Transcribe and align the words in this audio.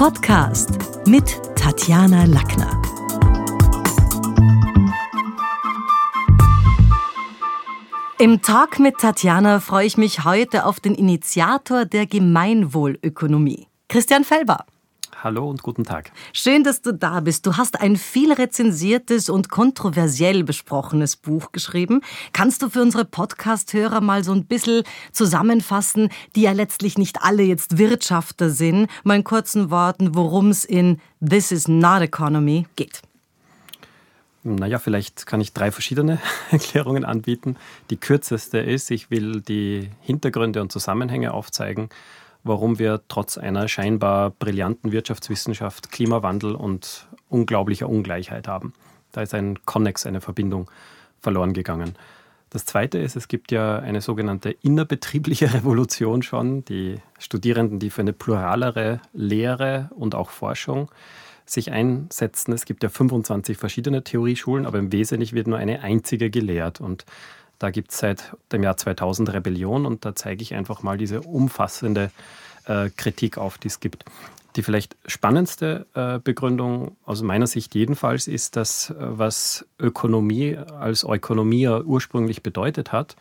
Podcast 0.00 0.78
mit 1.06 1.38
Tatjana 1.56 2.24
Lackner. 2.24 2.80
Im 8.18 8.40
Talk 8.40 8.78
mit 8.78 8.96
Tatjana 8.96 9.60
freue 9.60 9.84
ich 9.84 9.98
mich 9.98 10.24
heute 10.24 10.64
auf 10.64 10.80
den 10.80 10.94
Initiator 10.94 11.84
der 11.84 12.06
Gemeinwohlökonomie, 12.06 13.66
Christian 13.90 14.24
Felber. 14.24 14.64
Hallo 15.22 15.50
und 15.50 15.62
guten 15.62 15.84
Tag. 15.84 16.12
Schön, 16.32 16.64
dass 16.64 16.80
du 16.80 16.94
da 16.94 17.20
bist. 17.20 17.44
Du 17.44 17.58
hast 17.58 17.78
ein 17.78 17.96
viel 17.96 18.32
rezensiertes 18.32 19.28
und 19.28 19.50
kontroversiell 19.50 20.44
besprochenes 20.44 21.16
Buch 21.16 21.52
geschrieben. 21.52 22.00
Kannst 22.32 22.62
du 22.62 22.70
für 22.70 22.80
unsere 22.80 23.04
Podcast-Hörer 23.04 24.00
mal 24.00 24.24
so 24.24 24.32
ein 24.32 24.46
bisschen 24.46 24.82
zusammenfassen, 25.12 26.08
die 26.36 26.42
ja 26.42 26.52
letztlich 26.52 26.96
nicht 26.96 27.22
alle 27.22 27.42
jetzt 27.42 27.76
Wirtschafter 27.76 28.48
sind, 28.48 28.88
mal 29.04 29.16
in 29.16 29.24
kurzen 29.24 29.70
Worten, 29.70 30.14
worum 30.14 30.48
es 30.48 30.64
in 30.64 31.00
This 31.20 31.52
is 31.52 31.68
not 31.68 32.00
Economy 32.00 32.66
geht? 32.76 33.02
Naja, 34.42 34.78
vielleicht 34.78 35.26
kann 35.26 35.42
ich 35.42 35.52
drei 35.52 35.70
verschiedene 35.70 36.18
Erklärungen 36.50 37.04
anbieten. 37.04 37.56
Die 37.90 37.98
kürzeste 37.98 38.56
ist, 38.56 38.90
ich 38.90 39.10
will 39.10 39.42
die 39.42 39.90
Hintergründe 40.00 40.62
und 40.62 40.72
Zusammenhänge 40.72 41.34
aufzeigen 41.34 41.90
warum 42.42 42.78
wir 42.78 43.02
trotz 43.08 43.38
einer 43.38 43.68
scheinbar 43.68 44.30
brillanten 44.30 44.92
Wirtschaftswissenschaft 44.92 45.90
Klimawandel 45.90 46.54
und 46.54 47.08
unglaublicher 47.28 47.88
Ungleichheit 47.88 48.48
haben. 48.48 48.72
Da 49.12 49.22
ist 49.22 49.34
ein 49.34 49.58
Konnex, 49.64 50.06
eine 50.06 50.20
Verbindung 50.20 50.70
verloren 51.20 51.52
gegangen. 51.52 51.94
Das 52.50 52.64
Zweite 52.64 52.98
ist, 52.98 53.14
es 53.14 53.28
gibt 53.28 53.52
ja 53.52 53.78
eine 53.78 54.00
sogenannte 54.00 54.50
innerbetriebliche 54.50 55.54
Revolution 55.54 56.22
schon. 56.22 56.64
Die 56.64 56.96
Studierenden, 57.18 57.78
die 57.78 57.90
für 57.90 58.00
eine 58.00 58.12
pluralere 58.12 59.00
Lehre 59.12 59.90
und 59.94 60.14
auch 60.14 60.30
Forschung 60.30 60.90
sich 61.46 61.70
einsetzen. 61.72 62.52
Es 62.52 62.64
gibt 62.64 62.82
ja 62.82 62.88
25 62.88 63.56
verschiedene 63.56 64.02
Theorieschulen, 64.04 64.66
aber 64.66 64.78
im 64.78 64.92
Wesentlichen 64.92 65.34
wird 65.34 65.46
nur 65.46 65.58
eine 65.58 65.82
einzige 65.82 66.30
gelehrt. 66.30 66.80
Und 66.80 67.04
da 67.60 67.70
gibt 67.70 67.92
es 67.92 67.98
seit 67.98 68.36
dem 68.50 68.64
Jahr 68.64 68.76
2000 68.76 69.32
Rebellion 69.32 69.86
und 69.86 70.04
da 70.04 70.16
zeige 70.16 70.42
ich 70.42 70.54
einfach 70.54 70.82
mal 70.82 70.96
diese 70.96 71.20
umfassende 71.20 72.10
äh, 72.64 72.88
Kritik 72.96 73.38
auf, 73.38 73.58
die 73.58 73.68
es 73.68 73.78
gibt. 73.80 74.04
Die 74.56 74.62
vielleicht 74.62 74.96
spannendste 75.06 75.86
äh, 75.94 76.18
Begründung 76.18 76.96
aus 77.04 77.22
meiner 77.22 77.46
Sicht 77.46 77.74
jedenfalls 77.74 78.26
ist, 78.26 78.56
dass 78.56 78.90
äh, 78.90 78.94
was 78.98 79.66
Ökonomie 79.78 80.56
als 80.56 81.04
Ökonomie 81.04 81.68
ursprünglich 81.68 82.42
bedeutet 82.42 82.92
hat, 82.92 83.14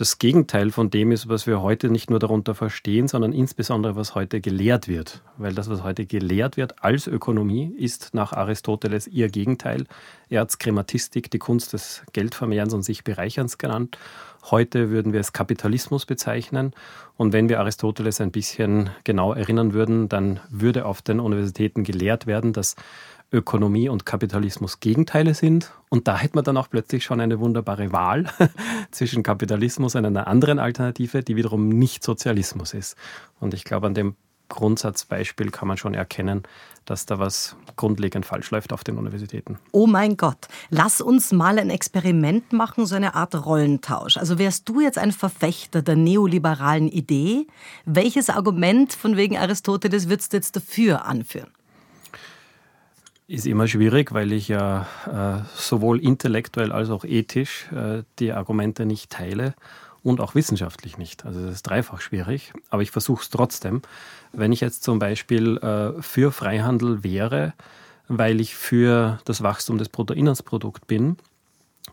das 0.00 0.18
Gegenteil 0.18 0.70
von 0.70 0.88
dem 0.88 1.12
ist, 1.12 1.28
was 1.28 1.46
wir 1.46 1.60
heute 1.60 1.90
nicht 1.90 2.08
nur 2.08 2.18
darunter 2.18 2.54
verstehen, 2.54 3.06
sondern 3.06 3.34
insbesondere, 3.34 3.96
was 3.96 4.14
heute 4.14 4.40
gelehrt 4.40 4.88
wird. 4.88 5.22
Weil 5.36 5.52
das, 5.52 5.68
was 5.68 5.82
heute 5.82 6.06
gelehrt 6.06 6.56
wird 6.56 6.82
als 6.82 7.06
Ökonomie, 7.06 7.74
ist 7.76 8.14
nach 8.14 8.32
Aristoteles 8.32 9.06
ihr 9.06 9.28
Gegenteil. 9.28 9.84
Er 10.30 10.40
hat 10.40 10.52
Skrematistik, 10.52 11.30
die 11.30 11.38
Kunst 11.38 11.74
des 11.74 12.02
Geldvermehrens 12.14 12.72
und 12.72 12.82
sich 12.82 13.04
Bereicherns 13.04 13.58
genannt. 13.58 13.98
Heute 14.50 14.88
würden 14.88 15.12
wir 15.12 15.20
es 15.20 15.34
Kapitalismus 15.34 16.06
bezeichnen. 16.06 16.72
Und 17.18 17.34
wenn 17.34 17.50
wir 17.50 17.60
Aristoteles 17.60 18.22
ein 18.22 18.30
bisschen 18.30 18.88
genau 19.04 19.34
erinnern 19.34 19.74
würden, 19.74 20.08
dann 20.08 20.40
würde 20.48 20.86
auf 20.86 21.02
den 21.02 21.20
Universitäten 21.20 21.84
gelehrt 21.84 22.26
werden, 22.26 22.54
dass 22.54 22.74
Ökonomie 23.32 23.88
und 23.88 24.06
Kapitalismus 24.06 24.80
Gegenteile 24.80 25.34
sind. 25.34 25.72
Und 25.88 26.08
da 26.08 26.18
hätte 26.18 26.36
man 26.36 26.44
dann 26.44 26.56
auch 26.56 26.68
plötzlich 26.68 27.04
schon 27.04 27.20
eine 27.20 27.38
wunderbare 27.40 27.92
Wahl 27.92 28.26
zwischen 28.90 29.22
Kapitalismus 29.22 29.94
und 29.94 30.04
einer 30.04 30.26
anderen 30.26 30.58
Alternative, 30.58 31.22
die 31.22 31.36
wiederum 31.36 31.68
nicht 31.68 32.02
Sozialismus 32.02 32.74
ist. 32.74 32.96
Und 33.38 33.54
ich 33.54 33.64
glaube, 33.64 33.86
an 33.86 33.94
dem 33.94 34.16
Grundsatzbeispiel 34.50 35.50
kann 35.50 35.68
man 35.68 35.78
schon 35.78 35.94
erkennen, 35.94 36.42
dass 36.84 37.06
da 37.06 37.18
was 37.18 37.56
grundlegend 37.76 38.26
falsch 38.26 38.50
läuft 38.50 38.72
auf 38.72 38.84
den 38.84 38.98
Universitäten. 38.98 39.58
Oh 39.72 39.86
mein 39.86 40.16
Gott, 40.16 40.48
lass 40.68 41.00
uns 41.00 41.32
mal 41.32 41.58
ein 41.58 41.70
Experiment 41.70 42.52
machen, 42.52 42.84
so 42.84 42.96
eine 42.96 43.14
Art 43.14 43.34
Rollentausch. 43.46 44.18
Also 44.18 44.38
wärst 44.38 44.68
du 44.68 44.80
jetzt 44.80 44.98
ein 44.98 45.12
Verfechter 45.12 45.80
der 45.80 45.96
neoliberalen 45.96 46.88
Idee? 46.88 47.46
Welches 47.86 48.28
Argument 48.28 48.92
von 48.92 49.16
wegen 49.16 49.38
Aristoteles 49.38 50.08
würdest 50.08 50.32
du 50.32 50.36
jetzt 50.36 50.56
dafür 50.56 51.06
anführen? 51.06 51.50
Ist 53.30 53.46
immer 53.46 53.68
schwierig, 53.68 54.12
weil 54.12 54.32
ich 54.32 54.48
ja 54.48 54.86
äh, 55.06 55.44
sowohl 55.54 56.00
intellektuell 56.00 56.72
als 56.72 56.90
auch 56.90 57.04
ethisch 57.04 57.70
äh, 57.70 58.02
die 58.18 58.32
Argumente 58.32 58.86
nicht 58.86 59.10
teile 59.10 59.54
und 60.02 60.20
auch 60.20 60.34
wissenschaftlich 60.34 60.98
nicht. 60.98 61.24
Also 61.24 61.40
das 61.46 61.54
ist 61.56 61.62
dreifach 61.62 62.00
schwierig, 62.00 62.52
aber 62.70 62.82
ich 62.82 62.90
versuche 62.90 63.22
es 63.22 63.30
trotzdem. 63.30 63.82
Wenn 64.32 64.50
ich 64.50 64.60
jetzt 64.60 64.82
zum 64.82 64.98
Beispiel 64.98 65.58
äh, 65.58 66.02
für 66.02 66.32
Freihandel 66.32 67.04
wäre, 67.04 67.52
weil 68.08 68.40
ich 68.40 68.56
für 68.56 69.20
das 69.24 69.44
Wachstum 69.44 69.78
des 69.78 69.90
Bruttoinlandsprodukts 69.90 70.84
bin 70.86 71.16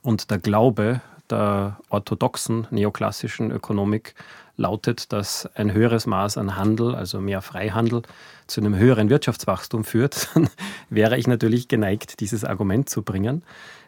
und 0.01 0.31
der 0.31 0.39
Glaube 0.39 1.01
der 1.29 1.77
orthodoxen 1.89 2.65
neoklassischen 2.71 3.51
Ökonomik 3.51 4.15
lautet, 4.57 5.13
dass 5.13 5.45
ein 5.55 5.71
höheres 5.71 6.05
Maß 6.07 6.37
an 6.37 6.55
Handel, 6.55 6.95
also 6.95 7.21
mehr 7.21 7.41
Freihandel, 7.41 8.01
zu 8.47 8.59
einem 8.61 8.75
höheren 8.75 9.09
Wirtschaftswachstum 9.09 9.83
führt, 9.83 10.29
dann 10.33 10.49
wäre 10.89 11.17
ich 11.17 11.27
natürlich 11.27 11.67
geneigt, 11.67 12.19
dieses 12.19 12.43
Argument 12.43 12.89
zu 12.89 13.03
bringen. 13.03 13.43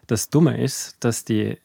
Das 0.08 0.30
Dumme 0.30 0.62
ist, 0.62 0.98
dass 1.02 1.26
die 1.26 1.58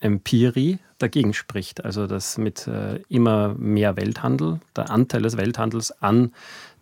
Empirie 0.00 0.78
dagegen 0.98 1.32
spricht. 1.32 1.84
Also 1.84 2.06
dass 2.06 2.38
mit 2.38 2.66
äh, 2.66 3.00
immer 3.08 3.54
mehr 3.54 3.96
Welthandel, 3.96 4.60
der 4.76 4.90
Anteil 4.90 5.22
des 5.22 5.36
Welthandels 5.36 5.92
an 6.02 6.32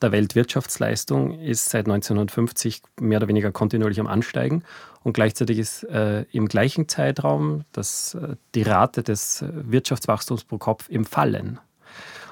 der 0.03 0.13
Weltwirtschaftsleistung 0.13 1.39
ist 1.41 1.71
seit 1.71 1.87
1950 1.87 2.83
mehr 3.01 3.19
oder 3.19 3.29
weniger 3.29 3.53
kontinuierlich 3.53 4.01
am 4.01 4.07
Ansteigen. 4.07 4.63
Und 5.03 5.13
gleichzeitig 5.13 5.59
ist 5.59 5.85
äh, 5.85 6.23
im 6.33 6.49
gleichen 6.49 6.89
Zeitraum 6.89 7.65
das, 7.73 8.15
äh, 8.15 8.37
die 8.55 8.63
Rate 8.63 9.03
des 9.03 9.45
Wirtschaftswachstums 9.49 10.45
pro 10.45 10.59
Kopf 10.59 10.89
im 10.89 11.05
Fallen. 11.05 11.61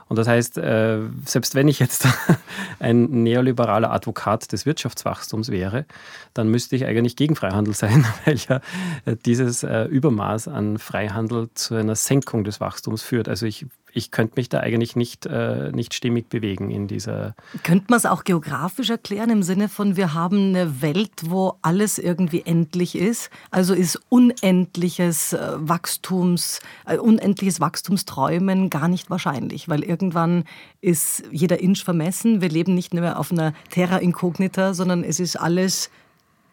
Und 0.09 0.19
das 0.19 0.29
heißt, 0.29 0.59
äh, 0.59 0.99
selbst 1.25 1.55
wenn 1.55 1.69
ich 1.69 1.79
jetzt 1.79 2.07
ein 2.79 3.23
neoliberaler 3.23 3.91
Advokat 3.91 4.53
des 4.53 4.67
Wirtschaftswachstums 4.67 5.51
wäre, 5.51 5.87
dann 6.35 6.49
müsste 6.49 6.77
ich 6.77 6.85
eigentlich 6.85 7.17
gegen 7.17 7.37
Freihandel 7.37 7.75
sein, 7.75 8.05
weil 8.25 8.37
ja 8.37 8.61
äh, 9.07 9.17
dieses 9.25 9.63
äh, 9.63 9.85
Übermaß 9.85 10.49
an 10.49 10.79
Freihandel 10.79 11.49
zu 11.55 11.75
einer 11.75 11.95
Senkung 11.95 12.45
des 12.45 12.61
Wachstums 12.61 13.03
führt. 13.03 13.29
Also 13.29 13.47
ich 13.47 13.67
ich 13.95 14.11
könnte 14.11 14.35
mich 14.37 14.49
da 14.49 14.61
eigentlich 14.61 14.97
nicht, 14.97 15.25
äh, 15.27 15.71
nicht 15.73 15.95
stimmig 15.95 16.29
bewegen 16.29 16.71
in 16.71 16.89
dieser. 16.89 17.35
Könnte 17.63 17.87
man 17.89 17.97
es 17.97 18.07
auch 18.07 18.25
geografisch 18.25 18.91
erklären 18.91 19.31
im 19.31 19.43
Sinne 19.43 19.69
von, 19.69 19.97
wir 19.97 20.15
haben 20.15 20.49
eine 20.49 20.83
Welt, 20.83 21.13
wo 21.27 21.55
alles 21.63 21.99
irgendwie 21.99 22.43
endlich 22.45 22.97
ist? 22.97 23.31
Also 23.51 23.73
ist 23.73 24.01
unendliches 24.09 25.33
äh, 25.33 25.53
Wachstums, 25.57 26.61
äh, 26.87 26.99
unendliches 26.99 27.61
Wachstumsträumen 27.61 28.69
gar 28.69 28.89
nicht 28.89 29.11
wahrscheinlich, 29.11 29.69
weil 29.69 29.85
irgendwann 29.85 30.45
ist 30.81 31.23
jeder 31.31 31.61
Inch 31.61 31.85
vermessen. 31.85 32.41
Wir 32.41 32.49
leben 32.49 32.75
nicht 32.75 32.93
mehr 32.93 33.19
auf 33.19 33.31
einer 33.31 33.55
Terra 33.71 33.99
Incognita, 33.99 34.75
sondern 34.75 35.05
es 35.05 35.21
ist 35.21 35.37
alles 35.37 35.91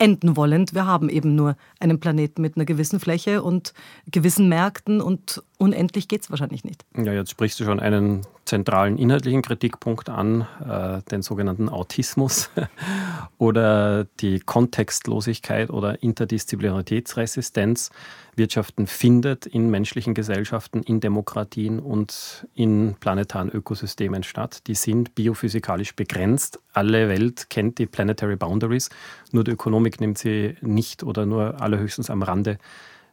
enden 0.01 0.35
wollend. 0.35 0.73
Wir 0.73 0.87
haben 0.87 1.09
eben 1.09 1.35
nur 1.35 1.55
einen 1.79 1.99
Planeten 1.99 2.41
mit 2.41 2.57
einer 2.57 2.65
gewissen 2.65 2.99
Fläche 2.99 3.43
und 3.43 3.73
gewissen 4.07 4.49
Märkten 4.49 4.99
und 4.99 5.43
unendlich 5.61 6.07
geht 6.07 6.23
es 6.23 6.31
wahrscheinlich 6.31 6.63
nicht. 6.63 6.83
Ja, 6.97 7.13
jetzt 7.13 7.29
sprichst 7.29 7.59
du 7.59 7.65
schon 7.65 7.79
einen 7.79 8.21
zentralen 8.45 8.97
inhaltlichen 8.97 9.43
Kritikpunkt 9.43 10.09
an, 10.09 10.47
äh, 10.67 11.03
den 11.11 11.21
sogenannten 11.21 11.69
Autismus 11.69 12.49
oder 13.37 14.05
die 14.19 14.39
Kontextlosigkeit 14.39 15.69
oder 15.69 16.01
Interdisziplinaritätsresistenz. 16.01 17.91
Wirtschaften 18.35 18.87
findet 18.87 19.45
in 19.45 19.69
menschlichen 19.69 20.15
Gesellschaften, 20.15 20.81
in 20.81 20.99
Demokratien 20.99 21.79
und 21.79 22.47
in 22.55 22.95
planetaren 22.99 23.49
Ökosystemen 23.49 24.23
statt. 24.23 24.65
Die 24.65 24.75
sind 24.75 25.13
biophysikalisch 25.13 25.95
begrenzt. 25.95 26.59
Alle 26.73 27.07
Welt 27.07 27.51
kennt 27.51 27.77
die 27.77 27.85
Planetary 27.85 28.35
Boundaries, 28.35 28.89
nur 29.31 29.43
die 29.43 29.51
Ökonomik 29.51 29.99
nimmt 29.99 30.17
sie 30.17 30.55
nicht 30.61 31.03
oder 31.03 31.27
nur 31.27 31.61
allerhöchstens 31.61 32.09
am 32.09 32.23
Rande 32.23 32.57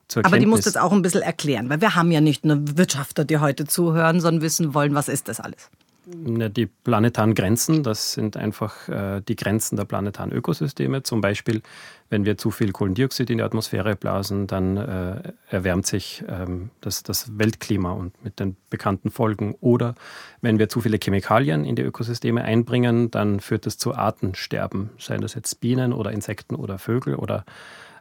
zur 0.08 0.24
Aber 0.24 0.38
die 0.38 0.46
muss 0.46 0.62
das 0.62 0.76
auch 0.76 0.92
ein 0.92 1.02
bisschen 1.02 1.22
erklären, 1.22 1.68
weil 1.68 1.80
wir 1.80 1.94
haben 1.94 2.10
ja 2.10 2.20
nicht 2.20 2.44
nur 2.44 2.58
Wirtschafter, 2.76 3.24
die 3.24 3.38
heute 3.38 3.66
zuhören, 3.66 4.20
sondern 4.20 4.42
wissen 4.42 4.74
wollen, 4.74 4.94
was 4.94 5.08
ist 5.08 5.28
das 5.28 5.40
alles? 5.40 5.70
Die 6.10 6.64
planetaren 6.64 7.34
Grenzen, 7.34 7.82
das 7.82 8.14
sind 8.14 8.38
einfach 8.38 8.88
äh, 8.88 9.20
die 9.20 9.36
Grenzen 9.36 9.76
der 9.76 9.84
planetaren 9.84 10.32
Ökosysteme. 10.32 11.02
Zum 11.02 11.20
Beispiel, 11.20 11.60
wenn 12.08 12.24
wir 12.24 12.38
zu 12.38 12.50
viel 12.50 12.72
Kohlendioxid 12.72 13.28
in 13.28 13.36
die 13.38 13.44
Atmosphäre 13.44 13.94
blasen, 13.94 14.46
dann 14.46 14.78
äh, 14.78 15.32
erwärmt 15.50 15.86
sich 15.86 16.24
ähm, 16.26 16.70
das, 16.80 17.02
das 17.02 17.38
Weltklima 17.38 17.92
und 17.92 18.24
mit 18.24 18.40
den 18.40 18.56
bekannten 18.70 19.10
Folgen. 19.10 19.54
Oder 19.60 19.96
wenn 20.40 20.58
wir 20.58 20.70
zu 20.70 20.80
viele 20.80 20.98
Chemikalien 20.98 21.66
in 21.66 21.76
die 21.76 21.82
Ökosysteme 21.82 22.42
einbringen, 22.42 23.10
dann 23.10 23.40
führt 23.40 23.66
das 23.66 23.76
zu 23.76 23.94
Artensterben, 23.94 24.88
seien 24.98 25.20
das 25.20 25.34
jetzt 25.34 25.60
Bienen 25.60 25.92
oder 25.92 26.10
Insekten 26.12 26.54
oder 26.54 26.78
Vögel 26.78 27.16
oder 27.16 27.44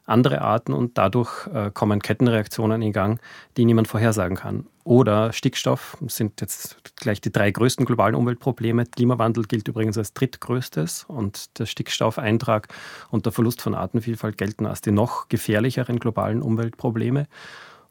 andere 0.08 0.42
Arten 0.42 0.74
und 0.74 0.98
dadurch 0.98 1.48
äh, 1.48 1.70
kommen 1.72 2.02
Kettenreaktionen 2.02 2.82
in 2.82 2.94
Gang, 2.94 3.20
die 3.58 3.66
niemand 3.66 3.88
vorhersagen 3.88 4.38
kann. 4.38 4.66
Oder 4.84 5.34
Stickstoff 5.34 5.98
sind 6.08 6.40
jetzt 6.40 6.78
gleich 6.96 7.20
die 7.20 7.32
drei 7.32 7.52
größten 7.52 7.86
globalen 7.86 8.16
Umweltprobleme. 8.16 8.86
Klimawandel 8.86 9.44
gilt 9.44 9.68
übrigens 9.68 9.98
als 9.98 10.14
drittgrößtes 10.14 11.06
und 11.10 11.60
der 11.60 11.66
Stickstoffeintrag 11.66 12.70
und 13.12 13.26
der 13.26 13.34
Verlust 13.34 13.62
von 13.62 13.76
Artenvielfalt 13.76 14.38
gelten 14.38 14.66
als 14.66 14.80
die 14.80 14.92
noch 14.92 15.28
gefährlicheren 15.28 16.00
globalen 16.00 16.42
Umweltprobleme. 16.42 17.28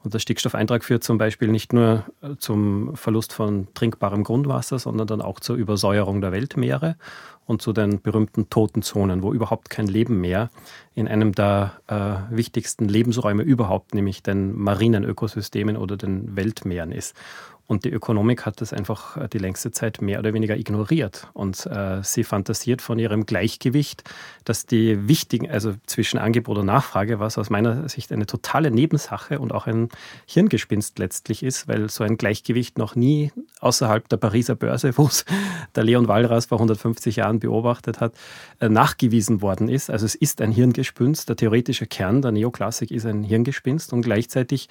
Und 0.06 0.14
der 0.14 0.20
Stickstoffeintrag 0.20 0.84
führt 0.84 1.02
zum 1.02 1.18
Beispiel 1.18 1.48
nicht 1.48 1.72
nur 1.72 2.04
äh, 2.22 2.36
zum 2.38 2.94
Verlust 2.94 3.32
von 3.32 3.66
trinkbarem 3.74 4.22
Grundwasser, 4.22 4.78
sondern 4.78 5.08
dann 5.08 5.20
auch 5.20 5.40
zur 5.40 5.56
Übersäuerung 5.56 6.20
der 6.20 6.30
Weltmeere 6.30 6.94
und 7.44 7.60
zu 7.60 7.72
den 7.72 8.00
berühmten 8.00 8.48
toten 8.48 8.82
Zonen, 8.82 9.24
wo 9.24 9.32
überhaupt 9.32 9.68
kein 9.68 9.88
Leben 9.88 10.20
mehr 10.20 10.50
in 10.94 11.08
einem 11.08 11.32
der 11.32 11.72
äh, 11.88 12.36
wichtigsten 12.36 12.84
Lebensräume 12.84 13.42
überhaupt, 13.42 13.96
nämlich 13.96 14.22
den 14.22 14.56
marinen 14.56 15.02
Ökosystemen 15.02 15.76
oder 15.76 15.96
den 15.96 16.36
Weltmeeren 16.36 16.92
ist. 16.92 17.16
Und 17.66 17.84
die 17.84 17.90
Ökonomik 17.90 18.46
hat 18.46 18.60
das 18.60 18.72
einfach 18.72 19.16
äh, 19.16 19.28
die 19.28 19.38
längste 19.38 19.72
Zeit 19.72 20.00
mehr 20.00 20.20
oder 20.20 20.32
weniger 20.32 20.56
ignoriert. 20.56 21.28
Und 21.32 21.66
äh, 21.66 22.02
sie 22.02 22.22
fantasiert 22.22 22.80
von 22.80 22.98
ihrem 22.98 23.26
Gleichgewicht, 23.26 24.04
dass 24.44 24.66
die 24.66 25.08
wichtigen, 25.08 25.50
also 25.50 25.74
zwischen 25.86 26.18
Angebot 26.18 26.58
und 26.58 26.66
Nachfrage, 26.66 27.18
was 27.18 27.38
aus 27.38 27.50
meiner 27.50 27.88
Sicht 27.88 28.12
eine 28.12 28.26
totale 28.26 28.70
Nebensache 28.70 29.40
und 29.40 29.52
auch 29.52 29.66
ein 29.66 29.88
Hirngespinst 30.26 30.98
letztlich 30.98 31.42
ist, 31.42 31.66
weil 31.66 31.90
so 31.90 32.04
ein 32.04 32.16
Gleichgewicht 32.16 32.78
noch 32.78 32.94
nie 32.94 33.32
außerhalb 33.60 34.08
der 34.08 34.16
Pariser 34.16 34.54
Börse, 34.54 34.96
wo 34.96 35.06
es 35.06 35.24
der 35.74 35.84
Leon 35.84 36.06
Walras 36.06 36.46
vor 36.46 36.58
150 36.58 37.16
Jahren 37.16 37.40
beobachtet 37.40 38.00
hat, 38.00 38.14
äh, 38.60 38.68
nachgewiesen 38.68 39.42
worden 39.42 39.68
ist. 39.68 39.90
Also 39.90 40.06
es 40.06 40.14
ist 40.14 40.40
ein 40.40 40.52
Hirngespinst. 40.52 41.28
Der 41.28 41.36
theoretische 41.36 41.86
Kern 41.86 42.22
der 42.22 42.30
Neoklassik 42.32 42.92
ist 42.92 43.06
ein 43.06 43.24
Hirngespinst 43.24 43.92
und 43.92 44.02
gleichzeitig 44.02 44.68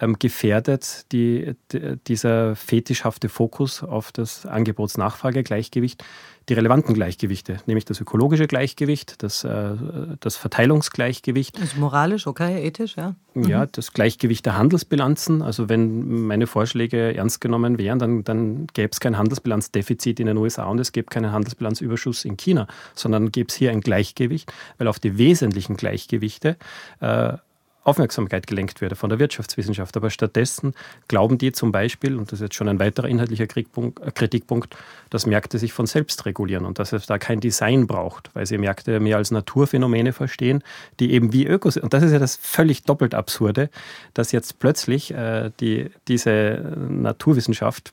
ähm, 0.00 0.18
gefährdet 0.18 1.10
die, 1.12 1.54
die, 1.72 1.96
dieser 2.06 2.56
fetischhafte 2.56 3.28
Fokus 3.28 3.82
auf 3.82 4.12
das 4.12 4.46
Angebots-Nachfrage-Gleichgewicht 4.46 6.04
die 6.48 6.54
relevanten 6.54 6.94
Gleichgewichte, 6.94 7.56
nämlich 7.66 7.84
das 7.86 8.00
ökologische 8.00 8.46
Gleichgewicht, 8.46 9.22
das, 9.22 9.42
äh, 9.42 9.74
das 10.20 10.36
Verteilungsgleichgewicht. 10.36 11.56
Das 11.56 11.72
ist 11.72 11.76
moralisch, 11.76 12.28
okay, 12.28 12.64
ethisch, 12.64 12.96
ja. 12.96 13.16
Ja, 13.34 13.64
mhm. 13.64 13.68
das 13.72 13.92
Gleichgewicht 13.92 14.46
der 14.46 14.56
Handelsbilanzen. 14.56 15.42
Also 15.42 15.68
wenn 15.68 16.26
meine 16.26 16.46
Vorschläge 16.46 17.16
ernst 17.16 17.40
genommen 17.40 17.78
wären, 17.78 17.98
dann, 17.98 18.22
dann 18.22 18.68
gäbe 18.68 18.90
es 18.92 19.00
kein 19.00 19.18
Handelsbilanzdefizit 19.18 20.20
in 20.20 20.26
den 20.26 20.36
USA 20.36 20.66
und 20.66 20.78
es 20.78 20.92
gäbe 20.92 21.08
keinen 21.08 21.32
Handelsbilanzüberschuss 21.32 22.24
in 22.24 22.36
China, 22.36 22.68
sondern 22.94 23.32
gäbe 23.32 23.48
es 23.48 23.56
hier 23.56 23.72
ein 23.72 23.80
Gleichgewicht, 23.80 24.52
weil 24.78 24.86
auf 24.86 25.00
die 25.00 25.18
wesentlichen 25.18 25.76
Gleichgewichte 25.76 26.56
äh, 27.00 27.32
Aufmerksamkeit 27.86 28.46
gelenkt 28.46 28.80
würde 28.80 28.96
von 28.96 29.10
der 29.10 29.18
Wirtschaftswissenschaft. 29.18 29.96
Aber 29.96 30.10
stattdessen 30.10 30.74
glauben 31.08 31.38
die 31.38 31.52
zum 31.52 31.72
Beispiel, 31.72 32.16
und 32.16 32.32
das 32.32 32.40
ist 32.40 32.44
jetzt 32.44 32.54
schon 32.54 32.68
ein 32.68 32.80
weiterer 32.80 33.08
inhaltlicher 33.08 33.44
äh, 33.44 34.10
Kritikpunkt, 34.12 34.76
dass 35.10 35.26
Märkte 35.26 35.58
sich 35.58 35.72
von 35.72 35.86
selbst 35.86 36.26
regulieren 36.26 36.64
und 36.64 36.78
dass 36.78 36.92
es 36.92 37.06
da 37.06 37.18
kein 37.18 37.40
Design 37.40 37.86
braucht, 37.86 38.30
weil 38.34 38.46
sie 38.46 38.58
Märkte 38.58 38.98
mehr 38.98 39.16
als 39.16 39.30
Naturphänomene 39.30 40.12
verstehen, 40.12 40.62
die 40.98 41.12
eben 41.12 41.32
wie 41.32 41.46
Ökos. 41.46 41.76
Und 41.76 41.94
das 41.94 42.02
ist 42.02 42.12
ja 42.12 42.18
das 42.18 42.36
völlig 42.36 42.82
doppelt 42.82 43.14
Absurde, 43.14 43.70
dass 44.14 44.32
jetzt 44.32 44.58
plötzlich 44.58 45.12
äh, 45.12 45.50
die, 45.60 45.90
diese 46.08 46.76
Naturwissenschaft 46.88 47.92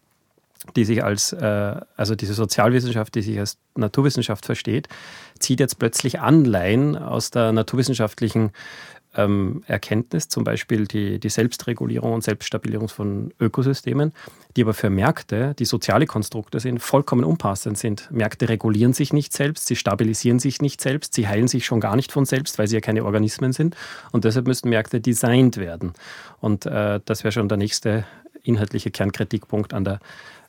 die 0.75 0.85
sich 0.85 1.03
als, 1.03 1.33
äh, 1.33 1.75
also 1.97 2.15
diese 2.15 2.33
Sozialwissenschaft, 2.33 3.15
die 3.15 3.21
sich 3.21 3.37
als 3.37 3.57
Naturwissenschaft 3.75 4.45
versteht, 4.45 4.87
zieht 5.39 5.59
jetzt 5.59 5.77
plötzlich 5.77 6.21
Anleihen 6.21 6.97
aus 6.97 7.31
der 7.31 7.51
naturwissenschaftlichen 7.51 8.51
ähm, 9.15 9.63
Erkenntnis, 9.67 10.27
zum 10.27 10.43
Beispiel 10.43 10.87
die, 10.87 11.19
die 11.19 11.29
Selbstregulierung 11.29 12.13
und 12.13 12.23
Selbststabilisierung 12.23 12.89
von 12.89 13.33
Ökosystemen, 13.39 14.13
die 14.55 14.63
aber 14.63 14.73
für 14.73 14.89
Märkte, 14.89 15.53
die 15.57 15.65
soziale 15.65 16.05
Konstrukte 16.05 16.59
sind, 16.59 16.79
vollkommen 16.79 17.23
unpassend 17.23 17.77
sind. 17.77 18.09
Märkte 18.11 18.49
regulieren 18.49 18.93
sich 18.93 19.13
nicht 19.13 19.33
selbst, 19.33 19.67
sie 19.67 19.75
stabilisieren 19.75 20.39
sich 20.39 20.61
nicht 20.61 20.81
selbst, 20.81 21.13
sie 21.13 21.27
heilen 21.27 21.47
sich 21.47 21.65
schon 21.65 21.79
gar 21.79 21.95
nicht 21.95 22.11
von 22.11 22.25
selbst, 22.25 22.57
weil 22.57 22.67
sie 22.67 22.75
ja 22.75 22.81
keine 22.81 23.05
Organismen 23.05 23.53
sind. 23.53 23.75
Und 24.11 24.25
deshalb 24.25 24.47
müssten 24.47 24.69
Märkte 24.69 25.01
designt 25.01 25.57
werden. 25.57 25.93
Und 26.39 26.65
äh, 26.65 26.99
das 27.05 27.23
wäre 27.23 27.31
schon 27.31 27.49
der 27.49 27.57
nächste 27.57 28.05
inhaltliche 28.43 28.91
Kernkritikpunkt 28.91 29.73
an 29.73 29.83
der 29.83 29.99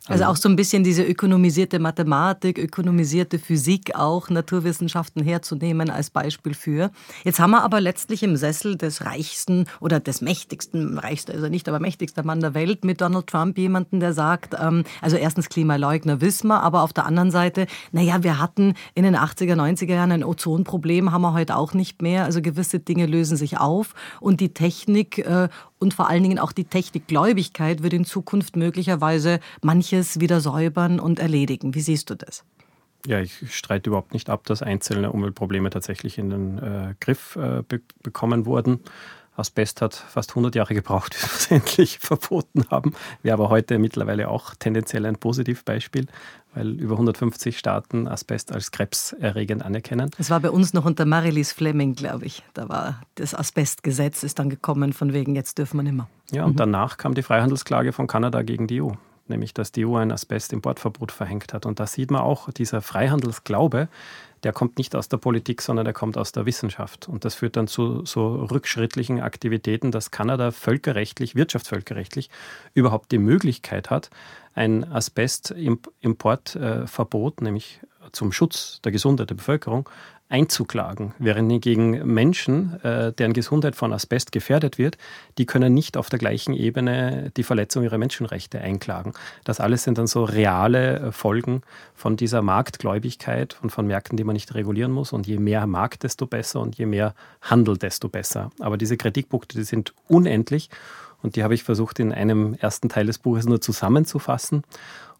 also 0.06 0.24
auch 0.24 0.36
so 0.36 0.50
ein 0.50 0.56
bisschen 0.56 0.84
diese 0.84 1.02
ökonomisierte 1.02 1.78
Mathematik, 1.78 2.58
ökonomisierte 2.58 3.38
Physik 3.38 3.94
auch, 3.94 4.28
Naturwissenschaften 4.28 5.22
herzunehmen 5.22 5.88
als 5.88 6.10
Beispiel 6.10 6.52
für. 6.52 6.90
Jetzt 7.24 7.40
haben 7.40 7.52
wir 7.52 7.62
aber 7.62 7.80
letztlich 7.80 8.22
im 8.22 8.36
Sessel 8.36 8.76
des 8.76 9.06
reichsten 9.06 9.64
oder 9.80 10.00
des 10.00 10.20
mächtigsten, 10.20 10.98
reichster 10.98 11.32
ist 11.32 11.42
er 11.42 11.48
nicht, 11.48 11.70
aber 11.70 11.80
mächtigster 11.80 12.22
Mann 12.22 12.40
der 12.40 12.52
Welt 12.52 12.84
mit 12.84 13.00
Donald 13.00 13.28
Trump 13.28 13.56
jemanden, 13.56 13.98
der 13.98 14.12
sagt, 14.12 14.54
ähm, 14.60 14.84
also 15.00 15.16
erstens 15.16 15.48
Klimaleugner 15.48 16.20
wissen 16.20 16.48
wir, 16.48 16.62
aber 16.62 16.82
auf 16.82 16.92
der 16.92 17.06
anderen 17.06 17.30
Seite, 17.30 17.66
naja, 17.92 18.22
wir 18.22 18.38
hatten 18.38 18.74
in 18.94 19.04
den 19.04 19.16
80er, 19.16 19.54
90er 19.54 19.94
Jahren 19.94 20.12
ein 20.12 20.24
Ozonproblem, 20.24 21.12
haben 21.12 21.22
wir 21.22 21.32
heute 21.32 21.56
auch 21.56 21.72
nicht 21.72 22.02
mehr. 22.02 22.24
Also 22.24 22.42
gewisse 22.42 22.78
Dinge 22.78 23.06
lösen 23.06 23.38
sich 23.38 23.56
auf 23.56 23.94
und 24.20 24.40
die 24.40 24.52
Technik 24.52 25.18
äh, 25.18 25.48
und 25.78 25.94
vor 25.94 26.08
allen 26.08 26.22
Dingen 26.22 26.38
auch 26.38 26.52
die 26.52 26.64
Technikgläubigkeit 26.64 27.82
wird 27.82 27.92
in 27.92 28.04
Zukunft 28.04 28.56
möglicherweise 28.56 29.40
manches 29.62 30.20
wieder 30.20 30.40
säubern 30.40 31.00
und 31.00 31.18
erledigen. 31.18 31.74
Wie 31.74 31.80
siehst 31.80 32.10
du 32.10 32.14
das? 32.14 32.44
Ja, 33.06 33.20
ich 33.20 33.54
streite 33.54 33.90
überhaupt 33.90 34.14
nicht 34.14 34.30
ab, 34.30 34.44
dass 34.46 34.62
einzelne 34.62 35.12
Umweltprobleme 35.12 35.68
tatsächlich 35.68 36.16
in 36.16 36.30
den 36.30 36.58
äh, 36.58 36.94
Griff 37.00 37.36
äh, 37.36 37.62
be 37.66 37.80
bekommen 38.02 38.46
wurden. 38.46 38.80
Asbest 39.36 39.82
hat 39.82 39.94
fast 39.94 40.30
100 40.30 40.54
Jahre 40.54 40.74
gebraucht, 40.74 41.12
bis 41.20 41.22
wir 41.22 41.36
es 41.36 41.50
endlich 41.50 41.98
verboten 41.98 42.64
haben. 42.70 42.94
Wäre 43.22 43.34
aber 43.34 43.50
heute 43.50 43.78
mittlerweile 43.78 44.28
auch 44.28 44.54
tendenziell 44.54 45.06
ein 45.06 45.16
Positivbeispiel, 45.16 46.06
weil 46.54 46.80
über 46.80 46.94
150 46.94 47.58
Staaten 47.58 48.06
Asbest 48.06 48.52
als 48.52 48.70
krebserregend 48.70 49.62
anerkennen. 49.62 50.10
Es 50.18 50.30
war 50.30 50.40
bei 50.40 50.50
uns 50.50 50.72
noch 50.72 50.84
unter 50.84 51.04
Marilis 51.04 51.52
Fleming, 51.52 51.94
glaube 51.94 52.26
ich. 52.26 52.42
Da 52.54 52.68
war 52.68 53.02
das 53.16 53.34
Asbestgesetz 53.34 54.22
ist 54.22 54.38
dann 54.38 54.50
gekommen, 54.50 54.92
von 54.92 55.12
wegen 55.12 55.34
jetzt 55.34 55.58
dürfen 55.58 55.78
wir 55.78 55.82
nicht 55.82 55.94
mehr. 55.94 56.08
Ja, 56.30 56.44
und 56.44 56.52
mhm. 56.52 56.58
danach 56.58 56.96
kam 56.96 57.14
die 57.14 57.22
Freihandelsklage 57.22 57.92
von 57.92 58.06
Kanada 58.06 58.42
gegen 58.42 58.66
die 58.66 58.80
EU 58.82 58.92
nämlich 59.28 59.54
dass 59.54 59.72
die 59.72 59.86
EU 59.86 59.96
ein 59.96 60.12
Asbestimportverbot 60.12 61.12
verhängt 61.12 61.52
hat. 61.52 61.66
Und 61.66 61.80
da 61.80 61.86
sieht 61.86 62.10
man 62.10 62.22
auch, 62.22 62.50
dieser 62.50 62.82
Freihandelsglaube, 62.82 63.88
der 64.44 64.52
kommt 64.52 64.78
nicht 64.78 64.94
aus 64.94 65.08
der 65.08 65.16
Politik, 65.16 65.62
sondern 65.62 65.84
der 65.84 65.94
kommt 65.94 66.16
aus 66.18 66.32
der 66.32 66.46
Wissenschaft. 66.46 67.08
Und 67.08 67.24
das 67.24 67.34
führt 67.34 67.56
dann 67.56 67.66
zu 67.66 68.04
so 68.04 68.36
rückschrittlichen 68.36 69.20
Aktivitäten, 69.20 69.90
dass 69.90 70.10
Kanada 70.10 70.50
völkerrechtlich, 70.50 71.34
wirtschaftsvölkerrechtlich 71.34 72.30
überhaupt 72.74 73.10
die 73.10 73.18
Möglichkeit 73.18 73.90
hat, 73.90 74.10
ein 74.54 74.90
Asbestimportverbot, 74.90 77.42
nämlich 77.42 77.80
zum 78.12 78.32
Schutz 78.32 78.80
der 78.84 78.92
Gesundheit 78.92 79.30
der 79.30 79.34
Bevölkerung, 79.34 79.88
einzuklagen, 80.30 81.12
während 81.18 81.50
hingegen 81.50 82.12
Menschen, 82.12 82.80
äh, 82.82 83.12
deren 83.12 83.34
Gesundheit 83.34 83.76
von 83.76 83.92
Asbest 83.92 84.32
gefährdet 84.32 84.78
wird, 84.78 84.96
die 85.36 85.44
können 85.44 85.74
nicht 85.74 85.96
auf 85.96 86.08
der 86.08 86.18
gleichen 86.18 86.54
Ebene 86.54 87.30
die 87.36 87.42
Verletzung 87.42 87.84
ihrer 87.84 87.98
Menschenrechte 87.98 88.60
einklagen. 88.60 89.12
Das 89.44 89.60
alles 89.60 89.84
sind 89.84 89.98
dann 89.98 90.06
so 90.06 90.24
reale 90.24 90.98
äh, 90.98 91.12
Folgen 91.12 91.62
von 91.94 92.16
dieser 92.16 92.40
Marktgläubigkeit 92.40 93.58
und 93.62 93.70
von 93.70 93.86
Märkten, 93.86 94.16
die 94.16 94.24
man 94.24 94.34
nicht 94.34 94.54
regulieren 94.54 94.92
muss. 94.92 95.12
Und 95.12 95.26
je 95.26 95.38
mehr 95.38 95.66
Markt, 95.66 96.04
desto 96.04 96.26
besser 96.26 96.60
und 96.60 96.76
je 96.76 96.86
mehr 96.86 97.14
Handel, 97.42 97.76
desto 97.76 98.08
besser. 98.08 98.50
Aber 98.60 98.78
diese 98.78 98.96
Kritikpunkte, 98.96 99.58
die 99.58 99.64
sind 99.64 99.92
unendlich 100.08 100.70
und 101.24 101.36
die 101.36 101.42
habe 101.42 101.54
ich 101.54 101.64
versucht 101.64 101.98
in 102.00 102.12
einem 102.12 102.54
ersten 102.60 102.90
Teil 102.90 103.06
des 103.06 103.18
Buches 103.18 103.46
nur 103.46 103.60
zusammenzufassen 103.60 104.62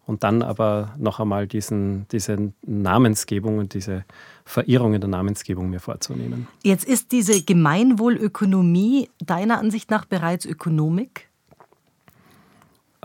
und 0.05 0.23
dann 0.23 0.43
aber 0.43 0.93
noch 0.99 1.19
einmal 1.19 1.47
diesen, 1.47 2.07
diese 2.11 2.53
Namensgebung 2.61 3.57
und 3.57 3.73
diese 3.73 4.05
Verirrung 4.45 4.93
in 4.93 5.01
der 5.01 5.09
Namensgebung 5.09 5.71
mir 5.71 5.79
vorzunehmen. 5.79 6.47
Jetzt 6.63 6.85
ist 6.85 7.11
diese 7.11 7.41
Gemeinwohlökonomie 7.41 9.09
deiner 9.17 9.57
Ansicht 9.57 9.89
nach 9.89 10.05
bereits 10.05 10.45
Ökonomik? 10.45 11.27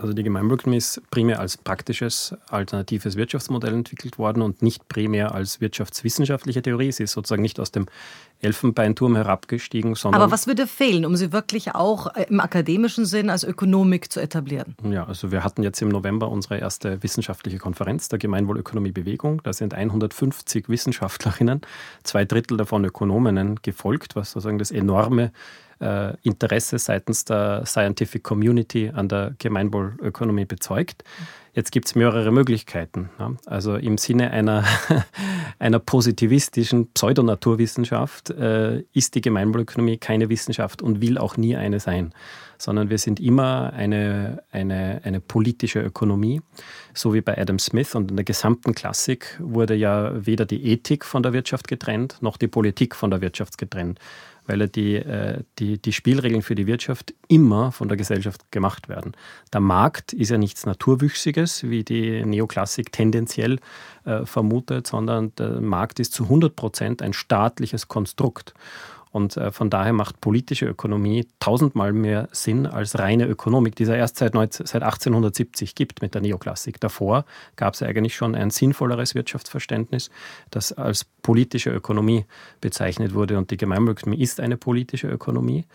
Also 0.01 0.13
die 0.13 0.23
Gemeinwohlökonomie 0.23 0.77
ist 0.77 1.01
primär 1.11 1.39
als 1.39 1.57
praktisches, 1.57 2.35
alternatives 2.49 3.15
Wirtschaftsmodell 3.15 3.73
entwickelt 3.73 4.17
worden 4.17 4.41
und 4.41 4.63
nicht 4.63 4.87
primär 4.87 5.35
als 5.35 5.61
wirtschaftswissenschaftliche 5.61 6.63
Theorie. 6.63 6.91
Sie 6.91 7.03
ist 7.03 7.11
sozusagen 7.11 7.43
nicht 7.43 7.59
aus 7.59 7.71
dem 7.71 7.85
Elfenbeinturm 8.39 9.15
herabgestiegen, 9.15 9.93
sondern... 9.93 10.19
Aber 10.19 10.31
was 10.31 10.47
würde 10.47 10.65
fehlen, 10.65 11.05
um 11.05 11.15
sie 11.15 11.31
wirklich 11.31 11.75
auch 11.75 12.15
äh, 12.15 12.25
im 12.29 12.39
akademischen 12.39 13.05
Sinn 13.05 13.29
als 13.29 13.43
Ökonomik 13.43 14.11
zu 14.11 14.19
etablieren? 14.19 14.75
Ja, 14.89 15.05
also 15.05 15.31
wir 15.31 15.43
hatten 15.43 15.61
jetzt 15.61 15.79
im 15.83 15.89
November 15.89 16.29
unsere 16.29 16.57
erste 16.57 17.03
wissenschaftliche 17.03 17.59
Konferenz 17.59 18.09
der 18.09 18.17
Gemeinwohlökonomie 18.17 18.91
Bewegung. 18.91 19.41
Da 19.43 19.53
sind 19.53 19.75
150 19.75 20.67
Wissenschaftlerinnen, 20.67 21.61
zwei 22.03 22.25
Drittel 22.25 22.57
davon 22.57 22.83
Ökonominnen, 22.85 23.59
gefolgt, 23.61 24.15
was 24.15 24.31
sozusagen 24.31 24.57
das 24.57 24.71
enorme 24.71 25.31
äh, 25.81 26.13
Interesse 26.23 26.79
seitens 26.79 27.25
der 27.25 27.65
Scientific 27.65 28.23
Community 28.23 28.91
an 28.93 29.07
der 29.07 29.33
Gemeinwohlökonomie 29.37 30.45
bezeugt. 30.45 31.03
Jetzt 31.53 31.73
gibt 31.73 31.87
es 31.87 31.95
mehrere 31.95 32.31
Möglichkeiten. 32.31 33.09
Ja. 33.19 33.33
Also 33.45 33.75
im 33.75 33.97
Sinne 33.97 34.31
einer, 34.31 34.63
einer 35.59 35.79
positivistischen 35.79 36.91
Pseudonaturwissenschaft 36.93 38.29
äh, 38.29 38.83
ist 38.93 39.15
die 39.15 39.21
Gemeinwohlökonomie 39.21 39.97
keine 39.97 40.29
Wissenschaft 40.29 40.81
und 40.81 41.01
will 41.01 41.17
auch 41.17 41.35
nie 41.35 41.57
eine 41.57 41.81
sein, 41.81 42.13
sondern 42.57 42.89
wir 42.89 42.97
sind 42.97 43.19
immer 43.19 43.73
eine, 43.73 44.43
eine, 44.51 45.01
eine 45.03 45.19
politische 45.19 45.81
Ökonomie, 45.81 46.41
so 46.93 47.13
wie 47.13 47.21
bei 47.21 47.37
Adam 47.37 47.59
Smith. 47.59 47.95
Und 47.95 48.11
in 48.11 48.15
der 48.15 48.25
gesamten 48.25 48.73
Klassik 48.73 49.37
wurde 49.39 49.75
ja 49.75 50.25
weder 50.25 50.45
die 50.45 50.71
Ethik 50.71 51.03
von 51.03 51.21
der 51.21 51.33
Wirtschaft 51.33 51.67
getrennt, 51.67 52.17
noch 52.21 52.37
die 52.37 52.47
Politik 52.47 52.95
von 52.95 53.11
der 53.11 53.19
Wirtschaft 53.19 53.57
getrennt 53.57 53.99
weil 54.45 54.67
die, 54.67 54.95
äh, 54.95 55.43
die, 55.59 55.81
die 55.81 55.93
Spielregeln 55.93 56.41
für 56.41 56.55
die 56.55 56.67
Wirtschaft 56.67 57.13
immer 57.27 57.71
von 57.71 57.87
der 57.87 57.97
Gesellschaft 57.97 58.51
gemacht 58.51 58.89
werden. 58.89 59.13
Der 59.53 59.61
Markt 59.61 60.13
ist 60.13 60.29
ja 60.29 60.37
nichts 60.37 60.65
Naturwüchsiges, 60.65 61.69
wie 61.69 61.83
die 61.83 62.25
Neoklassik 62.25 62.91
tendenziell 62.91 63.59
äh, 64.05 64.25
vermutet, 64.25 64.87
sondern 64.87 65.33
der 65.35 65.61
Markt 65.61 65.99
ist 65.99 66.13
zu 66.13 66.23
100 66.23 66.55
Prozent 66.55 67.01
ein 67.01 67.13
staatliches 67.13 67.87
Konstrukt. 67.87 68.53
Und 69.11 69.35
äh, 69.37 69.51
von 69.51 69.69
daher 69.69 69.93
macht 69.93 70.21
politische 70.21 70.65
Ökonomie 70.65 71.27
tausendmal 71.39 71.91
mehr 71.91 72.29
Sinn 72.31 72.65
als 72.65 72.97
reine 72.97 73.27
Ökonomik, 73.27 73.75
die 73.75 73.83
es 73.83 73.89
erst 73.89 74.17
seit, 74.17 74.33
19, 74.33 74.65
seit 74.65 74.83
1870 74.83 75.75
gibt 75.75 76.01
mit 76.01 76.13
der 76.13 76.21
Neoklassik. 76.21 76.79
Davor 76.79 77.25
gab 77.57 77.73
es 77.73 77.83
eigentlich 77.83 78.15
schon 78.15 78.35
ein 78.35 78.49
sinnvolleres 78.49 79.13
Wirtschaftsverständnis, 79.13 80.09
das 80.49 80.71
als 80.71 81.05
politische 81.21 81.71
Ökonomie 81.71 82.25
bezeichnet 82.61 83.13
wurde. 83.13 83.37
Und 83.37 83.51
die 83.51 83.57
Gemeinwohlökonomie 83.57 84.21
ist 84.21 84.39
eine 84.39 84.57
politische 84.57 85.07
Ökonomie. 85.07 85.65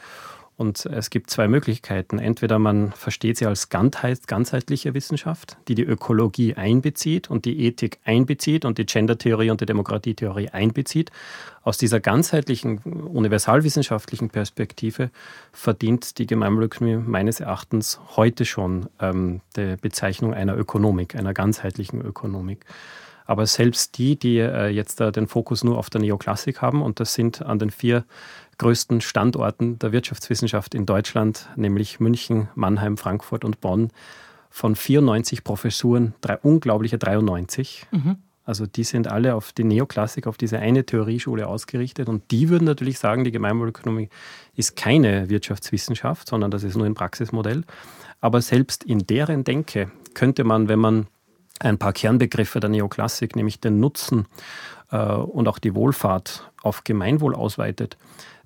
Und 0.59 0.87
es 0.87 1.11
gibt 1.11 1.29
zwei 1.29 1.49
Möglichkeiten. 1.49 2.19
Entweder 2.19 2.59
man 2.59 2.93
versteht 2.93 3.37
sie 3.37 3.45
als 3.45 3.69
ganzheitliche 3.69 4.95
Wissenschaft, 4.95 5.59
die 5.69 5.75
die 5.75 5.85
Ökologie 5.85 6.55
einbezieht 6.55 7.29
und 7.31 7.45
die 7.45 7.61
Ethik 7.67 7.99
einbezieht 8.05 8.65
und 8.65 8.79
die 8.79 8.87
Gendertheorie 8.87 9.51
und 9.51 9.61
die 9.61 9.67
Demokratietheorie 9.67 10.49
einbezieht. 10.49 11.11
Aus 11.63 11.77
dieser 11.77 12.01
ganzheitlichen, 12.01 12.79
universalwissenschaftlichen 12.79 14.31
Perspektive 14.31 15.11
verdient 15.53 16.17
die 16.17 16.27
Gemeinwohlökonomie 16.27 17.05
meines 17.07 17.41
Erachtens 17.41 18.01
heute 18.17 18.47
schon 18.47 18.89
ähm, 18.99 19.43
die 19.57 19.77
Bezeichnung 19.77 20.33
einer 20.33 20.57
Ökonomik, 20.57 21.17
einer 21.17 21.35
ganzheitlichen 21.35 22.01
Ökonomik. 22.01 22.65
Aber 23.26 23.47
selbst 23.47 23.99
die, 23.99 24.18
die 24.18 24.38
äh, 24.38 24.68
jetzt 24.68 25.00
äh, 25.00 25.12
den 25.12 25.26
Fokus 25.26 25.64
nur 25.64 25.78
auf 25.78 25.90
der 25.90 26.00
Neoklassik 26.00 26.62
haben, 26.62 26.83
und 26.83 27.00
das 27.00 27.14
sind 27.14 27.42
an 27.42 27.59
den 27.59 27.71
vier 27.71 28.04
größten 28.59 29.00
Standorten 29.00 29.78
der 29.78 29.92
Wirtschaftswissenschaft 29.92 30.75
in 30.75 30.87
Deutschland, 30.87 31.49
nämlich 31.56 32.00
München, 32.00 32.49
Mannheim, 32.54 32.97
Frankfurt 32.97 33.45
und 33.45 33.61
Bonn, 33.61 33.90
von 34.49 34.75
94 34.75 35.45
Professuren, 35.45 36.14
drei, 36.23 36.38
unglaubliche 36.38 36.97
93. 36.97 37.87
Mhm. 37.90 38.16
Also 38.47 38.64
die 38.64 38.85
sind 38.85 39.09
alle 39.09 39.35
auf 39.35 39.52
die 39.52 39.64
Neoklassik, 39.64 40.28
auf 40.28 40.38
diese 40.38 40.61
eine 40.61 40.87
Theorieschule 40.87 41.49
ausgerichtet. 41.49 42.09
Und 42.09 42.30
die 42.30 42.49
würden 42.49 42.64
natürlich 42.64 42.99
sagen, 43.00 43.25
die 43.25 43.33
Gemeinwohlökonomie 43.33 44.09
ist 44.54 44.76
keine 44.76 45.28
Wirtschaftswissenschaft, 45.28 46.28
sondern 46.28 46.52
das 46.52 46.62
ist 46.62 46.76
nur 46.76 46.87
ein 46.87 46.95
Praxismodell. 46.95 47.64
Aber 48.21 48.40
selbst 48.40 48.85
in 48.85 49.00
deren 49.00 49.42
Denke 49.42 49.90
könnte 50.14 50.45
man, 50.45 50.68
wenn 50.68 50.78
man 50.78 51.09
ein 51.61 51.79
paar 51.79 51.93
Kernbegriffe 51.93 52.61
der 52.61 52.71
Neoklassik, 52.71 53.37
nämlich 53.37 53.61
den 53.61 53.81
Nutzen 53.81 54.27
äh, 54.91 54.97
und 54.99 55.49
auch 55.49 55.59
die 55.59 55.75
Wohlfahrt 55.75 56.51
auf 56.63 56.85
Gemeinwohl 56.85 57.35
ausweitet, 57.35 57.97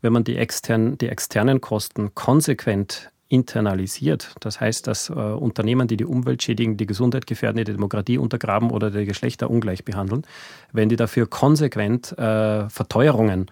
wenn 0.00 0.12
man 0.12 0.24
die, 0.24 0.36
extern, 0.36 0.98
die 0.98 1.08
externen 1.08 1.60
Kosten 1.60 2.14
konsequent 2.14 3.10
internalisiert. 3.30 4.34
Das 4.40 4.60
heißt, 4.60 4.88
dass 4.88 5.08
äh, 5.08 5.12
Unternehmen, 5.12 5.86
die 5.86 5.96
die 5.96 6.04
Umwelt 6.04 6.42
schädigen, 6.42 6.76
die 6.76 6.86
Gesundheit 6.86 7.28
gefährden, 7.28 7.58
die 7.58 7.72
Demokratie 7.72 8.18
untergraben 8.18 8.70
oder 8.72 8.90
die 8.90 9.04
Geschlechter 9.04 9.48
ungleich 9.48 9.84
behandeln, 9.84 10.26
wenn 10.72 10.88
die 10.88 10.96
dafür 10.96 11.28
konsequent 11.28 12.10
äh, 12.18 12.68
Verteuerungen 12.68 13.46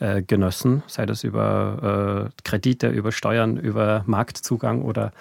äh, 0.00 0.22
genössen, 0.22 0.82
sei 0.88 1.06
das 1.06 1.22
über 1.22 2.28
äh, 2.28 2.42
Kredite, 2.42 2.88
über 2.88 3.12
Steuern, 3.12 3.56
über 3.56 4.02
Marktzugang 4.06 4.82
oder 4.82 5.12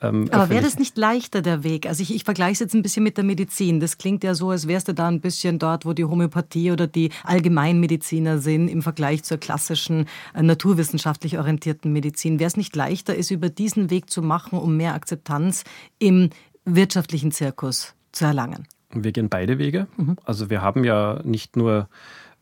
ähm, 0.00 0.28
Aber 0.30 0.48
wäre 0.48 0.62
das 0.62 0.78
nicht 0.78 0.96
leichter 0.96 1.42
der 1.42 1.62
Weg? 1.62 1.86
Also 1.86 2.02
ich, 2.02 2.14
ich 2.14 2.24
vergleiche 2.24 2.52
es 2.52 2.58
jetzt 2.60 2.74
ein 2.74 2.82
bisschen 2.82 3.02
mit 3.02 3.16
der 3.16 3.24
Medizin. 3.24 3.80
Das 3.80 3.98
klingt 3.98 4.24
ja 4.24 4.34
so, 4.34 4.50
als 4.50 4.66
wärst 4.66 4.88
du 4.88 4.94
da 4.94 5.08
ein 5.08 5.20
bisschen 5.20 5.58
dort, 5.58 5.84
wo 5.84 5.92
die 5.92 6.04
Homöopathie 6.04 6.72
oder 6.72 6.86
die 6.86 7.10
Allgemeinmediziner 7.24 8.38
sind 8.38 8.68
im 8.68 8.82
Vergleich 8.82 9.22
zur 9.24 9.38
klassischen 9.38 10.06
äh, 10.34 10.42
naturwissenschaftlich 10.42 11.38
orientierten 11.38 11.92
Medizin. 11.92 12.38
Wäre 12.38 12.48
es 12.48 12.56
nicht 12.56 12.74
leichter, 12.74 13.16
es 13.16 13.30
über 13.30 13.50
diesen 13.50 13.90
Weg 13.90 14.10
zu 14.10 14.22
machen, 14.22 14.58
um 14.58 14.76
mehr 14.76 14.94
Akzeptanz 14.94 15.64
im 15.98 16.30
wirtschaftlichen 16.64 17.32
Zirkus 17.32 17.94
zu 18.12 18.24
erlangen? 18.24 18.66
Wir 18.92 19.12
gehen 19.12 19.28
beide 19.28 19.58
Wege. 19.58 19.86
Mhm. 19.96 20.16
Also 20.24 20.50
wir 20.50 20.62
haben 20.62 20.84
ja 20.84 21.20
nicht 21.24 21.56
nur 21.56 21.88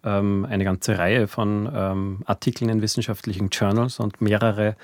ähm, 0.04 0.46
eine 0.48 0.64
ganze 0.64 0.98
Reihe 0.98 1.26
von 1.26 1.68
ähm, 1.72 2.20
Artikeln 2.24 2.70
in 2.70 2.82
wissenschaftlichen 2.82 3.48
Journals 3.50 4.00
und 4.00 4.20
mehrere 4.20 4.76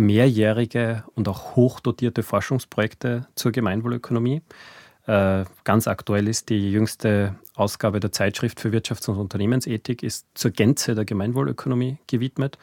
mehrjährige 0.00 1.04
und 1.14 1.28
auch 1.28 1.56
hochdotierte 1.56 2.22
Forschungsprojekte 2.22 3.26
zur 3.34 3.52
Gemeinwohlökonomie. 3.52 4.42
Äh, 5.06 5.44
ganz 5.64 5.86
aktuell 5.86 6.28
ist 6.28 6.48
die 6.48 6.70
jüngste 6.72 7.36
Ausgabe 7.54 8.00
der 8.00 8.12
Zeitschrift 8.12 8.60
für 8.60 8.70
Wirtschafts- 8.70 9.08
und 9.08 9.18
Unternehmensethik 9.18 10.02
ist 10.02 10.26
zur 10.34 10.50
Gänze 10.50 10.94
der 10.94 11.04
Gemeinwohlökonomie 11.04 11.98
gewidmet. 12.06 12.58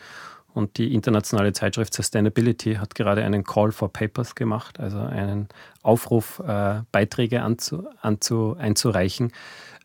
Und 0.53 0.79
die 0.79 0.95
internationale 0.95 1.53
Zeitschrift 1.53 1.93
Sustainability 1.93 2.75
hat 2.75 2.95
gerade 2.95 3.23
einen 3.23 3.43
Call 3.43 3.71
for 3.71 3.93
Papers 3.93 4.33
gemacht, 4.33 4.79
also 4.79 4.97
einen 4.97 5.49
Aufruf, 5.83 6.39
äh, 6.39 6.81
Beiträge 6.91 7.43
anzu, 7.43 7.87
anzu, 8.01 8.55
einzureichen 8.57 9.31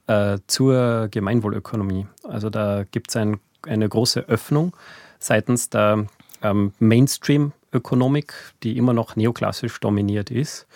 äh, 0.07 0.39
zur 0.47 1.09
Gemeinwohlökonomie. 1.11 2.07
Also 2.23 2.49
da 2.49 2.85
gibt 2.91 3.11
es 3.11 3.17
ein, 3.17 3.39
eine 3.67 3.87
große 3.87 4.21
Öffnung 4.21 4.75
seitens 5.19 5.69
der 5.69 6.07
ähm, 6.43 6.73
Mainstream-Ökonomik, 6.79 8.35
die 8.63 8.77
immer 8.77 8.93
noch 8.93 9.17
neoklassisch 9.17 9.79
dominiert 9.81 10.31
ist. 10.31 10.67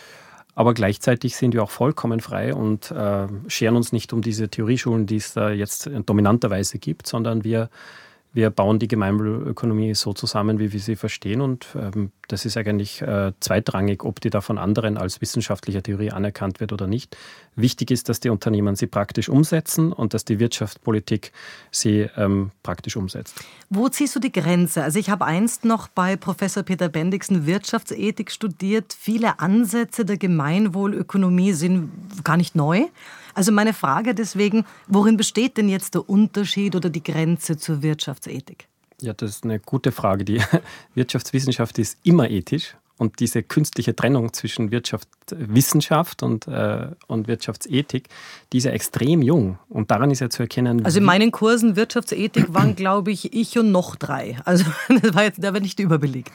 Aber 0.54 0.72
gleichzeitig 0.72 1.36
sind 1.36 1.52
wir 1.52 1.62
auch 1.62 1.70
vollkommen 1.70 2.20
frei 2.20 2.54
und 2.54 2.90
äh, 2.90 3.26
scheren 3.46 3.76
uns 3.76 3.92
nicht 3.92 4.14
um 4.14 4.22
diese 4.22 4.48
Theorieschulen, 4.48 5.06
die 5.06 5.16
es 5.16 5.34
da 5.34 5.50
jetzt 5.50 5.90
dominanterweise 6.06 6.78
gibt, 6.78 7.06
sondern 7.06 7.44
wir 7.44 7.68
wir 8.36 8.50
bauen 8.50 8.78
die 8.78 8.86
Gemeinwohlökonomie 8.86 9.94
so 9.94 10.12
zusammen, 10.12 10.58
wie 10.58 10.70
wir 10.70 10.78
sie 10.78 10.94
verstehen. 10.94 11.40
Und 11.40 11.68
ähm, 11.74 12.12
das 12.28 12.44
ist 12.44 12.58
eigentlich 12.58 13.00
äh, 13.00 13.32
zweitrangig, 13.40 14.04
ob 14.04 14.20
die 14.20 14.28
da 14.28 14.42
von 14.42 14.58
anderen 14.58 14.98
als 14.98 15.22
wissenschaftliche 15.22 15.82
Theorie 15.82 16.10
anerkannt 16.10 16.60
wird 16.60 16.70
oder 16.74 16.86
nicht. 16.86 17.16
Wichtig 17.54 17.90
ist, 17.90 18.10
dass 18.10 18.20
die 18.20 18.28
Unternehmen 18.28 18.76
sie 18.76 18.88
praktisch 18.88 19.30
umsetzen 19.30 19.90
und 19.90 20.12
dass 20.12 20.26
die 20.26 20.38
Wirtschaftspolitik 20.38 21.32
sie 21.70 22.10
ähm, 22.18 22.50
praktisch 22.62 22.96
umsetzt. 22.96 23.42
Wo 23.70 23.88
ziehst 23.88 24.14
du 24.14 24.20
die 24.20 24.32
Grenze? 24.32 24.82
Also 24.84 24.98
ich 24.98 25.08
habe 25.08 25.24
einst 25.24 25.64
noch 25.64 25.88
bei 25.88 26.16
Professor 26.16 26.62
Peter 26.62 26.90
Bendixen 26.90 27.46
Wirtschaftsethik 27.46 28.30
studiert. 28.30 28.94
Viele 28.98 29.40
Ansätze 29.40 30.04
der 30.04 30.18
Gemeinwohlökonomie 30.18 31.54
sind 31.54 31.90
gar 32.22 32.36
nicht 32.36 32.54
neu. 32.54 32.84
Also 33.36 33.52
meine 33.52 33.74
Frage 33.74 34.14
deswegen, 34.14 34.64
worin 34.88 35.18
besteht 35.18 35.58
denn 35.58 35.68
jetzt 35.68 35.94
der 35.94 36.08
Unterschied 36.08 36.74
oder 36.74 36.88
die 36.88 37.02
Grenze 37.02 37.58
zur 37.58 37.82
Wirtschaftsethik? 37.82 38.66
Ja, 39.02 39.12
das 39.12 39.30
ist 39.30 39.44
eine 39.44 39.60
gute 39.60 39.92
Frage. 39.92 40.24
Die 40.24 40.40
Wirtschaftswissenschaft 40.94 41.78
ist 41.78 41.98
immer 42.02 42.30
ethisch. 42.30 42.76
Und 42.96 43.20
diese 43.20 43.42
künstliche 43.42 43.94
Trennung 43.94 44.32
zwischen 44.32 44.70
Wirtschaftswissenschaft 44.70 46.22
und, 46.22 46.48
äh, 46.48 46.86
und 47.08 47.28
Wirtschaftsethik, 47.28 48.08
die 48.54 48.56
ist 48.56 48.64
ja 48.64 48.70
extrem 48.70 49.20
jung. 49.20 49.58
Und 49.68 49.90
daran 49.90 50.10
ist 50.10 50.20
ja 50.20 50.30
zu 50.30 50.44
erkennen. 50.44 50.82
Also 50.82 51.00
in 51.00 51.04
meinen 51.04 51.30
Kursen 51.30 51.76
Wirtschaftsethik 51.76 52.54
waren, 52.54 52.74
glaube 52.76 53.10
ich, 53.10 53.34
ich 53.34 53.58
und 53.58 53.70
noch 53.70 53.96
drei. 53.96 54.38
Also 54.46 54.64
das 55.02 55.14
war 55.14 55.24
jetzt, 55.24 55.42
der 55.42 55.52
war 55.52 55.60
nicht 55.60 55.78
überbelegt. 55.78 56.32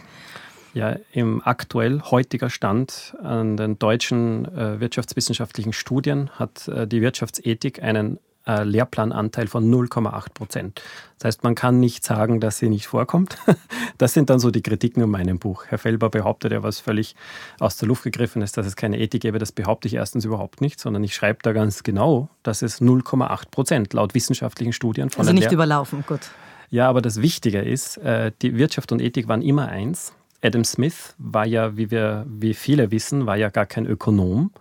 Ja, 0.73 0.95
im 1.11 1.41
aktuell 1.43 2.01
heutiger 2.01 2.49
Stand 2.49 3.15
an 3.21 3.57
den 3.57 3.77
deutschen 3.77 4.45
äh, 4.55 4.79
wirtschaftswissenschaftlichen 4.79 5.73
Studien 5.73 6.29
hat 6.31 6.67
äh, 6.69 6.87
die 6.87 7.01
Wirtschaftsethik 7.01 7.83
einen 7.83 8.19
äh, 8.47 8.63
Lehrplananteil 8.63 9.47
von 9.47 9.69
0,8 9.69 10.33
Prozent. 10.33 10.81
Das 11.19 11.27
heißt, 11.27 11.43
man 11.43 11.55
kann 11.55 11.79
nicht 11.79 12.03
sagen, 12.03 12.39
dass 12.39 12.57
sie 12.57 12.69
nicht 12.69 12.87
vorkommt. 12.87 13.37
Das 13.97 14.13
sind 14.13 14.31
dann 14.31 14.39
so 14.39 14.49
die 14.49 14.63
Kritiken 14.63 15.03
in 15.03 15.11
meinem 15.11 15.37
Buch. 15.37 15.65
Herr 15.67 15.77
Felber 15.77 16.09
behauptet 16.09 16.51
ja 16.51 16.63
was 16.63 16.79
völlig 16.79 17.15
aus 17.59 17.77
der 17.77 17.87
Luft 17.87 18.01
gegriffen 18.01 18.41
ist, 18.41 18.57
dass 18.57 18.65
es 18.65 18.75
keine 18.75 18.97
Ethik 18.97 19.21
gäbe. 19.21 19.37
Das 19.37 19.51
behaupte 19.51 19.87
ich 19.87 19.93
erstens 19.93 20.25
überhaupt 20.25 20.59
nicht, 20.59 20.79
sondern 20.79 21.03
ich 21.03 21.13
schreibe 21.13 21.37
da 21.43 21.51
ganz 21.51 21.83
genau, 21.83 22.27
dass 22.41 22.63
es 22.63 22.81
0,8 22.81 23.51
Prozent 23.51 23.93
laut 23.93 24.15
wissenschaftlichen 24.15 24.73
Studien 24.73 25.11
von 25.11 25.21
Also 25.21 25.33
nicht 25.33 25.43
Lehr 25.43 25.51
überlaufen, 25.51 26.03
gut. 26.07 26.31
Ja, 26.71 26.89
aber 26.89 27.03
das 27.03 27.21
Wichtige 27.21 27.61
ist, 27.61 27.97
äh, 27.97 28.31
die 28.41 28.57
Wirtschaft 28.57 28.91
und 28.91 29.01
Ethik 29.01 29.27
waren 29.27 29.43
immer 29.43 29.67
eins. 29.67 30.13
Adam 30.41 30.63
Smith 30.63 31.15
war 31.17 31.45
ja, 31.45 31.77
wie 31.77 31.91
wir, 31.91 32.25
wie 32.27 32.53
viele 32.53 32.91
wissen, 32.91 33.25
war 33.25 33.37
ja 33.37 33.49
gar 33.49 33.65
kein 33.65 33.85
Ökonom. 33.85 34.51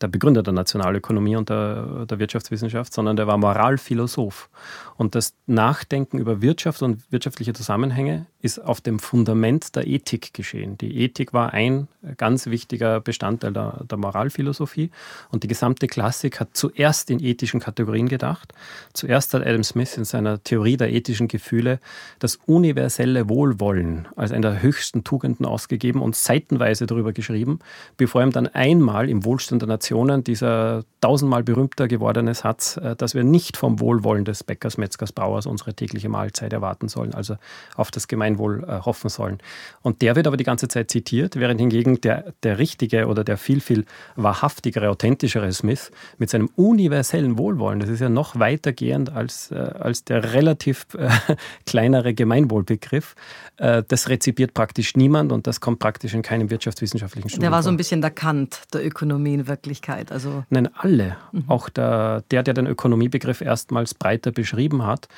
Der 0.00 0.08
Begründer 0.08 0.42
der 0.42 0.52
Nationalökonomie 0.52 1.36
und 1.36 1.48
der, 1.48 2.06
der, 2.06 2.18
Wirtschaftswissenschaft, 2.18 2.92
sondern 2.92 3.16
der 3.16 3.26
war 3.26 3.38
Moralphilosoph. 3.38 4.50
Und 4.96 5.14
das 5.14 5.34
Nachdenken 5.46 6.18
über 6.18 6.42
Wirtschaft 6.42 6.82
und 6.82 7.10
wirtschaftliche 7.10 7.52
Zusammenhänge 7.52 8.26
ist 8.42 8.58
auf 8.58 8.80
dem 8.80 8.98
Fundament 8.98 9.74
der 9.74 9.86
Ethik 9.86 10.34
geschehen. 10.34 10.78
Die 10.78 10.98
Ethik 10.98 11.32
war 11.32 11.52
ein 11.52 11.88
ganz 12.16 12.46
wichtiger 12.46 13.00
Bestandteil 13.00 13.52
der, 13.52 13.84
der 13.90 13.98
Moralphilosophie. 13.98 14.90
Und 15.30 15.42
die 15.42 15.48
gesamte 15.48 15.86
Klassik 15.86 16.40
hat 16.40 16.50
zuerst 16.52 17.10
in 17.10 17.22
ethischen 17.22 17.60
Kategorien 17.60 18.08
gedacht. 18.08 18.52
Zuerst 18.92 19.34
hat 19.34 19.44
Adam 19.44 19.64
Smith 19.64 19.96
in 19.96 20.04
seiner 20.04 20.42
Theorie 20.42 20.76
der 20.76 20.92
ethischen 20.92 21.28
Gefühle 21.28 21.80
das 22.18 22.36
universelle 22.46 23.28
Wohlwollen 23.28 24.08
als 24.16 24.32
eine 24.32 24.42
der 24.42 24.62
höchsten 24.62 25.04
Tugenden 25.04 25.46
ausgegeben 25.46 26.00
und 26.00 26.14
seitenweise 26.14 26.86
darüber 26.86 27.12
geschrieben, 27.12 27.58
bevor 27.96 28.22
ihm 28.22 28.30
dann 28.30 28.46
einmal 28.46 29.08
im 29.08 29.24
Wohlstand 29.24 29.62
der 29.62 29.68
Nation 29.68 29.85
Generationen 29.86 30.24
dieser 30.24 30.84
tausendmal 31.00 31.44
berühmter 31.44 31.86
gewordene 31.86 32.34
Satz, 32.34 32.76
äh, 32.78 32.96
dass 32.96 33.14
wir 33.14 33.22
nicht 33.22 33.56
vom 33.56 33.78
Wohlwollen 33.78 34.24
des 34.24 34.42
Bäckers, 34.42 34.78
Metzgers, 34.78 35.12
Brauers 35.12 35.46
unsere 35.46 35.74
tägliche 35.74 36.08
Mahlzeit 36.08 36.52
erwarten 36.52 36.88
sollen, 36.88 37.14
also 37.14 37.36
auf 37.76 37.90
das 37.90 38.08
Gemeinwohl 38.08 38.64
äh, 38.64 38.80
hoffen 38.80 39.08
sollen. 39.08 39.38
Und 39.82 40.02
der 40.02 40.16
wird 40.16 40.26
aber 40.26 40.36
die 40.36 40.44
ganze 40.44 40.66
Zeit 40.66 40.90
zitiert, 40.90 41.36
während 41.36 41.60
hingegen 41.60 42.00
der, 42.00 42.32
der 42.42 42.58
richtige 42.58 43.06
oder 43.06 43.22
der 43.22 43.36
viel, 43.36 43.60
viel 43.60 43.84
wahrhaftigere, 44.16 44.88
authentischere 44.90 45.52
Smith 45.52 45.92
mit 46.18 46.30
seinem 46.30 46.50
universellen 46.56 47.38
Wohlwollen, 47.38 47.78
das 47.78 47.88
ist 47.88 48.00
ja 48.00 48.08
noch 48.08 48.38
weitergehend 48.38 49.10
als, 49.10 49.52
äh, 49.52 49.54
als 49.54 50.04
der 50.04 50.32
relativ 50.32 50.86
kleinere 51.66 52.14
Gemeinwohlbegriff, 52.14 53.14
das 53.56 54.08
rezipiert 54.10 54.52
praktisch 54.52 54.96
niemand 54.96 55.32
und 55.32 55.46
das 55.46 55.60
kommt 55.60 55.78
praktisch 55.78 56.12
in 56.12 56.20
keinem 56.20 56.50
wirtschaftswissenschaftlichen 56.50 57.30
Studium 57.30 57.40
Der 57.40 57.50
war 57.50 57.62
so 57.62 57.70
ein 57.70 57.78
bisschen 57.78 58.02
der 58.02 58.10
Kant 58.10 58.60
der 58.74 58.84
Ökonomie 58.84 59.34
in 59.34 59.46
Wirklichkeit. 59.76 60.12
Also 60.12 60.44
Nein, 60.50 60.68
alle. 60.74 61.16
Mhm. 61.32 61.44
Auch 61.48 61.68
der, 61.68 62.22
der, 62.30 62.42
der 62.42 62.54
den 62.54 62.66
Ökonomiebegriff 62.66 63.40
erstmals 63.40 63.94
breiter 63.94 64.32
beschrieben 64.32 64.84
hat, 64.86 65.08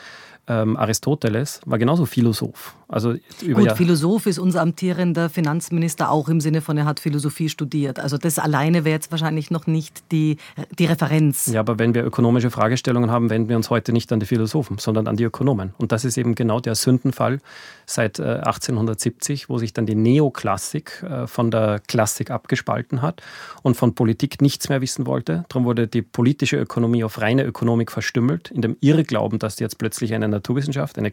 ähm, 0.49 0.77
Aristoteles 0.77 1.61
war 1.67 1.79
genauso 1.79 2.07
Philosoph. 2.07 2.75
Also 2.89 3.15
Gut, 3.53 3.73
Philosoph 3.73 4.27
ist 4.27 4.39
unser 4.39 4.63
amtierender 4.63 5.29
Finanzminister 5.29 6.11
auch 6.11 6.31
im 6.31 6.41
Sinne 6.41 6.63
von, 6.63 6.79
er 6.79 6.87
hat 6.87 7.01
Philosophie 7.01 7.51
studiert. 7.51 8.01
Also 8.01 8.17
das 8.17 8.39
alleine 8.39 8.85
wäre 8.85 8.95
jetzt 8.95 9.11
wahrscheinlich 9.11 9.51
noch 9.51 9.67
nicht 9.67 10.11
die, 10.11 10.39
die 10.79 10.87
Referenz. 10.87 11.47
Ja, 11.47 11.61
aber 11.61 11.79
wenn 11.79 11.93
wir 11.93 12.03
ökonomische 12.05 12.51
Fragestellungen 12.51 13.11
haben, 13.11 13.29
wenden 13.29 13.51
wir 13.51 13.57
uns 13.57 13.69
heute 13.69 13.93
nicht 13.93 14.11
an 14.11 14.21
die 14.21 14.27
Philosophen, 14.27 14.79
sondern 14.79 15.07
an 15.07 15.17
die 15.17 15.25
Ökonomen. 15.25 15.75
Und 15.77 15.93
das 15.93 16.07
ist 16.07 16.17
eben 16.17 16.35
genau 16.35 16.61
der 16.61 16.75
Sündenfall 16.75 17.41
seit 17.85 18.21
1870, 18.21 19.43
äh, 19.43 19.49
wo 19.49 19.59
sich 19.59 19.75
dann 19.75 19.85
die 19.85 19.95
Neoklassik 19.95 21.03
äh, 21.03 21.27
von 21.27 21.51
der 21.51 21.81
Klassik 21.87 22.31
abgespalten 22.31 23.03
hat 23.03 23.21
und 23.63 23.77
von 23.77 23.95
Politik 23.95 24.41
nichts 24.41 24.71
mehr 24.71 24.81
wissen 24.81 25.07
wollte. 25.07 25.45
Darum 25.51 25.67
wurde 25.67 25.89
die 25.89 26.03
politische 26.03 26.57
Ökonomie 26.57 27.05
auf 27.05 27.21
reine 27.21 27.45
Ökonomik 27.45 27.93
verstümmelt, 27.93 28.51
in 28.51 28.63
dem 28.63 28.79
Irrglauben, 28.81 29.39
dass 29.39 29.59
jetzt 29.59 29.77
plötzlich 29.77 30.15
eine 30.15 30.38
Naturwissenschaft, 30.39 30.99
eine, 30.99 31.13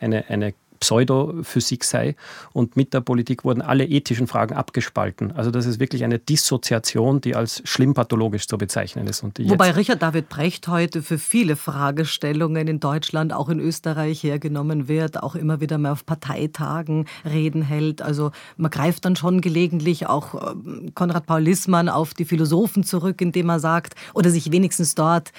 eine, 0.00 0.28
eine 0.28 0.54
Pseudophysik 0.84 1.82
sei. 1.82 2.14
Und 2.52 2.76
mit 2.76 2.92
der 2.92 3.00
Politik 3.00 3.44
wurden 3.44 3.62
alle 3.62 3.86
ethischen 3.86 4.26
Fragen 4.26 4.54
abgespalten. 4.54 5.32
Also 5.32 5.50
das 5.50 5.64
ist 5.64 5.80
wirklich 5.80 6.04
eine 6.04 6.18
Dissoziation, 6.18 7.22
die 7.22 7.34
als 7.34 7.62
schlimm 7.64 7.94
pathologisch 7.94 8.46
zu 8.46 8.58
bezeichnen 8.58 9.06
ist. 9.06 9.24
Wobei 9.24 9.70
Richard 9.70 10.02
David 10.02 10.28
Brecht 10.28 10.68
heute 10.68 11.00
für 11.00 11.18
viele 11.18 11.56
Fragestellungen 11.56 12.68
in 12.68 12.80
Deutschland, 12.80 13.32
auch 13.32 13.48
in 13.48 13.60
Österreich 13.60 14.22
hergenommen 14.22 14.86
wird, 14.86 15.22
auch 15.22 15.34
immer 15.34 15.60
wieder 15.60 15.78
mal 15.78 15.92
auf 15.92 16.04
Parteitagen 16.04 17.06
Reden 17.24 17.62
hält. 17.62 18.02
Also 18.02 18.32
man 18.58 18.70
greift 18.70 19.06
dann 19.06 19.16
schon 19.16 19.40
gelegentlich 19.40 20.06
auch 20.06 20.52
ähm, 20.52 20.92
Konrad 20.94 21.24
Paul 21.24 21.40
Lissmann 21.40 21.88
auf 21.88 22.12
die 22.12 22.26
Philosophen 22.26 22.84
zurück, 22.84 23.22
indem 23.22 23.48
er 23.48 23.60
sagt, 23.60 23.94
oder 24.12 24.28
sich 24.28 24.52
wenigstens 24.52 24.94
dort 24.94 25.32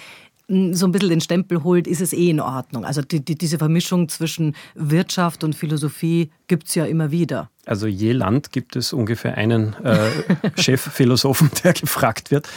so 0.47 0.85
ein 0.85 0.91
bisschen 0.91 1.09
den 1.09 1.21
Stempel 1.21 1.63
holt, 1.63 1.87
ist 1.87 2.01
es 2.01 2.13
eh 2.13 2.29
in 2.29 2.39
Ordnung. 2.39 2.85
Also 2.85 3.01
die, 3.01 3.23
die, 3.23 3.35
diese 3.35 3.57
Vermischung 3.57 4.09
zwischen 4.09 4.55
Wirtschaft 4.75 5.43
und 5.43 5.55
Philosophie 5.55 6.29
gibt 6.47 6.67
es 6.67 6.75
ja 6.75 6.85
immer 6.85 7.11
wieder. 7.11 7.49
Also 7.65 7.87
je 7.87 8.11
Land 8.11 8.51
gibt 8.51 8.75
es 8.75 8.93
ungefähr 8.93 9.37
einen 9.37 9.75
äh, 9.83 10.09
Chefphilosophen, 10.61 11.49
der 11.63 11.73
gefragt 11.73 12.31
wird. 12.31 12.47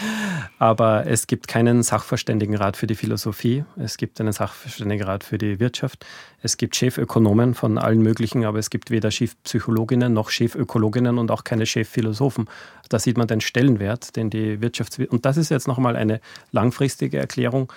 Aber 0.58 1.06
es 1.06 1.26
gibt 1.26 1.48
keinen 1.48 1.82
Sachverständigenrat 1.82 2.76
für 2.76 2.86
die 2.86 2.94
Philosophie. 2.94 3.64
Es 3.76 3.96
gibt 3.96 4.20
einen 4.20 4.32
Sachverständigenrat 4.32 5.24
für 5.24 5.38
die 5.38 5.60
Wirtschaft. 5.60 6.04
Es 6.42 6.56
gibt 6.56 6.76
Chefökonomen 6.76 7.54
von 7.54 7.78
allen 7.78 8.02
möglichen, 8.02 8.44
aber 8.44 8.58
es 8.58 8.70
gibt 8.70 8.90
weder 8.90 9.10
Chefpsychologinnen 9.10 10.12
noch 10.12 10.30
Chefökologinnen 10.30 11.18
und 11.18 11.30
auch 11.30 11.44
keine 11.44 11.66
Chefphilosophen. 11.66 12.48
Da 12.88 12.98
sieht 12.98 13.18
man 13.18 13.26
den 13.26 13.40
Stellenwert, 13.40 14.16
den 14.16 14.30
die 14.30 14.60
Wirtschafts... 14.60 14.98
Und 14.98 15.24
das 15.24 15.36
ist 15.36 15.50
jetzt 15.50 15.68
nochmal 15.68 15.96
eine 15.96 16.20
langfristige 16.52 17.18
Erklärung 17.18 17.72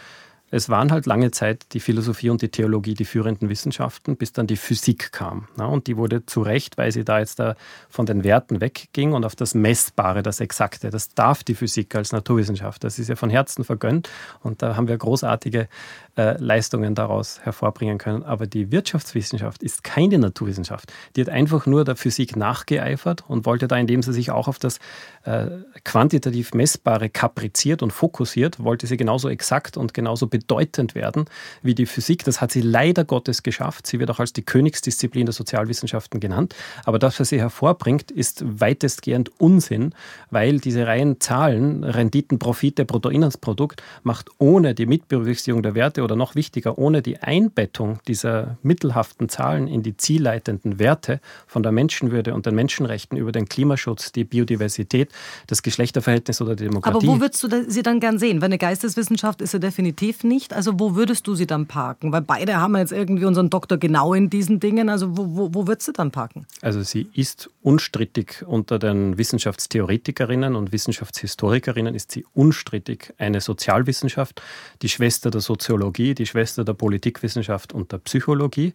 es 0.51 0.70
waren 0.70 0.91
halt 0.91 1.05
lange 1.05 1.31
Zeit 1.31 1.65
die 1.72 1.79
Philosophie 1.79 2.29
und 2.29 2.41
die 2.41 2.50
Theologie 2.50 2.93
die 2.93 3.05
führenden 3.05 3.48
Wissenschaften, 3.50 4.17
bis 4.17 4.33
dann 4.33 4.48
die 4.48 4.57
Physik 4.57 5.14
kam. 5.14 5.48
und 5.57 5.87
die 5.87 5.96
wurde 5.96 6.25
zu 6.25 6.42
Recht, 6.42 6.77
weil 6.77 6.92
sie 6.92 7.05
da 7.05 7.20
jetzt 7.20 7.40
da 7.40 7.55
von 7.90 8.05
den 8.05 8.24
Werten 8.25 8.59
wegging 8.59 9.14
und 9.14 9.24
auf 9.24 9.35
das 9.35 9.55
Messbare, 9.55 10.24
das 10.24 10.42
Exakte. 10.42 10.90
Das 10.90 11.09
darf 11.09 11.44
die 11.44 11.55
Physik 11.55 11.96
als 11.96 12.11
Naturwissenschaft. 12.11 12.83
Das 12.83 13.00
ist 13.00 13.07
ja 13.07 13.16
von 13.16 13.29
Herzen 13.29 13.64
vergönnt 13.64 14.09
und 14.42 14.61
da 14.61 14.75
haben 14.75 14.90
wir 14.90 14.98
großartige 14.98 15.70
äh, 16.18 16.37
Leistungen 16.37 16.96
daraus 16.96 17.40
hervorbringen 17.42 17.98
können. 17.98 18.24
Aber 18.24 18.46
die 18.46 18.72
Wirtschaftswissenschaft 18.72 19.64
ist 19.64 19.83
keine 19.85 20.20
Naturwissenschaft. 20.20 20.92
Die 21.16 21.22
hat 21.22 21.29
einfach 21.29 21.66
nur 21.66 21.85
der 21.85 21.96
Physik 21.96 22.35
nachgeeifert 22.35 23.24
und 23.27 23.46
wollte 23.46 23.70
da, 23.70 23.77
indem 23.77 24.03
sie 24.03 24.11
sich 24.11 24.31
auch 24.31 24.50
auf 24.50 24.59
das 24.59 24.79
äh, 25.24 25.48
quantitativ 25.85 26.53
Messbare 26.53 27.09
kapriziert 27.09 27.81
und 27.81 27.92
fokussiert, 27.92 28.61
wollte 28.61 28.87
sie 28.87 28.98
genauso 28.98 29.29
exakt 29.29 29.77
und 29.77 29.94
genauso 29.94 30.27
bedeutend 30.42 30.96
werden 30.96 31.25
wie 31.62 31.75
die 31.75 31.86
Physik. 31.86 32.24
Das 32.25 32.42
hat 32.42 32.51
sie 32.51 32.62
leider 32.62 33.04
Gottes 33.04 33.44
geschafft. 33.44 33.88
Sie 33.88 34.00
wird 34.00 34.10
auch 34.10 34.20
als 34.20 34.34
die 34.34 34.42
Königsdisziplin 34.42 35.25
der 35.25 35.34
Sozialwissenschaften 35.34 36.20
genannt. 36.20 36.56
Aber 36.86 37.00
das, 37.00 37.20
was 37.20 37.30
sie 37.30 37.40
hervorbringt, 37.40 38.12
ist 38.12 38.44
weitestgehend 38.46 39.32
Unsinn, 39.40 39.94
weil 40.30 40.60
diese 40.60 40.88
reinen 40.88 41.20
Zahlen, 41.20 41.84
Renditen, 41.84 42.40
Profite, 42.40 42.86
Bruttoinlandsprodukt, 42.86 43.82
macht 44.04 44.30
ohne 44.40 44.74
die 44.74 44.86
Mitberücksichtigung 44.86 45.64
der 45.64 45.75
Werte 45.75 46.04
oder 46.04 46.16
noch 46.16 46.36
wichtiger, 46.36 46.77
ohne 46.77 47.01
die 47.01 47.20
Einbettung 47.20 48.00
dieser 48.08 48.58
mittelhaften 48.64 49.30
Zahlen 49.30 49.68
in 49.68 49.84
die 49.84 49.96
zielleitenden 49.96 50.80
Werte 50.80 51.20
von 51.48 51.64
der 51.64 51.72
Menschenwürde 51.72 52.34
und 52.34 52.46
den 52.46 52.56
Menschenrechten 52.56 53.18
über 53.18 53.32
den 53.32 53.48
Klimaschutz, 53.48 54.12
die 54.12 54.24
Biodiversität, 54.24 55.10
das 55.48 55.62
Geschlechterverhältnis 55.62 56.42
oder 56.42 56.56
die 56.56 56.66
Demokratie. 56.66 57.06
Aber 57.06 57.16
wo 57.16 57.22
würdest 57.22 57.44
du 57.44 57.70
sie 57.70 57.84
dann 57.84 58.00
gern 58.00 58.18
sehen? 58.18 58.42
Weil 58.42 58.48
eine 58.48 58.58
Geisteswissenschaft 58.58 59.42
ist 59.42 59.51
sie 59.51 59.60
definitiv 59.60 60.24
nicht. 60.31 60.53
Also 60.53 60.79
wo 60.79 60.96
würdest 60.96 61.27
du 61.27 61.35
sie 61.35 61.46
dann 61.46 61.67
parken? 61.67 62.11
Weil 62.11 62.22
beide 62.22 62.57
haben 62.57 62.75
jetzt 62.77 62.91
irgendwie 62.91 63.25
unseren 63.25 63.50
Doktor 63.50 63.77
genau 63.77 64.13
in 64.13 64.29
diesen 64.29 64.59
Dingen. 64.59 64.89
Also 64.89 65.17
wo, 65.17 65.35
wo, 65.35 65.53
wo 65.53 65.67
würdest 65.67 65.89
du 65.89 65.91
dann 65.91 66.11
parken? 66.11 66.48
Also 66.61 66.81
sie 66.81 67.07
ist 67.13 67.50
unstrittig 67.61 68.44
unter 68.48 68.79
den 68.79 69.17
Wissenschaftstheoretikerinnen 69.17 70.55
und 70.55 70.72
Wissenschaftshistorikerinnen 70.72 71.94
ist 71.94 72.11
sie 72.11 72.25
unstrittig 72.33 73.13
eine 73.17 73.41
Sozialwissenschaft, 73.41 74.41
die 74.81 74.89
Schwester 74.89 75.29
der 75.29 75.41
Soziologie, 75.41 76.15
die 76.15 76.25
Schwester 76.25 76.63
der 76.63 76.74
Politikwissenschaft 76.74 77.74
und 77.74 77.91
der 77.91 77.98
Psychologie. 78.00 78.74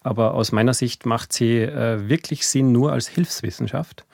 Aber 0.00 0.34
aus 0.34 0.52
meiner 0.52 0.74
Sicht 0.74 1.06
macht 1.06 1.32
sie 1.32 1.60
äh, 1.60 2.08
wirklich 2.08 2.46
Sinn 2.46 2.72
nur 2.72 2.92
als 2.92 3.08
Hilfswissenschaft 3.08 4.04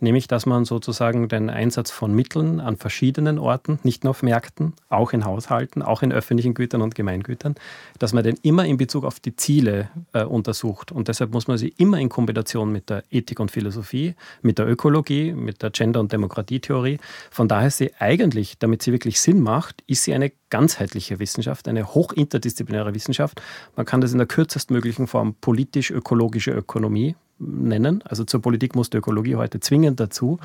nämlich 0.00 0.28
dass 0.28 0.46
man 0.46 0.64
sozusagen 0.64 1.28
den 1.28 1.50
Einsatz 1.50 1.90
von 1.90 2.14
Mitteln 2.14 2.60
an 2.60 2.76
verschiedenen 2.76 3.38
Orten, 3.38 3.78
nicht 3.82 4.04
nur 4.04 4.10
auf 4.10 4.22
Märkten, 4.22 4.74
auch 4.88 5.12
in 5.12 5.24
Haushalten, 5.24 5.82
auch 5.82 6.02
in 6.02 6.12
öffentlichen 6.12 6.54
Gütern 6.54 6.82
und 6.82 6.94
Gemeingütern, 6.94 7.54
dass 7.98 8.12
man 8.12 8.24
den 8.24 8.36
immer 8.42 8.64
in 8.64 8.76
Bezug 8.76 9.04
auf 9.04 9.20
die 9.20 9.36
Ziele 9.36 9.90
äh, 10.12 10.24
untersucht. 10.24 10.92
Und 10.92 11.08
deshalb 11.08 11.32
muss 11.32 11.48
man 11.48 11.58
sie 11.58 11.74
immer 11.76 11.98
in 11.98 12.08
Kombination 12.08 12.72
mit 12.72 12.90
der 12.90 13.02
Ethik 13.10 13.40
und 13.40 13.50
Philosophie, 13.50 14.14
mit 14.42 14.58
der 14.58 14.68
Ökologie, 14.68 15.32
mit 15.32 15.62
der 15.62 15.70
Gender- 15.70 16.00
und 16.00 16.12
Demokratietheorie. 16.12 16.98
Von 17.30 17.48
daher 17.48 17.68
ist 17.68 17.78
sie 17.78 17.92
eigentlich, 17.98 18.58
damit 18.58 18.82
sie 18.82 18.92
wirklich 18.92 19.20
Sinn 19.20 19.40
macht, 19.40 19.82
ist 19.86 20.04
sie 20.04 20.14
eine 20.14 20.32
ganzheitliche 20.50 21.18
Wissenschaft, 21.18 21.68
eine 21.68 21.94
hochinterdisziplinäre 21.94 22.94
Wissenschaft. 22.94 23.40
Man 23.76 23.86
kann 23.86 24.00
das 24.00 24.12
in 24.12 24.18
der 24.18 24.26
kürzestmöglichen 24.26 25.06
Form 25.06 25.34
politisch-ökologische 25.40 26.50
Ökonomie 26.50 27.14
nennen. 27.40 28.02
Also 28.04 28.24
zur 28.24 28.42
Politik 28.42 28.74
muss 28.76 28.90
die 28.90 28.98
Ökologie 28.98 29.36
heute 29.36 29.60
zwingend 29.60 29.98
dazu. 29.98 30.38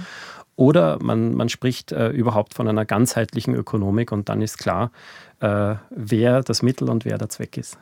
Oder 0.56 1.00
man, 1.02 1.36
man 1.36 1.50
spricht 1.50 1.92
äh, 1.92 2.10
überhaupt 2.10 2.54
von 2.54 2.68
einer 2.68 2.86
ganzheitlichen 2.86 3.54
Ökonomik 3.56 4.12
und 4.12 4.30
dann 4.30 4.42
ist 4.42 4.58
klar, 4.58 4.92
äh, 5.42 5.76
wer 5.90 6.42
das 6.42 6.62
Mittel 6.62 6.90
und 6.90 7.04
wer 7.06 7.18
der 7.18 7.30
Zweck 7.30 7.58
ist. 7.58 7.78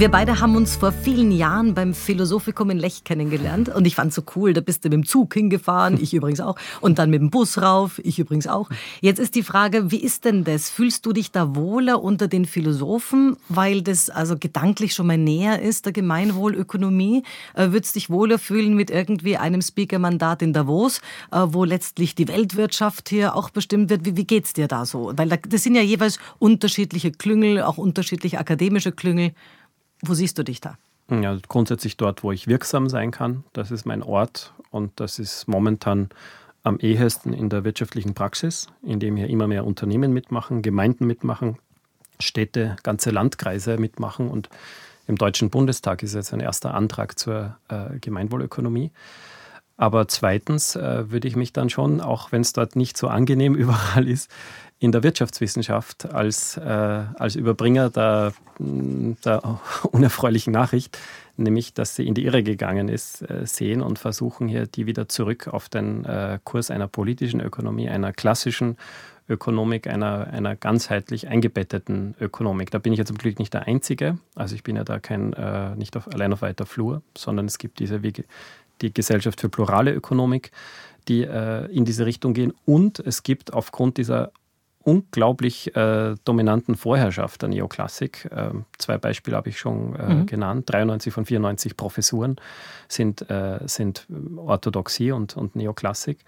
Wir 0.00 0.10
beide 0.10 0.40
haben 0.40 0.56
uns 0.56 0.76
vor 0.76 0.92
vielen 0.92 1.30
Jahren 1.30 1.74
beim 1.74 1.92
Philosophikum 1.92 2.70
in 2.70 2.78
Lech 2.78 3.04
kennengelernt 3.04 3.68
und 3.68 3.86
ich 3.86 3.96
fand 3.96 4.14
so 4.14 4.22
cool, 4.34 4.54
da 4.54 4.62
bist 4.62 4.82
du 4.82 4.88
mit 4.88 4.94
dem 4.94 5.04
Zug 5.04 5.34
hingefahren, 5.34 5.98
ich 6.00 6.14
übrigens 6.14 6.40
auch, 6.40 6.56
und 6.80 6.98
dann 6.98 7.10
mit 7.10 7.20
dem 7.20 7.28
Bus 7.28 7.60
rauf, 7.60 8.00
ich 8.02 8.18
übrigens 8.18 8.46
auch. 8.46 8.70
Jetzt 9.02 9.18
ist 9.18 9.34
die 9.34 9.42
Frage, 9.42 9.90
wie 9.90 10.02
ist 10.02 10.24
denn 10.24 10.42
das? 10.44 10.70
Fühlst 10.70 11.04
du 11.04 11.12
dich 11.12 11.32
da 11.32 11.54
wohler 11.54 12.02
unter 12.02 12.28
den 12.28 12.46
Philosophen, 12.46 13.36
weil 13.50 13.82
das 13.82 14.08
also 14.08 14.38
gedanklich 14.38 14.94
schon 14.94 15.06
mal 15.06 15.18
näher 15.18 15.60
ist, 15.60 15.84
der 15.84 15.92
Gemeinwohlökonomie? 15.92 17.22
Äh, 17.52 17.72
würdest 17.72 17.94
dich 17.94 18.08
wohler 18.08 18.38
fühlen 18.38 18.72
mit 18.72 18.90
irgendwie 18.90 19.36
einem 19.36 19.60
Speaker-Mandat 19.60 20.40
in 20.40 20.54
Davos, 20.54 21.02
äh, 21.30 21.40
wo 21.44 21.64
letztlich 21.64 22.14
die 22.14 22.26
Weltwirtschaft 22.26 23.10
hier 23.10 23.36
auch 23.36 23.50
bestimmt 23.50 23.90
wird? 23.90 24.06
Wie, 24.06 24.16
wie 24.16 24.24
geht's 24.24 24.54
dir 24.54 24.66
da 24.66 24.86
so? 24.86 25.12
Weil 25.14 25.28
das 25.28 25.62
sind 25.62 25.74
ja 25.74 25.82
jeweils 25.82 26.18
unterschiedliche 26.38 27.12
Klüngel, 27.12 27.60
auch 27.60 27.76
unterschiedliche 27.76 28.38
akademische 28.38 28.92
Klüngel. 28.92 29.32
Wo 30.02 30.14
siehst 30.14 30.38
du 30.38 30.42
dich 30.42 30.60
da? 30.60 30.76
Ja, 31.10 31.36
grundsätzlich 31.48 31.96
dort, 31.96 32.22
wo 32.22 32.30
ich 32.32 32.46
wirksam 32.46 32.88
sein 32.88 33.10
kann. 33.10 33.44
Das 33.52 33.70
ist 33.70 33.84
mein 33.84 34.02
Ort 34.02 34.52
und 34.70 34.92
das 34.96 35.18
ist 35.18 35.48
momentan 35.48 36.08
am 36.62 36.78
ehesten 36.78 37.32
in 37.32 37.48
der 37.48 37.64
wirtschaftlichen 37.64 38.14
Praxis, 38.14 38.68
in 38.82 39.00
dem 39.00 39.16
hier 39.16 39.28
immer 39.28 39.48
mehr 39.48 39.66
Unternehmen 39.66 40.12
mitmachen, 40.12 40.62
Gemeinden 40.62 41.06
mitmachen, 41.06 41.58
Städte, 42.20 42.76
ganze 42.82 43.10
Landkreise 43.10 43.78
mitmachen 43.78 44.28
und 44.28 44.48
im 45.06 45.16
Deutschen 45.16 45.50
Bundestag 45.50 46.02
ist 46.02 46.14
jetzt 46.14 46.32
ein 46.32 46.40
erster 46.40 46.74
Antrag 46.74 47.18
zur 47.18 47.56
äh, 47.68 47.98
Gemeinwohlökonomie. 47.98 48.92
Aber 49.76 50.06
zweitens 50.08 50.76
äh, 50.76 51.10
würde 51.10 51.26
ich 51.26 51.36
mich 51.36 51.52
dann 51.52 51.70
schon, 51.70 52.00
auch 52.00 52.32
wenn 52.32 52.42
es 52.42 52.52
dort 52.52 52.76
nicht 52.76 52.96
so 52.96 53.08
angenehm 53.08 53.54
überall 53.56 54.06
ist, 54.06 54.30
in 54.80 54.92
der 54.92 55.02
Wirtschaftswissenschaft 55.02 56.12
als, 56.12 56.56
äh, 56.56 56.60
als 56.62 57.36
Überbringer 57.36 57.90
der, 57.90 58.32
der 58.58 59.60
unerfreulichen 59.92 60.52
Nachricht, 60.52 60.98
nämlich 61.36 61.74
dass 61.74 61.94
sie 61.94 62.06
in 62.06 62.14
die 62.14 62.24
Irre 62.24 62.42
gegangen 62.42 62.88
ist, 62.88 63.22
äh, 63.22 63.46
sehen 63.46 63.82
und 63.82 63.98
versuchen 63.98 64.48
hier 64.48 64.66
die 64.66 64.86
wieder 64.86 65.06
zurück 65.08 65.48
auf 65.48 65.68
den 65.68 66.06
äh, 66.06 66.38
Kurs 66.44 66.70
einer 66.70 66.88
politischen 66.88 67.40
Ökonomie, 67.40 67.90
einer 67.90 68.14
klassischen 68.14 68.78
Ökonomik, 69.28 69.86
einer, 69.86 70.28
einer 70.32 70.56
ganzheitlich 70.56 71.28
eingebetteten 71.28 72.14
Ökonomik. 72.18 72.70
Da 72.70 72.78
bin 72.78 72.94
ich 72.94 72.98
ja 72.98 73.04
zum 73.04 73.18
Glück 73.18 73.38
nicht 73.38 73.52
der 73.52 73.66
Einzige. 73.66 74.18
Also 74.34 74.54
ich 74.54 74.62
bin 74.62 74.76
ja 74.76 74.82
da 74.82 74.98
kein, 74.98 75.34
äh, 75.34 75.76
nicht 75.76 75.94
auf, 75.94 76.08
allein 76.08 76.32
auf 76.32 76.40
weiter 76.40 76.64
Flur, 76.64 77.02
sondern 77.16 77.44
es 77.46 77.58
gibt 77.58 77.80
diese 77.80 78.02
wie 78.02 78.14
die 78.80 78.94
Gesellschaft 78.94 79.42
für 79.42 79.50
plurale 79.50 79.92
Ökonomik, 79.92 80.52
die 81.06 81.24
äh, 81.24 81.66
in 81.66 81.84
diese 81.84 82.06
Richtung 82.06 82.32
gehen. 82.32 82.54
Und 82.64 82.98
es 82.98 83.22
gibt 83.22 83.52
aufgrund 83.52 83.98
dieser 83.98 84.32
unglaublich 84.82 85.74
äh, 85.76 86.14
dominanten 86.24 86.74
Vorherrschaft 86.74 87.42
der 87.42 87.50
Neoklassik. 87.50 88.28
Äh, 88.30 88.50
zwei 88.78 88.98
Beispiele 88.98 89.36
habe 89.36 89.50
ich 89.50 89.58
schon 89.58 89.94
äh, 89.96 90.14
mhm. 90.14 90.26
genannt. 90.26 90.70
93 90.72 91.12
von 91.12 91.26
94 91.26 91.76
Professuren 91.76 92.36
sind, 92.88 93.28
äh, 93.30 93.58
sind 93.66 94.06
Orthodoxie 94.36 95.12
und, 95.12 95.36
und 95.36 95.54
Neoklassik 95.54 96.24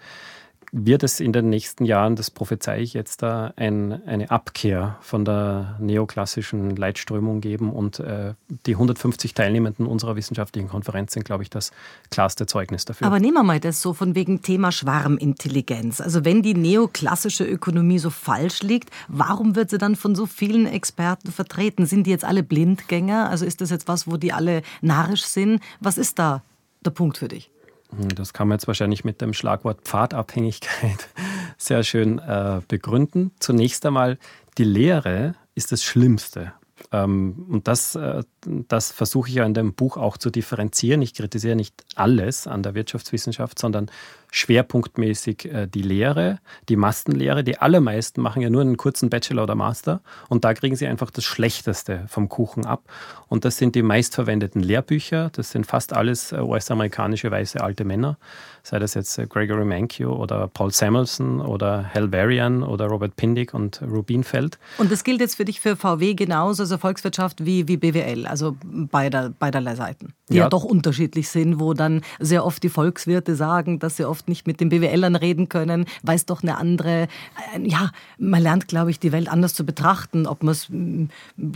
wird 0.75 1.03
es 1.03 1.19
in 1.19 1.31
den 1.31 1.49
nächsten 1.49 1.85
Jahren, 1.85 2.15
das 2.15 2.31
prophezei 2.31 2.81
ich 2.81 2.95
jetzt 2.95 3.21
da, 3.21 3.53
ein, 3.57 4.05
eine 4.07 4.31
Abkehr 4.31 4.97
von 5.01 5.23
der 5.23 5.77
neoklassischen 5.79 6.75
Leitströmung 6.75 7.41
geben. 7.41 7.71
Und 7.71 7.99
äh, 7.99 8.33
die 8.65 8.73
150 8.73 9.35
Teilnehmenden 9.35 9.85
unserer 9.85 10.15
wissenschaftlichen 10.15 10.67
Konferenz 10.67 11.13
sind, 11.13 11.25
glaube 11.25 11.43
ich, 11.43 11.51
das 11.51 11.71
klarste 12.09 12.47
Zeugnis 12.47 12.85
dafür. 12.85 13.05
Aber 13.05 13.19
nehmen 13.19 13.35
wir 13.35 13.43
mal 13.43 13.59
das 13.59 13.83
so 13.83 13.93
von 13.93 14.15
wegen 14.15 14.41
Thema 14.41 14.71
Schwarmintelligenz. 14.71 16.01
Also 16.01 16.25
wenn 16.25 16.41
die 16.41 16.55
neoklassische 16.55 17.45
Ökonomie 17.45 17.99
so 17.99 18.09
falsch 18.09 18.63
liegt, 18.63 18.89
warum 19.07 19.55
wird 19.55 19.69
sie 19.69 19.77
dann 19.77 19.95
von 19.95 20.15
so 20.15 20.25
vielen 20.25 20.65
Experten 20.65 21.31
vertreten? 21.31 21.85
Sind 21.85 22.07
die 22.07 22.11
jetzt 22.11 22.25
alle 22.25 22.41
Blindgänger? 22.41 23.29
Also 23.29 23.45
ist 23.45 23.61
das 23.61 23.69
jetzt 23.69 23.87
was, 23.87 24.07
wo 24.07 24.17
die 24.17 24.33
alle 24.33 24.63
narrisch 24.81 25.23
sind? 25.23 25.61
Was 25.81 25.99
ist 25.99 26.17
da 26.17 26.41
der 26.83 26.91
Punkt 26.91 27.19
für 27.19 27.27
dich? 27.27 27.52
Hm, 27.97 28.09
das 28.15 28.33
kann 28.33 28.47
man 28.47 28.57
jetzt 28.57 28.67
wahrscheinlich 28.67 29.03
mit 29.03 29.21
dem 29.21 29.33
Schlagwort 29.33 29.81
Pfadabhängigkeit 29.83 31.09
sehr 31.57 31.83
schön 31.83 32.19
äh, 32.19 32.61
begründen. 32.67 33.31
Zunächst 33.39 33.85
einmal, 33.85 34.17
die 34.57 34.63
Lehre 34.63 35.35
ist 35.55 35.71
das 35.71 35.83
Schlimmste. 35.83 36.53
Ähm, 36.91 37.45
und 37.49 37.67
das, 37.67 37.95
äh, 37.95 38.23
das 38.45 38.91
versuche 38.91 39.29
ich 39.29 39.35
ja 39.35 39.45
in 39.45 39.53
dem 39.53 39.73
Buch 39.73 39.97
auch 39.97 40.17
zu 40.17 40.29
differenzieren. 40.29 41.01
Ich 41.01 41.13
kritisiere 41.13 41.55
nicht 41.55 41.83
alles 41.95 42.47
an 42.47 42.63
der 42.63 42.75
Wirtschaftswissenschaft, 42.75 43.59
sondern 43.59 43.89
schwerpunktmäßig 44.33 45.45
äh, 45.45 45.67
die 45.67 45.83
Lehre, 45.83 46.39
die 46.67 46.75
Massenlehre. 46.75 47.43
Die 47.43 47.59
allermeisten 47.59 48.19
machen 48.21 48.41
ja 48.41 48.49
nur 48.49 48.61
einen 48.61 48.77
kurzen 48.77 49.11
Bachelor 49.11 49.43
oder 49.43 49.53
Master 49.53 50.01
und 50.27 50.43
da 50.43 50.55
kriegen 50.55 50.75
sie 50.75 50.87
einfach 50.87 51.11
das 51.11 51.23
Schlechteste 51.23 52.05
vom 52.07 52.29
Kuchen 52.29 52.65
ab. 52.65 52.83
Und 53.29 53.45
das 53.45 53.57
sind 53.57 53.75
die 53.75 53.83
meistverwendeten 53.83 54.61
Lehrbücher. 54.61 55.29
Das 55.33 55.51
sind 55.51 55.65
fast 55.67 55.93
alles 55.93 56.31
äh, 56.31 56.39
US-amerikanische 56.39 57.29
weiße 57.29 57.61
alte 57.61 57.85
Männer, 57.85 58.17
sei 58.63 58.79
das 58.79 58.95
jetzt 58.95 59.19
äh, 59.19 59.27
Gregory 59.27 59.65
Mankiw 59.65 60.09
oder 60.09 60.47
Paul 60.47 60.71
Samuelson 60.71 61.39
oder 61.39 61.91
Hal 61.93 62.11
Varian 62.11 62.63
oder 62.63 62.87
Robert 62.87 63.15
Pindick 63.15 63.53
und 63.53 63.83
Rubinfeld. 63.83 64.57
Und 64.79 64.91
das 64.91 65.03
gilt 65.03 65.21
jetzt 65.21 65.35
für 65.35 65.45
dich 65.45 65.59
für 65.59 65.75
VW 65.75 66.15
genauso, 66.15 66.63
also 66.63 66.79
Volkswirtschaft 66.79 67.45
wie, 67.45 67.67
wie 67.67 67.77
BWL, 67.77 68.25
also 68.25 68.55
beider, 68.63 69.29
beiderlei 69.29 69.75
Seiten, 69.75 70.13
die 70.29 70.37
ja. 70.37 70.45
ja 70.45 70.49
doch 70.49 70.63
unterschiedlich 70.63 71.29
sind, 71.29 71.59
wo 71.59 71.73
dann 71.75 72.01
sehr 72.19 72.45
oft 72.45 72.63
die 72.63 72.69
Volkswirte 72.69 73.35
sagen, 73.35 73.77
dass 73.79 73.97
sie 73.97 74.05
oft 74.05 74.22
oft 74.23 74.29
nicht 74.29 74.47
mit 74.47 74.59
den 74.59 74.69
BWLern 74.69 75.15
reden 75.15 75.49
können, 75.49 75.85
weil 76.01 76.15
es 76.15 76.25
doch 76.25 76.43
eine 76.43 76.57
andere, 76.57 77.07
äh, 77.55 77.61
ja, 77.61 77.91
man 78.17 78.41
lernt, 78.41 78.67
glaube 78.67 78.91
ich, 78.91 78.99
die 78.99 79.11
Welt 79.11 79.27
anders 79.27 79.53
zu 79.53 79.65
betrachten, 79.65 80.27
ob 80.27 80.43
man 80.43 80.53
es 80.53 80.69
mm, 80.69 81.05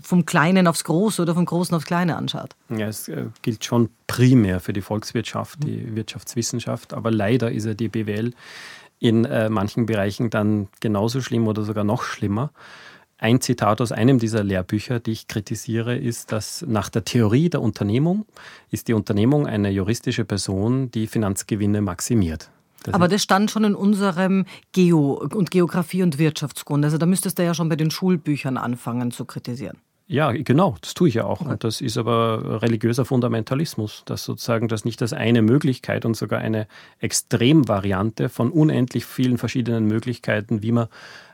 vom 0.04 0.26
Kleinen 0.26 0.68
aufs 0.68 0.84
Große 0.84 1.22
oder 1.22 1.34
vom 1.34 1.46
Großen 1.46 1.76
aufs 1.76 1.86
Kleine 1.86 2.18
anschaut. 2.18 2.56
Ja, 2.70 2.88
es 2.88 3.08
äh, 3.08 3.26
gilt 3.42 3.64
schon 3.64 3.90
primär 4.08 4.60
für 4.60 4.74
die 4.74 4.82
Volkswirtschaft, 4.82 5.64
die 5.64 5.96
Wirtschaftswissenschaft, 5.96 6.94
aber 6.94 7.12
leider 7.12 7.52
ist 7.52 7.66
ja 7.66 7.74
die 7.74 7.88
BWL 7.88 8.34
in 9.00 9.26
äh, 9.26 9.50
manchen 9.50 9.86
Bereichen 9.86 10.30
dann 10.30 10.68
genauso 10.80 11.22
schlimm 11.22 11.48
oder 11.48 11.64
sogar 11.64 11.84
noch 11.84 12.04
schlimmer. 12.04 12.52
Ein 13.20 13.42
Zitat 13.42 13.82
aus 13.82 13.92
einem 13.92 14.20
dieser 14.20 14.44
Lehrbücher, 14.44 15.00
die 15.00 15.12
ich 15.12 15.28
kritisiere, 15.28 15.98
ist, 15.98 16.32
dass 16.32 16.64
nach 16.68 16.90
der 16.90 17.04
Theorie 17.04 17.50
der 17.50 17.62
Unternehmung 17.62 18.26
ist 18.70 18.88
die 18.88 18.94
Unternehmung 18.94 19.48
eine 19.48 19.72
juristische 19.72 20.24
Person, 20.24 20.92
die 20.92 21.08
Finanzgewinne 21.08 21.82
maximiert. 21.82 22.52
Das 22.84 22.94
Aber 22.94 23.08
das 23.08 23.24
stand 23.24 23.52
schon 23.52 23.64
in 23.64 23.76
unserem 23.76 24.46
Geo- 24.72 25.14
und 25.14 25.52
Geografie- 25.52 26.04
und 26.04 26.18
Wirtschaftsgrund. 26.18 26.86
Also 26.86 26.98
da 26.98 27.06
müsstest 27.06 27.40
du 27.40 27.44
ja 27.44 27.54
schon 27.54 27.70
bei 27.70 27.76
den 27.76 27.92
Schulbüchern 27.92 28.58
anfangen 28.58 29.12
zu 29.12 29.26
kritisieren. 29.26 29.78
Ja, 30.10 30.32
genau, 30.32 30.78
das 30.80 30.94
tue 30.94 31.10
ich 31.10 31.16
ja 31.16 31.26
auch. 31.26 31.42
Und 31.42 31.66
das 31.66 31.82
ist 31.82 31.98
aber 31.98 32.62
religiöser 32.62 33.04
Fundamentalismus, 33.04 34.04
dass 34.06 34.24
sozusagen 34.24 34.70
das 34.70 34.86
nicht 34.86 35.02
als 35.02 35.12
eine 35.12 35.42
Möglichkeit 35.42 36.06
und 36.06 36.16
sogar 36.16 36.40
eine 36.40 36.68
Extremvariante 37.00 38.30
von 38.30 38.50
unendlich 38.50 39.06
vielen 39.06 39.38
verschiedenen 39.38 39.86
Möglichkeiten, 39.86 40.64
wie 40.64 40.72
man 40.72 40.88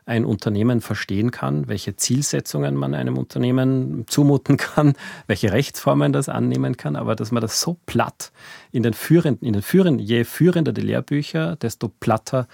ein 0.06 0.26
Unternehmen 0.26 0.82
verstehen 0.82 1.32
kann, 1.32 1.68
welche 1.68 1.96
Zielsetzungen 1.96 2.76
man 2.76 2.94
einem 2.94 3.18
Unternehmen 3.18 4.06
zumuten 4.08 4.58
kann, 4.58 4.94
welche 5.28 5.52
Rechtsformen 5.52 6.14
das 6.14 6.30
annehmen 6.30 6.78
kann, 6.78 6.96
aber 6.96 7.16
dass 7.16 7.32
man 7.32 7.42
das 7.42 7.62
so 7.62 7.78
platt 7.86 8.32
in 8.72 8.84
den 8.84 8.94
führenden, 8.94 9.48
in 9.48 9.54
den 9.54 9.62
führenden, 9.62 10.06
je 10.06 10.24
führender 10.24 10.74
die 10.74 10.82
Lehrbücher, 10.82 11.56
desto 11.56 11.88
platter 11.88 12.48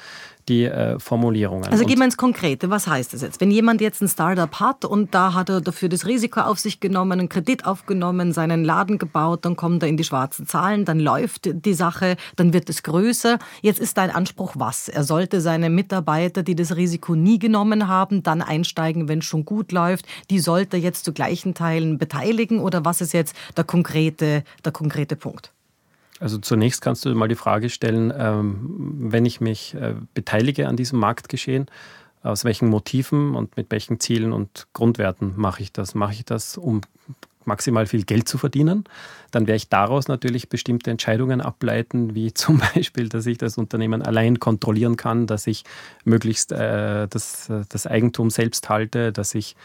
die 0.50 0.66
äh, 0.66 1.00
Formulierungen. 1.00 1.70
Also 1.70 1.86
gehen 1.86 2.00
wir 2.00 2.06
ins 2.06 2.18
Konkrete. 2.18 2.70
Was 2.70 2.88
heißt 2.88 3.14
das 3.14 3.22
jetzt? 3.22 3.40
Wenn 3.40 3.52
jemand 3.52 3.82
jetzt 3.82 4.02
ein 4.02 4.08
Startup 4.08 4.60
hat 4.60 4.84
und 4.84 5.14
da 5.14 5.34
hat 5.34 5.50
er 5.50 5.62
dafür 5.62 5.88
das 5.88 6.06
Risiko 6.06 6.42
auf 6.42 6.60
sich 6.60 6.80
genommen, 6.80 7.20
einen 7.20 7.30
Kredit 7.30 7.66
aufgenommen, 7.66 8.34
seinen 8.34 8.66
Laden 8.66 8.98
gebaut, 8.98 9.46
dann 9.46 9.56
kommt 9.56 9.84
er 9.84 9.90
in 9.90 9.98
die 9.98 10.04
schwarzen 10.04 10.48
Zahlen, 10.48 10.86
dann 10.86 11.00
läuft 11.00 11.50
die 11.66 11.74
Sache, 11.74 12.18
dann 12.36 12.52
wird 12.52 12.70
es 12.70 12.84
größer. 12.84 13.38
Jetzt 13.62 13.80
ist 13.80 13.98
dein 13.98 14.10
Anspruch 14.10 14.54
was? 14.58 14.90
Er 14.90 15.04
sollte 15.04 15.40
seine 15.40 15.70
Mitarbeiter, 15.70 16.44
die 16.44 16.56
das 16.56 16.76
Risiko 16.76 17.16
nie 17.16 17.40
genommen 17.40 17.88
haben, 17.88 18.24
dann 18.24 18.42
einsteigen, 18.42 19.08
wenn 19.08 19.20
es 19.20 19.26
schon 19.26 19.46
gut 19.46 19.72
läuft. 19.72 20.06
Die 20.30 20.40
sollte 20.40 20.78
er 20.78 20.84
jetzt 20.84 21.06
zu 21.06 21.14
gleichen 21.14 21.54
Teilen 21.54 21.98
beteiligen 21.98 22.60
oder 22.60 22.84
was 22.84 23.02
ist 23.02 23.14
jetzt 23.14 23.36
der 23.56 23.64
konkrete, 23.64 24.44
der 24.66 24.72
konkrete 24.72 25.16
Punkt? 25.16 25.54
Also 26.20 26.38
zunächst 26.38 26.82
kannst 26.82 27.06
du 27.06 27.16
mal 27.16 27.28
die 27.28 27.36
Frage 27.36 27.70
stellen, 27.70 28.14
ähm, 28.16 29.12
wenn 29.12 29.26
ich 29.26 29.40
mich 29.40 29.74
äh, 29.76 29.96
beteilige 30.14 30.68
an 30.68 30.76
diesem 30.76 31.00
Marktgeschehen, 31.00 31.68
aus 32.22 32.44
welchen 32.44 32.68
Motiven 32.68 33.36
und 33.36 33.56
mit 33.56 33.72
welchen 33.72 34.00
Zielen 34.00 34.34
und 34.34 34.68
Grundwerten 34.74 35.34
mache 35.38 35.62
ich 35.62 35.72
das? 35.72 35.96
Mache 35.96 36.14
ich 36.14 36.26
das, 36.26 36.58
um 36.58 36.82
maximal 37.46 37.86
viel 37.86 38.04
Geld 38.04 38.28
zu 38.28 38.38
verdienen? 38.38 38.84
Dann 39.32 39.48
werde 39.48 39.56
ich 39.56 39.70
daraus 39.70 40.10
natürlich 40.10 40.50
bestimmte 40.50 40.92
Entscheidungen 40.92 41.40
ableiten, 41.40 42.16
wie 42.16 42.34
zum 42.34 42.62
Beispiel, 42.74 43.08
dass 43.08 43.26
ich 43.26 43.38
das 43.38 43.58
Unternehmen 43.58 44.02
allein 44.02 44.40
kontrollieren 44.40 44.98
kann, 44.98 45.28
dass 45.28 45.48
ich 45.48 45.64
möglichst 46.04 46.52
äh, 46.52 47.08
das, 47.08 47.50
das 47.70 47.88
Eigentum 47.88 48.30
selbst 48.30 48.68
halte, 48.68 49.14
dass 49.14 49.34
ich 49.34 49.56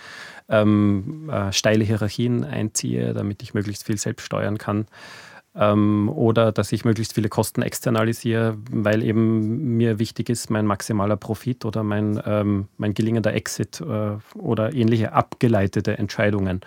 ähm, 0.48 1.28
äh, 1.28 1.52
steile 1.52 1.84
Hierarchien 1.84 2.44
einziehe, 2.44 3.14
damit 3.14 3.42
ich 3.42 3.54
möglichst 3.54 3.84
viel 3.84 3.98
selbst 3.98 4.24
steuern 4.24 4.58
kann 4.58 4.86
ähm, 5.56 6.08
oder 6.08 6.52
dass 6.52 6.72
ich 6.72 6.84
möglichst 6.84 7.14
viele 7.14 7.28
Kosten 7.28 7.62
externalisiere, 7.62 8.56
weil 8.70 9.02
eben 9.02 9.76
mir 9.76 9.98
wichtig 9.98 10.28
ist, 10.28 10.50
mein 10.50 10.66
maximaler 10.66 11.16
Profit 11.16 11.64
oder 11.64 11.82
mein, 11.82 12.20
ähm, 12.26 12.68
mein 12.76 12.94
gelingender 12.94 13.34
Exit 13.34 13.80
äh, 13.80 14.16
oder 14.36 14.72
ähnliche 14.74 15.12
abgeleitete 15.12 15.98
Entscheidungen. 15.98 16.60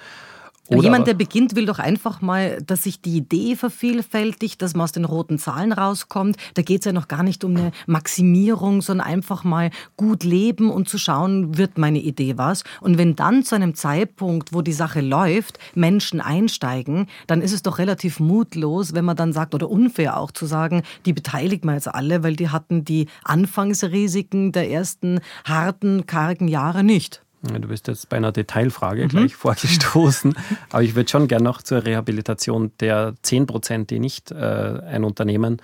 Oder 0.70 0.84
jemand, 0.84 1.08
der 1.08 1.14
beginnt, 1.14 1.56
will 1.56 1.66
doch 1.66 1.80
einfach 1.80 2.22
mal, 2.22 2.62
dass 2.62 2.84
sich 2.84 3.02
die 3.02 3.18
Idee 3.18 3.56
vervielfältigt, 3.56 4.62
dass 4.62 4.74
man 4.74 4.84
aus 4.84 4.92
den 4.92 5.06
roten 5.06 5.40
Zahlen 5.40 5.72
rauskommt. 5.72 6.38
Da 6.56 6.62
geht 6.62 6.82
es 6.82 6.86
ja 6.86 6.92
noch 6.92 7.08
gar 7.08 7.24
nicht 7.24 7.44
um 7.44 7.56
eine 7.56 7.72
Maximierung, 7.86 8.82
sondern 8.82 9.08
einfach 9.08 9.44
mal 9.44 9.72
gut 9.96 10.24
leben 10.24 10.70
und 10.70 10.90
zu 10.90 10.98
schauen, 10.98 11.58
wird 11.58 11.78
meine 11.78 12.00
Idee 12.00 12.38
was. 12.38 12.64
Und 12.82 12.98
wenn 12.98 13.16
dann 13.16 13.44
zu 13.44 13.56
einem 13.56 13.76
Zeitpunkt, 13.76 14.54
wo 14.54 14.62
die 14.62 14.74
Sache 14.74 15.02
läuft, 15.02 15.60
Menschen 15.74 16.20
einsteigen, 16.20 17.08
dann 17.28 17.42
ist 17.42 17.54
es 17.54 17.64
doch 17.64 17.78
relativ 17.78 18.20
mutlos, 18.20 18.94
wenn 18.94 19.06
man 19.06 19.16
dann 19.16 19.34
sagt, 19.34 19.56
oder 19.56 19.70
unfair 19.70 20.18
auch 20.18 20.32
zu 20.32 20.46
sagen, 20.46 20.84
die 21.06 21.14
beteiligen 21.14 21.70
wir 21.70 21.76
jetzt 21.76 21.94
alle, 21.94 22.24
weil 22.24 22.36
die 22.36 22.50
hatten 22.50 22.84
die 22.84 23.08
Anfangsrisiken 23.24 24.52
der 24.52 24.70
ersten 24.70 25.22
harten, 25.46 26.06
kargen 26.06 26.48
Jahre 26.48 26.84
nicht. 26.84 27.22
Du 27.42 27.68
bist 27.68 27.88
jetzt 27.88 28.10
bei 28.10 28.18
einer 28.18 28.32
Detailfrage 28.32 29.04
mhm. 29.04 29.10
gleich 29.10 29.36
vorgestoßen, 29.36 30.36
aber 30.72 30.84
ich 30.84 30.96
würde 30.96 31.10
schon 31.10 31.28
gerne 31.28 31.44
noch 31.44 31.62
zur 31.62 31.86
Rehabilitation 31.86 32.72
der 32.80 33.14
10 33.22 33.46
Prozent, 33.46 33.90
die 33.90 34.00
nicht 34.00 34.32
äh, 34.32 34.36
ein 34.36 35.04
Unternehmen 35.04 35.62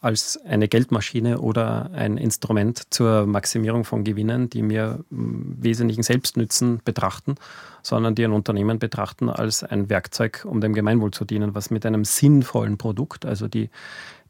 als 0.00 0.38
eine 0.44 0.68
Geldmaschine 0.68 1.40
oder 1.40 1.90
ein 1.92 2.18
Instrument 2.18 2.82
zur 2.90 3.26
Maximierung 3.26 3.84
von 3.84 4.04
Gewinnen, 4.04 4.50
die 4.50 4.62
mir 4.62 5.04
Wesentlichen 5.10 6.02
Selbstnützen 6.02 6.80
betrachten, 6.84 7.36
sondern 7.82 8.14
die 8.14 8.24
ein 8.24 8.32
Unternehmen 8.32 8.78
betrachten 8.78 9.30
als 9.30 9.64
ein 9.64 9.88
Werkzeug, 9.88 10.44
um 10.48 10.60
dem 10.60 10.74
Gemeinwohl 10.74 11.12
zu 11.12 11.24
dienen, 11.24 11.54
was 11.54 11.70
mit 11.70 11.86
einem 11.86 12.04
sinnvollen 12.04 12.76
Produkt, 12.78 13.24
also 13.24 13.48
die 13.48 13.70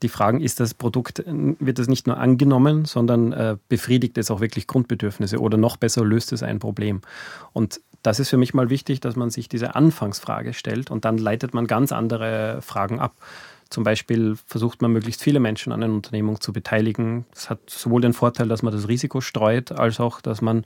die 0.03 0.09
Fragen, 0.09 0.41
ist 0.41 0.61
das 0.61 0.75
Produkt, 0.75 1.25
wird 1.27 1.79
es 1.79 1.89
nicht 1.89 2.07
nur 2.07 2.19
angenommen, 2.19 2.85
sondern 2.85 3.33
äh, 3.33 3.57
befriedigt 3.69 4.19
es 4.19 4.31
auch 4.31 4.41
wirklich 4.41 4.67
Grundbedürfnisse 4.67 5.41
oder 5.41 5.57
noch 5.57 5.77
besser 5.77 6.05
löst 6.05 6.33
es 6.33 6.43
ein 6.43 6.59
Problem. 6.59 7.01
Und 7.53 7.81
das 8.03 8.21
ist 8.21 8.29
für 8.29 8.37
mich 8.37 8.55
mal 8.55 8.71
wichtig, 8.71 9.01
dass 9.01 9.17
man 9.17 9.31
sich 9.31 9.49
diese 9.49 9.75
Anfangsfrage 9.75 10.53
stellt 10.53 10.91
und 10.91 11.05
dann 11.05 11.19
leitet 11.19 11.55
man 11.55 11.67
ganz 11.67 11.93
andere 11.93 12.61
Fragen 12.61 13.01
ab. 13.01 13.15
Zum 13.69 13.85
Beispiel 13.85 14.37
versucht 14.47 14.81
man 14.81 14.93
möglichst 14.93 15.23
viele 15.23 15.41
Menschen 15.41 15.73
an 15.73 15.83
einer 15.83 15.93
Unternehmung 15.93 16.41
zu 16.41 16.53
beteiligen. 16.53 17.27
Das 17.33 17.51
hat 17.51 17.59
sowohl 17.69 18.01
den 18.01 18.13
Vorteil, 18.13 18.49
dass 18.49 18.63
man 18.63 18.73
das 18.73 18.89
Risiko 18.89 19.21
streut, 19.21 19.73
als 19.73 19.99
auch, 19.99 20.21
dass 20.21 20.41
man 20.41 20.65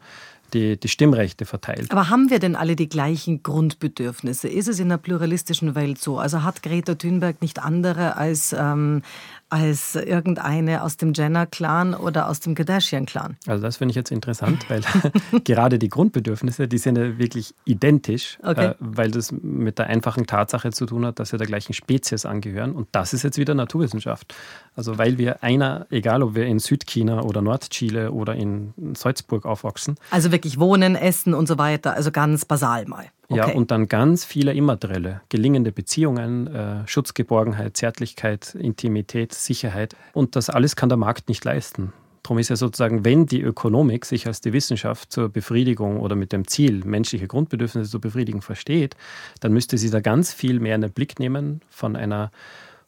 die, 0.52 0.78
die 0.78 0.88
Stimmrechte 0.88 1.46
verteilt. 1.46 1.90
Aber 1.90 2.10
haben 2.10 2.28
wir 2.30 2.38
denn 2.38 2.56
alle 2.56 2.76
die 2.76 2.88
gleichen 2.88 3.42
Grundbedürfnisse? 3.42 4.48
Ist 4.48 4.68
es 4.68 4.80
in 4.80 4.86
einer 4.86 4.98
pluralistischen 4.98 5.74
Welt 5.74 5.98
so? 5.98 6.18
Also 6.18 6.42
hat 6.42 6.62
Greta 6.62 6.94
Thunberg 6.94 7.40
nicht 7.40 7.60
andere 7.60 8.16
als, 8.16 8.52
ähm, 8.52 9.02
als 9.50 9.96
irgendeine 9.96 10.82
aus 10.82 10.96
dem 10.96 11.12
Jenner-Clan 11.12 11.94
oder 11.94 12.28
aus 12.28 12.40
dem 12.40 12.54
Kardashian-Clan? 12.54 13.36
Also 13.46 13.62
das 13.62 13.76
finde 13.76 13.90
ich 13.90 13.96
jetzt 13.96 14.10
interessant, 14.10 14.70
weil 14.70 14.82
gerade 15.44 15.78
die 15.78 15.88
Grundbedürfnisse, 15.88 16.68
die 16.68 16.78
sind 16.78 16.96
ja 16.96 17.18
wirklich 17.18 17.54
identisch, 17.64 18.38
okay. 18.42 18.68
äh, 18.68 18.74
weil 18.78 19.10
das 19.10 19.32
mit 19.32 19.78
der 19.78 19.88
einfachen 19.88 20.26
Tatsache 20.26 20.70
zu 20.70 20.86
tun 20.86 21.04
hat, 21.04 21.18
dass 21.18 21.32
wir 21.32 21.38
der 21.38 21.48
gleichen 21.48 21.74
Spezies 21.74 22.24
angehören. 22.24 22.72
Und 22.72 22.88
das 22.92 23.12
ist 23.12 23.24
jetzt 23.24 23.38
wieder 23.38 23.54
Naturwissenschaft. 23.54 24.34
Also 24.80 24.96
weil 24.96 25.18
wir 25.18 25.42
einer, 25.42 25.86
egal 25.90 26.22
ob 26.22 26.34
wir 26.34 26.46
in 26.46 26.58
Südchina 26.58 27.20
oder 27.20 27.42
Nordchile 27.42 28.12
oder 28.12 28.34
in 28.34 28.72
Salzburg 28.94 29.44
aufwachsen. 29.44 29.96
Also 30.08 30.32
wirklich 30.32 30.58
wohnen, 30.58 30.96
essen 30.96 31.34
und 31.34 31.46
so 31.46 31.58
weiter, 31.58 31.92
also 31.92 32.10
ganz 32.10 32.46
basal 32.46 32.86
mal. 32.86 33.04
Okay. 33.28 33.36
Ja, 33.36 33.54
und 33.54 33.70
dann 33.70 33.88
ganz 33.88 34.24
viele 34.24 34.54
immaterielle, 34.54 35.20
gelingende 35.28 35.70
Beziehungen, 35.70 36.46
äh, 36.46 36.88
Schutzgeborgenheit, 36.88 37.76
Zärtlichkeit, 37.76 38.54
Intimität, 38.54 39.34
Sicherheit. 39.34 39.96
Und 40.14 40.34
das 40.34 40.48
alles 40.48 40.76
kann 40.76 40.88
der 40.88 40.96
Markt 40.96 41.28
nicht 41.28 41.44
leisten. 41.44 41.92
Darum 42.22 42.38
ist 42.38 42.48
ja 42.48 42.56
sozusagen, 42.56 43.04
wenn 43.04 43.26
die 43.26 43.42
Ökonomik 43.42 44.06
sich 44.06 44.26
als 44.26 44.40
die 44.40 44.54
Wissenschaft 44.54 45.12
zur 45.12 45.28
Befriedigung 45.28 46.00
oder 46.00 46.16
mit 46.16 46.32
dem 46.32 46.48
Ziel, 46.48 46.84
menschliche 46.86 47.26
Grundbedürfnisse 47.26 47.90
zu 47.90 48.00
befriedigen, 48.00 48.40
versteht, 48.40 48.96
dann 49.40 49.52
müsste 49.52 49.76
sie 49.76 49.90
da 49.90 50.00
ganz 50.00 50.32
viel 50.32 50.58
mehr 50.58 50.74
in 50.74 50.80
den 50.80 50.92
Blick 50.92 51.18
nehmen 51.18 51.60
von 51.68 51.96
einer 51.96 52.30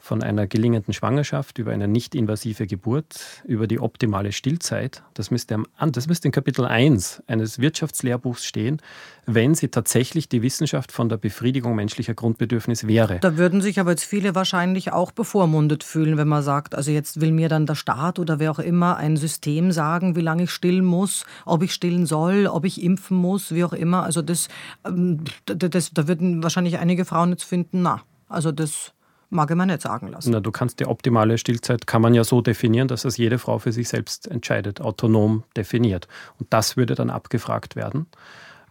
von 0.03 0.21
einer 0.21 0.49
gelingenden 0.49 0.93
Schwangerschaft 0.93 1.59
über 1.59 1.71
eine 1.71 1.87
nicht-invasive 1.87 2.67
Geburt, 2.67 3.21
über 3.45 3.69
die 3.69 3.79
optimale 3.79 4.33
Stillzeit. 4.33 5.05
Das 5.15 5.31
müsste, 5.31 5.62
das 5.79 6.09
müsste 6.09 6.27
in 6.27 6.33
Kapitel 6.33 6.65
1 6.65 7.23
eines 7.29 7.61
Wirtschaftslehrbuchs 7.61 8.45
stehen, 8.45 8.83
wenn 9.27 9.55
sie 9.55 9.69
tatsächlich 9.69 10.29
die 10.29 10.43
Wissenschaft 10.43 10.91
von 10.91 11.09
der 11.09 11.19
Befriedigung 11.19 11.77
menschlicher 11.77 12.15
Grundbedürfnisse 12.15 12.88
wäre. 12.88 13.21
Da 13.21 13.37
würden 13.37 13.61
sich 13.61 13.79
aber 13.79 13.93
jetzt 13.93 14.03
viele 14.03 14.35
wahrscheinlich 14.35 14.93
auch 14.93 15.12
bevormundet 15.12 15.85
fühlen, 15.85 16.17
wenn 16.17 16.27
man 16.27 16.43
sagt, 16.43 16.75
also 16.75 16.91
jetzt 16.91 17.21
will 17.21 17.31
mir 17.31 17.49
dann 17.49 17.67
der 17.67 17.77
Staat 17.77 18.19
oder 18.19 18.41
wer 18.41 18.51
auch 18.51 18.59
immer 18.59 18.97
ein 18.97 19.17
System 19.17 19.71
sagen, 19.71 20.17
wie 20.17 20.21
lange 20.21 20.43
ich 20.43 20.51
stillen 20.51 20.85
muss, 20.85 21.25
ob 21.47 21.62
ich 21.62 21.73
stillen 21.73 22.07
soll, 22.07 22.49
ob 22.49 22.65
ich 22.65 22.83
impfen 22.83 23.17
muss, 23.17 23.55
wie 23.55 23.62
auch 23.62 23.73
immer. 23.73 24.03
Also 24.03 24.21
das, 24.21 24.49
ähm, 24.85 25.23
das 25.47 25.93
da 25.95 26.09
würden 26.09 26.43
wahrscheinlich 26.43 26.79
einige 26.79 27.05
Frauen 27.05 27.31
jetzt 27.31 27.45
finden, 27.45 27.83
na, 27.83 28.03
also 28.29 28.51
das 28.51 28.95
mag 29.33 29.51
ich 29.51 29.57
mir 29.57 29.66
nicht 29.66 29.83
sagen 29.83 30.09
lassen. 30.09 30.31
Na, 30.31 30.40
du 30.40 30.51
kannst 30.51 30.79
die 30.81 30.87
optimale 30.87 31.38
Stillzeit 31.38 31.87
kann 31.87 32.03
man 32.03 32.14
ja 32.14 32.25
so 32.25 32.40
definieren, 32.40 32.88
dass 32.88 33.05
es 33.05 33.16
jede 33.16 33.38
Frau 33.38 33.59
für 33.59 33.73
sich 33.73 33.88
selbst 33.88 34.29
entscheidet, 34.29 34.81
autonom 34.81 35.45
definiert. 35.57 36.07
Und 36.38 36.53
das 36.53 36.77
würde 36.77 36.95
dann 36.95 37.11
abgefragt 37.11 37.75
werden. 37.75 38.07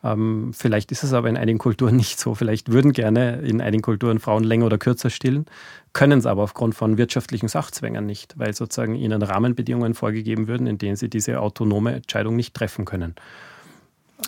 Ähm, 0.04 0.52
vielleicht 0.54 0.92
ist 0.92 1.04
es 1.04 1.14
aber 1.14 1.30
in 1.30 1.38
einigen 1.38 1.60
Kulturen 1.60 1.96
nicht 1.98 2.20
so. 2.20 2.36
Vielleicht 2.36 2.72
würden 2.72 2.94
gerne 2.94 3.42
in 3.42 3.62
einigen 3.62 3.84
Kulturen 3.84 4.20
Frauen 4.20 4.44
länger 4.44 4.66
oder 4.66 4.78
kürzer 4.78 5.10
stillen, 5.10 5.46
können 5.94 6.20
es 6.20 6.26
aber 6.26 6.44
aufgrund 6.44 6.76
von 6.76 6.98
wirtschaftlichen 6.98 7.48
Sachzwängen 7.48 8.06
nicht, 8.06 8.38
weil 8.38 8.54
sozusagen 8.54 8.96
ihnen 8.96 9.22
Rahmenbedingungen 9.22 9.94
vorgegeben 9.94 10.48
würden, 10.48 10.68
in 10.68 10.78
denen 10.78 10.96
sie 10.96 11.10
diese 11.10 11.40
autonome 11.40 11.94
Entscheidung 11.94 12.36
nicht 12.36 12.54
treffen 12.54 12.86
können. 12.86 13.16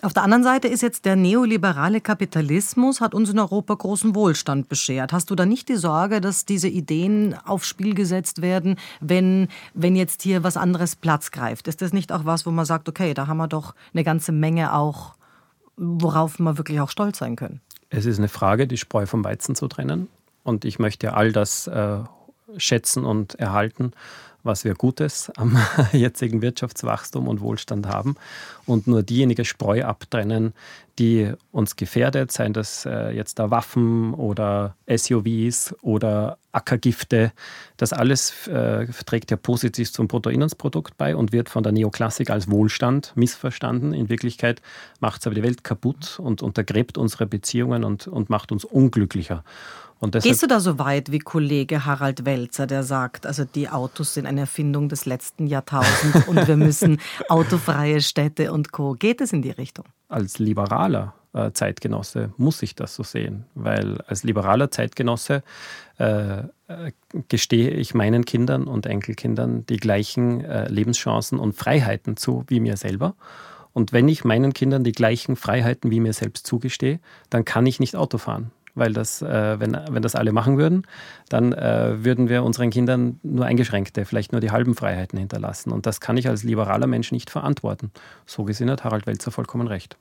Auf 0.02 0.14
der 0.14 0.24
anderen 0.24 0.44
Seite 0.44 0.68
ist 0.68 0.82
jetzt 0.82 1.06
der 1.06 1.16
neoliberale 1.16 2.02
Kapitalismus 2.02 3.00
hat 3.00 3.14
uns 3.14 3.30
in 3.30 3.40
Europa 3.40 3.74
großen 3.76 4.16
Wohlstand 4.16 4.68
beschert. 4.68 5.14
Hast 5.14 5.30
du 5.30 5.36
da 5.36 5.46
nicht 5.46 5.70
die 5.70 5.76
Sorge, 5.76 6.20
dass 6.20 6.46
diese 6.46 6.68
Ideen 6.68 7.36
aufs 7.46 7.68
Spiel 7.68 7.94
gesetzt 7.94 8.42
werden, 8.42 8.78
wenn, 9.00 9.48
wenn 9.74 9.96
jetzt 9.96 10.22
hier 10.22 10.44
was 10.44 10.58
anderes 10.58 10.96
Platz 10.96 11.32
greift? 11.32 11.68
Ist 11.68 11.82
das 11.82 11.94
nicht 11.94 12.12
auch 12.12 12.26
was, 12.26 12.46
wo 12.46 12.52
man 12.52 12.66
sagt, 12.66 12.90
okay, 12.90 13.14
da 13.14 13.28
haben 13.28 13.38
wir 13.38 13.48
doch 13.48 13.76
eine 13.94 14.04
ganze 14.04 14.32
Menge 14.32 14.74
auch, 14.74 15.16
worauf 15.78 16.40
wir 16.40 16.58
wirklich 16.58 16.82
auch 16.82 16.90
stolz 16.90 17.20
sein 17.20 17.36
können? 17.36 17.62
Es 17.90 18.06
ist 18.06 18.18
eine 18.18 18.30
Frage, 18.30 18.68
die 18.68 18.78
Spreu 18.78 19.06
vom 19.06 19.24
Weizen 19.24 19.56
zu 19.56 19.68
trennen. 19.68 20.10
Und 20.44 20.66
ich 20.66 20.80
möchte 20.80 21.14
all 21.14 21.32
das 21.32 21.68
äh, 21.68 22.00
schätzen 22.58 23.06
und 23.06 23.36
erhalten, 23.36 23.92
was 24.44 24.66
wir 24.66 24.76
Gutes 24.76 25.32
am 25.38 25.58
jetzigen 25.92 26.42
Wirtschaftswachstum 26.42 27.28
und 27.28 27.42
Wohlstand 27.42 27.88
haben 27.88 28.16
und 28.66 28.88
nur 28.88 29.04
diejenige 29.04 29.46
Spreu 29.46 29.84
abtrennen, 29.84 30.54
die 31.00 31.32
uns 31.52 31.76
gefährdet, 31.76 32.32
seien 32.32 32.54
das 32.54 32.86
äh, 32.86 33.12
jetzt 33.12 33.40
da 33.40 33.50
Waffen 33.50 34.14
oder 34.14 34.76
SUVs 34.88 35.74
oder 35.82 36.38
Ackergifte. 36.52 37.32
Das 37.78 37.94
alles 37.94 38.48
äh, 38.48 38.86
trägt 39.06 39.32
ja 39.32 39.38
positiv 39.38 39.92
zum 39.92 40.08
Bruttoinlandsprodukt 40.08 40.98
bei 40.98 41.16
und 41.16 41.32
wird 41.32 41.50
von 41.50 41.64
der 41.64 41.72
Neoklassik 41.72 42.30
als 42.30 42.50
Wohlstand 42.50 43.14
missverstanden. 43.16 43.94
In 43.94 44.10
Wirklichkeit 44.10 44.62
macht 45.00 45.22
es 45.22 45.28
aber 45.28 45.36
die 45.36 45.44
Welt 45.44 45.64
kaputt 45.64 46.20
und 46.20 46.44
untergräbt 46.44 46.98
unsere 46.98 47.26
Beziehungen 47.26 47.84
und, 47.84 48.08
und 48.08 48.30
macht 48.30 48.52
uns 48.52 48.64
unglücklicher. 48.64 49.44
Gehst 50.12 50.44
du 50.44 50.48
da 50.48 50.60
so 50.60 50.80
weit 50.80 51.12
wie 51.12 51.20
Kollege 51.20 51.86
Harald 51.86 52.26
Welzer, 52.26 52.68
der 52.68 52.84
sagt, 52.84 53.26
also 53.26 53.46
die 53.46 53.70
Autos 53.70 54.14
sind 54.14 54.26
eine 54.26 54.42
Erfindung 54.42 54.90
des 54.90 55.06
letzten 55.06 55.48
Jahrtausends 55.48 56.28
und 56.28 56.48
wir 56.48 56.58
müssen 56.58 57.00
autofreie 57.30 58.02
Städte 58.02 58.52
und 58.52 58.72
Co. 58.72 58.94
Geht 58.94 59.22
es 59.22 59.34
in 59.34 59.42
die 59.42 59.52
Richtung? 59.52 59.86
Als 60.10 60.40
liberaler 60.40 61.14
äh, 61.34 61.52
Zeitgenosse 61.52 62.34
muss 62.38 62.62
ich 62.62 62.76
das 62.76 62.96
so 62.96 63.04
sehen, 63.04 63.46
weil 63.56 64.02
als 64.02 64.24
liberaler 64.24 64.72
Zeitgenosse 64.72 65.44
äh, 66.00 66.40
äh, 66.40 66.44
gestehe 67.30 67.70
ich 67.72 67.94
meinen 67.94 68.26
Kindern 68.26 68.66
und 68.66 68.86
Enkelkindern 68.86 69.66
die 69.66 69.78
gleichen 69.78 70.44
äh, 70.44 70.68
Lebenschancen 70.70 71.40
und 71.40 71.54
Freiheiten 71.54 72.18
zu 72.18 72.44
wie 72.48 72.60
mir 72.60 72.78
selber. 72.78 73.16
Und 73.72 73.92
wenn 73.92 74.08
ich 74.08 74.24
meinen 74.24 74.54
Kindern 74.54 74.84
die 74.84 74.92
gleichen 74.92 75.36
Freiheiten 75.36 75.90
wie 75.90 76.00
mir 76.00 76.14
selbst 76.14 76.46
zugestehe, 76.46 77.00
dann 77.30 77.46
kann 77.46 77.66
ich 77.66 77.80
nicht 77.80 77.96
Auto 77.96 78.20
fahren 78.20 78.52
weil 78.76 78.94
das, 78.94 79.22
äh, 79.22 79.60
wenn, 79.60 79.78
wenn 79.90 80.02
das 80.02 80.16
alle 80.16 80.32
machen 80.32 80.58
würden, 80.58 80.86
dann 81.30 81.54
äh, 81.54 82.04
würden 82.04 82.30
wir 82.30 82.44
unseren 82.44 82.70
Kindern 82.70 83.20
nur 83.24 83.46
eingeschränkte, 83.46 84.06
vielleicht 84.06 84.32
nur 84.32 84.42
die 84.42 84.52
halben 84.52 84.76
Freiheiten 84.76 85.18
hinterlassen. 85.20 85.72
Und 85.72 85.86
das 85.86 86.00
kann 86.00 86.18
ich 86.18 86.28
als 86.28 86.44
liberaler 86.44 86.88
Mensch 86.88 87.12
nicht 87.12 87.30
verantworten. 87.30 87.92
So 88.26 88.44
gesehen 88.44 88.70
hat 88.70 88.84
Harald 88.84 89.06
Welzer 89.06 89.32
vollkommen 89.32 89.68
recht. 89.68 89.98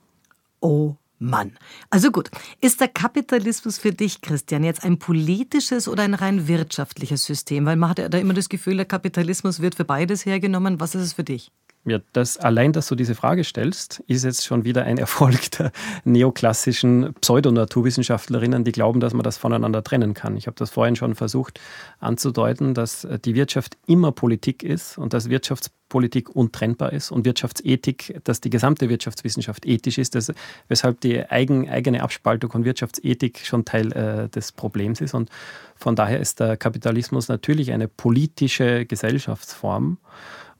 Oh 0.59 0.95
Mann. 1.19 1.53
Also 1.89 2.11
gut, 2.11 2.29
ist 2.59 2.81
der 2.81 2.89
Kapitalismus 2.89 3.77
für 3.77 3.91
dich, 3.91 4.21
Christian, 4.21 4.63
jetzt 4.63 4.83
ein 4.83 4.99
politisches 4.99 5.87
oder 5.87 6.03
ein 6.03 6.15
rein 6.15 6.47
wirtschaftliches 6.47 7.23
System? 7.23 7.65
Weil 7.65 7.77
man 7.77 7.91
hat 7.91 7.99
ja 7.99 8.09
da 8.09 8.17
immer 8.17 8.33
das 8.33 8.49
Gefühl, 8.49 8.75
der 8.75 8.85
Kapitalismus 8.85 9.61
wird 9.61 9.75
für 9.75 9.85
beides 9.85 10.25
hergenommen. 10.25 10.79
Was 10.79 10.95
ist 10.95 11.01
es 11.01 11.13
für 11.13 11.23
dich? 11.23 11.51
Ja, 11.85 11.99
das, 12.13 12.37
allein, 12.37 12.71
dass 12.71 12.87
du 12.87 12.95
diese 12.95 13.13
Frage 13.13 13.43
stellst, 13.43 14.01
ist 14.07 14.23
jetzt 14.23 14.45
schon 14.45 14.63
wieder 14.63 14.85
ein 14.85 14.97
Erfolg 15.03 15.51
der 15.51 15.71
neoklassischen 16.05 17.13
Pseudonaturwissenschaftlerinnen, 17.19 18.63
die 18.63 18.71
glauben, 18.71 19.01
dass 19.01 19.13
man 19.13 19.23
das 19.23 19.37
voneinander 19.37 19.83
trennen 19.83 20.13
kann. 20.13 20.37
Ich 20.37 20.47
habe 20.47 20.55
das 20.55 20.69
vorhin 20.69 20.95
schon 20.95 21.15
versucht 21.15 21.59
anzudeuten, 21.99 22.73
dass 22.73 23.05
die 23.25 23.35
Wirtschaft 23.35 23.77
immer 23.85 24.13
Politik 24.13 24.63
ist 24.63 24.97
und 24.97 25.13
dass 25.13 25.29
Wirtschaftspolitik 25.29 26.33
untrennbar 26.33 26.93
ist 26.93 27.11
und 27.11 27.25
Wirtschaftsethik, 27.25 28.21
dass 28.23 28.39
die 28.39 28.49
gesamte 28.49 28.87
Wirtschaftswissenschaft 28.87 29.65
ethisch 29.65 29.97
ist, 29.97 30.15
dass, 30.15 30.31
weshalb 30.69 31.01
die 31.01 31.19
eigen, 31.29 31.69
eigene 31.69 32.01
Abspaltung 32.01 32.49
von 32.49 32.63
Wirtschaftsethik 32.63 33.39
schon 33.45 33.65
Teil 33.65 33.91
äh, 33.91 34.29
des 34.29 34.53
Problems 34.53 35.01
ist. 35.01 35.13
Und 35.13 35.29
von 35.75 35.97
daher 35.97 36.21
ist 36.21 36.39
der 36.39 36.55
Kapitalismus 36.55 37.27
natürlich 37.27 37.73
eine 37.73 37.89
politische 37.89 38.85
Gesellschaftsform. 38.85 39.97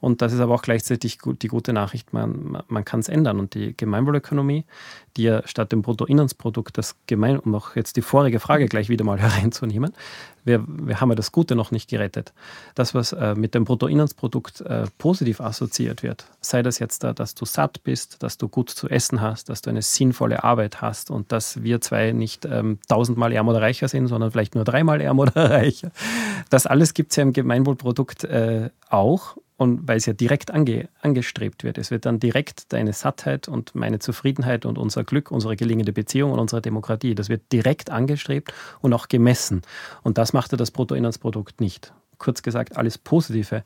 Und 0.03 0.21
das 0.21 0.33
ist 0.33 0.41
aber 0.41 0.53
auch 0.53 0.63
gleichzeitig 0.63 1.19
die 1.23 1.47
gute 1.47 1.71
Nachricht, 1.71 2.11
man, 2.11 2.61
man 2.67 2.83
kann 2.83 2.99
es 2.99 3.07
ändern. 3.07 3.39
Und 3.39 3.53
die 3.53 3.73
Gemeinwohlökonomie, 3.77 4.65
die 5.15 5.23
ja 5.23 5.47
statt 5.47 5.71
dem 5.71 5.81
Bruttoinlandsprodukt 5.81 6.77
das 6.77 6.97
Gemein, 7.07 7.39
um 7.39 7.55
auch 7.55 7.77
jetzt 7.77 7.95
die 7.95 8.01
vorige 8.01 8.41
Frage 8.41 8.65
gleich 8.65 8.89
wieder 8.89 9.05
mal 9.05 9.17
hereinzunehmen, 9.21 9.93
wir, 10.43 10.61
wir 10.67 10.99
haben 10.99 11.07
ja 11.07 11.15
das 11.15 11.31
Gute 11.31 11.55
noch 11.55 11.71
nicht 11.71 11.89
gerettet. 11.89 12.33
Das, 12.75 12.93
was 12.93 13.13
äh, 13.13 13.33
mit 13.33 13.55
dem 13.55 13.63
Bruttoinlandsprodukt 13.63 14.59
äh, 14.59 14.87
positiv 14.97 15.39
assoziiert 15.39 16.03
wird, 16.03 16.25
sei 16.41 16.63
das 16.63 16.79
jetzt 16.79 17.05
da, 17.05 17.13
dass 17.13 17.33
du 17.33 17.45
satt 17.45 17.81
bist, 17.85 18.21
dass 18.23 18.37
du 18.37 18.49
gut 18.49 18.71
zu 18.71 18.89
essen 18.89 19.21
hast, 19.21 19.47
dass 19.47 19.61
du 19.61 19.69
eine 19.69 19.81
sinnvolle 19.81 20.43
Arbeit 20.43 20.81
hast 20.81 21.11
und 21.11 21.31
dass 21.31 21.63
wir 21.63 21.79
zwei 21.79 22.11
nicht 22.11 22.43
ähm, 22.43 22.79
tausendmal 22.89 23.31
ärmer 23.31 23.51
oder 23.51 23.61
reicher 23.61 23.87
sind, 23.87 24.07
sondern 24.07 24.31
vielleicht 24.31 24.53
nur 24.53 24.65
dreimal 24.65 24.99
ärmer 24.99 25.21
oder 25.21 25.35
reicher. 25.49 25.91
Das 26.49 26.65
alles 26.65 26.93
gibt 26.93 27.11
es 27.11 27.15
ja 27.15 27.23
im 27.23 27.31
Gemeinwohlprodukt 27.31 28.25
äh, 28.25 28.69
auch 28.89 29.37
und 29.57 29.87
weil 29.87 29.97
es 29.97 30.05
ja 30.05 30.13
direkt 30.13 30.51
ange, 30.51 30.89
angestrebt 31.01 31.63
wird. 31.63 31.77
Es 31.77 31.91
wird 31.91 32.05
dann 32.05 32.19
direkt 32.19 32.73
deine 32.73 32.93
Sattheit 32.93 33.47
und 33.47 33.75
meine 33.75 33.99
Zufriedenheit 33.99 34.65
und 34.65 34.77
unser 34.77 35.03
Glück, 35.03 35.31
unsere 35.31 35.55
gelingende 35.55 35.93
Beziehung 35.93 36.31
und 36.31 36.39
unsere 36.39 36.61
Demokratie, 36.61 37.15
das 37.15 37.29
wird 37.29 37.51
direkt 37.51 37.89
angestrebt 37.89 38.53
und 38.81 38.93
auch 38.93 39.07
gemessen. 39.07 39.61
Und 40.01 40.17
das 40.17 40.33
macht 40.33 40.51
ja 40.51 40.57
das 40.57 40.71
Bruttoinlandsprodukt 40.71 41.61
nicht 41.61 41.93
kurz 42.17 42.41
gesagt, 42.41 42.78
alles 42.78 42.97
Positive 42.97 43.63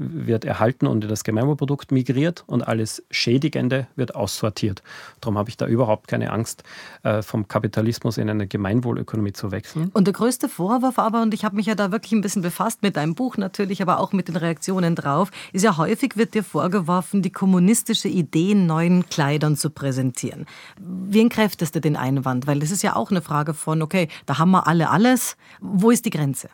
wird 0.00 0.44
erhalten 0.46 0.86
und 0.86 1.04
in 1.04 1.10
das 1.10 1.24
Gemeinwohlprodukt 1.24 1.92
migriert 1.92 2.42
und 2.46 2.62
alles 2.62 3.02
Schädigende 3.10 3.86
wird 3.96 4.14
aussortiert. 4.14 4.82
Darum 5.20 5.36
habe 5.36 5.50
ich 5.50 5.58
da 5.58 5.66
überhaupt 5.66 6.08
keine 6.08 6.32
Angst, 6.32 6.64
äh, 7.02 7.20
vom 7.20 7.48
Kapitalismus 7.48 8.16
in 8.16 8.30
eine 8.30 8.46
Gemeinwohlökonomie 8.46 9.34
zu 9.34 9.50
wechseln. 9.50 9.90
Und 9.92 10.06
der 10.06 10.14
größte 10.14 10.48
Vorwurf 10.48 10.98
aber, 10.98 11.20
und 11.20 11.34
ich 11.34 11.44
habe 11.44 11.56
mich 11.56 11.66
ja 11.66 11.74
da 11.74 11.92
wirklich 11.92 12.12
ein 12.12 12.22
bisschen 12.22 12.42
befasst 12.42 12.82
mit 12.82 12.96
deinem 12.96 13.14
Buch 13.14 13.36
natürlich, 13.36 13.82
aber 13.82 14.00
auch 14.00 14.12
mit 14.12 14.28
den 14.28 14.36
Reaktionen 14.36 14.94
drauf, 14.94 15.30
ist 15.52 15.64
ja 15.64 15.76
häufig 15.76 16.16
wird 16.16 16.34
dir 16.34 16.44
vorgeworfen, 16.44 17.20
die 17.20 17.30
kommunistische 17.30 18.08
Idee 18.08 18.52
in 18.52 18.66
neuen 18.66 19.06
Kleidern 19.06 19.56
zu 19.56 19.68
präsentieren. 19.68 20.46
Wie 20.78 21.20
entkräftest 21.20 21.74
du 21.74 21.80
den 21.80 21.96
Einwand? 21.96 22.46
Weil 22.46 22.60
das 22.60 22.70
ist 22.70 22.82
ja 22.82 22.96
auch 22.96 23.10
eine 23.10 23.20
Frage 23.20 23.52
von, 23.52 23.82
okay, 23.82 24.08
da 24.24 24.38
haben 24.38 24.50
wir 24.50 24.66
alle 24.66 24.88
alles. 24.88 25.36
Wo 25.60 25.90
ist 25.90 26.06
die 26.06 26.10
Grenze? 26.10 26.48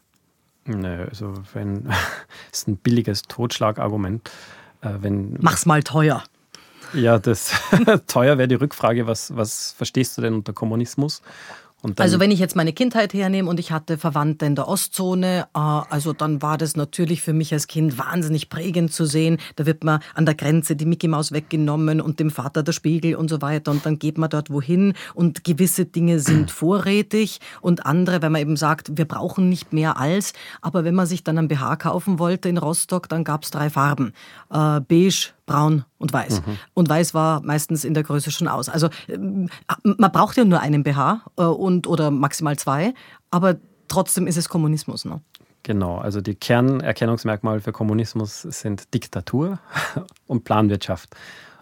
Nö, 0.67 1.07
also 1.09 1.35
wenn, 1.55 1.85
das 1.85 1.97
ist 2.53 2.69
ein 2.69 2.77
billiges 2.77 3.23
Totschlagargument. 3.23 4.31
Äh, 4.83 4.91
wenn, 5.01 5.37
Mach's 5.41 5.67
mal 5.67 5.83
teuer. 5.83 6.23
Ja, 6.93 7.19
das 7.19 7.53
teuer 8.07 8.39
wäre 8.39 8.49
die 8.49 8.55
Rückfrage, 8.55 9.07
was, 9.07 9.35
was 9.37 9.73
verstehst 9.73 10.17
du 10.17 10.23
denn 10.23 10.35
unter 10.35 10.53
Kommunismus? 10.53 11.23
Also 11.99 12.19
wenn 12.19 12.31
ich 12.31 12.39
jetzt 12.39 12.57
meine 12.57 12.73
Kindheit 12.73 13.13
hernehme 13.15 13.49
und 13.49 13.61
ich 13.61 13.71
hatte 13.71 13.99
Verwandte 13.99 14.47
in 14.47 14.55
der 14.55 14.67
Ostzone, 14.67 15.47
äh, 15.55 15.59
also 15.59 16.13
dann 16.13 16.43
war 16.43 16.59
das 16.59 16.75
natürlich 16.75 17.23
für 17.23 17.33
mich 17.33 17.53
als 17.53 17.67
Kind 17.67 17.99
wahnsinnig 17.99 18.49
prägend 18.49 18.93
zu 18.93 19.05
sehen. 19.05 19.39
Da 19.57 19.67
wird 19.67 19.85
man 19.85 20.01
an 20.15 20.27
der 20.27 20.35
Grenze 20.35 20.75
die 20.75 20.87
Mickey 20.87 21.07
Maus 21.07 21.33
weggenommen 21.33 22.01
und 22.01 22.19
dem 22.19 22.31
Vater 22.31 22.63
der 22.63 22.73
Spiegel 22.73 23.15
und 23.15 23.29
so 23.29 23.43
weiter 23.43 23.71
und 23.71 23.85
dann 23.85 23.99
geht 23.99 24.19
man 24.19 24.31
dort 24.31 24.51
wohin 24.51 24.95
und 25.15 25.45
gewisse 25.45 25.85
Dinge 25.85 26.19
sind 26.19 26.51
vorrätig 26.51 27.41
und 27.61 27.87
andere, 27.87 28.23
wenn 28.23 28.33
man 28.33 28.41
eben 28.41 28.57
sagt, 28.57 28.97
wir 28.97 29.05
brauchen 29.05 29.49
nicht 29.49 29.73
mehr 29.73 29.99
als, 29.99 30.33
aber 30.63 30.85
wenn 30.85 30.95
man 30.95 31.07
sich 31.07 31.25
dann 31.25 31.39
ein 31.39 31.49
BH 31.49 31.77
kaufen 31.77 32.19
wollte 32.19 32.49
in 32.49 32.59
Rostock, 32.59 33.09
dann 33.09 33.23
gab 33.23 33.45
es 33.45 33.51
drei 33.51 33.71
Farben. 33.71 34.13
Äh, 34.51 34.81
beige, 34.81 35.36
braun 35.47 35.85
und 35.99 36.13
weiß. 36.13 36.41
Mhm. 36.41 36.59
Und 36.75 36.89
weiß 36.89 37.15
war 37.15 37.41
meistens 37.43 37.85
in 37.85 37.95
der 37.95 38.03
Größe 38.03 38.31
schon 38.31 38.49
aus. 38.49 38.69
Also 38.69 38.89
ähm, 39.09 39.49
man 39.83 40.13
braucht 40.13 40.37
ja 40.37 40.45
nur 40.45 40.61
einen 40.61 40.83
BH 40.83 41.23
äh, 41.37 41.43
und, 41.43 41.87
oder 41.87 42.11
maximal 42.11 42.57
zwei, 42.59 42.95
aber 43.31 43.57
trotzdem 43.89 44.27
ist 44.27 44.37
es 44.37 44.49
Kommunismus. 44.49 45.05
Ne? 45.05 45.21
Genau, 45.63 45.99
also 45.99 46.21
die 46.21 46.35
Kernerkennungsmerkmale 46.35 47.61
für 47.61 47.73
Kommunismus 47.73 48.43
sind 48.43 48.93
Diktatur 48.93 49.59
und 50.27 50.45
Planwirtschaft. 50.45 51.17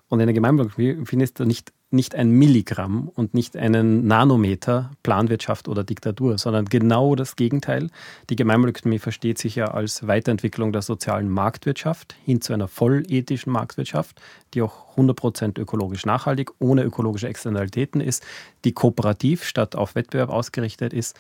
Und 0.09 0.21
in 0.21 0.27
der 0.27 0.35
Gemeinwohlökonomie 0.35 1.07
findest 1.07 1.41
du 1.41 1.45
nicht 1.45 1.73
nicht 1.95 2.15
ein 2.15 2.31
Milligramm 2.31 3.09
und 3.09 3.33
nicht 3.33 3.57
einen 3.57 4.07
Nanometer 4.07 4.91
Planwirtschaft 5.03 5.69
oder 5.69 5.85
Diktatur, 5.85 6.37
sondern 6.37 6.67
genau 6.67 7.15
das 7.15 7.37
Gegenteil. 7.37 7.89
Die 8.29 8.37
Gemeinwohlökonomie 8.37 8.99
versteht 8.99 9.39
sich 9.39 9.55
ja 9.55 9.69
als 9.69 10.07
Weiterentwicklung 10.07 10.73
der 10.73 10.83
sozialen 10.83 11.31
Marktwirtschaft 11.31 12.15
hin 12.25 12.41
zu 12.41 12.53
einer 12.53 12.69
vollethischen 12.69 13.53
Marktwirtschaft, 13.53 14.21
die 14.53 14.63
auch 14.63 14.97
100% 14.97 15.59
ökologisch 15.59 16.05
nachhaltig, 16.05 16.51
ohne 16.59 16.83
ökologische 16.83 17.29
Externalitäten 17.29 18.01
ist, 18.01 18.25
die 18.65 18.73
kooperativ 18.73 19.45
statt 19.45 19.77
auf 19.77 19.95
Wettbewerb 19.95 20.31
ausgerichtet 20.31 20.93
ist 20.93 21.17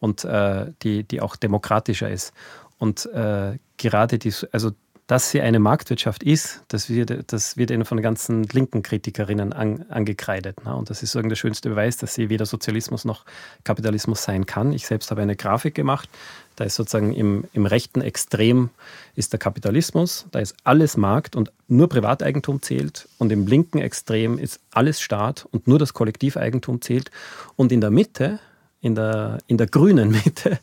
und 0.00 0.24
äh, 0.24 0.72
die, 0.82 1.04
die 1.04 1.20
auch 1.20 1.36
demokratischer 1.36 2.10
ist. 2.10 2.32
Und 2.78 3.06
äh, 3.06 3.58
gerade 3.76 4.18
die, 4.18 4.32
also 4.52 4.72
dass 5.06 5.30
sie 5.30 5.42
eine 5.42 5.58
Marktwirtschaft 5.58 6.22
ist, 6.22 6.62
das 6.68 6.88
wird, 6.88 7.32
das 7.32 7.58
wird 7.58 7.70
ihnen 7.70 7.84
von 7.84 8.00
ganzen 8.00 8.44
linken 8.44 8.82
Kritikerinnen 8.82 9.52
an, 9.52 9.84
angekreidet. 9.90 10.64
Ne? 10.64 10.74
Und 10.74 10.88
das 10.88 11.02
ist 11.02 11.12
so 11.12 11.20
der 11.20 11.36
schönste 11.36 11.68
Beweis, 11.68 11.98
dass 11.98 12.14
sie 12.14 12.30
weder 12.30 12.46
Sozialismus 12.46 13.04
noch 13.04 13.24
Kapitalismus 13.64 14.22
sein 14.22 14.46
kann. 14.46 14.72
Ich 14.72 14.86
selbst 14.86 15.10
habe 15.10 15.20
eine 15.20 15.36
Grafik 15.36 15.74
gemacht. 15.74 16.08
Da 16.56 16.64
ist 16.64 16.76
sozusagen 16.76 17.12
im, 17.12 17.44
im 17.52 17.66
rechten 17.66 18.00
Extrem 18.00 18.70
ist 19.14 19.32
der 19.32 19.40
Kapitalismus, 19.40 20.26
da 20.30 20.38
ist 20.38 20.54
alles 20.62 20.96
Markt 20.96 21.34
und 21.34 21.52
nur 21.68 21.88
Privateigentum 21.88 22.62
zählt. 22.62 23.08
Und 23.18 23.32
im 23.32 23.46
linken 23.46 23.78
Extrem 23.78 24.38
ist 24.38 24.60
alles 24.70 25.00
Staat 25.00 25.46
und 25.50 25.66
nur 25.66 25.78
das 25.78 25.92
Kollektiveigentum 25.92 26.80
zählt. 26.80 27.10
Und 27.56 27.72
in 27.72 27.80
der 27.80 27.90
Mitte 27.90 28.38
in 28.84 28.94
der, 28.94 29.38
in 29.46 29.56
der 29.56 29.66
grünen 29.66 30.10
Mitte 30.10 30.58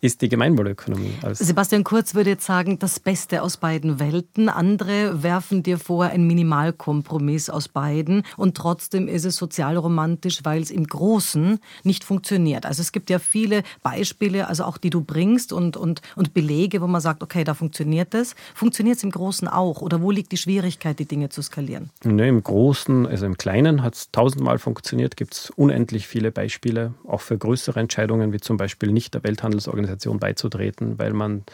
ist 0.00 0.22
die 0.22 0.28
Gemeinwohlökonomie. 0.28 1.14
Sebastian 1.32 1.82
Kurz 1.82 2.14
würde 2.14 2.30
jetzt 2.30 2.46
sagen, 2.46 2.78
das 2.78 3.00
Beste 3.00 3.42
aus 3.42 3.56
beiden 3.56 3.98
Welten. 3.98 4.48
Andere 4.48 5.22
werfen 5.24 5.64
dir 5.64 5.78
vor, 5.78 6.04
ein 6.04 6.26
Minimalkompromiss 6.26 7.50
aus 7.50 7.66
beiden. 7.68 8.22
Und 8.36 8.56
trotzdem 8.56 9.08
ist 9.08 9.24
es 9.24 9.36
sozialromantisch, 9.36 10.40
weil 10.44 10.62
es 10.62 10.70
im 10.70 10.86
Großen 10.86 11.58
nicht 11.82 12.04
funktioniert. 12.04 12.66
Also 12.66 12.82
es 12.82 12.92
gibt 12.92 13.10
ja 13.10 13.18
viele 13.18 13.62
Beispiele, 13.82 14.46
also 14.48 14.64
auch 14.64 14.76
die 14.78 14.90
du 14.90 15.00
bringst 15.00 15.52
und, 15.52 15.76
und, 15.76 16.02
und 16.14 16.34
Belege, 16.34 16.80
wo 16.82 16.86
man 16.86 17.00
sagt, 17.00 17.22
okay, 17.22 17.42
da 17.42 17.54
funktioniert 17.54 18.14
es. 18.14 18.36
Funktioniert 18.54 18.98
es 18.98 19.02
im 19.02 19.10
Großen 19.10 19.48
auch? 19.48 19.80
Oder 19.80 20.02
wo 20.02 20.12
liegt 20.12 20.30
die 20.30 20.36
Schwierigkeit, 20.36 21.00
die 21.00 21.06
Dinge 21.06 21.30
zu 21.30 21.42
skalieren? 21.42 21.90
Ne, 22.04 22.28
Im 22.28 22.42
Großen, 22.44 23.06
also 23.06 23.26
im 23.26 23.36
Kleinen 23.36 23.82
hat 23.82 23.94
es 23.94 24.10
tausendmal 24.12 24.58
funktioniert, 24.58 25.16
gibt 25.16 25.34
es 25.34 25.50
unendlich 25.56 26.06
viele 26.06 26.30
Beispiele, 26.30 26.94
auch 27.08 27.22
für 27.22 27.36
größere 27.36 27.55
größere 27.56 27.80
Entscheidungen, 27.80 28.34
wie 28.34 28.40
zum 28.40 28.58
Beispiel 28.58 28.92
nicht 28.92 29.14
der 29.14 29.24
Welthandelsorganisation 29.24 30.18
beizutreten, 30.18 30.98
weil 30.98 31.14
man 31.14 31.44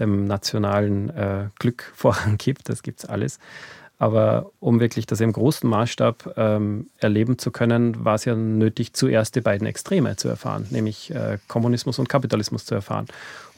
dem 0.00 0.24
nationalen 0.24 1.10
äh, 1.10 1.44
Glück 1.58 1.92
Vorrang 1.94 2.36
gibt. 2.36 2.68
Das 2.68 2.82
gibt 2.82 3.00
es 3.00 3.08
alles. 3.08 3.38
Aber 4.00 4.50
um 4.58 4.80
wirklich 4.80 5.06
das 5.06 5.20
im 5.20 5.32
großen 5.32 5.70
Maßstab 5.70 6.34
ähm, 6.36 6.88
erleben 6.98 7.38
zu 7.38 7.52
können, 7.52 8.04
war 8.04 8.16
es 8.16 8.24
ja 8.24 8.34
nötig, 8.34 8.94
zuerst 8.94 9.36
die 9.36 9.40
beiden 9.40 9.64
Extreme 9.64 10.16
zu 10.16 10.26
erfahren, 10.26 10.66
nämlich 10.70 11.14
äh, 11.14 11.38
Kommunismus 11.46 12.00
und 12.00 12.08
Kapitalismus 12.08 12.64
zu 12.64 12.74
erfahren. 12.74 13.06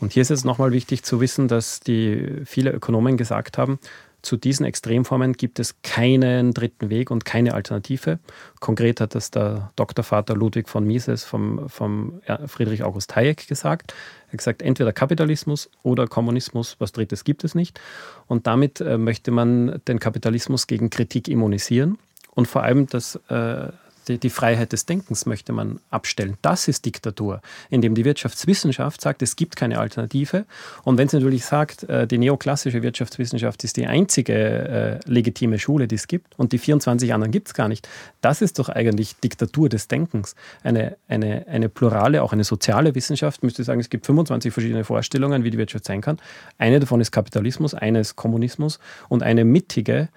Und 0.01 0.13
hier 0.13 0.21
ist 0.21 0.31
es 0.31 0.45
nochmal 0.45 0.73
wichtig 0.73 1.03
zu 1.03 1.19
wissen, 1.23 1.49
dass 1.49 1.81
die 1.81 2.43
viele 2.45 2.73
Ökonomen 2.73 3.17
gesagt 3.17 3.57
haben, 3.57 3.79
zu 4.25 4.39
diesen 4.39 4.65
Extremformen 4.65 5.35
gibt 5.35 5.59
es 5.59 5.83
keinen 5.83 6.55
dritten 6.55 6.89
Weg 6.89 7.11
und 7.11 7.25
keine 7.25 7.53
Alternative. 7.55 8.19
Konkret 8.59 9.01
hat 9.01 9.15
das 9.15 9.31
der 9.31 9.71
Doktorvater 9.77 10.35
Ludwig 10.35 10.69
von 10.69 10.85
Mises 10.85 11.25
vom, 11.25 11.69
vom 11.69 12.23
Friedrich 12.47 12.83
August 12.83 13.15
Hayek 13.15 13.47
gesagt. 13.47 13.95
Er 14.29 14.33
hat 14.33 14.39
gesagt, 14.39 14.63
entweder 14.63 14.93
Kapitalismus 14.93 15.71
oder 15.83 16.07
Kommunismus, 16.07 16.77
was 16.79 16.93
Drittes 16.93 17.25
gibt 17.25 17.45
es 17.45 17.55
nicht. 17.55 17.79
Und 18.27 18.47
damit 18.47 18.81
äh, 18.81 18.97
möchte 18.97 19.31
man 19.31 19.83
den 19.87 20.01
Kapitalismus 20.01 20.67
gegen 20.67 20.89
Kritik 20.89 21.29
immunisieren 21.29 21.99
und 22.35 22.49
vor 22.49 22.63
allem 22.63 22.87
das 22.87 23.17
äh, 23.29 23.69
die, 24.09 24.19
die 24.19 24.31
Freiheit 24.31 24.73
des 24.73 24.87
Denkens 24.87 25.27
möchte 25.27 25.53
man 25.53 25.81
abstellen. 25.91 26.37
Das 26.43 26.69
ist 26.69 26.85
Diktatur, 26.85 27.41
indem 27.71 27.95
die 27.95 28.05
Wirtschaftswissenschaft 28.05 29.01
sagt, 29.01 29.23
es 29.23 29.37
gibt 29.37 29.57
keine 29.57 29.79
Alternative. 29.79 30.45
Und 30.83 30.99
wenn 30.99 31.09
sie 31.09 31.17
natürlich 31.17 31.45
sagt, 31.45 31.85
äh, 31.85 32.07
die 32.07 32.19
neoklassische 32.19 32.83
Wirtschaftswissenschaft 32.83 33.65
ist 33.65 33.77
die 33.77 33.87
einzige 33.87 34.35
äh, 34.35 35.11
legitime 35.11 35.59
Schule, 35.59 35.89
die 35.89 35.97
es 35.97 36.07
gibt 36.07 36.39
und 36.39 36.53
die 36.53 36.59
24 36.59 37.13
anderen 37.13 37.33
gibt 37.33 37.49
es 37.49 37.55
gar 37.55 37.69
nicht, 37.69 37.89
das 38.21 38.43
ist 38.43 38.59
doch 38.59 38.69
eigentlich 38.69 39.17
Diktatur 39.17 39.69
des 39.69 39.89
Denkens. 39.89 40.35
Eine, 40.63 40.97
eine, 41.09 41.47
eine 41.49 41.69
plurale, 41.69 42.23
auch 42.23 42.33
eine 42.33 42.45
soziale 42.45 42.95
Wissenschaft 42.95 43.43
müsste 43.43 43.65
sagen, 43.65 43.81
es 43.81 43.91
gibt 43.91 44.07
25 44.07 44.53
verschiedene 44.53 44.85
Vorstellungen, 44.85 45.45
wie 45.45 45.51
die 45.51 45.59
Wirtschaft 45.59 45.85
sein 45.85 46.01
kann. 46.01 46.19
Eine 46.59 46.81
davon 46.81 47.01
ist 47.01 47.11
Kapitalismus, 47.11 47.75
eine 47.75 48.01
ist 48.01 48.17
Kommunismus 48.17 48.79
und 49.09 49.23
eine 49.23 49.45
mittige 49.45 50.09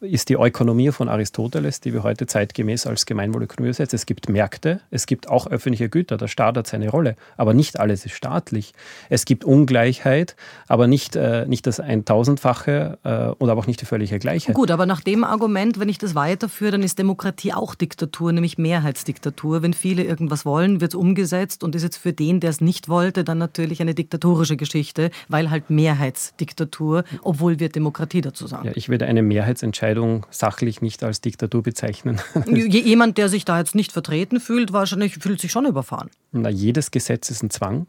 ist 0.00 0.30
die 0.30 0.34
Ökonomie 0.34 0.90
von 0.92 1.08
Aristoteles, 1.10 1.80
die 1.80 1.92
wir 1.92 2.02
heute 2.02 2.26
zeitgemäß 2.26 2.86
als 2.86 3.04
Gemeinwohlökonomie 3.04 3.74
setzen. 3.74 3.96
Es 3.96 4.06
gibt 4.06 4.30
Märkte, 4.30 4.80
es 4.90 5.06
gibt 5.06 5.28
auch 5.28 5.46
öffentliche 5.46 5.90
Güter, 5.90 6.16
der 6.16 6.28
Staat 6.28 6.56
hat 6.56 6.66
seine 6.66 6.88
Rolle, 6.88 7.16
aber 7.36 7.52
nicht 7.52 7.78
alles 7.78 8.06
ist 8.06 8.14
staatlich. 8.14 8.72
Es 9.10 9.26
gibt 9.26 9.44
Ungleichheit, 9.44 10.36
aber 10.68 10.86
nicht, 10.86 11.16
äh, 11.16 11.46
nicht 11.46 11.66
das 11.66 11.80
Eintausendfache 11.80 12.98
äh, 13.04 13.26
und 13.38 13.50
aber 13.50 13.60
auch 13.60 13.66
nicht 13.66 13.82
die 13.82 13.84
völlige 13.84 14.18
Gleichheit. 14.18 14.54
Gut, 14.54 14.70
aber 14.70 14.86
nach 14.86 15.02
dem 15.02 15.22
Argument, 15.22 15.78
wenn 15.78 15.90
ich 15.90 15.98
das 15.98 16.14
weiterführe, 16.14 16.72
dann 16.72 16.82
ist 16.82 16.98
Demokratie 16.98 17.52
auch 17.52 17.74
Diktatur, 17.74 18.32
nämlich 18.32 18.56
Mehrheitsdiktatur. 18.56 19.62
Wenn 19.62 19.74
viele 19.74 20.02
irgendwas 20.04 20.46
wollen, 20.46 20.80
wird 20.80 20.92
es 20.92 20.94
umgesetzt 20.94 21.62
und 21.62 21.74
ist 21.74 21.82
jetzt 21.82 21.98
für 21.98 22.14
den, 22.14 22.40
der 22.40 22.50
es 22.50 22.62
nicht 22.62 22.88
wollte, 22.88 23.22
dann 23.22 23.36
natürlich 23.36 23.82
eine 23.82 23.94
diktatorische 23.94 24.56
Geschichte, 24.56 25.10
weil 25.28 25.50
halt 25.50 25.68
Mehrheitsdiktatur, 25.68 27.04
obwohl 27.22 27.60
wir 27.60 27.68
Demokratie 27.68 28.22
dazu 28.22 28.46
sagen. 28.46 28.68
Ja, 28.68 28.72
ich 28.74 28.88
würde 28.88 29.04
eine 29.04 29.22
Mehrheitsentscheidung 29.22 29.89
sachlich 30.30 30.82
nicht 30.82 31.02
als 31.04 31.20
Diktatur 31.20 31.62
bezeichnen. 31.62 32.20
Jemand, 32.46 33.18
der 33.18 33.28
sich 33.28 33.44
da 33.44 33.58
jetzt 33.58 33.74
nicht 33.74 33.92
vertreten 33.92 34.40
fühlt, 34.40 34.72
wahrscheinlich 34.72 35.18
fühlt 35.18 35.40
sich 35.40 35.52
schon 35.52 35.66
überfahren. 35.66 36.10
Na, 36.32 36.48
jedes 36.48 36.90
Gesetz 36.90 37.30
ist 37.30 37.42
ein 37.42 37.50
Zwang. 37.50 37.86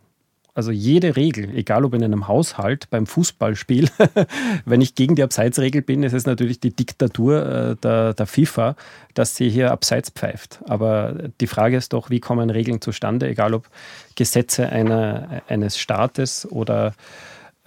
Also 0.53 0.71
jede 0.71 1.15
Regel, 1.15 1.49
egal 1.55 1.85
ob 1.85 1.93
in 1.93 2.03
einem 2.03 2.27
Haushalt, 2.27 2.89
beim 2.89 3.07
Fußballspiel, 3.07 3.89
wenn 4.65 4.81
ich 4.81 4.95
gegen 4.95 5.15
die 5.15 5.23
Abseitsregel 5.23 5.81
bin, 5.81 6.03
ist 6.03 6.11
es 6.11 6.25
natürlich 6.25 6.59
die 6.59 6.75
Diktatur 6.75 7.45
äh, 7.45 7.75
der, 7.77 8.13
der, 8.13 8.25
FIFA, 8.25 8.75
dass 9.13 9.37
sie 9.37 9.49
hier 9.49 9.71
abseits 9.71 10.09
pfeift. 10.09 10.59
Aber 10.67 11.29
die 11.39 11.47
Frage 11.47 11.77
ist 11.77 11.93
doch, 11.93 12.09
wie 12.09 12.19
kommen 12.19 12.49
Regeln 12.49 12.81
zustande, 12.81 13.29
egal 13.29 13.53
ob 13.53 13.69
Gesetze 14.15 14.67
einer, 14.67 15.41
eines 15.47 15.77
Staates 15.77 16.45
oder 16.51 16.95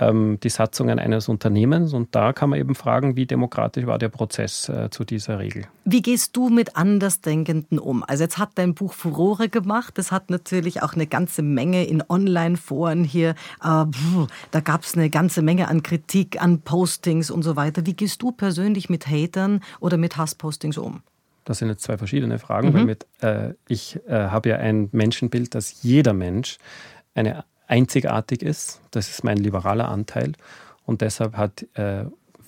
ähm, 0.09 0.39
die 0.43 0.49
Satzungen 0.49 0.99
eines 0.99 1.29
Unternehmens. 1.29 1.93
Und 1.93 2.15
da 2.15 2.33
kann 2.33 2.51
man 2.51 2.59
eben 2.59 2.75
fragen, 2.75 3.17
wie 3.17 3.27
demokratisch 3.27 3.87
war 3.87 3.99
der 3.99 4.09
Prozess 4.09 4.69
äh, 4.69 4.91
zu 4.91 5.05
dieser 5.05 5.39
Regel. 5.39 5.67
Wie 5.85 6.03
gehst 6.03 6.37
du 6.37 6.49
mit 6.49 6.77
Andersdenkenden 6.77 7.79
um? 7.79 8.03
Also 8.03 8.25
jetzt 8.25 8.39
hat 8.39 8.51
dein 8.57 8.75
Buch 8.75 8.93
Furore 8.93 9.49
gemacht. 9.49 9.99
Das 9.99 10.13
hat 10.13 10.31
natürlich 10.31 10.83
auch 10.83 10.95
eine 10.95 11.07
ganze 11.07 11.43
Menge 11.43 11.85
in 11.85 12.03
Online-Foren 12.09 13.05
hier. 13.05 13.31
Äh, 13.63 13.85
da 14.51 14.61
gab 14.63 14.83
es 14.83 14.95
eine 14.95 15.11
ganze 15.11 15.43
Menge 15.43 15.69
an 15.69 15.83
Kritik, 15.83 16.41
an 16.43 16.61
Postings 16.61 17.31
und 17.31 17.43
so 17.43 17.57
weiter. 17.57 17.87
Wie 17.87 17.95
gehst 17.95 18.23
du 18.23 18.33
persönlich 18.33 18.89
mit 18.89 19.07
Hatern 19.07 19.61
oder 19.81 19.97
mit 19.97 20.17
Hasspostings 20.17 20.79
um? 20.79 21.03
Das 21.45 21.59
sind 21.59 21.69
jetzt 21.69 21.83
zwei 21.83 21.99
verschiedene 21.99 22.39
Fragen, 22.39 22.69
mhm. 22.69 22.75
weil 22.75 22.85
mit, 22.85 23.07
äh, 23.21 23.55
ich 23.69 24.01
äh, 24.07 24.13
habe 24.13 24.49
ja 24.49 24.57
ein 24.57 24.89
Menschenbild, 24.93 25.55
dass 25.55 25.83
jeder 25.83 26.15
Mensch 26.15 26.59
eine 27.15 27.45
einzigartig 27.67 28.43
ist. 28.43 28.81
Das 28.91 29.09
ist 29.09 29.25
mein 29.25 29.39
liberaler 29.39 29.89
Anteil. 29.89 30.33
Und 30.87 31.01
deshalb 31.01 31.37
hat 31.37 31.67
äh, 31.75 32.05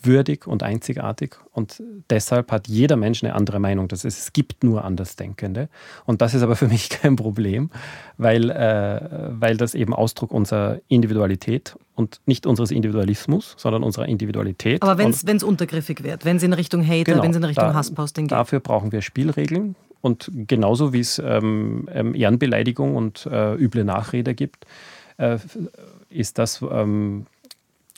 würdig 0.07 0.47
und 0.47 0.62
einzigartig. 0.62 1.37
Und 1.53 1.83
deshalb 2.11 2.53
hat 2.53 2.69
jeder 2.69 2.97
Mensch 2.97 3.23
eine 3.23 3.35
andere 3.35 3.59
Meinung. 3.59 3.89
Das 3.89 4.05
ist, 4.05 4.19
es 4.19 4.33
gibt 4.33 4.64
nur 4.64 4.85
Andersdenkende. 4.85 5.69
Und 6.05 6.23
das 6.23 6.35
ist 6.35 6.43
aber 6.43 6.57
für 6.57 6.69
mich 6.69 6.89
kein 6.89 7.17
Problem, 7.17 7.71
weil, 8.17 8.51
äh, 8.51 9.01
weil 9.31 9.57
das 9.57 9.75
eben 9.75 9.93
Ausdruck 9.93 10.31
unserer 10.33 10.81
Individualität 10.89 11.77
und 11.95 12.21
nicht 12.27 12.47
unseres 12.47 12.71
Individualismus, 12.71 13.55
sondern 13.59 13.83
unserer 13.83 14.07
Individualität. 14.07 14.83
Aber 14.83 14.99
wenn 14.99 15.11
es 15.11 15.43
untergriffig 15.43 16.03
wird, 16.03 16.25
wenn 16.25 16.37
es 16.37 16.43
in 16.43 16.53
Richtung 16.53 16.87
Hater, 16.87 17.05
genau, 17.05 17.23
wenn 17.23 17.31
es 17.31 17.37
in 17.37 17.45
Richtung 17.45 17.69
da, 17.69 17.75
Hassposting 17.75 18.27
geht. 18.27 18.33
Dafür 18.33 18.61
brauchen 18.61 18.93
wir 18.93 19.03
Spielregeln. 19.03 19.77
Und 20.03 20.31
genauso 20.33 20.93
wie 20.93 21.01
es 21.01 21.19
ähm, 21.19 21.89
ähm 21.93 22.14
Ehrenbeleidigung 22.14 22.95
und 22.95 23.27
äh, 23.27 23.55
üble 23.55 23.83
Nachrede 23.83 24.35
gibt, 24.35 24.67
äh, 25.19 25.39
ist 26.09 26.39
das, 26.39 26.62
ähm, 26.62 27.27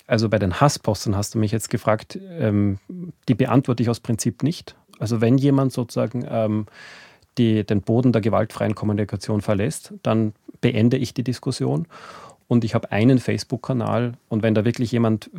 also 0.07 0.29
bei 0.29 0.39
den 0.39 0.61
Hassposten 0.61 1.17
hast 1.17 1.35
du 1.35 1.39
mich 1.39 1.53
jetzt 1.53 1.71
gefragt, 1.71 2.19
ähm, 2.39 2.79
die 3.29 3.35
beantworte 3.35 3.83
ich 3.83 3.91
aus 3.91 4.01
Prinzip 4.01 4.43
nicht. 4.43 4.77
Also 4.99 5.21
wenn 5.21 5.39
jemand 5.39 5.73
sozusagen 5.73 6.27
ähm, 6.29 6.67
die, 7.37 7.65
den 7.65 7.83
Boden 7.83 8.13
der 8.13 8.21
gewaltfreien 8.21 8.75
Kommunikation 8.75 9.41
verlässt, 9.41 9.95
dann 10.03 10.33
beende 10.61 10.97
ich 10.97 11.15
die 11.15 11.23
Diskussion. 11.23 11.87
Und 12.49 12.65
ich 12.65 12.75
habe 12.75 12.91
einen 12.91 13.19
Facebook-Kanal 13.19 14.15
und 14.31 14.43
wenn 14.43 14.55
da 14.55 14.65
wirklich 14.65 14.91
jemand 14.91 15.31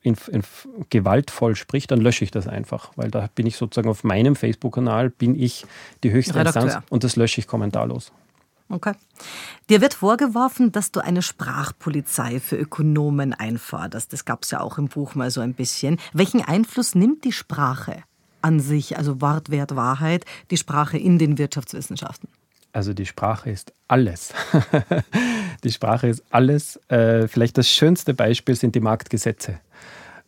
in, 0.00 0.16
in, 0.32 0.42
gewaltvoll 0.88 1.56
spricht, 1.56 1.90
dann 1.90 2.00
lösche 2.00 2.24
ich 2.24 2.30
das 2.30 2.48
einfach, 2.48 2.92
weil 2.96 3.10
da 3.10 3.28
bin 3.34 3.46
ich 3.46 3.58
sozusagen 3.58 3.90
auf 3.90 4.02
meinem 4.02 4.34
Facebook-Kanal, 4.34 5.10
bin 5.10 5.38
ich 5.38 5.66
die 6.02 6.10
höchste 6.10 6.34
Redakteur. 6.34 6.62
Instanz 6.62 6.86
und 6.88 7.04
das 7.04 7.16
lösche 7.16 7.38
ich 7.42 7.46
kommentarlos. 7.46 8.12
Okay. 8.68 8.94
Dir 9.68 9.80
wird 9.80 9.94
vorgeworfen, 9.94 10.72
dass 10.72 10.90
du 10.90 11.00
eine 11.00 11.22
Sprachpolizei 11.22 12.40
für 12.40 12.56
Ökonomen 12.56 13.32
einforderst. 13.34 14.12
Das 14.12 14.24
gab 14.24 14.42
es 14.42 14.50
ja 14.50 14.60
auch 14.60 14.78
im 14.78 14.88
Buch 14.88 15.14
mal 15.14 15.30
so 15.30 15.40
ein 15.40 15.54
bisschen. 15.54 15.98
Welchen 16.12 16.42
Einfluss 16.42 16.94
nimmt 16.94 17.24
die 17.24 17.32
Sprache 17.32 18.02
an 18.40 18.60
sich, 18.60 18.96
also 18.96 19.20
Wort, 19.20 19.50
Wert, 19.50 19.76
Wahrheit, 19.76 20.24
die 20.50 20.56
Sprache 20.56 20.98
in 20.98 21.18
den 21.18 21.38
Wirtschaftswissenschaften? 21.38 22.28
Also 22.72 22.92
die 22.92 23.06
Sprache 23.06 23.50
ist 23.50 23.72
alles. 23.86 24.34
die 25.64 25.70
Sprache 25.70 26.08
ist 26.08 26.24
alles. 26.30 26.76
Äh, 26.88 27.28
vielleicht 27.28 27.56
das 27.56 27.68
schönste 27.68 28.14
Beispiel 28.14 28.56
sind 28.56 28.74
die 28.74 28.80
Marktgesetze. 28.80 29.60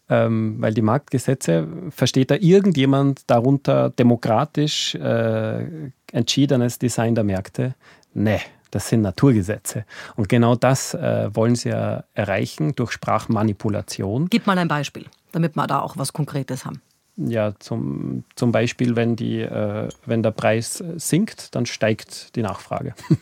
Ähm, 0.09 0.57
weil 0.61 0.73
die 0.73 0.83
Marktgesetze 0.83 1.67
versteht 1.91 2.31
da 2.31 2.37
irgendjemand 2.37 3.29
darunter 3.29 3.91
demokratisch 3.91 4.95
äh, 4.95 5.91
entschiedenes 6.13 6.79
Design 6.79 7.17
der 7.17 7.25
Märkte? 7.25 7.75
Nee, 8.19 8.41
das 8.71 8.89
sind 8.89 9.03
Naturgesetze. 9.03 9.85
Und 10.17 10.31
genau 10.31 10.57
das 10.57 10.95
äh, 10.95 11.29
wollen 11.35 11.55
sie 11.55 11.69
ja 11.69 12.05
erreichen 12.15 12.75
durch 12.75 12.93
Sprachmanipulation. 12.93 14.29
Gib 14.31 14.47
mal 14.47 14.57
ein 14.57 14.69
Beispiel, 14.69 15.05
damit 15.33 15.55
wir 15.55 15.67
da 15.67 15.81
auch 15.81 15.99
was 15.99 16.15
Konkretes 16.15 16.65
haben. 16.65 16.81
Ja, 17.19 17.53
zum, 17.59 18.25
zum 18.35 18.53
Beispiel, 18.53 18.97
wenn, 18.97 19.17
die, 19.17 19.41
äh, 19.41 19.89
wenn 20.07 20.23
der 20.23 20.31
Preis 20.31 20.83
sinkt, 20.97 21.55
dann 21.55 21.67
steigt 21.67 22.35
die 22.37 22.43
Nachfrage. 22.43 22.95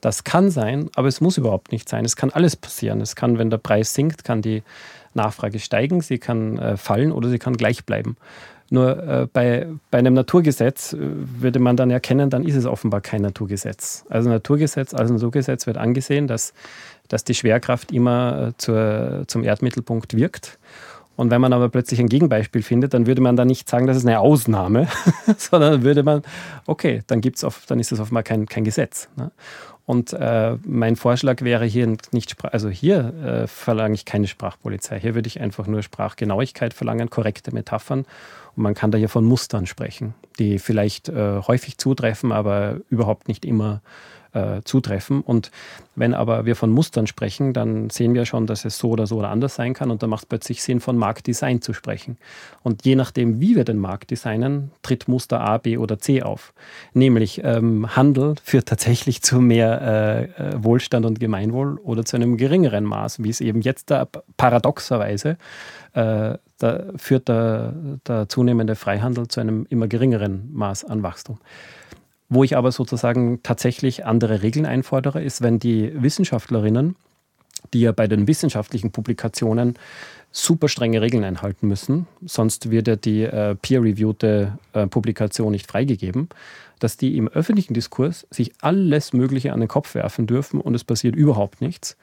Das 0.00 0.22
kann 0.22 0.50
sein, 0.50 0.90
aber 0.96 1.08
es 1.08 1.22
muss 1.22 1.38
überhaupt 1.38 1.72
nicht 1.72 1.88
sein. 1.88 2.04
Es 2.04 2.14
kann 2.14 2.28
alles 2.28 2.56
passieren. 2.56 3.00
Es 3.00 3.16
kann, 3.16 3.38
wenn 3.38 3.48
der 3.48 3.56
Preis 3.56 3.94
sinkt, 3.94 4.22
kann 4.22 4.42
die 4.42 4.62
Nachfrage 5.14 5.58
steigen, 5.58 6.02
sie 6.02 6.18
kann 6.18 6.58
äh, 6.58 6.76
fallen 6.76 7.10
oder 7.10 7.30
sie 7.30 7.38
kann 7.38 7.56
gleich 7.56 7.86
bleiben. 7.86 8.18
Nur 8.74 8.98
äh, 8.98 9.28
bei, 9.32 9.68
bei 9.92 9.98
einem 9.98 10.14
Naturgesetz 10.14 10.94
äh, 10.94 10.98
würde 10.98 11.60
man 11.60 11.76
dann 11.76 11.92
erkennen, 11.92 12.28
dann 12.28 12.44
ist 12.44 12.56
es 12.56 12.66
offenbar 12.66 13.00
kein 13.00 13.22
Naturgesetz. 13.22 14.04
Also 14.08 14.28
Naturgesetz 14.28 14.92
als 14.94 15.12
Naturgesetz 15.12 15.68
wird 15.68 15.76
angesehen, 15.76 16.26
dass, 16.26 16.54
dass 17.06 17.22
die 17.22 17.34
Schwerkraft 17.34 17.92
immer 17.92 18.48
äh, 18.48 18.52
zur, 18.58 19.24
zum 19.28 19.44
Erdmittelpunkt 19.44 20.16
wirkt. 20.16 20.58
Und 21.14 21.30
wenn 21.30 21.40
man 21.40 21.52
aber 21.52 21.68
plötzlich 21.68 22.00
ein 22.00 22.08
Gegenbeispiel 22.08 22.64
findet, 22.64 22.94
dann 22.94 23.06
würde 23.06 23.22
man 23.22 23.36
da 23.36 23.44
nicht 23.44 23.70
sagen, 23.70 23.86
das 23.86 23.96
ist 23.96 24.06
eine 24.06 24.18
Ausnahme, 24.18 24.88
sondern 25.38 25.84
würde 25.84 26.02
man, 26.02 26.22
okay, 26.66 27.04
dann, 27.06 27.20
gibt's 27.20 27.44
auf, 27.44 27.66
dann 27.68 27.78
ist 27.78 27.92
es 27.92 28.00
offenbar 28.00 28.24
kein, 28.24 28.46
kein 28.46 28.64
Gesetz. 28.64 29.08
Ne? 29.14 29.30
Und 29.86 30.14
äh, 30.14 30.56
mein 30.66 30.96
Vorschlag 30.96 31.42
wäre 31.42 31.64
hier 31.64 31.96
nicht, 32.10 32.34
also 32.44 32.68
hier 32.70 33.14
äh, 33.22 33.46
verlange 33.46 33.94
ich 33.94 34.04
keine 34.04 34.26
Sprachpolizei. 34.26 34.98
Hier 34.98 35.14
würde 35.14 35.28
ich 35.28 35.40
einfach 35.40 35.68
nur 35.68 35.82
Sprachgenauigkeit 35.82 36.74
verlangen, 36.74 37.08
korrekte 37.08 37.54
Metaphern 37.54 38.04
man 38.56 38.74
kann 38.74 38.90
da 38.90 38.98
hier 38.98 39.08
von 39.08 39.24
Mustern 39.24 39.66
sprechen, 39.66 40.14
die 40.38 40.58
vielleicht 40.58 41.08
äh, 41.08 41.40
häufig 41.46 41.78
zutreffen, 41.78 42.32
aber 42.32 42.80
überhaupt 42.88 43.28
nicht 43.28 43.44
immer 43.44 43.80
äh, 44.34 44.62
zutreffen. 44.64 45.20
Und 45.20 45.50
wenn 45.94 46.12
aber 46.12 46.44
wir 46.44 46.56
von 46.56 46.70
Mustern 46.70 47.06
sprechen, 47.06 47.52
dann 47.52 47.88
sehen 47.88 48.14
wir 48.14 48.26
schon, 48.26 48.46
dass 48.46 48.64
es 48.64 48.78
so 48.78 48.90
oder 48.90 49.06
so 49.06 49.18
oder 49.18 49.30
anders 49.30 49.54
sein 49.54 49.74
kann. 49.74 49.90
Und 49.90 50.02
da 50.02 50.06
macht 50.06 50.24
es 50.24 50.26
plötzlich 50.26 50.62
Sinn, 50.62 50.80
von 50.80 50.98
Marktdesign 50.98 51.62
zu 51.62 51.72
sprechen. 51.72 52.18
Und 52.62 52.84
je 52.84 52.96
nachdem, 52.96 53.40
wie 53.40 53.54
wir 53.54 53.64
den 53.64 53.78
Markt 53.78 54.10
designen, 54.10 54.72
tritt 54.82 55.06
Muster 55.06 55.40
A, 55.40 55.58
B 55.58 55.78
oder 55.78 55.98
C 55.98 56.22
auf. 56.22 56.52
Nämlich 56.92 57.42
ähm, 57.44 57.94
Handel 57.94 58.34
führt 58.42 58.66
tatsächlich 58.66 59.22
zu 59.22 59.40
mehr 59.40 59.80
äh, 60.38 60.42
äh 60.42 60.64
Wohlstand 60.64 61.06
und 61.06 61.20
Gemeinwohl 61.20 61.78
oder 61.78 62.04
zu 62.04 62.16
einem 62.16 62.36
geringeren 62.36 62.84
Maß, 62.84 63.22
wie 63.22 63.30
es 63.30 63.40
eben 63.40 63.60
jetzt 63.60 63.90
da 63.90 64.08
paradoxerweise 64.36 65.36
äh, 65.94 66.38
da 66.58 66.84
führt 66.96 67.28
der, 67.28 67.74
der 68.06 68.28
zunehmende 68.28 68.74
Freihandel 68.74 69.28
zu 69.28 69.40
einem 69.40 69.66
immer 69.70 69.88
geringeren 69.88 70.50
Maß 70.52 70.84
an 70.84 71.02
Wachstum. 71.02 71.38
Wo 72.28 72.42
ich 72.42 72.56
aber 72.56 72.72
sozusagen 72.72 73.42
tatsächlich 73.42 74.06
andere 74.06 74.42
Regeln 74.42 74.66
einfordere, 74.66 75.22
ist, 75.22 75.42
wenn 75.42 75.58
die 75.58 75.92
Wissenschaftlerinnen, 76.00 76.96
die 77.72 77.80
ja 77.80 77.92
bei 77.92 78.06
den 78.06 78.26
wissenschaftlichen 78.26 78.92
Publikationen 78.92 79.74
super 80.32 80.68
strenge 80.68 81.00
Regeln 81.00 81.22
einhalten 81.22 81.68
müssen, 81.68 82.06
sonst 82.24 82.70
wird 82.70 82.88
ja 82.88 82.96
die 82.96 83.22
äh, 83.22 83.54
peer-reviewte 83.54 84.58
äh, 84.72 84.86
Publikation 84.86 85.52
nicht 85.52 85.70
freigegeben, 85.70 86.28
dass 86.80 86.96
die 86.96 87.16
im 87.16 87.28
öffentlichen 87.28 87.74
Diskurs 87.74 88.26
sich 88.30 88.52
alles 88.60 89.12
Mögliche 89.12 89.52
an 89.52 89.60
den 89.60 89.68
Kopf 89.68 89.94
werfen 89.94 90.26
dürfen 90.26 90.60
und 90.60 90.74
es 90.74 90.82
passiert 90.82 91.14
überhaupt 91.14 91.60
nichts 91.60 91.96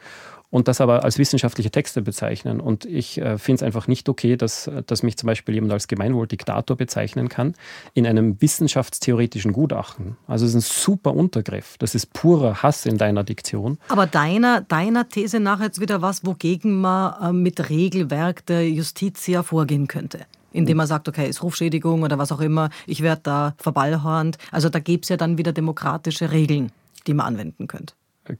und 0.51 0.67
das 0.67 0.81
aber 0.81 1.03
als 1.03 1.17
wissenschaftliche 1.17 1.71
Texte 1.71 2.01
bezeichnen. 2.01 2.59
Und 2.59 2.85
ich 2.85 3.19
äh, 3.19 3.37
finde 3.37 3.55
es 3.55 3.63
einfach 3.63 3.87
nicht 3.87 4.07
okay, 4.09 4.35
dass, 4.35 4.69
dass 4.85 5.01
mich 5.01 5.17
zum 5.17 5.27
Beispiel 5.27 5.55
jemand 5.55 5.73
als 5.73 5.87
Gemeinwohldiktator 5.87 6.77
bezeichnen 6.77 7.29
kann 7.29 7.55
in 7.93 8.05
einem 8.05 8.39
wissenschaftstheoretischen 8.39 9.53
Gutachten. 9.53 10.17
Also 10.27 10.45
es 10.45 10.53
ist 10.53 10.55
ein 10.55 10.83
super 10.83 11.15
Untergriff. 11.15 11.77
Das 11.79 11.95
ist 11.95 12.13
purer 12.13 12.61
Hass 12.61 12.85
in 12.85 12.97
deiner 12.97 13.23
Diktion. 13.23 13.79
Aber 13.87 14.05
deiner, 14.05 14.61
deiner 14.61 15.07
These 15.07 15.39
nach 15.39 15.61
jetzt 15.61 15.79
wieder 15.79 16.01
was, 16.01 16.25
wogegen 16.25 16.81
man 16.81 17.13
äh, 17.21 17.33
mit 17.33 17.69
Regelwerk 17.69 18.45
der 18.45 18.69
Justitia 18.69 19.43
vorgehen 19.43 19.87
könnte. 19.87 20.19
indem 20.53 20.77
man 20.77 20.87
sagt, 20.87 21.07
okay, 21.07 21.29
ist 21.29 21.43
Rufschädigung 21.43 22.03
oder 22.03 22.17
was 22.17 22.33
auch 22.33 22.41
immer, 22.41 22.71
ich 22.85 23.01
werde 23.01 23.21
da 23.23 23.55
verballhornt. 23.57 24.37
Also 24.51 24.67
da 24.67 24.79
gäbe 24.79 25.03
es 25.03 25.07
ja 25.07 25.15
dann 25.15 25.37
wieder 25.37 25.53
demokratische 25.53 26.31
Regeln, 26.31 26.73
die 27.07 27.13
man 27.13 27.27
anwenden 27.27 27.67
könnte. 27.67 27.93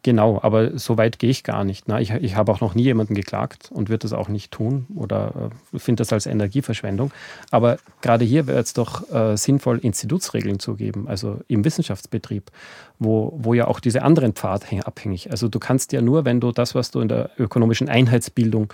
Genau, 0.03 0.39
aber 0.39 0.77
so 0.77 0.97
weit 0.97 1.17
gehe 1.17 1.31
ich 1.31 1.43
gar 1.43 1.63
nicht. 1.63 1.87
Ne? 1.87 1.99
Ich, 2.01 2.11
ich 2.11 2.35
habe 2.35 2.51
auch 2.51 2.61
noch 2.61 2.75
nie 2.75 2.83
jemanden 2.83 3.15
geklagt 3.15 3.71
und 3.73 3.89
würde 3.89 4.03
das 4.03 4.13
auch 4.13 4.27
nicht 4.27 4.51
tun 4.51 4.85
oder 4.95 5.51
äh, 5.73 5.79
finde 5.79 6.01
das 6.01 6.13
als 6.13 6.27
Energieverschwendung. 6.27 7.11
Aber 7.49 7.77
gerade 8.01 8.23
hier 8.23 8.45
wäre 8.45 8.59
es 8.59 8.73
doch 8.73 9.11
äh, 9.11 9.35
sinnvoll, 9.35 9.79
Institutsregeln 9.79 10.59
zu 10.59 10.75
geben, 10.75 11.07
also 11.07 11.39
im 11.47 11.65
Wissenschaftsbetrieb, 11.65 12.51
wo, 12.99 13.33
wo 13.35 13.55
ja 13.55 13.67
auch 13.67 13.79
diese 13.79 14.03
anderen 14.03 14.33
Pfade 14.33 14.85
abhängig. 14.85 15.31
Also 15.31 15.47
du 15.47 15.57
kannst 15.57 15.93
ja 15.93 16.01
nur, 16.01 16.25
wenn 16.25 16.39
du 16.39 16.51
das, 16.51 16.75
was 16.75 16.91
du 16.91 16.99
in 16.99 17.07
der 17.07 17.31
ökonomischen 17.39 17.89
Einheitsbildung 17.89 18.71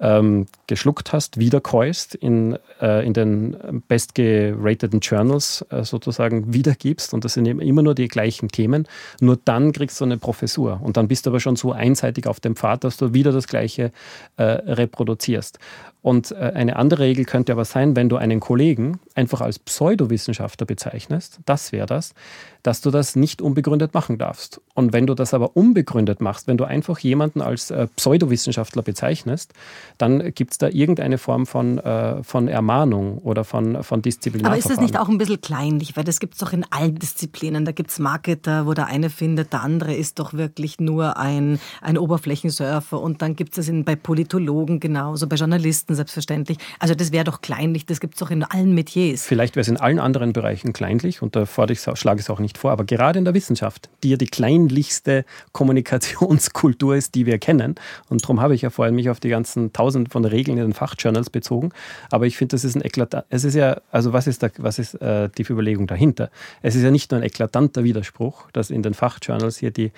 ähm, 0.00 0.46
geschluckt 0.66 1.12
hast, 1.12 1.38
wiederkäust, 1.38 2.14
in, 2.14 2.58
äh, 2.80 3.06
in 3.06 3.14
den 3.14 3.82
bestgerateten 3.88 5.00
Journals 5.00 5.64
äh, 5.70 5.84
sozusagen 5.84 6.52
wiedergibst. 6.52 7.14
Und 7.14 7.24
das 7.24 7.34
sind 7.34 7.46
immer 7.46 7.82
nur 7.82 7.94
die 7.94 8.08
gleichen 8.08 8.48
Themen, 8.48 8.86
nur 9.20 9.38
dann 9.44 9.72
kriegst 9.72 10.00
du 10.00 10.04
eine 10.04 10.18
Professur. 10.18 10.80
Und 10.82 10.96
dann 10.96 11.08
bist 11.08 11.26
du 11.26 11.30
aber 11.30 11.40
schon 11.40 11.56
so 11.56 11.72
einseitig 11.72 12.26
auf 12.26 12.40
dem 12.40 12.56
Pfad, 12.56 12.84
dass 12.84 12.96
du 12.96 13.14
wieder 13.14 13.32
das 13.32 13.46
Gleiche 13.46 13.92
äh, 14.36 14.42
reproduzierst. 14.42 15.58
Und 16.06 16.30
äh, 16.30 16.52
eine 16.54 16.76
andere 16.76 17.02
Regel 17.02 17.24
könnte 17.24 17.50
aber 17.50 17.64
sein, 17.64 17.96
wenn 17.96 18.08
du 18.08 18.14
einen 18.14 18.38
Kollegen 18.38 19.00
einfach 19.16 19.40
als 19.40 19.58
Pseudowissenschaftler 19.58 20.64
bezeichnest, 20.64 21.40
das 21.46 21.72
wäre 21.72 21.86
das, 21.86 22.14
dass 22.62 22.80
du 22.80 22.92
das 22.92 23.16
nicht 23.16 23.42
unbegründet 23.42 23.92
machen 23.92 24.16
darfst. 24.16 24.60
Und 24.74 24.92
wenn 24.92 25.08
du 25.08 25.14
das 25.14 25.34
aber 25.34 25.56
unbegründet 25.56 26.20
machst, 26.20 26.46
wenn 26.46 26.58
du 26.58 26.64
einfach 26.64 27.00
jemanden 27.00 27.40
als 27.40 27.72
äh, 27.72 27.88
Pseudowissenschaftler 27.96 28.82
bezeichnest, 28.82 29.52
dann 29.98 30.32
gibt 30.32 30.52
es 30.52 30.58
da 30.58 30.68
irgendeine 30.68 31.18
Form 31.18 31.44
von, 31.44 31.78
äh, 31.78 32.22
von 32.22 32.46
Ermahnung 32.46 33.18
oder 33.18 33.42
von, 33.42 33.82
von 33.82 34.00
Disziplinar. 34.00 34.52
Aber 34.52 34.58
ist 34.58 34.70
das 34.70 34.80
nicht 34.80 34.96
auch 34.96 35.08
ein 35.08 35.18
bisschen 35.18 35.40
kleinlich? 35.40 35.96
Weil 35.96 36.04
das 36.04 36.20
gibt 36.20 36.34
es 36.34 36.40
doch 36.40 36.52
in 36.52 36.64
allen 36.70 36.94
Disziplinen. 36.94 37.64
Da 37.64 37.72
gibt 37.72 37.90
es 37.90 37.98
Marketer, 37.98 38.66
wo 38.66 38.74
der 38.74 38.86
eine 38.86 39.10
findet, 39.10 39.52
der 39.52 39.62
andere 39.62 39.92
ist 39.92 40.20
doch 40.20 40.34
wirklich 40.34 40.78
nur 40.78 41.16
ein, 41.16 41.58
ein 41.82 41.98
Oberflächensurfer. 41.98 43.00
Und 43.00 43.22
dann 43.22 43.34
gibt 43.34 43.58
es 43.58 43.68
es 43.68 43.84
bei 43.84 43.96
Politologen 43.96 44.78
genauso, 44.78 45.26
bei 45.26 45.34
Journalisten 45.34 45.95
selbstverständlich. 45.96 46.58
Also 46.78 46.94
das 46.94 47.12
wäre 47.12 47.24
doch 47.24 47.40
kleinlich, 47.40 47.86
das 47.86 48.00
gibt 48.00 48.14
es 48.14 48.20
doch 48.20 48.30
in 48.30 48.42
allen 48.44 48.74
Metiers. 48.74 49.26
Vielleicht 49.26 49.56
wäre 49.56 49.62
es 49.62 49.68
in 49.68 49.76
allen 49.76 49.98
anderen 49.98 50.32
Bereichen 50.32 50.72
kleinlich 50.72 51.22
und 51.22 51.36
da 51.36 51.46
schlage 51.46 51.72
ich 51.72 51.86
es 51.86 52.30
auch 52.30 52.38
nicht 52.38 52.58
vor, 52.58 52.70
aber 52.70 52.84
gerade 52.84 53.18
in 53.18 53.24
der 53.24 53.34
Wissenschaft, 53.34 53.88
die 54.02 54.10
ja 54.10 54.16
die 54.16 54.26
kleinlichste 54.26 55.24
Kommunikationskultur 55.52 56.96
ist, 56.96 57.14
die 57.14 57.26
wir 57.26 57.38
kennen, 57.38 57.74
und 58.08 58.22
darum 58.22 58.40
habe 58.40 58.54
ich 58.54 58.62
ja 58.62 58.70
vorhin 58.70 58.94
mich 58.94 59.10
auf 59.10 59.20
die 59.20 59.28
ganzen 59.28 59.72
tausend 59.72 60.12
von 60.12 60.24
Regeln 60.24 60.58
in 60.58 60.64
den 60.64 60.72
Fachjournals 60.72 61.30
bezogen, 61.30 61.70
aber 62.10 62.26
ich 62.26 62.36
finde, 62.36 62.54
das 62.54 62.64
ist 62.64 62.76
ein 62.76 62.84
eklatant, 62.84 63.24
es 63.30 63.44
ist 63.44 63.54
ja, 63.54 63.80
also 63.90 64.12
was 64.12 64.26
ist, 64.26 64.42
da, 64.42 64.48
was 64.58 64.78
ist 64.78 64.94
äh, 64.94 65.28
die 65.36 65.42
Überlegung 65.42 65.86
dahinter? 65.86 66.30
Es 66.62 66.74
ist 66.74 66.82
ja 66.82 66.90
nicht 66.90 67.10
nur 67.10 67.20
ein 67.20 67.26
eklatanter 67.26 67.84
Widerspruch, 67.84 68.50
dass 68.52 68.70
in 68.70 68.82
den 68.82 68.94
Fachjournals 68.94 69.58
hier 69.58 69.70
die 69.70 69.92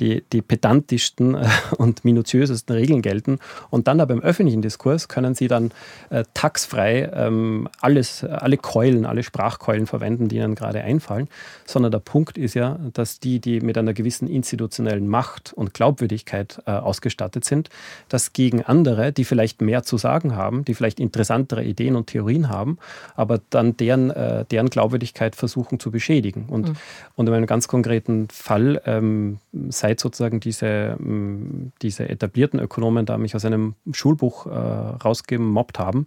die, 0.00 0.24
die 0.32 0.42
pedantischsten 0.42 1.34
äh, 1.34 1.46
und 1.76 2.04
minutiösesten 2.04 2.74
Regeln 2.74 3.02
gelten. 3.02 3.38
Und 3.68 3.86
dann 3.86 4.00
aber 4.00 4.14
im 4.14 4.22
öffentlichen 4.22 4.62
Diskurs 4.62 5.08
können 5.08 5.34
Sie 5.34 5.48
dann 5.48 5.70
äh, 6.08 6.24
taxfrei 6.34 7.10
ähm, 7.12 7.68
alles, 7.80 8.24
alle 8.24 8.56
Keulen, 8.56 9.06
alle 9.06 9.22
Sprachkeulen 9.22 9.86
verwenden, 9.86 10.28
die 10.28 10.36
Ihnen 10.36 10.54
gerade 10.54 10.82
einfallen. 10.82 11.28
Sondern 11.66 11.92
der 11.92 11.98
Punkt 11.98 12.38
ist 12.38 12.54
ja, 12.54 12.78
dass 12.92 13.20
die, 13.20 13.40
die 13.40 13.60
mit 13.60 13.76
einer 13.76 13.92
gewissen 13.92 14.28
institutionellen 14.28 15.08
Macht 15.08 15.52
und 15.52 15.74
Glaubwürdigkeit 15.74 16.62
äh, 16.66 16.72
ausgestattet 16.72 17.44
sind, 17.44 17.68
das 18.08 18.32
gegen 18.32 18.62
andere, 18.62 19.12
die 19.12 19.24
vielleicht 19.24 19.60
mehr 19.60 19.82
zu 19.82 19.98
sagen 19.98 20.34
haben, 20.34 20.64
die 20.64 20.74
vielleicht 20.74 21.00
interessantere 21.00 21.64
Ideen 21.64 21.96
und 21.96 22.06
Theorien 22.06 22.48
haben, 22.48 22.78
aber 23.14 23.40
dann 23.50 23.76
deren, 23.76 24.10
äh, 24.10 24.44
deren 24.46 24.70
Glaubwürdigkeit 24.70 25.36
versuchen 25.36 25.78
zu 25.78 25.90
beschädigen. 25.90 26.46
Und, 26.48 26.68
mhm. 26.68 26.76
und 27.16 27.26
in 27.28 27.34
einem 27.34 27.46
ganz 27.46 27.68
konkreten 27.68 28.28
Fall 28.30 28.80
ähm, 28.86 29.38
sei 29.68 29.89
seit 29.90 30.00
sozusagen 30.00 30.40
diese, 30.40 30.96
mm, 30.98 31.72
diese 31.82 32.08
etablierten 32.08 32.60
Ökonomen 32.60 33.06
da 33.06 33.18
mich 33.18 33.34
aus 33.34 33.44
einem 33.44 33.74
Schulbuch 33.92 34.46
äh, 34.46 34.50
rausgemobbt 34.50 35.78
haben, 35.78 36.06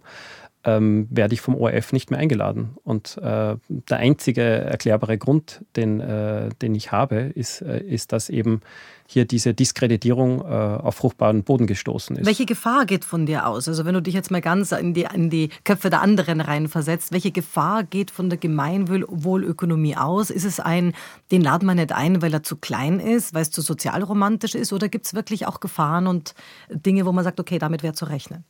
ähm, 0.64 1.06
werde 1.10 1.34
ich 1.34 1.40
vom 1.40 1.54
ORF 1.54 1.92
nicht 1.92 2.10
mehr 2.10 2.20
eingeladen. 2.20 2.76
Und 2.84 3.18
äh, 3.18 3.56
der 3.68 3.98
einzige 3.98 4.42
erklärbare 4.42 5.18
Grund, 5.18 5.64
den, 5.76 6.00
äh, 6.00 6.48
den 6.62 6.74
ich 6.74 6.92
habe, 6.92 7.16
ist, 7.16 7.60
äh, 7.60 7.80
ist, 7.80 8.12
dass 8.12 8.30
eben 8.30 8.60
hier 9.06 9.26
diese 9.26 9.52
Diskreditierung 9.52 10.40
äh, 10.40 10.44
auf 10.44 10.96
fruchtbaren 10.96 11.44
Boden 11.44 11.66
gestoßen 11.66 12.16
ist. 12.16 12.26
Welche 12.26 12.46
Gefahr 12.46 12.86
geht 12.86 13.04
von 13.04 13.26
dir 13.26 13.46
aus? 13.46 13.68
Also 13.68 13.84
wenn 13.84 13.94
du 13.94 14.00
dich 14.00 14.14
jetzt 14.14 14.30
mal 14.30 14.40
ganz 14.40 14.72
in 14.72 14.94
die, 14.94 15.06
in 15.12 15.28
die 15.28 15.50
Köpfe 15.64 15.90
der 15.90 16.00
anderen 16.00 16.40
reinversetzt, 16.40 17.12
welche 17.12 17.30
Gefahr 17.30 17.84
geht 17.84 18.10
von 18.10 18.30
der 18.30 18.38
Gemeinwohlökonomie 18.38 19.96
aus? 19.96 20.30
Ist 20.30 20.44
es 20.44 20.58
ein, 20.58 20.94
den 21.30 21.42
laden 21.42 21.66
wir 21.66 21.74
nicht 21.74 21.92
ein, 21.92 22.22
weil 22.22 22.32
er 22.32 22.42
zu 22.42 22.56
klein 22.56 22.98
ist, 22.98 23.34
weil 23.34 23.42
es 23.42 23.50
zu 23.50 23.60
sozialromantisch 23.60 24.54
ist? 24.54 24.72
Oder 24.72 24.88
gibt 24.88 25.04
es 25.06 25.14
wirklich 25.14 25.46
auch 25.46 25.60
Gefahren 25.60 26.06
und 26.06 26.34
Dinge, 26.70 27.04
wo 27.04 27.12
man 27.12 27.24
sagt, 27.24 27.40
okay, 27.40 27.58
damit 27.58 27.82
wäre 27.82 27.92
zu 27.92 28.06
rechnen? 28.06 28.44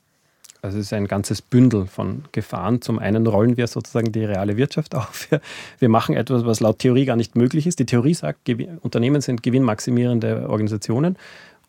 Also 0.64 0.78
es 0.78 0.86
ist 0.86 0.92
ein 0.94 1.06
ganzes 1.06 1.42
Bündel 1.42 1.84
von 1.86 2.24
Gefahren. 2.32 2.80
Zum 2.80 2.98
einen 2.98 3.26
rollen 3.26 3.58
wir 3.58 3.66
sozusagen 3.66 4.12
die 4.12 4.24
reale 4.24 4.56
Wirtschaft 4.56 4.94
auf. 4.94 5.28
Wir, 5.78 5.88
machen 5.90 6.16
etwas, 6.16 6.46
was 6.46 6.60
laut 6.60 6.78
Theorie 6.78 7.04
gar 7.04 7.16
nicht 7.16 7.36
möglich 7.36 7.66
ist. 7.66 7.78
Die 7.80 7.86
Theorie 7.86 8.14
sagt, 8.14 8.48
Unternehmen 8.80 9.20
sind 9.20 9.42
gewinnmaximierende 9.42 10.48
Organisationen. 10.48 11.18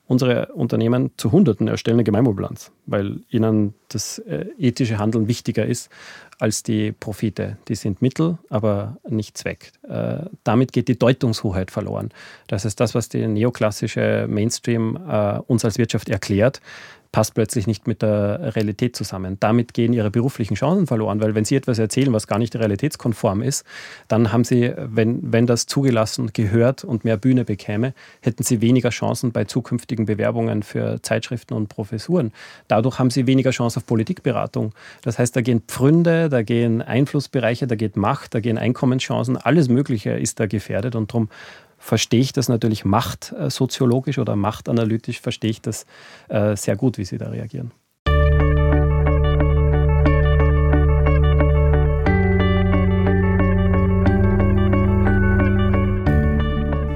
Unsere 0.08 0.54
Unternehmen 0.54 1.12
zu 1.18 1.32
Hunderten 1.32 1.68
erstellen 1.68 1.96
eine 1.96 2.04
Gemeinwohlbilanz, 2.06 2.72
weil 2.86 3.22
ihnen 3.32 3.74
das 3.90 4.20
äh, 4.20 4.46
ethische 4.58 4.98
Handeln 4.98 5.28
wichtiger 5.28 5.66
ist 5.66 5.90
als 6.40 6.64
die 6.64 6.92
Profite. 6.92 7.58
Die 7.68 7.76
sind 7.76 8.02
Mittel, 8.02 8.38
aber 8.50 8.98
nicht 9.10 9.38
Zweck. 9.38 9.72
Äh, 9.90 10.20
damit 10.44 10.72
geht 10.74 10.88
die 10.88 10.98
Deutungshoheit 10.98 11.72
verloren. 11.72 12.12
Das 12.48 12.66
ist 12.66 12.80
das, 12.80 12.94
was 12.96 13.10
der 13.10 13.28
neoklassische 13.28 14.28
Mainstream 14.30 14.98
äh, 15.10 15.40
uns 15.48 15.66
als 15.66 15.80
Wirtschaft 15.80 16.08
erklärt 16.08 16.62
passt 17.16 17.34
plötzlich 17.34 17.66
nicht 17.66 17.88
mit 17.88 18.02
der 18.02 18.58
Realität 18.58 18.94
zusammen. 18.94 19.38
Damit 19.40 19.74
gehen 19.74 19.94
ihre 19.94 20.12
beruflichen 20.12 20.56
Chancen 20.56 20.86
verloren, 20.86 21.22
weil 21.22 21.34
wenn 21.34 21.46
sie 21.46 21.56
etwas 21.56 21.80
erzählen, 21.80 22.12
was 22.12 22.28
gar 22.28 22.40
nicht 22.40 22.54
realitätskonform 22.58 23.42
ist, 23.42 23.64
dann 24.10 24.34
haben 24.34 24.44
sie, 24.44 24.74
wenn, 24.76 25.32
wenn 25.32 25.48
das 25.48 25.66
zugelassen, 25.66 26.32
gehört 26.34 26.84
und 26.84 27.06
mehr 27.06 27.16
Bühne 27.16 27.46
bekäme, 27.46 27.94
hätten 28.20 28.44
sie 28.44 28.60
weniger 28.60 28.90
Chancen 28.90 29.32
bei 29.32 29.46
zukünftigen 29.46 30.06
Bewerbungen 30.06 30.62
für 30.62 31.02
Zeitschriften 31.04 31.54
und 31.54 31.70
Professuren. 31.70 32.34
Dadurch 32.68 33.00
haben 33.00 33.12
sie 33.12 33.28
weniger 33.28 33.52
Chance 33.52 33.78
auf 33.78 33.86
Politikberatung. 33.86 34.74
Das 35.02 35.18
heißt, 35.18 35.38
da 35.38 35.40
gehen 35.40 35.62
Pfründe, 35.66 36.28
da 36.28 36.42
gehen 36.42 36.82
Einflussbereiche, 36.82 37.66
da 37.66 37.76
geht 37.76 37.96
Macht, 37.96 38.34
da 38.36 38.42
gehen 38.42 38.58
Einkommenschancen, 38.58 39.38
alles 39.38 39.70
Mögliche 39.70 40.10
ist 40.10 40.42
da 40.42 40.48
gefährdet 40.48 40.98
und 40.98 41.12
darum 41.12 41.30
verstehe 41.86 42.22
ich 42.22 42.34
das 42.34 42.50
natürlich 42.50 42.84
machtsoziologisch 42.84 44.18
oder 44.18 44.36
machtanalytisch, 44.36 45.22
verstehe 45.22 45.52
ich 45.52 45.62
das 45.62 45.86
äh, 46.30 46.56
sehr 46.58 46.76
gut, 46.76 46.98
wie 46.98 47.06
Sie 47.06 47.20
da 47.20 47.30
reagieren. 47.30 47.72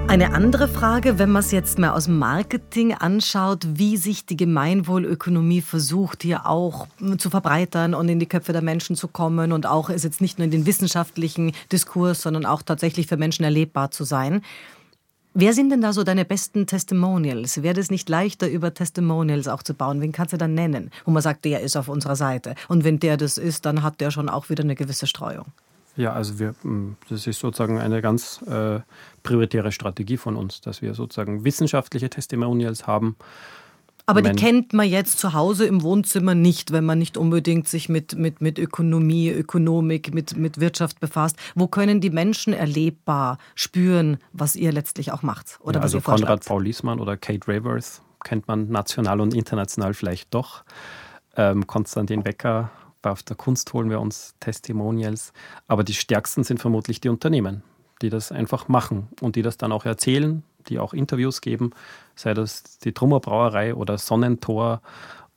Eine 0.08 0.34
andere 0.34 0.68
Frage, 0.68 1.20
wenn 1.20 1.30
man 1.30 1.42
es 1.42 1.52
jetzt 1.52 1.78
mal 1.78 1.92
aus 1.92 2.06
dem 2.06 2.18
Marketing 2.18 2.96
anschaut, 2.96 3.68
wie 3.76 3.96
sich 3.96 4.26
die 4.26 4.38
Gemeinwohlökonomie 4.38 5.62
versucht, 5.62 6.24
hier 6.24 6.48
auch 6.48 6.88
zu 7.20 7.30
verbreitern 7.30 7.94
und 7.94 8.10
in 8.10 8.18
die 8.18 8.26
Köpfe 8.26 8.52
der 8.52 8.64
Menschen 8.64 8.96
zu 8.96 9.08
kommen 9.08 9.52
und 9.52 9.68
auch 9.68 9.92
ist 9.92 10.04
jetzt 10.04 10.20
nicht 10.20 10.40
nur 10.40 10.46
in 10.46 10.52
den 10.52 10.66
wissenschaftlichen 10.66 11.52
Diskurs, 11.72 12.24
sondern 12.24 12.48
auch 12.48 12.64
tatsächlich 12.64 13.06
für 13.06 13.18
Menschen 13.18 13.46
erlebbar 13.46 13.92
zu 13.92 14.04
sein. 14.04 14.42
Wer 15.36 15.54
sind 15.54 15.70
denn 15.70 15.82
da 15.82 15.94
so 15.94 16.04
deine 16.04 16.26
besten 16.26 16.66
Testimonials? 16.66 17.62
Wäre 17.62 17.80
es 17.80 17.92
nicht 17.92 18.10
leichter, 18.10 18.50
über 18.50 18.74
Testimonials 18.74 19.48
auch 19.48 19.62
zu 19.62 19.76
bauen? 19.76 20.02
Wen 20.02 20.12
kannst 20.12 20.34
du 20.34 20.38
dann 20.38 20.56
nennen, 20.56 20.90
wo 21.06 21.12
man 21.12 21.22
sagt, 21.22 21.46
der 21.46 21.62
ist 21.62 21.78
auf 21.78 21.88
unserer 21.88 22.16
Seite? 22.16 22.56
Und 22.68 22.84
wenn 22.84 23.00
der 23.00 23.16
das 23.16 23.38
ist, 23.38 23.66
dann 23.66 23.84
hat 23.84 24.02
der 24.02 24.10
schon 24.10 24.28
auch 24.28 24.50
wieder 24.50 24.64
eine 24.64 24.76
gewisse 24.76 25.06
Streuung. 25.06 25.46
Ja, 25.96 26.14
also 26.14 26.40
wir, 26.40 26.56
das 27.10 27.28
ist 27.28 27.40
sozusagen 27.40 27.78
eine 27.78 28.02
ganz 28.02 28.42
äh, 28.44 28.80
prioritäre 29.22 29.72
Strategie 29.72 30.18
von 30.18 30.36
uns, 30.36 30.62
dass 30.62 30.82
wir 30.82 30.94
sozusagen 30.94 31.44
wissenschaftliche 31.44 32.10
Testimonials 32.10 32.88
haben, 32.88 33.16
aber 34.10 34.22
die 34.22 34.36
kennt 34.36 34.74
man 34.74 34.88
jetzt 34.88 35.20
zu 35.20 35.34
Hause 35.34 35.66
im 35.66 35.84
Wohnzimmer 35.84 36.36
nicht, 36.36 36.72
wenn 36.72 36.86
man 36.86 37.00
nicht 37.00 37.18
unbedingt 37.18 37.68
sich 37.68 37.90
mit, 37.90 38.16
mit, 38.16 38.42
mit 38.42 38.58
Ökonomie, 38.60 39.30
Ökonomik, 39.30 40.14
mit, 40.14 40.36
mit 40.36 40.60
Wirtschaft 40.60 41.00
befasst. 41.00 41.38
Wo 41.56 41.68
können 41.68 42.02
die 42.02 42.10
Menschen 42.10 42.54
erlebbar 42.54 43.38
spüren, 43.56 44.18
was 44.34 44.56
ihr 44.56 44.72
letztlich 44.72 45.12
auch 45.12 45.22
macht? 45.22 45.60
Oder 45.62 45.80
ja, 45.80 45.84
was 45.84 45.96
also 45.96 45.98
ihr 45.98 46.02
Konrad 46.04 46.46
Paul 46.46 46.64
Liesmann 46.64 47.00
oder 47.00 47.18
Kate 47.18 47.48
Rayworth 47.48 48.02
kennt 48.24 48.48
man 48.48 48.70
national 48.70 49.22
und 49.22 49.34
international 49.34 49.94
vielleicht 49.94 50.34
doch. 50.34 50.64
Ähm, 51.36 51.68
Konstantin 51.68 52.24
Becker, 52.24 52.72
auf 53.02 53.24
der 53.24 53.36
Kunst 53.36 53.72
holen 53.74 53.90
wir 53.90 54.02
uns 54.02 54.36
Testimonials. 54.40 55.32
Aber 55.68 55.84
die 55.84 55.94
stärksten 55.94 56.44
sind 56.44 56.60
vermutlich 56.60 57.00
die 57.00 57.10
Unternehmen, 57.10 57.64
die 58.02 58.10
das 58.10 58.32
einfach 58.32 58.68
machen 58.68 59.08
und 59.22 59.36
die 59.36 59.42
das 59.42 59.58
dann 59.58 59.72
auch 59.72 59.86
erzählen, 59.86 60.44
die 60.70 60.80
auch 60.80 60.94
Interviews 60.94 61.42
geben, 61.42 61.72
sei 62.16 62.34
das 62.34 62.80
die 62.80 62.94
Trummer 62.94 63.20
Brauerei 63.20 63.74
oder 63.76 63.98
Sonnentor 63.98 64.82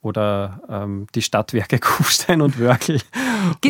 oder 0.03 0.61
ähm, 0.69 1.07
die 1.15 1.21
Stadtwerke 1.21 1.79
Kufstein 1.79 2.41
und 2.41 2.59
Wörkel 2.59 2.99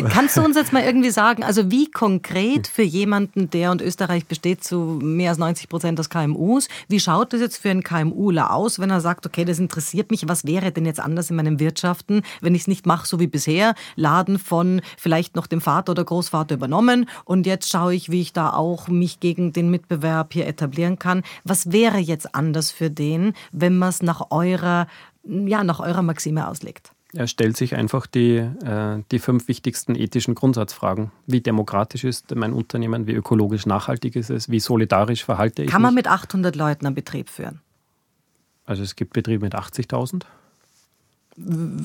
Kannst 0.08 0.36
du 0.36 0.42
uns 0.42 0.56
jetzt 0.56 0.72
mal 0.72 0.82
irgendwie 0.82 1.10
sagen, 1.10 1.42
also 1.42 1.70
wie 1.70 1.90
konkret 1.90 2.66
für 2.66 2.82
jemanden, 2.82 3.50
der 3.50 3.70
und 3.70 3.82
Österreich 3.82 4.26
besteht 4.26 4.62
zu 4.62 4.98
mehr 5.02 5.30
als 5.30 5.38
90 5.38 5.68
Prozent 5.68 5.98
aus 6.00 6.10
KMUs, 6.10 6.68
wie 6.88 7.00
schaut 7.00 7.32
das 7.32 7.40
jetzt 7.40 7.56
für 7.58 7.70
einen 7.70 7.82
KMUler 7.82 8.52
aus, 8.52 8.78
wenn 8.78 8.90
er 8.90 9.00
sagt, 9.00 9.26
okay, 9.26 9.44
das 9.44 9.58
interessiert 9.58 10.10
mich, 10.10 10.28
was 10.28 10.44
wäre 10.44 10.72
denn 10.72 10.86
jetzt 10.86 11.00
anders 11.00 11.30
in 11.30 11.36
meinem 11.36 11.58
Wirtschaften, 11.58 12.22
wenn 12.40 12.54
ich 12.54 12.62
es 12.62 12.68
nicht 12.68 12.86
mache 12.86 13.06
so 13.06 13.20
wie 13.20 13.26
bisher, 13.26 13.74
Laden 13.96 14.38
von 14.38 14.80
vielleicht 14.96 15.36
noch 15.36 15.46
dem 15.46 15.60
Vater 15.60 15.92
oder 15.92 16.04
Großvater 16.04 16.54
übernommen 16.54 17.08
und 17.24 17.46
jetzt 17.46 17.70
schaue 17.70 17.94
ich, 17.94 18.10
wie 18.10 18.20
ich 18.20 18.32
da 18.32 18.52
auch 18.52 18.88
mich 18.88 19.20
gegen 19.20 19.52
den 19.52 19.70
Mitbewerb 19.70 20.32
hier 20.32 20.46
etablieren 20.46 20.98
kann. 20.98 21.22
Was 21.44 21.72
wäre 21.72 21.98
jetzt 21.98 22.34
anders 22.34 22.70
für 22.70 22.90
den, 22.90 23.34
wenn 23.52 23.78
man 23.78 23.88
es 23.88 24.02
nach 24.02 24.30
eurer, 24.30 24.86
ja, 25.26 25.64
nach 25.64 25.80
eurer 25.80 26.02
Maxime 26.02 26.48
auslegt? 26.48 26.92
Er 27.14 27.28
stellt 27.28 27.56
sich 27.56 27.76
einfach 27.76 28.06
die, 28.06 28.38
äh, 28.38 29.02
die 29.12 29.20
fünf 29.20 29.46
wichtigsten 29.46 29.94
ethischen 29.94 30.34
Grundsatzfragen. 30.34 31.12
Wie 31.26 31.40
demokratisch 31.40 32.02
ist 32.02 32.34
mein 32.34 32.52
Unternehmen? 32.52 33.06
Wie 33.06 33.12
ökologisch 33.12 33.66
nachhaltig 33.66 34.16
ist 34.16 34.30
es? 34.30 34.50
Wie 34.50 34.58
solidarisch 34.58 35.24
verhalte 35.24 35.62
ich 35.62 35.70
Kann 35.70 35.82
man 35.82 35.94
mit 35.94 36.08
800 36.08 36.56
Leuten 36.56 36.86
einen 36.86 36.96
Betrieb 36.96 37.30
führen? 37.30 37.60
Also 38.66 38.82
es 38.82 38.96
gibt 38.96 39.12
Betriebe 39.12 39.44
mit 39.44 39.54
80.000. 39.54 40.22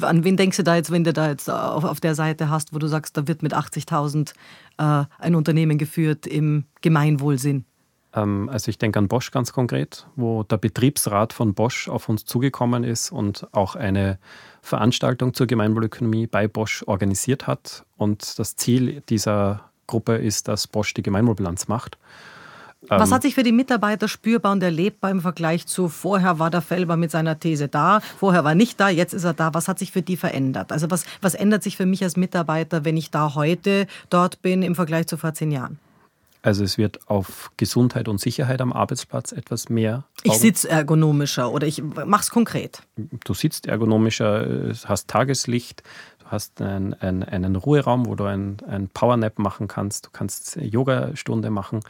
An 0.01 0.23
wen 0.23 0.37
denkst 0.37 0.57
du 0.57 0.63
da 0.63 0.75
jetzt, 0.75 0.91
wenn 0.91 1.03
du 1.03 1.13
da 1.13 1.29
jetzt 1.29 1.49
auf, 1.49 1.83
auf 1.83 1.99
der 1.99 2.15
Seite 2.15 2.49
hast, 2.49 2.73
wo 2.73 2.79
du 2.79 2.87
sagst, 2.87 3.17
da 3.17 3.27
wird 3.27 3.43
mit 3.43 3.53
80.000 3.53 4.33
äh, 4.77 5.05
ein 5.19 5.35
Unternehmen 5.35 5.77
geführt 5.77 6.25
im 6.25 6.65
Gemeinwohlsinn? 6.81 7.65
Ähm, 8.14 8.49
also 8.51 8.70
ich 8.70 8.78
denke 8.78 8.99
an 8.99 9.07
Bosch 9.07 9.32
ganz 9.32 9.53
konkret, 9.53 10.07
wo 10.16 10.43
der 10.43 10.57
Betriebsrat 10.57 11.34
von 11.34 11.53
Bosch 11.53 11.88
auf 11.89 12.10
uns 12.10 12.26
zugekommen 12.26 12.84
ist 12.84 13.12
und 13.12 13.47
auch 13.53 13.76
eine 13.76 14.20
Veranstaltung 14.62 15.34
zur 15.34 15.47
Gemeinwohlökonomie 15.47 16.28
bei 16.28 16.47
Bosch 16.47 16.84
organisiert 16.86 17.47
hat. 17.47 17.86
Und 17.97 18.39
das 18.39 18.55
Ziel 18.55 19.01
dieser 19.10 19.70
Gruppe 19.88 20.16
ist, 20.16 20.47
dass 20.47 20.68
Bosch 20.68 20.93
die 20.93 21.03
Gemeinwohlbilanz 21.03 21.68
macht. 21.68 21.97
Was 22.88 23.10
ähm, 23.10 23.16
hat 23.16 23.22
sich 23.24 23.36
für 23.36 23.43
die 23.43 23.51
Mitarbeiter 23.51 24.07
spürbar 24.07 24.53
und 24.53 24.64
erlebbar 24.64 25.12
im 25.12 25.20
Vergleich 25.20 25.68
zu 25.68 25.89
vorher 25.89 26.39
war 26.39 26.49
der 26.49 26.62
Felber 26.62 26.95
mit 26.95 27.12
seiner 27.12 27.38
These 27.38 27.68
da, 27.68 27.99
vorher 28.18 28.45
war 28.45 28.55
nicht 28.55 28.80
da, 28.80 28.88
jetzt 28.88 29.14
ist 29.14 29.26
er 29.26 29.34
da. 29.34 29.53
Was 29.53 29.68
hat 29.68 29.80
sich 29.80 29.91
für 29.91 30.01
die 30.01 30.16
verändert? 30.16 30.72
Also 30.72 30.89
was, 30.89 31.03
was 31.22 31.36
ändert 31.36 31.62
sich 31.62 31.76
für 31.76 31.86
mich 31.86 32.03
als 32.03 32.16
Mitarbeiter, 32.16 32.86
wenn 32.86 32.95
ich 32.95 33.12
da 33.12 33.36
heute 33.36 33.86
dort 34.10 34.41
bin 34.41 34.62
im 34.62 34.76
Vergleich 34.76 35.07
zu 35.07 35.18
vor 35.18 35.34
zehn 35.34 35.51
Jahren? 35.51 35.78
Also 36.41 36.63
es 36.63 36.77
wird 36.77 37.09
auf 37.09 37.51
Gesundheit 37.57 38.07
und 38.07 38.19
Sicherheit 38.19 38.61
am 38.61 38.71
Arbeitsplatz 38.71 39.33
etwas 39.33 39.69
mehr. 39.69 40.05
Ich 40.23 40.37
sitze 40.37 40.69
ergonomischer 40.69 41.51
oder 41.51 41.67
ich 41.67 41.83
mache 41.83 42.21
es 42.21 42.29
konkret. 42.29 42.81
Du 42.95 43.33
sitzt 43.33 43.67
ergonomischer, 43.67 44.73
hast 44.85 45.09
Tageslicht, 45.09 45.83
du 46.19 46.25
hast 46.27 46.61
einen, 46.61 46.93
einen, 46.93 47.23
einen 47.23 47.55
Ruheraum, 47.57 48.05
wo 48.05 48.15
du 48.15 48.23
ein, 48.23 48.57
ein 48.67 48.87
Powernap 48.87 49.37
machen 49.37 49.67
kannst, 49.67 50.05
du 50.05 50.09
kannst 50.13 50.55
Yogastunde 50.55 51.49
machen, 51.49 51.81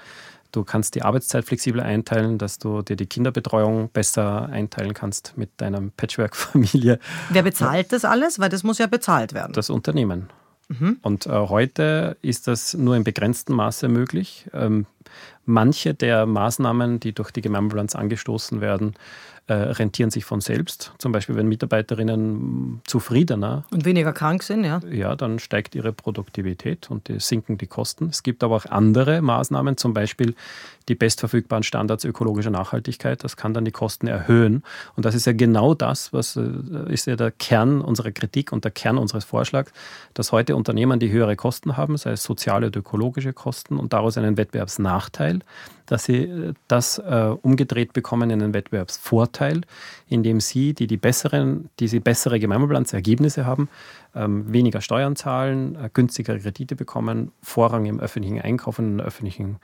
du 0.51 0.63
kannst 0.63 0.95
die 0.95 1.03
Arbeitszeit 1.03 1.45
flexibler 1.45 1.83
einteilen, 1.83 2.39
dass 2.39 2.57
du 2.57 2.81
dir 2.81 2.95
die 2.95 3.05
Kinderbetreuung 3.05 3.89
besser 3.89 4.49
einteilen 4.49 4.95
kannst 4.95 5.37
mit 5.37 5.51
deiner 5.57 5.81
Patchwork-Familie. 5.95 6.97
Wer 7.29 7.43
bezahlt 7.43 7.91
das 7.91 8.03
alles? 8.03 8.39
Weil 8.39 8.49
das 8.49 8.63
muss 8.63 8.79
ja 8.79 8.87
bezahlt 8.87 9.33
werden. 9.33 9.53
Das 9.53 9.69
Unternehmen. 9.69 10.29
Mhm. 10.69 10.97
Und 11.01 11.25
äh, 11.25 11.31
heute 11.31 12.17
ist 12.21 12.47
das 12.47 12.75
nur 12.75 12.95
in 12.95 13.03
begrenztem 13.03 13.55
Maße 13.55 13.87
möglich. 13.87 14.45
Ähm, 14.53 14.85
manche 15.45 15.93
der 15.93 16.25
Maßnahmen, 16.25 16.99
die 16.99 17.13
durch 17.13 17.31
die 17.31 17.41
Gemeinwohlbilanz 17.41 17.95
angestoßen 17.95 18.61
werden, 18.61 18.95
äh, 19.49 19.53
rentieren 19.53 20.11
sich 20.11 20.25
von 20.25 20.41
selbst. 20.41 20.93
Zum 20.99 21.11
Beispiel, 21.11 21.35
wenn 21.35 21.47
Mitarbeiterinnen 21.47 22.81
zufriedener 22.85 23.63
und 23.71 23.83
weniger 23.83 24.13
krank 24.13 24.43
sind, 24.43 24.63
ja. 24.63 24.79
Ja, 24.91 25.15
dann 25.15 25.39
steigt 25.39 25.73
ihre 25.73 25.91
Produktivität 25.91 26.91
und 26.91 27.07
die 27.07 27.19
sinken 27.19 27.57
die 27.57 27.65
Kosten. 27.65 28.09
Es 28.09 28.21
gibt 28.21 28.43
aber 28.43 28.57
auch 28.57 28.65
andere 28.67 29.23
Maßnahmen, 29.23 29.75
zum 29.77 29.95
Beispiel 29.95 30.35
die 30.87 30.93
bestverfügbaren 30.93 31.63
Standards 31.63 32.03
ökologischer 32.05 32.51
Nachhaltigkeit. 32.51 33.23
Das 33.23 33.37
kann 33.37 33.55
dann 33.55 33.65
die 33.65 33.71
Kosten 33.71 34.05
erhöhen. 34.05 34.63
Und 34.95 35.05
das 35.05 35.15
ist 35.15 35.25
ja 35.25 35.33
genau 35.33 35.73
das, 35.73 36.13
was 36.13 36.35
äh, 36.35 36.43
ist 36.87 37.07
ja 37.07 37.15
der 37.15 37.31
Kern 37.31 37.81
unserer 37.81 38.11
Kritik 38.11 38.51
und 38.51 38.65
der 38.65 38.71
Kern 38.71 38.99
unseres 38.99 39.25
Vorschlags, 39.25 39.71
dass 40.13 40.31
heute 40.31 40.55
Unternehmen, 40.55 40.99
die 40.99 41.11
höhere 41.11 41.35
Kosten 41.35 41.75
haben, 41.75 41.97
sei 41.97 42.11
es 42.11 42.23
soziale 42.23 42.67
oder 42.67 42.81
ökologische 42.81 43.33
Kosten 43.33 43.77
und 43.77 43.93
daraus 43.93 44.15
einen 44.15 44.37
Wettbewerbsnachteil, 44.37 44.98
dass 45.89 46.05
sie 46.05 46.23
äh, 46.23 46.53
das 46.67 46.97
äh, 46.99 47.35
umgedreht 47.41 47.93
bekommen 47.93 48.29
in 48.29 48.41
einen 48.41 48.53
Wettbewerbsvorteil, 48.53 49.61
indem 50.07 50.39
sie, 50.39 50.73
die 50.73 50.87
die 50.87 50.97
besseren, 50.97 51.69
die 51.79 51.87
sie 51.87 51.99
bessere 51.99 52.39
Gemeinwohlbilanzergebnisse 52.39 53.45
haben, 53.45 53.69
ähm, 54.15 54.51
weniger 54.51 54.81
Steuern 54.81 55.15
zahlen, 55.15 55.75
äh, 55.75 55.89
günstigere 55.93 56.39
Kredite 56.39 56.75
bekommen, 56.75 57.31
Vorrang 57.41 57.85
im 57.85 57.99
öffentlichen 57.99 58.41
Einkauf 58.41 58.79
und 58.79 58.85
in 58.85 58.97
der 58.97 59.07
öffentlichen 59.07 59.57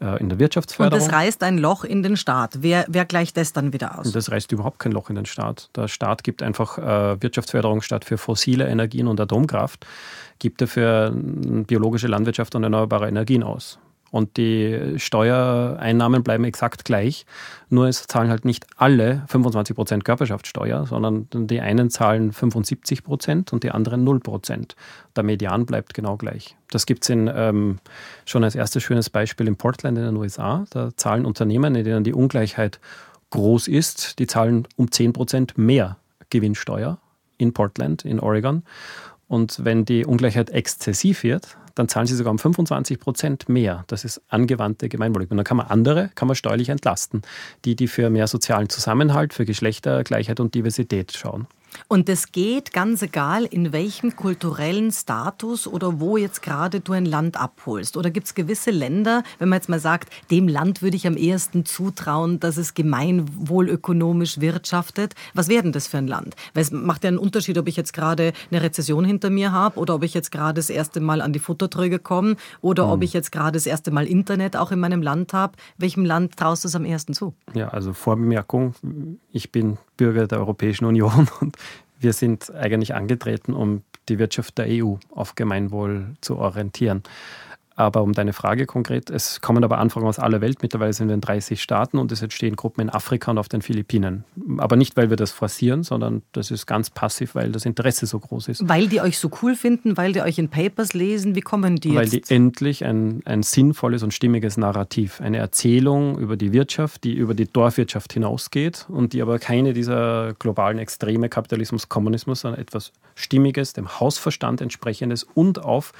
äh, 0.00 0.18
in 0.20 0.28
der 0.28 0.38
Wirtschaftsförderung. 0.38 0.98
Und 0.98 1.12
das 1.12 1.14
reißt 1.14 1.42
ein 1.42 1.58
Loch 1.58 1.84
in 1.84 2.02
den 2.02 2.16
Staat. 2.16 2.62
Wer, 2.62 2.86
wer 2.88 3.04
gleicht 3.04 3.36
das 3.36 3.52
dann 3.52 3.72
wieder 3.72 3.98
aus? 3.98 4.06
Und 4.06 4.16
das 4.16 4.30
reißt 4.30 4.50
überhaupt 4.52 4.78
kein 4.78 4.92
Loch 4.92 5.10
in 5.10 5.16
den 5.16 5.26
Staat. 5.26 5.68
Der 5.76 5.88
Staat 5.88 6.24
gibt 6.24 6.42
einfach 6.42 6.78
äh, 6.78 7.22
Wirtschaftsförderung 7.22 7.82
statt 7.82 8.04
für 8.04 8.16
fossile 8.16 8.66
Energien 8.66 9.06
und 9.06 9.20
Atomkraft, 9.20 9.86
gibt 10.38 10.62
dafür 10.62 11.12
biologische 11.14 12.06
Landwirtschaft 12.06 12.54
und 12.54 12.62
erneuerbare 12.62 13.08
Energien 13.08 13.42
aus. 13.42 13.78
Und 14.10 14.36
die 14.36 14.94
Steuereinnahmen 14.96 16.22
bleiben 16.22 16.44
exakt 16.44 16.84
gleich. 16.84 17.26
Nur 17.68 17.86
es 17.86 18.06
zahlen 18.06 18.28
halt 18.28 18.44
nicht 18.44 18.66
alle 18.76 19.22
25 19.28 19.76
Prozent 19.76 20.04
Körperschaftssteuer, 20.04 20.86
sondern 20.86 21.28
die 21.32 21.60
einen 21.60 21.90
zahlen 21.90 22.32
75 22.32 23.04
Prozent 23.04 23.52
und 23.52 23.62
die 23.62 23.70
anderen 23.70 24.02
0 24.02 24.20
Prozent. 24.20 24.74
Der 25.14 25.22
Median 25.22 25.64
bleibt 25.64 25.94
genau 25.94 26.16
gleich. 26.16 26.56
Das 26.70 26.86
gibt 26.86 27.04
es 27.04 27.10
ähm, 27.10 27.78
schon 28.26 28.42
als 28.42 28.56
erstes 28.56 28.82
schönes 28.82 29.10
Beispiel 29.10 29.46
in 29.46 29.56
Portland 29.56 29.96
in 29.96 30.04
den 30.04 30.16
USA. 30.16 30.64
Da 30.70 30.90
zahlen 30.96 31.24
Unternehmen, 31.24 31.74
in 31.76 31.84
denen 31.84 32.04
die 32.04 32.14
Ungleichheit 32.14 32.80
groß 33.30 33.68
ist, 33.68 34.18
die 34.18 34.26
zahlen 34.26 34.66
um 34.76 34.90
10 34.90 35.12
Prozent 35.12 35.56
mehr 35.56 35.98
Gewinnsteuer 36.30 36.98
in 37.38 37.52
Portland, 37.52 38.04
in 38.04 38.20
Oregon. 38.20 38.64
Und 39.28 39.64
wenn 39.64 39.84
die 39.84 40.04
Ungleichheit 40.04 40.50
exzessiv 40.50 41.22
wird, 41.22 41.56
dann 41.80 41.88
zahlen 41.88 42.06
sie 42.06 42.14
sogar 42.14 42.30
um 42.30 42.38
25 42.38 43.00
Prozent 43.00 43.48
mehr. 43.48 43.84
Das 43.86 44.04
ist 44.04 44.20
angewandte 44.28 44.88
Gemeinwohlökonomie. 44.88 45.32
Und 45.32 45.36
dann 45.38 45.44
kann 45.44 45.56
man 45.56 45.66
andere, 45.66 46.10
kann 46.14 46.28
man 46.28 46.34
steuerlich 46.34 46.68
entlasten, 46.68 47.22
die, 47.64 47.74
die 47.74 47.88
für 47.88 48.10
mehr 48.10 48.26
sozialen 48.26 48.68
Zusammenhalt, 48.68 49.32
für 49.32 49.46
Geschlechtergleichheit 49.46 50.40
und 50.40 50.54
Diversität 50.54 51.12
schauen. 51.16 51.46
Und 51.88 52.08
das 52.08 52.32
geht 52.32 52.72
ganz 52.72 53.02
egal, 53.02 53.44
in 53.44 53.72
welchem 53.72 54.16
kulturellen 54.16 54.92
Status 54.92 55.66
oder 55.66 56.00
wo 56.00 56.16
jetzt 56.16 56.42
gerade 56.42 56.80
du 56.80 56.92
ein 56.92 57.04
Land 57.04 57.36
abholst. 57.36 57.96
Oder 57.96 58.10
gibt 58.10 58.26
es 58.26 58.34
gewisse 58.34 58.70
Länder, 58.70 59.22
wenn 59.38 59.48
man 59.48 59.58
jetzt 59.58 59.68
mal 59.68 59.80
sagt, 59.80 60.12
dem 60.30 60.48
Land 60.48 60.82
würde 60.82 60.96
ich 60.96 61.06
am 61.06 61.16
ehesten 61.16 61.64
zutrauen, 61.64 62.40
dass 62.40 62.56
es 62.56 62.74
gemeinwohlökonomisch 62.74 64.40
wirtschaftet. 64.40 65.14
Was 65.34 65.48
wäre 65.48 65.62
denn 65.62 65.72
das 65.72 65.86
für 65.86 65.98
ein 65.98 66.06
Land? 66.06 66.36
Weil 66.54 66.62
es 66.62 66.70
macht 66.70 67.04
ja 67.04 67.08
einen 67.08 67.18
Unterschied, 67.18 67.58
ob 67.58 67.68
ich 67.68 67.76
jetzt 67.76 67.92
gerade 67.92 68.32
eine 68.50 68.62
Rezession 68.62 69.04
hinter 69.04 69.30
mir 69.30 69.52
habe 69.52 69.78
oder 69.78 69.94
ob 69.94 70.02
ich 70.02 70.14
jetzt 70.14 70.30
gerade 70.30 70.54
das 70.54 70.70
erste 70.70 71.00
Mal 71.00 71.20
an 71.20 71.32
die 71.32 71.38
Futtertröge 71.38 71.98
komme 71.98 72.36
oder 72.60 72.86
mhm. 72.86 72.92
ob 72.92 72.96
hm. 72.96 73.02
ich 73.02 73.12
jetzt 73.12 73.32
gerade 73.32 73.52
das 73.52 73.66
erste 73.66 73.90
Mal 73.90 74.06
Internet 74.06 74.56
auch 74.56 74.72
in 74.72 74.80
meinem 74.80 75.02
Land 75.02 75.32
habe. 75.32 75.54
Welchem 75.78 76.04
Land 76.04 76.36
traust 76.36 76.64
du 76.64 76.68
es 76.68 76.74
am 76.74 76.84
ersten 76.84 77.14
zu? 77.14 77.34
Ja, 77.54 77.68
also 77.68 77.92
Vorbemerkung, 77.92 78.74
ich 79.32 79.52
bin 79.52 79.78
Bürger 79.96 80.26
der 80.26 80.38
Europäischen 80.38 80.86
Union 80.86 81.28
und 81.40 81.56
wir 82.00 82.12
sind 82.12 82.52
eigentlich 82.54 82.94
angetreten, 82.94 83.52
um 83.52 83.82
die 84.08 84.18
Wirtschaft 84.18 84.58
der 84.58 84.66
EU 84.68 84.94
auf 85.10 85.34
Gemeinwohl 85.34 86.14
zu 86.20 86.38
orientieren. 86.38 87.02
Aber 87.80 88.02
um 88.02 88.12
deine 88.12 88.34
Frage 88.34 88.66
konkret, 88.66 89.08
es 89.08 89.40
kommen 89.40 89.64
aber 89.64 89.78
Anfragen 89.78 90.06
aus 90.06 90.18
aller 90.18 90.42
Welt. 90.42 90.58
Mittlerweile 90.60 90.92
sind 90.92 91.08
wir 91.08 91.14
in 91.14 91.22
30 91.22 91.62
Staaten 91.62 91.96
und 91.96 92.12
es 92.12 92.20
entstehen 92.20 92.54
Gruppen 92.54 92.82
in 92.82 92.90
Afrika 92.90 93.30
und 93.30 93.38
auf 93.38 93.48
den 93.48 93.62
Philippinen. 93.62 94.24
Aber 94.58 94.76
nicht, 94.76 94.98
weil 94.98 95.08
wir 95.08 95.16
das 95.16 95.30
forcieren, 95.30 95.82
sondern 95.82 96.20
das 96.32 96.50
ist 96.50 96.66
ganz 96.66 96.90
passiv, 96.90 97.34
weil 97.34 97.52
das 97.52 97.64
Interesse 97.64 98.04
so 98.04 98.18
groß 98.18 98.48
ist. 98.48 98.68
Weil 98.68 98.88
die 98.88 99.00
euch 99.00 99.16
so 99.16 99.30
cool 99.40 99.54
finden, 99.54 99.96
weil 99.96 100.12
die 100.12 100.20
euch 100.20 100.38
in 100.38 100.50
Papers 100.50 100.92
lesen. 100.92 101.34
Wie 101.34 101.40
kommen 101.40 101.76
die 101.76 101.94
Weil 101.94 102.08
jetzt? 102.08 102.28
die 102.28 102.34
endlich 102.34 102.84
ein, 102.84 103.22
ein 103.24 103.42
sinnvolles 103.42 104.02
und 104.02 104.12
stimmiges 104.12 104.58
Narrativ, 104.58 105.22
eine 105.22 105.38
Erzählung 105.38 106.18
über 106.18 106.36
die 106.36 106.52
Wirtschaft, 106.52 107.02
die 107.04 107.14
über 107.14 107.32
die 107.32 107.50
Dorfwirtschaft 107.50 108.12
hinausgeht 108.12 108.84
und 108.90 109.14
die 109.14 109.22
aber 109.22 109.38
keine 109.38 109.72
dieser 109.72 110.34
globalen 110.38 110.78
Extreme 110.78 111.30
Kapitalismus, 111.30 111.88
Kommunismus, 111.88 112.42
sondern 112.42 112.60
etwas 112.60 112.92
Stimmiges, 113.14 113.72
dem 113.72 114.00
Hausverstand 114.00 114.60
entsprechendes 114.60 115.22
und 115.22 115.64
auf 115.64 115.92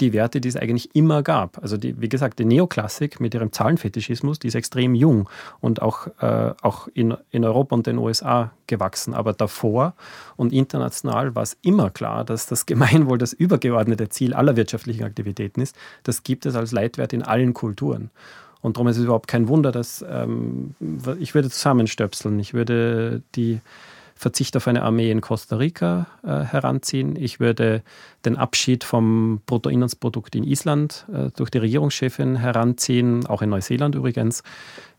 die 0.00 0.12
Werte, 0.12 0.40
die 0.40 0.48
es 0.48 0.56
eigentlich 0.56 0.94
immer 0.94 1.22
gab. 1.28 1.58
Also 1.60 1.76
die, 1.76 2.00
wie 2.00 2.08
gesagt, 2.08 2.38
die 2.38 2.46
Neoklassik 2.46 3.20
mit 3.20 3.34
ihrem 3.34 3.52
Zahlenfetischismus, 3.52 4.38
die 4.38 4.48
ist 4.48 4.54
extrem 4.54 4.94
jung 4.94 5.28
und 5.60 5.82
auch, 5.82 6.06
äh, 6.20 6.54
auch 6.62 6.88
in, 6.94 7.14
in 7.30 7.44
Europa 7.44 7.76
und 7.76 7.86
den 7.86 7.98
USA 7.98 8.50
gewachsen. 8.66 9.12
Aber 9.12 9.34
davor 9.34 9.92
und 10.36 10.54
international 10.54 11.34
war 11.34 11.42
es 11.42 11.58
immer 11.60 11.90
klar, 11.90 12.24
dass 12.24 12.46
das 12.46 12.64
Gemeinwohl 12.64 13.18
das 13.18 13.34
übergeordnete 13.34 14.08
Ziel 14.08 14.32
aller 14.32 14.56
wirtschaftlichen 14.56 15.04
Aktivitäten 15.04 15.60
ist. 15.60 15.76
Das 16.02 16.22
gibt 16.22 16.46
es 16.46 16.56
als 16.56 16.72
Leitwert 16.72 17.12
in 17.12 17.22
allen 17.22 17.52
Kulturen. 17.52 18.10
Und 18.62 18.78
darum 18.78 18.88
ist 18.88 18.96
es 18.96 19.04
überhaupt 19.04 19.28
kein 19.28 19.48
Wunder, 19.48 19.70
dass 19.70 20.02
ähm, 20.08 20.74
ich 21.20 21.34
würde 21.34 21.50
zusammenstöpseln. 21.50 22.40
Ich 22.40 22.54
würde 22.54 23.22
die 23.34 23.60
Verzicht 24.18 24.56
auf 24.56 24.66
eine 24.66 24.82
Armee 24.82 25.12
in 25.12 25.20
Costa 25.20 25.56
Rica 25.56 26.08
äh, 26.24 26.40
heranziehen. 26.40 27.14
Ich 27.14 27.38
würde 27.38 27.82
den 28.24 28.36
Abschied 28.36 28.82
vom 28.82 29.40
Bruttoinlandsprodukt 29.46 30.34
in 30.34 30.42
Island 30.42 31.06
äh, 31.12 31.30
durch 31.36 31.50
die 31.50 31.58
Regierungschefin 31.58 32.34
heranziehen, 32.34 33.26
auch 33.26 33.42
in 33.42 33.50
Neuseeland 33.50 33.94
übrigens. 33.94 34.42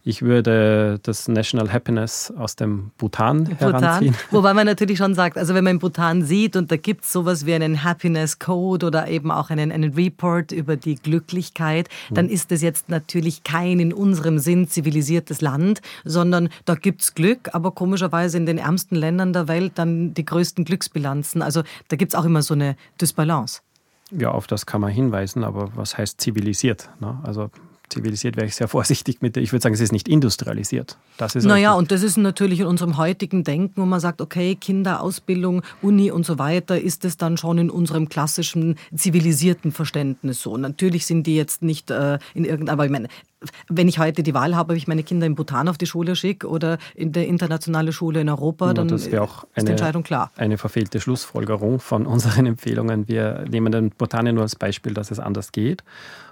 Ich 0.03 0.21
würde 0.21 0.97
das 1.03 1.27
National 1.27 1.73
Happiness 1.73 2.33
aus 2.37 2.55
dem 2.55 2.91
Bhutan, 2.97 3.43
Bhutan 3.43 3.57
heranziehen. 3.57 4.15
Wobei 4.31 4.53
man 4.53 4.65
natürlich 4.65 4.97
schon 4.97 5.13
sagt, 5.13 5.37
also 5.37 5.53
wenn 5.53 5.63
man 5.65 5.75
in 5.75 5.79
Bhutan 5.79 6.23
sieht 6.23 6.55
und 6.55 6.71
da 6.71 6.77
gibt 6.77 7.03
es 7.03 7.11
sowas 7.11 7.45
wie 7.45 7.53
einen 7.53 7.83
Happiness 7.83 8.39
Code 8.39 8.85
oder 8.85 9.09
eben 9.09 9.29
auch 9.29 9.49
einen, 9.49 9.73
einen 9.73 9.93
Report 9.93 10.53
über 10.53 10.77
die 10.77 10.95
Glücklichkeit, 10.95 11.89
dann 12.11 12.27
hm. 12.27 12.33
ist 12.33 12.51
das 12.51 12.61
jetzt 12.61 12.87
natürlich 12.87 13.43
kein 13.43 13.81
in 13.81 13.93
unserem 13.93 14.39
Sinn 14.39 14.69
zivilisiertes 14.69 15.41
Land, 15.41 15.81
sondern 16.05 16.47
da 16.63 16.75
gibt 16.75 17.01
es 17.01 17.13
Glück, 17.13 17.49
aber 17.53 17.71
komischerweise 17.71 18.37
in 18.37 18.45
den 18.45 18.57
ärmsten 18.57 18.95
Ländern 18.95 19.33
der 19.33 19.49
Welt 19.49 19.73
dann 19.75 20.13
die 20.13 20.23
größten 20.23 20.63
Glücksbilanzen. 20.63 21.41
Also 21.41 21.63
da 21.89 21.97
gibt 21.97 22.13
es 22.13 22.19
auch 22.19 22.25
immer 22.25 22.41
so 22.41 22.53
eine 22.53 22.77
Dysbalance. 23.01 23.61
Ja, 24.11 24.31
auf 24.31 24.47
das 24.47 24.65
kann 24.65 24.81
man 24.81 24.91
hinweisen, 24.91 25.43
aber 25.43 25.69
was 25.75 25.97
heißt 25.97 26.21
zivilisiert? 26.21 26.89
Ne? 26.99 27.19
Also 27.23 27.51
zivilisiert 27.89 28.35
wäre 28.35 28.47
ich 28.47 28.55
sehr 28.55 28.67
vorsichtig 28.79 29.21
mit. 29.21 29.37
Ich 29.37 29.51
würde 29.51 29.63
sagen, 29.63 29.75
es 29.75 29.81
ist 29.81 29.91
nicht 29.91 30.07
industrialisiert. 30.07 30.97
Das 31.17 31.35
ist 31.35 31.45
naja, 31.45 31.73
und 31.73 31.91
das 31.91 32.03
ist 32.03 32.17
natürlich 32.17 32.61
in 32.61 32.65
unserem 32.65 32.97
heutigen 32.97 33.43
Denken, 33.43 33.81
wo 33.81 33.85
man 33.85 33.99
sagt, 33.99 34.21
okay, 34.21 34.55
Kinder, 34.55 35.01
Ausbildung, 35.01 35.63
Uni 35.81 36.11
und 36.11 36.25
so 36.25 36.39
weiter, 36.39 36.79
ist 36.79 37.05
es 37.05 37.17
dann 37.17 37.37
schon 37.37 37.57
in 37.57 37.69
unserem 37.69 38.09
klassischen 38.09 38.75
zivilisierten 38.95 39.71
Verständnis 39.71 40.41
so. 40.41 40.55
natürlich 40.57 41.05
sind 41.05 41.27
die 41.27 41.35
jetzt 41.35 41.61
nicht 41.61 41.91
äh, 41.91 42.19
in 42.33 42.45
irgendeiner, 42.45 42.73
aber 42.73 42.85
ich 42.85 42.91
meine, 42.91 43.07
wenn 43.67 43.87
ich 43.87 43.99
heute 43.99 44.23
die 44.23 44.33
Wahl 44.33 44.55
habe, 44.55 44.73
ob 44.73 44.77
ich 44.77 44.87
meine 44.87 45.03
Kinder 45.03 45.25
in 45.25 45.35
Bhutan 45.35 45.67
auf 45.69 45.77
die 45.77 45.85
Schule 45.85 46.15
schicke 46.15 46.47
oder 46.47 46.77
in 46.95 47.11
der 47.11 47.27
internationale 47.27 47.93
Schule 47.93 48.21
in 48.21 48.29
Europa, 48.29 48.67
ja, 48.67 48.73
dann 48.73 48.89
ist 48.89 49.13
auch 49.15 49.45
eine, 49.55 49.65
die 49.65 49.71
Entscheidung 49.71 50.03
klar. 50.03 50.31
Eine 50.35 50.57
verfehlte 50.57 50.99
Schlussfolgerung 50.99 51.79
von 51.79 52.05
unseren 52.05 52.45
Empfehlungen. 52.45 53.07
Wir 53.07 53.45
nehmen 53.49 53.71
den 53.71 53.89
Bhutan 53.91 54.33
nur 54.33 54.43
als 54.43 54.55
Beispiel, 54.55 54.93
dass 54.93 55.11
es 55.11 55.19
anders 55.19 55.51
geht. 55.51 55.83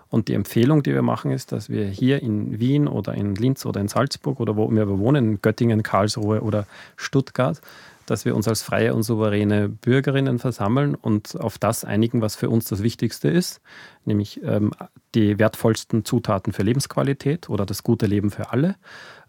Und 0.10 0.28
die 0.28 0.34
Empfehlung, 0.34 0.84
die 0.84 0.94
wir 0.94 1.02
machen, 1.02 1.32
ist, 1.32 1.52
dass 1.52 1.70
wir 1.70 1.86
hier 1.86 2.22
in 2.22 2.60
Wien 2.60 2.88
oder 2.88 3.14
in 3.14 3.36
Linz 3.36 3.66
oder 3.66 3.82
in 3.82 3.88
Salzburg 3.88 4.40
oder 4.40 4.56
wo 4.56 4.70
wir 4.72 5.00
wohnen, 5.00 5.34
in 5.34 5.42
Göttingen, 5.42 5.84
Karlsruhe 5.84 6.42
oder 6.42 6.66
Stuttgart, 6.96 7.62
dass 8.08 8.24
wir 8.24 8.36
uns 8.36 8.48
als 8.48 8.64
freie 8.64 8.96
und 8.96 9.04
souveräne 9.04 9.68
Bürgerinnen 9.68 10.40
versammeln 10.40 10.96
und 10.96 11.40
auf 11.40 11.58
das 11.58 11.84
einigen, 11.84 12.22
was 12.22 12.36
für 12.36 12.50
uns 12.50 12.66
das 12.66 12.82
Wichtigste 12.82 13.28
ist, 13.28 13.62
nämlich 14.06 14.42
ähm, 14.44 14.72
die 15.14 15.38
wertvollsten 15.38 16.06
Zutaten 16.06 16.54
für 16.54 16.64
Lebensqualität 16.64 17.50
oder 17.50 17.66
das 17.66 17.84
gute 17.84 18.06
Leben 18.06 18.32
für 18.32 18.52
alle. 18.52 18.76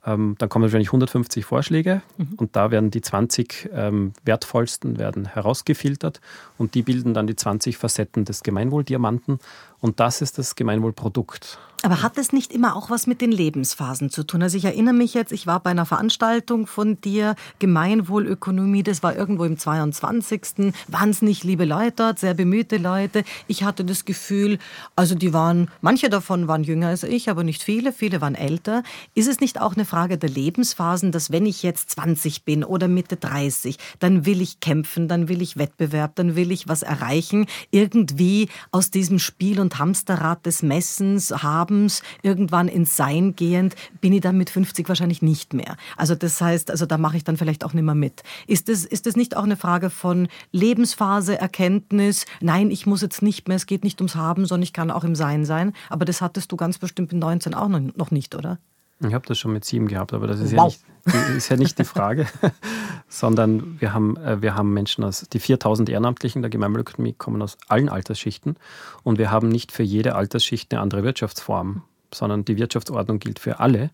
Ähm, 0.06 0.36
dann 0.38 0.48
kommen 0.48 0.62
wahrscheinlich 0.62 0.88
150 0.88 1.44
Vorschläge 1.44 2.02
mhm. 2.16 2.34
und 2.36 2.54
da 2.54 2.70
werden 2.70 2.92
die 2.92 3.00
20 3.00 3.70
ähm, 3.72 4.12
wertvollsten 4.24 4.96
werden 4.96 5.26
herausgefiltert 5.26 6.20
und 6.56 6.74
die 6.74 6.82
bilden 6.82 7.14
dann 7.14 7.26
die 7.26 7.34
20 7.34 7.76
Facetten 7.76 8.24
des 8.24 8.44
Gemeinwohldiamanten 8.44 9.40
und 9.80 10.00
das 10.00 10.20
ist 10.20 10.38
das 10.38 10.54
Gemeinwohlprodukt. 10.54 11.58
Aber 11.82 12.02
hat 12.02 12.18
es 12.18 12.32
nicht 12.32 12.52
immer 12.52 12.74
auch 12.74 12.90
was 12.90 13.06
mit 13.06 13.20
den 13.20 13.30
Lebensphasen 13.30 14.10
zu 14.10 14.24
tun? 14.24 14.42
Also 14.42 14.56
ich 14.56 14.64
erinnere 14.64 14.94
mich 14.94 15.14
jetzt, 15.14 15.30
ich 15.30 15.46
war 15.46 15.60
bei 15.60 15.70
einer 15.70 15.86
Veranstaltung 15.86 16.66
von 16.66 17.00
dir, 17.00 17.36
Gemeinwohlökonomie, 17.60 18.82
das 18.82 19.04
war 19.04 19.14
irgendwo 19.14 19.44
im 19.44 19.58
22. 19.58 20.72
Wahnsinnig 20.88 21.44
liebe 21.44 21.64
Leute 21.64 21.92
dort, 21.96 22.18
sehr 22.18 22.34
bemühte 22.34 22.78
Leute. 22.78 23.22
Ich 23.46 23.62
hatte 23.62 23.84
das 23.84 24.04
Gefühl, 24.04 24.58
also 24.96 25.14
die 25.14 25.32
waren, 25.32 25.70
manche 25.80 26.10
davon 26.10 26.48
waren 26.48 26.64
jünger 26.64 26.88
als 26.88 27.04
ich, 27.04 27.30
aber 27.30 27.44
nicht 27.44 27.62
viele, 27.62 27.92
viele 27.92 28.20
waren 28.20 28.34
älter. 28.34 28.82
Ist 29.14 29.28
es 29.28 29.38
nicht 29.38 29.60
auch 29.60 29.74
eine 29.74 29.84
Frage 29.84 30.18
der 30.18 30.30
Lebensphasen, 30.30 31.12
dass 31.12 31.30
wenn 31.30 31.46
ich 31.46 31.62
jetzt 31.62 31.90
20 31.90 32.44
bin 32.44 32.64
oder 32.64 32.88
Mitte 32.88 33.16
30, 33.16 33.78
dann 34.00 34.26
will 34.26 34.42
ich 34.42 34.58
kämpfen, 34.58 35.06
dann 35.06 35.28
will 35.28 35.42
ich 35.42 35.56
Wettbewerb, 35.56 36.16
dann 36.16 36.34
will 36.34 36.50
ich 36.50 36.66
was 36.66 36.82
erreichen, 36.82 37.46
irgendwie 37.70 38.48
aus 38.72 38.90
diesem 38.90 39.20
Spiel 39.20 39.60
und 39.60 39.67
Hamsterrad 39.76 40.46
des 40.46 40.62
Messens 40.62 41.30
haben 41.30 41.58
Habens 41.58 42.02
irgendwann 42.22 42.68
ins 42.68 42.96
Sein 42.96 43.34
gehend, 43.34 43.74
bin 44.00 44.12
ich 44.12 44.20
dann 44.20 44.38
mit 44.38 44.50
50 44.50 44.88
wahrscheinlich 44.88 45.22
nicht 45.22 45.54
mehr. 45.54 45.76
Also 45.96 46.14
das 46.14 46.40
heißt, 46.40 46.70
also 46.70 46.86
da 46.86 46.98
mache 46.98 47.16
ich 47.16 47.24
dann 47.24 47.36
vielleicht 47.36 47.64
auch 47.64 47.72
nicht 47.72 47.84
mehr 47.84 47.94
mit. 47.94 48.22
Ist 48.46 48.68
es 48.68 48.84
ist 48.84 49.16
nicht 49.16 49.36
auch 49.36 49.44
eine 49.44 49.56
Frage 49.56 49.90
von 49.90 50.28
Lebensphase, 50.52 51.38
Erkenntnis? 51.38 52.26
Nein, 52.40 52.70
ich 52.70 52.86
muss 52.86 53.02
jetzt 53.02 53.22
nicht 53.22 53.48
mehr, 53.48 53.56
es 53.56 53.66
geht 53.66 53.84
nicht 53.84 54.00
ums 54.00 54.14
Haben, 54.14 54.46
sondern 54.46 54.62
ich 54.62 54.72
kann 54.72 54.90
auch 54.90 55.04
im 55.04 55.14
Sein 55.14 55.44
sein. 55.44 55.72
Aber 55.88 56.04
das 56.04 56.20
hattest 56.20 56.52
du 56.52 56.56
ganz 56.56 56.78
bestimmt 56.78 57.12
mit 57.12 57.20
19 57.20 57.54
auch 57.54 57.68
noch 57.68 58.10
nicht, 58.10 58.34
oder? 58.34 58.58
Ich 59.00 59.14
habe 59.14 59.26
das 59.26 59.38
schon 59.38 59.52
mit 59.52 59.64
sieben 59.64 59.86
gehabt, 59.86 60.12
aber 60.12 60.26
das 60.26 60.40
ist, 60.40 60.56
wow. 60.56 60.76
ja, 61.06 61.12
nicht, 61.12 61.36
ist 61.36 61.48
ja 61.48 61.56
nicht 61.56 61.78
die 61.78 61.84
Frage, 61.84 62.26
sondern 63.08 63.80
wir 63.80 63.94
haben, 63.94 64.16
äh, 64.16 64.42
wir 64.42 64.54
haben 64.56 64.74
Menschen 64.74 65.04
aus, 65.04 65.26
die 65.32 65.38
4000 65.38 65.88
Ehrenamtlichen 65.88 66.42
der 66.42 66.50
Gemeinwohlökonomie 66.50 67.12
kommen 67.12 67.40
aus 67.40 67.56
allen 67.68 67.88
Altersschichten 67.88 68.56
und 69.04 69.18
wir 69.18 69.30
haben 69.30 69.48
nicht 69.48 69.70
für 69.70 69.84
jede 69.84 70.16
Altersschicht 70.16 70.72
eine 70.72 70.80
andere 70.80 71.04
Wirtschaftsform, 71.04 71.82
sondern 72.12 72.44
die 72.44 72.56
Wirtschaftsordnung 72.56 73.20
gilt 73.20 73.38
für 73.38 73.60
alle. 73.60 73.90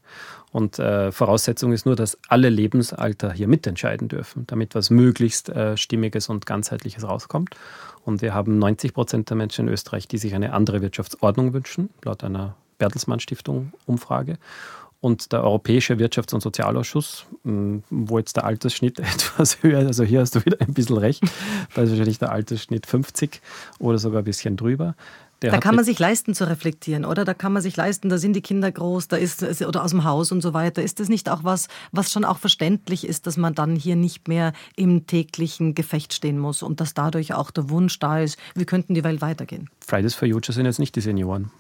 Und 0.53 0.79
äh, 0.79 1.11
Voraussetzung 1.11 1.73
ist 1.73 1.85
nur, 1.85 1.97
dass 1.97 2.17
alle 2.29 2.49
Lebensalter 2.49 3.33
hier 3.33 3.49
mitentscheiden 3.49 4.09
dürfen, 4.09 4.47
damit 4.47 4.75
was 4.75 4.89
möglichst 4.89 5.49
äh, 5.49 5.77
Stimmiges 5.77 6.29
und 6.29 6.47
Ganzheitliches 6.47 7.05
rauskommt. 7.05 7.57
Und 8.05 8.23
wir 8.23 8.35
haben 8.35 8.59
90 8.59 8.95
Prozent 8.95 9.31
der 9.31 9.37
Menschen 9.37 9.67
in 9.67 9.75
Österreich, 9.75 10.07
die 10.07 10.19
sich 10.19 10.35
eine 10.35 10.53
andere 10.53 10.81
Wirtschaftsordnung 10.81 11.53
wünschen, 11.53 11.91
laut 12.05 12.23
einer 12.23 12.55
Bertelsmann 12.79 13.21
Stiftung 13.21 13.73
Umfrage 13.87 14.39
und 15.05 15.33
der 15.33 15.45
Europäische 15.45 15.97
Wirtschafts- 15.97 16.33
und 16.33 16.41
Sozialausschuss, 16.41 17.27
hm, 17.45 17.83
wo 17.91 18.19
jetzt 18.19 18.37
der 18.37 18.47
Altersschnitt 18.47 18.99
etwas 19.01 19.63
höher 19.63 19.81
ist, 19.81 19.87
also 19.89 20.05
hier 20.05 20.21
hast 20.21 20.35
du 20.35 20.45
wieder 20.47 20.59
ein 20.63 20.73
bisschen 20.73 20.97
recht, 20.97 21.23
da 21.75 21.83
ist 21.83 21.91
wahrscheinlich 21.91 22.19
der 22.19 22.33
Altersschnitt 22.33 22.87
50 22.87 23.43
oder 23.79 23.99
sogar 23.99 24.23
ein 24.23 24.25
bisschen 24.25 24.57
drüber. 24.57 24.95
Der 25.43 25.51
da 25.51 25.59
kann 25.59 25.75
man 25.75 25.85
sich 25.85 25.99
leisten 25.99 26.33
zu 26.33 26.49
reflektieren, 26.49 27.05
oder? 27.05 27.27
Da 27.27 27.35
kann 27.35 27.53
man 27.53 27.61
sich 27.61 27.77
leisten, 27.77 28.09
da 28.09 28.17
sind 28.17 28.33
die 28.33 28.41
Kinder 28.41 28.73
groß, 28.73 29.09
da 29.09 29.17
ist 29.19 29.43
oder 29.43 29.85
aus 29.85 29.91
dem 29.91 30.05
Haus 30.05 30.33
und 30.33 30.41
so 30.41 30.55
weiter. 30.55 30.83
Ist 30.83 31.01
das 31.01 31.11
nicht 31.11 31.29
auch 31.29 31.45
was, 31.45 31.69
was 31.93 32.11
schon 32.11 32.25
auch 32.25 32.39
verständlich 32.39 33.07
ist, 33.07 33.27
dass 33.27 33.37
man 33.37 33.55
dann 33.55 33.77
hier 33.77 33.97
nicht 33.97 34.27
mehr 34.27 34.55
im 34.75 35.07
täglichen 35.07 35.75
Gefecht 35.75 36.15
stehen 36.15 36.39
muss 36.39 36.63
und 36.63 36.81
dass 36.81 36.95
dadurch 36.95 37.35
auch 37.35 37.51
der 37.51 37.69
Wunsch 37.69 37.99
da 37.99 38.21
ist, 38.21 38.39
wie 38.55 38.65
könnten 38.65 38.95
die 38.95 39.05
Welt 39.05 39.21
weitergehen? 39.21 39.69
Fridays 39.87 40.15
for 40.15 40.27
Future 40.27 40.55
sind 40.55 40.65
jetzt 40.65 40.79
nicht 40.79 40.97
die 40.97 41.03
Senioren. 41.03 41.51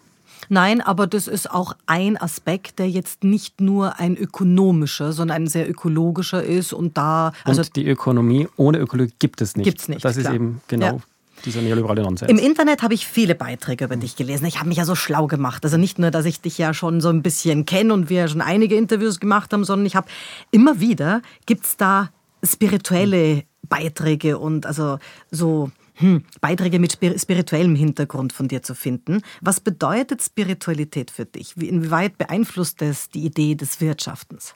Nein, 0.48 0.80
aber 0.80 1.06
das 1.06 1.28
ist 1.28 1.50
auch 1.50 1.76
ein 1.86 2.20
Aspekt, 2.20 2.78
der 2.78 2.88
jetzt 2.88 3.24
nicht 3.24 3.60
nur 3.60 3.98
ein 3.98 4.16
ökonomischer, 4.16 5.12
sondern 5.12 5.42
ein 5.42 5.46
sehr 5.46 5.68
ökologischer 5.68 6.42
ist 6.42 6.72
und 6.72 6.96
da. 6.96 7.32
Also 7.44 7.62
und 7.62 7.76
die 7.76 7.86
Ökonomie 7.86 8.48
ohne 8.56 8.78
Ökologie 8.78 9.14
gibt 9.18 9.40
es 9.40 9.56
nicht. 9.56 9.64
Gibt 9.64 9.80
es 9.80 9.88
nicht. 9.88 10.04
Das 10.04 10.16
klar. 10.16 10.32
ist 10.32 10.34
eben 10.34 10.60
genau. 10.68 10.86
Ja 10.86 10.98
dieser 11.44 11.60
neoliberale 11.60 12.02
Nonsens. 12.02 12.30
Im 12.30 12.38
Internet 12.38 12.82
habe 12.82 12.94
ich 12.94 13.06
viele 13.06 13.34
Beiträge 13.34 13.84
über 13.84 13.96
dich 13.96 14.16
gelesen. 14.16 14.46
Ich 14.46 14.58
habe 14.58 14.68
mich 14.68 14.78
ja 14.78 14.84
so 14.84 14.94
schlau 14.94 15.26
gemacht. 15.26 15.64
Also 15.64 15.76
nicht 15.76 15.98
nur, 15.98 16.10
dass 16.10 16.24
ich 16.24 16.40
dich 16.40 16.58
ja 16.58 16.74
schon 16.74 17.00
so 17.00 17.08
ein 17.10 17.22
bisschen 17.22 17.66
kenne 17.66 17.92
und 17.92 18.08
wir 18.08 18.28
schon 18.28 18.40
einige 18.40 18.76
Interviews 18.76 19.20
gemacht 19.20 19.52
haben, 19.52 19.64
sondern 19.64 19.86
ich 19.86 19.96
habe 19.96 20.06
immer 20.50 20.80
wieder, 20.80 21.22
gibt 21.46 21.66
es 21.66 21.76
da 21.76 22.10
spirituelle 22.42 23.44
Beiträge 23.68 24.38
und 24.38 24.66
also 24.66 24.98
so 25.30 25.70
hm, 25.96 26.24
Beiträge 26.40 26.78
mit 26.78 26.92
spirituellem 26.92 27.76
Hintergrund 27.76 28.32
von 28.32 28.48
dir 28.48 28.62
zu 28.62 28.74
finden. 28.74 29.22
Was 29.40 29.60
bedeutet 29.60 30.22
Spiritualität 30.22 31.10
für 31.10 31.24
dich? 31.24 31.56
Wie, 31.56 31.68
inwieweit 31.68 32.18
beeinflusst 32.18 32.82
es 32.82 33.10
die 33.10 33.24
Idee 33.24 33.54
des 33.54 33.80
Wirtschaftens? 33.80 34.54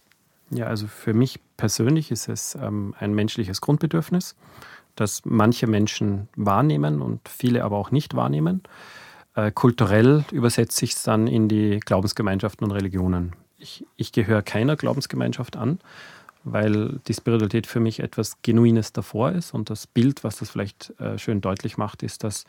Ja, 0.51 0.67
also 0.67 0.87
für 0.87 1.15
mich 1.15 1.41
persönlich 1.57 2.11
ist 2.11 2.29
es 2.29 2.57
ähm, 2.61 2.95
ein 2.99 3.15
menschliches 3.15 3.61
Grundbedürfnis, 3.61 4.35
das 4.97 5.23
manche 5.25 5.67
Menschen 5.67 6.29
wahrnehmen 6.37 7.03
und 7.03 7.29
viele 7.29 7.63
aber 7.65 7.77
auch 7.77 7.91
nicht 7.91 8.17
wahrnehmen. 8.17 8.63
Äh, 9.35 9.53
kulturell 9.53 10.25
übersetzt 10.33 10.77
sich 10.77 10.95
es 10.95 11.03
dann 11.05 11.29
in 11.29 11.49
die 11.49 11.79
Glaubensgemeinschaften 11.79 12.65
und 12.65 12.73
Religionen. 12.73 13.37
Ich, 13.59 13.85
ich 13.97 14.11
gehöre 14.11 14.43
keiner 14.43 14.77
Glaubensgemeinschaft 14.77 15.57
an, 15.57 15.79
weil 16.53 17.01
die 17.07 17.15
Spiritualität 17.15 17.67
für 17.67 17.81
mich 17.81 18.01
etwas 18.01 18.41
Genuines 18.43 18.93
davor 18.93 19.33
ist. 19.33 19.55
Und 19.55 19.71
das 19.71 19.87
Bild, 19.87 20.25
was 20.25 20.37
das 20.37 20.51
vielleicht 20.51 20.99
äh, 21.01 21.19
schön 21.19 21.41
deutlich 21.41 21.77
macht, 21.77 22.03
ist, 22.03 22.25
dass 22.25 22.45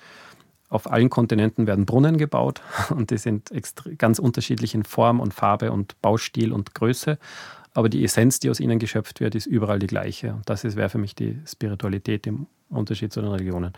auf 0.70 0.91
allen 0.91 1.10
Kontinenten 1.10 1.68
werden 1.68 1.86
Brunnen 1.86 2.18
gebaut 2.18 2.62
und 2.89 3.12
die 3.12 3.18
sind 3.18 3.50
ganz 3.97 4.20
unterschiedlich 4.20 4.76
in 4.76 4.84
Form 4.84 5.20
und 5.20 5.34
Farbe 5.34 5.72
und 5.72 6.00
Baustil 6.02 6.54
und 6.54 6.76
Größe. 6.76 7.18
Aber 7.74 7.89
die 7.89 8.04
Essenz, 8.04 8.39
die 8.39 8.50
aus 8.50 8.60
ihnen 8.60 8.80
geschöpft 8.80 9.20
wird, 9.20 9.36
ist 9.36 9.45
überall 9.45 9.80
die 9.80 9.88
gleiche. 9.88 10.34
Und 10.34 10.50
das 10.50 10.64
wäre 10.76 10.89
für 10.89 10.97
mich 10.97 11.16
die 11.16 11.39
Spiritualität 11.45 12.26
im 12.28 12.47
Unterschied 12.70 13.14
zu 13.14 13.22
den 13.22 13.32
Religionen. 13.32 13.74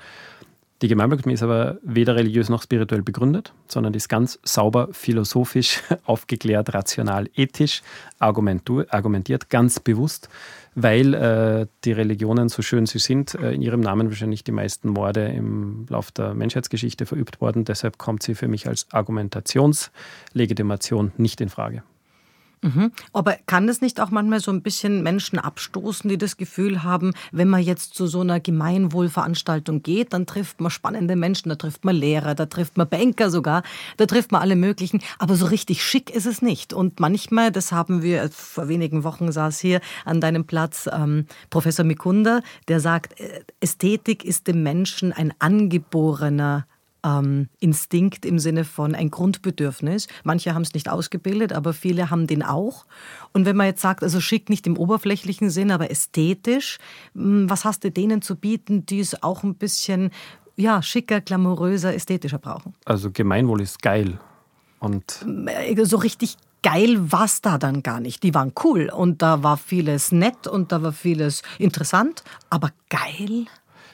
Die 0.82 0.88
Gemeinwohlökonomie 0.88 1.34
ist 1.36 1.44
aber 1.44 1.78
weder 1.84 2.16
religiös 2.16 2.50
noch 2.50 2.64
spirituell 2.64 3.04
begründet, 3.04 3.54
sondern 3.68 3.94
ist 3.94 4.10
ganz 4.10 4.40
sauber, 4.44 4.90
philosophisch, 4.92 5.80
aufgeklärt, 6.06 6.74
rational, 6.74 7.30
ethisch 7.36 7.84
argumentiert, 8.18 9.52
ganz 9.52 9.80
bewusst, 9.80 10.28
weil 10.74 11.14
äh, 11.14 11.68
die 11.84 11.92
Religionen, 11.92 12.50
so 12.50 12.64
schön 12.64 12.88
sie 12.88 12.98
sind, 12.98 13.36
äh, 13.36 13.54
in 13.54 13.62
ihrem 13.62 13.82
Namen 13.82 14.10
wahrscheinlich 14.10 14.44
die 14.44 14.52
meisten 14.52 14.90
Morde 14.90 15.28
im 15.28 15.86
Lauf 15.88 16.12
der 16.12 16.34
Menschheitsgeschichte 16.34 17.06
verübt 17.06 17.42
worden. 17.42 17.64
Deshalb 17.64 18.00
kommt 18.00 18.24
sie 18.24 18.34
für 18.34 18.48
mich 18.48 18.68
als 18.68 18.88
Argumentationslegitimation 18.92 21.12
nicht 21.18 21.42
in 21.42 21.50
Frage. 21.50 21.84
Mhm. 22.64 22.92
Aber 23.12 23.38
kann 23.48 23.68
es 23.70 23.82
nicht 23.82 24.00
auch 24.00 24.12
manchmal 24.12 24.40
so 24.40 24.52
ein 24.52 24.62
bisschen 24.62 25.02
Menschen 25.02 25.40
abstoßen, 25.40 26.08
die 26.10 26.18
das 26.18 26.38
Gefühl 26.38 26.84
haben, 26.84 27.14
wenn 27.32 27.50
man 27.50 27.64
jetzt 27.64 27.96
zu 27.96 28.06
so 28.06 28.22
einer 28.22 28.40
Gemeinwohlveranstaltung 28.40 29.82
geht, 29.82 30.14
dann 30.14 30.28
trifft 30.28 30.62
man 30.62 30.70
spannende 30.70 31.16
Menschen, 31.16 31.50
da 31.50 31.56
trifft 31.56 31.86
man 31.86 31.96
Lehrer, 31.96 32.36
da 32.36 32.46
trifft 32.46 32.78
man 32.78 32.88
Banker 32.88 33.32
sogar, 33.32 33.64
da 33.98 34.06
trifft 34.06 34.32
man 34.32 34.42
alle 34.42 34.56
möglichen, 34.56 35.02
aber 35.18 35.36
so 35.36 35.48
richtig 35.48 35.84
schick 35.84 36.12
ist 36.12 36.28
es 36.28 36.44
nicht. 36.44 36.72
Und 36.72 37.00
manchmal, 37.00 37.52
das 37.52 37.72
haben 37.72 38.04
wir, 38.04 38.30
vor 38.30 38.68
wenigen 38.68 39.04
Wochen 39.04 39.32
saß 39.32 39.60
hier 39.60 39.82
an 40.06 40.22
deinem 40.22 40.46
Platz 40.46 40.88
ähm, 40.92 41.26
Professor 41.50 41.84
Mikunda, 41.84 42.42
der 42.68 42.80
sagt, 42.80 43.20
äh, 43.20 43.42
Ästhetik 43.60 44.24
ist 44.24 44.48
dem 44.48 44.62
Menschen 44.62 45.14
ein 45.14 45.34
angeborener 45.40 46.68
ähm, 47.04 47.50
Instinkt 47.60 48.26
im 48.26 48.40
Sinne 48.40 48.64
von 48.64 48.96
ein 48.96 49.12
Grundbedürfnis. 49.12 50.08
Manche 50.24 50.54
haben 50.54 50.62
es 50.62 50.74
nicht 50.74 50.90
ausgebildet, 50.90 51.54
aber 51.54 51.74
viele 51.74 52.10
haben 52.10 52.28
den 52.28 52.44
auch. 52.44 52.86
Und 53.34 53.46
wenn 53.46 53.56
man 53.56 53.68
jetzt 53.68 53.82
sagt, 53.82 54.04
also 54.04 54.20
schick 54.20 54.50
nicht 54.50 54.68
im 54.68 54.78
oberflächlichen 54.78 55.50
Sinn, 55.50 55.72
aber 55.72 55.90
ästhetisch, 55.92 56.80
hm, 57.14 57.50
was 57.50 57.66
hast 57.66 57.84
du 57.84 57.92
denen 57.92 58.22
zu 58.22 58.36
bieten, 58.36 58.86
die 58.86 59.00
es 59.00 59.24
auch 59.24 59.44
ein 59.44 59.56
bisschen 59.56 60.12
ja, 60.56 60.82
schicker, 60.82 61.22
glamouröser, 61.22 61.94
ästhetischer 61.94 62.38
brauchen? 62.38 62.74
Also 62.86 63.10
Gemeinwohl 63.12 63.62
ist 63.62 63.82
geil. 63.82 64.20
Und 64.80 65.26
äh, 65.48 65.86
so 65.86 65.98
richtig 65.98 66.38
geil 66.64 67.12
war 67.12 67.26
es 67.26 67.42
da 67.42 67.58
dann 67.58 67.84
gar 67.84 68.00
nicht. 68.00 68.24
Die 68.24 68.34
waren 68.34 68.54
cool 68.64 68.90
und 68.90 69.22
da 69.22 69.44
war 69.44 69.58
vieles 69.58 70.12
nett 70.12 70.48
und 70.48 70.72
da 70.72 70.84
war 70.84 70.92
vieles 70.92 71.42
interessant, 71.58 72.24
aber 72.50 72.72
geil? 72.90 73.46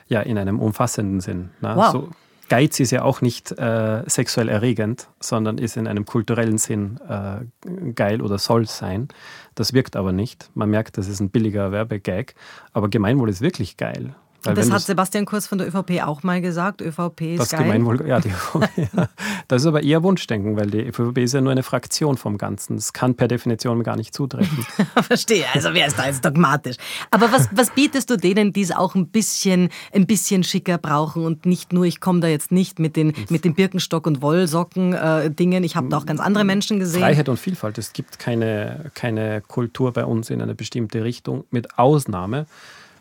Ja, 0.08 0.22
in 0.22 0.38
einem 0.38 0.60
umfassenden 0.60 1.20
Sinn. 1.20 1.50
Ne? 1.62 1.74
Wow. 1.76 1.92
So 1.92 2.10
Geiz 2.50 2.80
ist 2.80 2.92
ja 2.92 3.04
auch 3.04 3.22
nicht 3.22 3.52
äh, 3.52 4.04
sexuell 4.08 4.50
erregend, 4.50 5.10
sondern 5.20 5.58
ist 5.58 5.78
in 5.78 5.88
einem 5.88 6.06
kulturellen 6.06 6.58
Sinn 6.58 7.00
äh, 7.08 7.92
geil 7.94 8.22
oder 8.22 8.38
soll 8.38 8.68
sein. 8.68 9.10
Das 9.56 9.74
wirkt 9.74 9.96
aber 9.96 10.12
nicht. 10.12 10.50
Man 10.54 10.70
merkt, 10.70 10.98
das 10.98 11.08
ist 11.08 11.20
ein 11.20 11.30
billiger 11.30 11.72
Werbegag. 11.72 12.36
Aber 12.74 12.90
Gemeinwohl 12.90 13.30
ist 13.30 13.42
wirklich 13.42 13.78
geil. 13.78 14.16
Weil 14.48 14.56
das 14.56 14.72
hat 14.72 14.82
Sebastian 14.82 15.26
Kurz 15.26 15.48
von 15.48 15.58
der 15.58 15.68
ÖVP 15.68 16.04
auch 16.04 16.24
mal 16.24 16.42
gesagt. 16.42 16.82
ÖVP 16.82 17.22
ist 17.22 17.40
das 17.40 17.50
geil. 17.52 17.64
Gemeinwohl, 17.64 18.08
ja, 18.08 18.20
die, 18.20 18.30
ja, 18.76 19.10
das 19.48 19.62
ist 19.62 19.68
aber 19.68 19.84
eher 19.84 20.04
Wunschdenken, 20.04 20.58
weil 20.58 20.68
die 20.68 20.82
ÖVP 20.82 21.20
ist 21.20 21.34
ja 21.34 21.42
nur 21.42 21.52
eine 21.52 21.64
Fraktion 21.64 22.18
vom 22.18 22.38
Ganzen. 22.38 22.76
Das 22.76 22.94
kann 22.94 23.16
per 23.16 23.28
Definition 23.28 23.84
gar 23.84 23.96
nicht 23.96 24.14
zutreffen. 24.14 24.66
Verstehe, 25.04 25.46
also 25.54 25.70
wer 25.74 25.88
ist 25.88 25.98
da 25.98 26.08
jetzt 26.08 26.24
dogmatisch? 26.24 26.78
Aber 27.12 27.32
was, 27.32 27.50
was 27.52 27.72
bietest 27.72 28.10
du 28.10 28.18
denen, 28.18 28.54
die 28.54 28.62
es 28.62 28.72
auch 28.72 28.96
ein 28.96 29.08
bisschen, 29.08 29.70
ein 29.94 30.08
bisschen 30.08 30.44
schicker 30.44 30.78
brauchen 30.78 31.26
und 31.26 31.46
nicht 31.46 31.74
nur, 31.74 31.86
ich 31.86 32.00
komme 32.00 32.20
da 32.20 32.28
jetzt 32.28 32.52
nicht 32.52 32.80
mit 32.80 32.96
den, 32.96 33.14
mit 33.30 33.46
den 33.46 33.56
Birkenstock- 33.56 34.08
und 34.08 34.22
Wollsocken-Dingen, 34.22 35.64
äh, 35.64 35.66
ich 35.66 35.76
habe 35.76 35.90
da 35.90 35.98
auch 35.98 36.06
ganz 36.06 36.20
andere 36.20 36.44
Menschen 36.44 36.80
gesehen. 36.80 37.02
Freiheit 37.02 37.30
und 37.30 37.38
Vielfalt. 37.38 37.78
Es 37.78 37.94
gibt 37.94 38.20
keine, 38.20 38.92
keine 38.94 39.42
Kultur 39.42 39.94
bei 39.94 40.06
uns 40.06 40.30
in 40.30 40.42
eine 40.42 40.56
bestimmte 40.56 41.04
Richtung, 41.04 41.46
mit 41.52 41.78
Ausnahme 41.78 42.46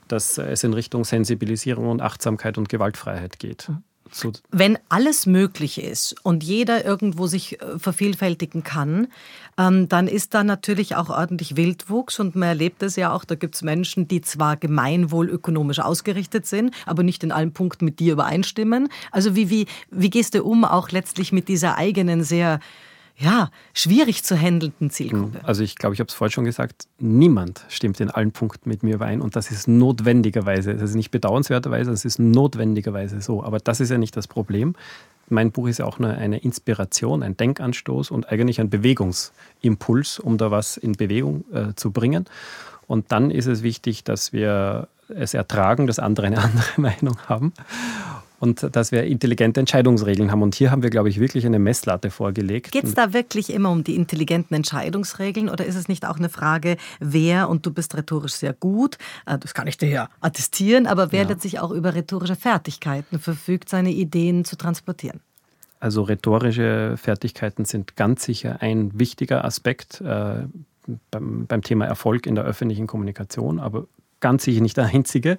dass 0.09 0.39
es 0.39 0.65
in 0.65 0.73
Richtung 0.73 1.05
Sensibilisierung 1.05 1.89
und 1.89 2.03
Achtsamkeit 2.03 2.59
und 2.59 2.69
Gewaltfreiheit 2.69 3.39
geht. 3.39 3.69
So. 4.13 4.33
Wenn 4.51 4.79
alles 4.89 5.27
möglich 5.27 5.83
ist 5.83 6.15
und 6.23 6.45
jeder 6.45 6.85
irgendwo 6.85 7.27
sich 7.27 7.61
äh, 7.61 7.79
vervielfältigen 7.79 8.63
kann, 8.63 9.09
ähm, 9.59 9.89
dann 9.89 10.07
ist 10.07 10.35
da 10.35 10.45
natürlich 10.45 10.97
auch 10.97 11.11
ordentlich 11.11 11.57
Wildwuchs 11.57 12.21
und 12.21 12.37
man 12.37 12.49
erlebt 12.51 12.83
es 12.83 12.97
ja 12.97 13.13
auch, 13.13 13.25
da 13.25 13.35
gibt 13.35 13.57
es 13.57 13.63
Menschen, 13.63 14.07
die 14.07 14.21
zwar 14.21 14.57
gemeinwohlökonomisch 14.57 15.81
ausgerichtet 15.81 16.47
sind, 16.47 16.75
aber 16.87 17.03
nicht 17.03 17.25
in 17.25 17.33
allen 17.33 17.53
Punkten 17.53 17.85
mit 17.85 17.99
dir 17.99 18.13
übereinstimmen. 18.13 18.89
Also 19.11 19.35
wie, 19.35 19.51
wie, 19.51 19.67
wie 19.91 20.11
gehst 20.11 20.35
du 20.35 20.45
um 20.45 20.65
auch 20.65 20.91
letztlich 20.91 21.33
mit 21.33 21.49
dieser 21.49 21.77
eigenen 21.77 22.23
sehr 22.23 22.61
ja, 23.19 23.51
schwierig 23.73 24.25
zu 24.25 24.39
handelnden 24.39 24.91
Zielgruppe. 24.91 25.41
Also 25.43 25.63
ich 25.63 25.77
glaube, 25.77 25.95
ich 25.95 26.01
habe 26.01 26.09
es 26.09 26.15
vorhin 26.15 26.33
schon 26.33 26.45
gesagt, 26.45 26.87
niemand 26.99 27.65
stimmt 27.69 27.99
in 28.01 28.11
allen 28.11 28.33
Punkten 28.33 28.69
mit 28.69 28.83
mir 28.83 28.97
überein 28.97 29.23
und 29.23 29.37
das 29.37 29.51
ist 29.51 29.69
notwendigerweise, 29.69 30.75
das 30.75 30.91
ist 30.91 30.97
nicht 30.97 31.11
bedauernswerterweise, 31.11 31.91
das 31.91 32.05
ist 32.05 32.19
notwendigerweise 32.19 33.23
so. 33.23 33.43
Aber 33.43 33.59
das 33.59 33.81
ist 33.81 33.91
ja 33.91 33.97
nicht 33.97 34.17
das 34.17 34.29
Problem. 34.29 34.75
Mein 35.29 35.51
Buch 35.51 35.67
ist 35.67 35.79
ja 35.79 35.87
auch 35.87 35.99
nur 35.99 36.11
eine 36.11 36.39
Inspiration, 36.39 37.23
ein 37.23 37.37
Denkanstoß 37.37 38.11
und 38.11 38.29
eigentlich 38.31 38.61
ein 38.61 38.71
Bewegungsimpuls, 38.71 40.19
um 40.19 40.37
da 40.37 40.51
was 40.51 40.77
in 40.77 40.93
Bewegung 40.93 41.45
äh, 41.53 41.75
zu 41.75 41.91
bringen. 41.91 42.27
Und 42.87 43.11
dann 43.13 43.31
ist 43.31 43.47
es 43.47 43.63
wichtig, 43.63 44.05
dass 44.05 44.33
wir 44.33 44.89
es 45.09 45.35
ertragen, 45.35 45.87
dass 45.87 45.99
andere 45.99 46.27
eine 46.27 46.39
andere 46.43 46.81
Meinung 46.81 47.17
haben 47.27 47.53
und 48.39 48.75
dass 48.77 48.93
wir 48.93 49.05
intelligente 49.05 49.61
Entscheidungsregeln 49.61 50.31
haben. 50.31 50.43
Und 50.43 50.55
hier 50.55 50.71
haben 50.71 50.83
wir, 50.83 50.91
glaube 50.91 51.09
ich, 51.09 51.21
wirklich 51.21 51.47
eine 51.47 51.59
Messlatte 51.59 52.11
vorgelegt. 52.11 52.73
Geht 52.73 52.85
es 52.85 52.95
da 52.95 53.13
wirklich 53.13 53.53
immer 53.53 53.71
um 53.71 53.85
die 53.85 53.97
intelligenten 53.97 54.55
Entscheidungsregeln 54.55 55.49
oder 55.49 55.65
ist 55.65 55.77
es 55.77 55.89
nicht 55.89 56.07
auch 56.07 56.17
eine 56.17 56.29
Frage, 56.29 56.77
wer, 57.01 57.49
und 57.49 57.65
du 57.67 57.73
bist 57.73 57.97
rhetorisch 57.97 58.35
sehr 58.35 58.53
gut, 58.53 58.99
äh, 59.27 59.39
das 59.39 59.55
kann 59.55 59.67
ich 59.67 59.79
dir 59.79 59.89
ja 59.89 60.09
attestieren, 60.21 60.87
aber 60.87 61.13
wer 61.13 61.23
ja. 61.23 61.29
letztlich 61.29 61.61
auch 61.61 61.71
über 61.71 61.95
rhetorische 61.95 62.37
Fertigkeiten 62.37 63.19
verfügt, 63.19 63.69
seine 63.69 63.91
Ideen 63.91 64.45
zu 64.45 64.57
transportieren? 64.57 65.21
Also 65.81 66.03
rhetorische 66.03 66.97
Fertigkeiten 66.97 67.65
sind 67.65 67.97
ganz 67.97 68.25
sicher 68.25 68.61
ein 68.61 68.99
wichtiger 68.99 69.45
Aspekt 69.45 70.01
äh, 70.01 70.45
beim, 71.11 71.47
beim 71.47 71.63
Thema 71.63 71.85
Erfolg 71.87 72.27
in 72.27 72.35
der 72.35 72.45
öffentlichen 72.45 72.87
Kommunikation, 72.87 73.61
aber 73.61 73.87
ganz 74.21 74.45
sicher 74.45 74.61
nicht 74.61 74.77
der 74.77 74.87
einzige. 74.87 75.39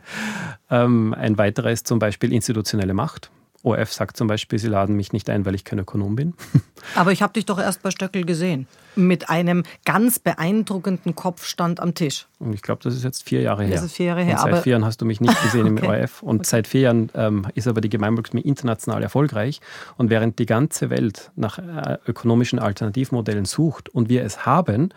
Ähm, 0.70 1.14
ein 1.14 1.38
weiterer 1.38 1.72
ist 1.72 1.88
zum 1.88 2.00
Beispiel 2.00 2.34
institutionelle 2.34 2.94
Macht. 2.94 3.32
ORF 3.64 3.92
sagt 3.92 4.18
zum 4.18 4.28
Beispiel, 4.28 4.60
sie 4.60 4.68
laden 4.68 4.96
mich 4.96 5.14
nicht 5.14 5.30
ein, 5.30 5.46
weil 5.46 5.56
ich 5.56 5.64
kein 5.64 5.80
Ökonom 5.80 6.16
bin. 6.16 6.34
Aber 6.96 7.12
ich 7.12 7.22
habe 7.22 7.34
dich 7.34 7.46
doch 7.46 7.60
erst 7.60 7.82
bei 7.82 7.92
Stöckel 7.92 8.24
gesehen. 8.24 8.68
Mit 8.96 9.30
einem 9.30 9.64
ganz 9.86 10.20
beeindruckenden 10.20 11.16
Kopfstand 11.16 11.80
am 11.80 11.94
Tisch. 11.94 12.28
Und 12.40 12.54
ich 12.54 12.62
glaube, 12.62 12.82
das 12.84 12.96
ist 12.96 13.04
jetzt 13.04 13.24
vier 13.24 13.42
Jahre 13.42 13.64
her. 13.64 13.76
Das 13.76 13.84
ist 13.84 13.94
vier 13.94 14.08
Jahre 14.08 14.24
her. 14.24 14.36
Und 14.44 14.52
seit 14.52 14.64
vier 14.64 14.72
Jahren 14.72 14.86
hast 14.86 15.02
du 15.02 15.06
mich 15.06 15.22
nicht 15.22 15.42
gesehen 15.42 15.68
okay. 15.78 15.86
im 15.86 15.92
ORF. 15.92 16.24
Und 16.24 16.38
okay. 16.38 16.48
seit 16.48 16.68
vier 16.68 16.82
Jahren 16.82 17.12
ähm, 17.14 17.48
ist 17.56 17.68
aber 17.68 17.82
die 17.82 17.90
Gemeinwohlökonomie 17.90 18.48
international 18.48 19.04
erfolgreich. 19.04 19.60
Und 19.98 20.10
während 20.10 20.40
die 20.40 20.46
ganze 20.46 20.90
Welt 20.90 21.32
nach 21.36 21.60
äh, 21.60 21.98
ökonomischen 22.08 22.60
Alternativmodellen 22.60 23.46
sucht 23.46 23.90
und 23.90 24.10
wir 24.10 24.24
es 24.24 24.46
haben, 24.46 24.94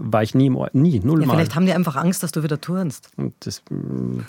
war 0.00 0.22
ich 0.22 0.34
nie, 0.34 0.46
im 0.46 0.56
Ort, 0.56 0.74
nie, 0.74 1.00
null 1.00 1.20
ja, 1.20 1.26
Mal. 1.26 1.34
Vielleicht 1.34 1.56
haben 1.56 1.66
die 1.66 1.72
einfach 1.72 1.96
Angst, 1.96 2.22
dass 2.22 2.30
du 2.30 2.42
wieder 2.44 2.60
turnst. 2.60 3.10
Das, 3.40 3.62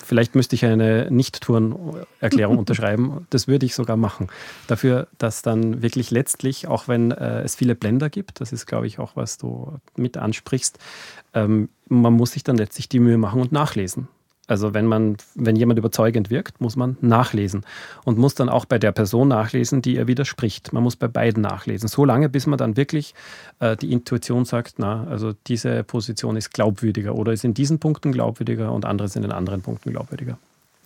vielleicht 0.04 0.34
müsste 0.34 0.56
ich 0.56 0.64
eine 0.64 1.10
Nicht-Turn-Erklärung 1.10 2.58
unterschreiben. 2.58 3.26
Das 3.30 3.46
würde 3.46 3.66
ich 3.66 3.74
sogar 3.74 3.96
machen. 3.96 4.28
Dafür, 4.66 5.06
dass 5.18 5.42
dann 5.42 5.80
wirklich 5.80 6.10
letztlich, 6.10 6.66
auch 6.66 6.88
wenn 6.88 7.12
äh, 7.12 7.42
es 7.42 7.54
viele 7.54 7.76
Blender 7.76 8.10
gibt, 8.10 8.40
das 8.40 8.52
ist, 8.52 8.66
glaube 8.66 8.88
ich, 8.88 8.98
auch, 8.98 9.14
was 9.14 9.38
du 9.38 9.78
mit 9.96 10.16
ansprichst, 10.16 10.78
ähm, 11.34 11.68
man 11.88 12.12
muss 12.12 12.32
sich 12.32 12.42
dann 12.42 12.56
letztlich 12.56 12.88
die 12.88 12.98
Mühe 12.98 13.18
machen 13.18 13.40
und 13.40 13.52
nachlesen. 13.52 14.08
Also 14.50 14.74
wenn 14.74 14.86
man, 14.86 15.16
wenn 15.36 15.54
jemand 15.54 15.78
überzeugend 15.78 16.28
wirkt, 16.28 16.60
muss 16.60 16.74
man 16.74 16.96
nachlesen 17.00 17.64
und 18.04 18.18
muss 18.18 18.34
dann 18.34 18.48
auch 18.48 18.64
bei 18.64 18.80
der 18.80 18.90
Person 18.90 19.28
nachlesen, 19.28 19.80
die 19.80 19.96
er 19.96 20.08
widerspricht. 20.08 20.72
Man 20.72 20.82
muss 20.82 20.96
bei 20.96 21.06
beiden 21.06 21.40
nachlesen, 21.40 21.88
so 21.88 22.04
lange, 22.04 22.28
bis 22.28 22.48
man 22.48 22.58
dann 22.58 22.76
wirklich 22.76 23.14
äh, 23.60 23.76
die 23.76 23.92
Intuition 23.92 24.44
sagt, 24.44 24.74
na, 24.78 25.06
also 25.08 25.34
diese 25.46 25.84
Position 25.84 26.36
ist 26.36 26.52
glaubwürdiger 26.52 27.14
oder 27.14 27.32
ist 27.32 27.44
in 27.44 27.54
diesen 27.54 27.78
Punkten 27.78 28.10
glaubwürdiger 28.10 28.72
und 28.72 28.84
andere 28.84 29.06
sind 29.06 29.24
in 29.24 29.30
anderen 29.30 29.62
Punkten 29.62 29.92
glaubwürdiger. 29.92 30.36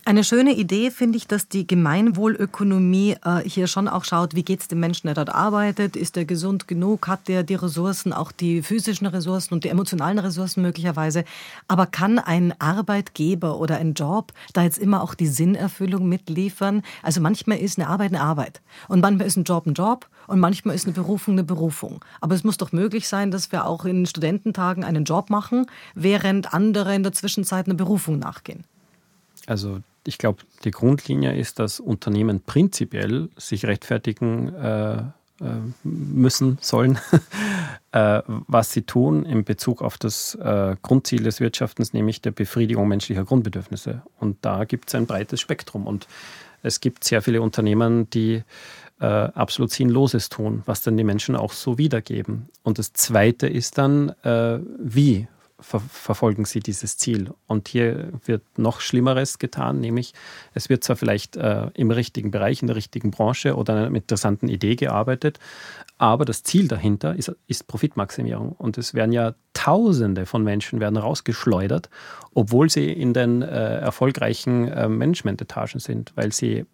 Eine 0.07 0.23
schöne 0.23 0.53
Idee 0.53 0.91
finde 0.91 1.17
ich, 1.17 1.25
dass 1.25 1.47
die 1.47 1.65
Gemeinwohlökonomie 1.65 3.15
äh, 3.25 3.39
hier 3.43 3.65
schon 3.65 3.87
auch 3.87 4.03
schaut, 4.03 4.35
wie 4.35 4.43
geht 4.43 4.59
es 4.59 4.67
dem 4.67 4.79
Menschen, 4.79 5.07
der 5.07 5.15
dort 5.15 5.29
arbeitet? 5.29 5.95
Ist 5.95 6.15
er 6.15 6.25
gesund 6.25 6.67
genug? 6.67 7.07
Hat 7.07 7.27
der 7.27 7.41
die 7.41 7.55
Ressourcen, 7.55 8.13
auch 8.13 8.31
die 8.31 8.61
physischen 8.61 9.07
Ressourcen 9.07 9.55
und 9.55 9.63
die 9.63 9.69
emotionalen 9.69 10.19
Ressourcen 10.19 10.61
möglicherweise? 10.61 11.25
Aber 11.67 11.87
kann 11.87 12.19
ein 12.19 12.53
Arbeitgeber 12.61 13.57
oder 13.59 13.77
ein 13.77 13.95
Job 13.95 14.31
da 14.53 14.61
jetzt 14.61 14.77
immer 14.77 15.01
auch 15.01 15.15
die 15.15 15.25
Sinnerfüllung 15.25 16.07
mitliefern? 16.07 16.83
Also 17.01 17.19
manchmal 17.19 17.57
ist 17.57 17.79
eine 17.79 17.87
Arbeit 17.87 18.13
eine 18.13 18.21
Arbeit 18.21 18.61
und 18.87 19.01
manchmal 19.01 19.25
ist 19.25 19.37
ein 19.37 19.43
Job 19.43 19.65
ein 19.65 19.73
Job 19.73 20.07
und 20.27 20.39
manchmal 20.39 20.75
ist 20.75 20.85
eine 20.85 20.93
Berufung 20.93 21.33
eine 21.33 21.43
Berufung. 21.43 22.05
Aber 22.21 22.35
es 22.35 22.43
muss 22.43 22.57
doch 22.57 22.71
möglich 22.71 23.07
sein, 23.07 23.31
dass 23.31 23.51
wir 23.51 23.65
auch 23.65 23.85
in 23.85 24.05
Studententagen 24.05 24.83
einen 24.83 25.03
Job 25.03 25.31
machen, 25.31 25.65
während 25.95 26.53
andere 26.53 26.93
in 26.93 27.01
der 27.01 27.13
Zwischenzeit 27.13 27.65
einer 27.65 27.73
Berufung 27.73 28.19
nachgehen. 28.19 28.65
Also 29.47 29.81
ich 30.05 30.17
glaube, 30.17 30.43
die 30.63 30.71
Grundlinie 30.71 31.35
ist, 31.35 31.59
dass 31.59 31.79
Unternehmen 31.79 32.41
prinzipiell 32.41 33.29
sich 33.37 33.65
rechtfertigen 33.65 34.53
äh, 34.53 34.97
äh 34.97 35.03
müssen, 35.83 36.57
sollen, 36.61 36.99
äh, 37.91 38.21
was 38.27 38.71
sie 38.71 38.83
tun 38.83 39.25
in 39.25 39.43
Bezug 39.43 39.81
auf 39.81 39.97
das 39.97 40.35
äh, 40.35 40.75
Grundziel 40.81 41.23
des 41.23 41.39
Wirtschaftens, 41.39 41.93
nämlich 41.93 42.21
der 42.21 42.31
Befriedigung 42.31 42.87
menschlicher 42.87 43.25
Grundbedürfnisse. 43.25 44.01
Und 44.19 44.37
da 44.41 44.65
gibt 44.65 44.89
es 44.89 44.95
ein 44.95 45.07
breites 45.07 45.41
Spektrum. 45.41 45.87
Und 45.87 46.07
es 46.61 46.79
gibt 46.79 47.03
sehr 47.03 47.21
viele 47.21 47.41
Unternehmen, 47.41 48.09
die 48.09 48.43
äh, 48.99 49.05
absolut 49.05 49.71
Sinnloses 49.71 50.29
tun, 50.29 50.63
was 50.65 50.81
dann 50.81 50.97
die 50.97 51.03
Menschen 51.03 51.35
auch 51.35 51.51
so 51.51 51.77
wiedergeben. 51.77 52.49
Und 52.63 52.79
das 52.79 52.93
Zweite 52.93 53.47
ist 53.47 53.77
dann, 53.77 54.09
äh, 54.23 54.59
wie 54.79 55.27
ver 55.59 55.79
verfolgen 55.79 56.45
sie 56.45 56.59
dieses 56.59 56.97
Ziel. 56.97 57.31
Und 57.47 57.67
hier 57.67 58.11
wird 58.25 58.43
noch 58.57 58.81
Schlimmeres 58.81 59.39
getan, 59.39 59.79
nämlich 59.79 60.13
es 60.53 60.69
wird 60.69 60.83
zwar 60.83 60.95
vielleicht 60.95 61.37
äh, 61.37 61.69
im 61.73 61.91
richtigen 61.91 62.31
Bereich, 62.31 62.61
in 62.61 62.67
der 62.67 62.75
richtigen 62.75 63.11
Branche 63.11 63.55
oder 63.55 63.75
einer 63.75 63.95
interessanten 63.95 64.47
Idee 64.49 64.75
gearbeitet, 64.75 65.39
aber 65.97 66.25
das 66.25 66.43
Ziel 66.43 66.67
dahinter 66.67 67.15
ist, 67.15 67.33
ist 67.47 67.67
Profitmaximierung. 67.67 68.51
Und 68.51 68.77
es 68.77 68.93
werden 68.93 69.13
ja 69.13 69.33
Tausende 69.53 70.25
von 70.25 70.43
Menschen 70.43 70.81
werden 70.81 70.97
rausgeschleudert, 70.97 71.89
obwohl 72.33 72.69
sie 72.69 72.91
in 72.91 73.13
den 73.13 73.41
äh, 73.41 73.79
erfolgreichen 73.79 74.67
äh, 74.67 74.89
Managementetagen 74.89 75.79
sind, 75.79 76.11
weil 76.15 76.33
sie 76.33 76.65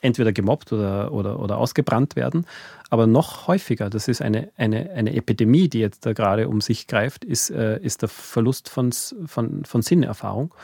entweder 0.00 0.32
gemobbt 0.32 0.72
oder, 0.72 1.12
oder, 1.12 1.40
oder 1.40 1.58
ausgebrannt 1.58 2.16
werden. 2.16 2.46
Aber 2.90 3.06
noch 3.06 3.48
häufiger, 3.48 3.90
das 3.90 4.08
ist 4.08 4.22
eine, 4.22 4.50
eine, 4.56 4.90
eine 4.90 5.14
Epidemie, 5.14 5.68
die 5.68 5.80
jetzt 5.80 6.06
da 6.06 6.12
gerade 6.12 6.48
um 6.48 6.60
sich 6.60 6.86
greift, 6.86 7.24
ist, 7.24 7.50
äh, 7.50 7.78
ist 7.80 8.02
der 8.02 8.08
Verlust 8.08 8.68
von, 8.68 8.92
von, 8.92 9.64
von 9.64 9.82
Sinnerfahrung. 9.82 10.54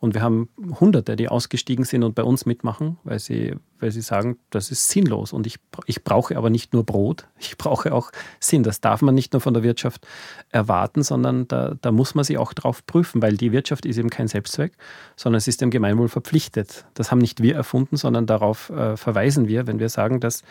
Und 0.00 0.14
wir 0.14 0.22
haben 0.22 0.48
Hunderte, 0.78 1.16
die 1.16 1.28
ausgestiegen 1.28 1.84
sind 1.84 2.04
und 2.04 2.14
bei 2.14 2.22
uns 2.22 2.46
mitmachen, 2.46 2.98
weil 3.02 3.18
sie, 3.18 3.54
weil 3.80 3.90
sie 3.90 4.00
sagen, 4.00 4.38
das 4.50 4.70
ist 4.70 4.88
sinnlos. 4.88 5.32
Und 5.32 5.46
ich, 5.46 5.56
ich 5.86 6.04
brauche 6.04 6.36
aber 6.36 6.50
nicht 6.50 6.72
nur 6.72 6.84
Brot, 6.84 7.26
ich 7.38 7.58
brauche 7.58 7.92
auch 7.92 8.10
Sinn. 8.38 8.62
Das 8.62 8.80
darf 8.80 9.02
man 9.02 9.14
nicht 9.14 9.32
nur 9.32 9.40
von 9.40 9.54
der 9.54 9.62
Wirtschaft 9.62 10.06
erwarten, 10.50 11.02
sondern 11.02 11.48
da, 11.48 11.74
da 11.80 11.90
muss 11.90 12.14
man 12.14 12.24
sich 12.24 12.38
auch 12.38 12.52
drauf 12.52 12.86
prüfen, 12.86 13.22
weil 13.22 13.36
die 13.36 13.52
Wirtschaft 13.52 13.86
ist 13.86 13.98
eben 13.98 14.10
kein 14.10 14.28
Selbstzweck, 14.28 14.72
sondern 15.16 15.38
es 15.38 15.48
ist 15.48 15.60
dem 15.60 15.70
Gemeinwohl 15.70 16.08
verpflichtet. 16.08 16.84
Das 16.94 17.10
haben 17.10 17.18
nicht 17.18 17.42
wir 17.42 17.56
erfunden, 17.56 17.96
sondern 17.96 18.26
darauf 18.26 18.70
äh, 18.70 18.96
verweisen 18.96 19.48
wir, 19.48 19.66
wenn 19.66 19.80
wir 19.80 19.88
sagen, 19.88 20.20
dass 20.20 20.42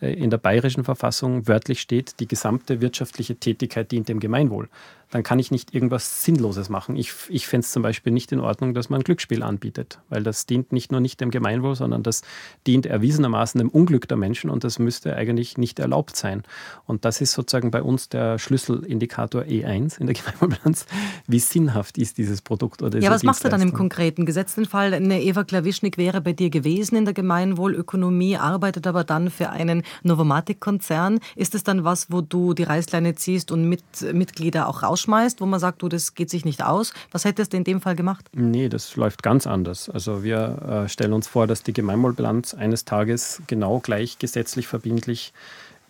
äh, 0.00 0.12
in 0.12 0.30
der 0.30 0.38
bayerischen 0.38 0.84
Verfassung 0.84 1.48
wörtlich 1.48 1.80
steht, 1.80 2.20
die 2.20 2.28
gesamte 2.28 2.80
wirtschaftliche 2.80 3.36
Tätigkeit 3.36 3.90
dient 3.92 4.08
dem 4.08 4.20
Gemeinwohl. 4.20 4.68
Dann 5.10 5.22
kann 5.22 5.38
ich 5.38 5.50
nicht 5.50 5.72
irgendwas 5.72 6.24
Sinnloses 6.24 6.68
machen. 6.68 6.96
Ich, 6.96 7.12
ich 7.28 7.46
fände 7.46 7.64
es 7.64 7.70
zum 7.70 7.82
Beispiel 7.82 8.12
nicht 8.12 8.32
in 8.32 8.40
Ordnung, 8.40 8.74
dass 8.74 8.90
man 8.90 9.02
Glücksspiel 9.02 9.42
anbietet, 9.42 10.00
weil 10.08 10.22
das 10.22 10.46
dient 10.46 10.72
nicht 10.72 10.90
nur 10.90 11.00
nicht 11.00 11.20
dem 11.20 11.30
Gemeinwohl, 11.30 11.76
sondern 11.76 12.02
das 12.02 12.22
dient 12.66 12.86
erwiesenermaßen 12.86 13.58
dem 13.58 13.68
Unglück 13.68 14.08
der 14.08 14.16
Menschen 14.16 14.50
und 14.50 14.64
das 14.64 14.78
müsste 14.78 15.14
eigentlich 15.14 15.58
nicht 15.58 15.78
erlaubt 15.78 16.16
sein. 16.16 16.42
Und 16.86 17.04
das 17.04 17.20
ist 17.20 17.32
sozusagen 17.32 17.70
bei 17.70 17.82
uns 17.82 18.08
der 18.08 18.38
Schlüsselindikator 18.38 19.42
E1 19.42 20.00
in 20.00 20.06
der 20.06 20.14
Gemeinwohlbilanz. 20.16 20.86
Wie 21.26 21.38
sinnhaft 21.38 21.98
ist 21.98 22.18
dieses 22.18 22.42
Produkt 22.42 22.82
oder 22.82 22.98
Ja, 22.98 23.10
was 23.10 23.22
machst 23.22 23.44
du 23.44 23.48
dann 23.48 23.60
im 23.60 23.72
konkreten 23.72 24.26
Gesetzten 24.26 24.64
Fall? 24.64 24.92
Eine 24.92 25.22
Eva 25.22 25.44
Klawischnik 25.44 25.98
wäre 25.98 26.20
bei 26.20 26.32
dir 26.32 26.50
gewesen 26.50 26.96
in 26.96 27.04
der 27.04 27.14
Gemeinwohlökonomie, 27.14 28.36
arbeitet 28.36 28.86
aber 28.86 29.04
dann 29.04 29.30
für 29.30 29.50
einen 29.50 29.82
Novomatic-Konzern. 30.02 31.20
Ist 31.36 31.54
es 31.54 31.62
dann 31.62 31.84
was, 31.84 32.10
wo 32.10 32.20
du 32.20 32.54
die 32.54 32.64
Reißleine 32.64 33.14
ziehst 33.14 33.52
und 33.52 33.68
mit, 33.68 33.84
Mitglieder 34.12 34.68
auch 34.68 34.82
rausschmeißt, 34.96 35.40
wo 35.40 35.46
man 35.46 35.60
sagt, 35.60 35.82
du, 35.82 35.88
das 35.88 36.14
geht 36.14 36.30
sich 36.30 36.44
nicht 36.44 36.64
aus? 36.64 36.92
Was 37.12 37.24
hättest 37.24 37.52
du 37.52 37.56
in 37.56 37.64
dem 37.64 37.80
Fall 37.80 37.94
gemacht? 37.94 38.26
Nee, 38.32 38.68
das 38.68 38.96
läuft 38.96 39.22
ganz 39.22 39.46
anders. 39.46 39.90
Also 39.90 40.22
wir 40.24 40.84
äh, 40.86 40.88
stellen 40.88 41.12
uns 41.12 41.28
vor, 41.28 41.46
dass 41.46 41.62
die 41.62 41.72
Gemeinwohlbilanz 41.72 42.54
eines 42.54 42.84
Tages 42.84 43.42
genau 43.46 43.80
gleich 43.80 44.18
gesetzlich 44.18 44.66
verbindlich 44.66 45.32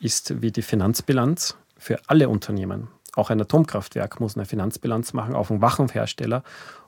ist 0.01 0.43
wie 0.43 0.51
die 0.51 0.63
Finanzbilanz 0.63 1.57
für 1.79 1.99
alle 2.07 2.29
Unternehmen. 2.29 2.89
Auch 3.15 3.31
ein 3.31 3.41
Atomkraftwerk 3.41 4.21
muss 4.21 4.37
eine 4.37 4.45
Finanzbilanz 4.45 5.13
machen, 5.13 5.35
auch 5.35 5.51
ein 5.51 5.63
Waffenhersteller 5.63 6.43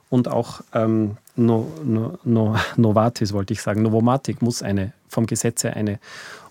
und 0.09 0.27
auch 0.27 0.61
ähm, 0.73 1.17
no, 1.35 1.71
no, 1.83 2.19
no, 2.23 2.55
Novartis, 2.75 3.33
wollte 3.33 3.53
ich 3.53 3.61
sagen, 3.61 3.81
Novomatic 3.81 4.41
muss 4.41 4.61
eine 4.61 4.93
vom 5.07 5.25
Gesetz 5.25 5.63
her 5.63 5.75
eine 5.75 5.99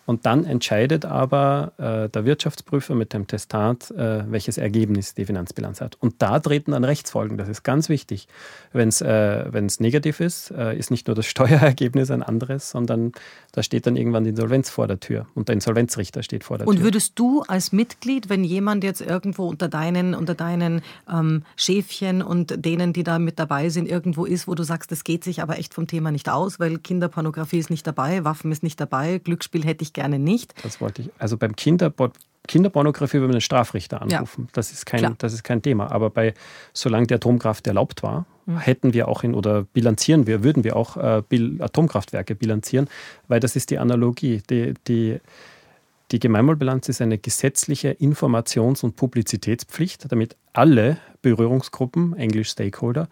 und 0.09 0.25
dann 0.25 0.47
entscheidet 0.47 1.05
aber 1.05 1.73
äh, 1.77 2.09
der 2.09 2.25
Wirtschaftsprüfer 2.25 2.95
mit 2.95 3.13
dem 3.13 3.27
Testat, 3.27 3.91
äh, 3.91 4.25
welches 4.27 4.57
Ergebnis 4.57 5.13
die 5.13 5.27
Finanzbilanz 5.27 5.83
hat. 5.83 5.99
Und 6.01 6.23
da 6.23 6.41
treten 6.41 6.71
dann 6.71 6.83
Rechtsfolgen. 6.83 7.37
Das 7.37 7.47
ist 7.47 7.63
ganz 7.63 7.91
wichtig. 7.91 8.27
Wenn 8.73 8.89
es 8.89 9.03
äh, 9.03 9.45
negativ 9.81 10.21
ist, 10.21 10.51
äh, 10.51 10.75
ist 10.79 10.91
nicht 10.91 11.09
nur 11.09 11.15
das 11.15 11.27
Steuerergebnis 11.31 12.11
ein 12.11 12.23
anderes, 12.23 12.71
sondern 12.71 13.13
da 13.53 13.63
steht 13.63 13.87
dann 13.87 13.97
irgendwann 13.97 14.25
die 14.25 14.31
Insolvenz 14.31 14.71
vor 14.71 14.87
der 14.87 14.99
Tür 14.99 15.27
und 15.35 15.49
der 15.49 15.55
Insolvenzrichter 15.55 16.23
steht 16.23 16.43
vor 16.43 16.57
der 16.57 16.67
und 16.67 16.77
Tür. 16.77 16.81
Und 16.81 16.85
würdest 16.87 17.19
du 17.19 17.43
als 17.43 17.73
Mitglied, 17.73 18.31
wenn 18.31 18.45
jemand 18.45 18.85
jetzt 18.85 19.03
irgendwo 19.03 19.47
unter 19.47 19.69
deinen, 19.69 20.15
unter 20.15 20.35
deinen 20.35 20.81
ähm, 21.13 21.43
Schäfchen 21.55 22.23
und 22.23 22.65
denen, 22.65 22.95
die 22.95 23.05
da 23.05 23.19
mit 23.19 23.39
dabei 23.39 23.69
sind, 23.69 23.87
irgendwo 23.87 24.25
ist, 24.25 24.49
wo 24.49 24.55
du 24.55 24.63
sagst, 24.63 24.91
das 24.91 25.05
geht 25.05 25.23
sich 25.23 25.43
aber 25.43 25.59
echt 25.59 25.75
vom 25.75 25.87
Thema 25.87 26.13
nicht 26.13 26.31
aus, 26.31 26.59
weil 26.59 26.79
Kinderpornografie 26.79 27.59
ist 27.59 27.69
nicht 27.69 27.87
dabei, 27.87 28.25
Waffen 28.25 28.51
ist 28.53 28.63
nicht 28.63 28.81
dabei, 28.81 29.19
Glücksspiel 29.19 29.67
hätte 29.67 29.83
ich 29.83 29.98
gerne 29.99 30.19
nicht. 30.19 30.55
Das 30.65 30.81
wollte 30.81 31.03
ich. 31.03 31.11
Also 31.19 31.37
beim 31.37 31.55
Kinderport 31.57 32.15
Kinderpornografie 32.49 33.19
würde 33.19 33.29
man 33.29 33.35
einen 33.35 33.41
Strafrichter 33.41 34.03
anrufen. 34.03 34.45
Ja. 34.45 34.51
Das, 34.55 34.73
ist 34.73 34.87
kein, 34.87 35.15
das 35.19 35.33
ist 35.33 35.45
kein 35.45 35.63
Thema. 35.63 35.93
Aber 35.93 36.11
bei, 36.11 36.35
solange 36.73 37.07
die 37.07 37.15
Atomkraft 37.15 37.67
erlaubt 37.67 38.03
war, 38.03 38.27
mhm. 38.47 38.59
hätten 38.59 38.93
wir 38.95 39.07
auch 39.07 39.23
in, 39.23 39.35
oder 39.35 39.63
bilanzieren 39.63 40.27
wir, 40.27 40.43
würden 40.43 40.65
wir 40.65 40.75
auch 40.75 40.97
äh, 40.97 41.23
Atomkraftwerke 41.61 42.35
bilanzieren, 42.35 42.89
weil 43.29 43.39
das 43.39 43.55
ist 43.55 43.71
die 43.71 43.79
Analogie. 43.79 44.43
Die, 44.51 44.75
die, 44.89 45.21
die 46.11 46.19
Gemeinwohlbilanz 46.19 46.89
ist 46.89 47.01
eine 47.01 47.19
gesetzliche 47.19 47.91
Informations- 47.91 48.83
und 48.83 48.97
Publizitätspflicht, 48.97 50.11
damit 50.11 50.37
alle 50.53 50.97
Berührungsgruppen, 51.23 52.17
Englisch 52.17 52.51
Stakeholder, 52.51 53.09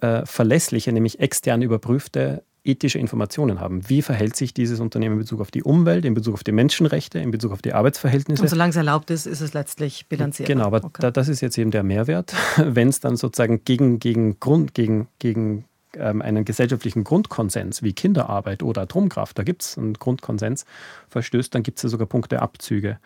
äh, 0.00 0.24
verlässliche, 0.24 0.92
nämlich 0.92 1.20
extern 1.20 1.60
überprüfte 1.60 2.44
ethische 2.66 2.98
Informationen 2.98 3.60
haben. 3.60 3.88
Wie 3.88 4.02
verhält 4.02 4.36
sich 4.36 4.54
dieses 4.54 4.80
Unternehmen 4.80 5.14
in 5.14 5.18
Bezug 5.20 5.40
auf 5.40 5.50
die 5.50 5.62
Umwelt, 5.62 6.04
in 6.04 6.14
Bezug 6.14 6.34
auf 6.34 6.44
die 6.44 6.52
Menschenrechte, 6.52 7.18
in 7.18 7.30
Bezug 7.30 7.52
auf 7.52 7.62
die 7.62 7.72
Arbeitsverhältnisse? 7.72 8.42
Und 8.42 8.48
solange 8.48 8.70
es 8.70 8.76
erlaubt 8.76 9.10
ist, 9.10 9.26
ist 9.26 9.40
es 9.40 9.54
letztlich 9.54 10.06
bilanziert. 10.08 10.48
Genau, 10.48 10.64
aber 10.64 10.84
okay. 10.84 11.00
da, 11.00 11.10
das 11.10 11.28
ist 11.28 11.40
jetzt 11.40 11.58
eben 11.58 11.70
der 11.70 11.82
Mehrwert, 11.82 12.34
wenn 12.56 12.88
es 12.88 13.00
dann 13.00 13.16
sozusagen 13.16 13.64
gegen, 13.64 13.98
gegen 13.98 14.40
Grund, 14.40 14.74
gegen, 14.74 15.08
gegen 15.18 15.64
ähm, 15.98 16.22
einen 16.22 16.44
gesellschaftlichen 16.44 17.04
Grundkonsens 17.04 17.82
wie 17.82 17.92
Kinderarbeit 17.92 18.62
oder 18.62 18.82
Atomkraft, 18.82 19.38
da 19.38 19.42
gibt 19.42 19.62
es 19.62 19.78
einen 19.78 19.94
Grundkonsens, 19.94 20.64
verstößt, 21.08 21.54
dann 21.54 21.62
gibt 21.62 21.78
es 21.78 21.82
ja 21.82 21.88
sogar 21.88 22.06
Punkteabzüge. 22.06 22.98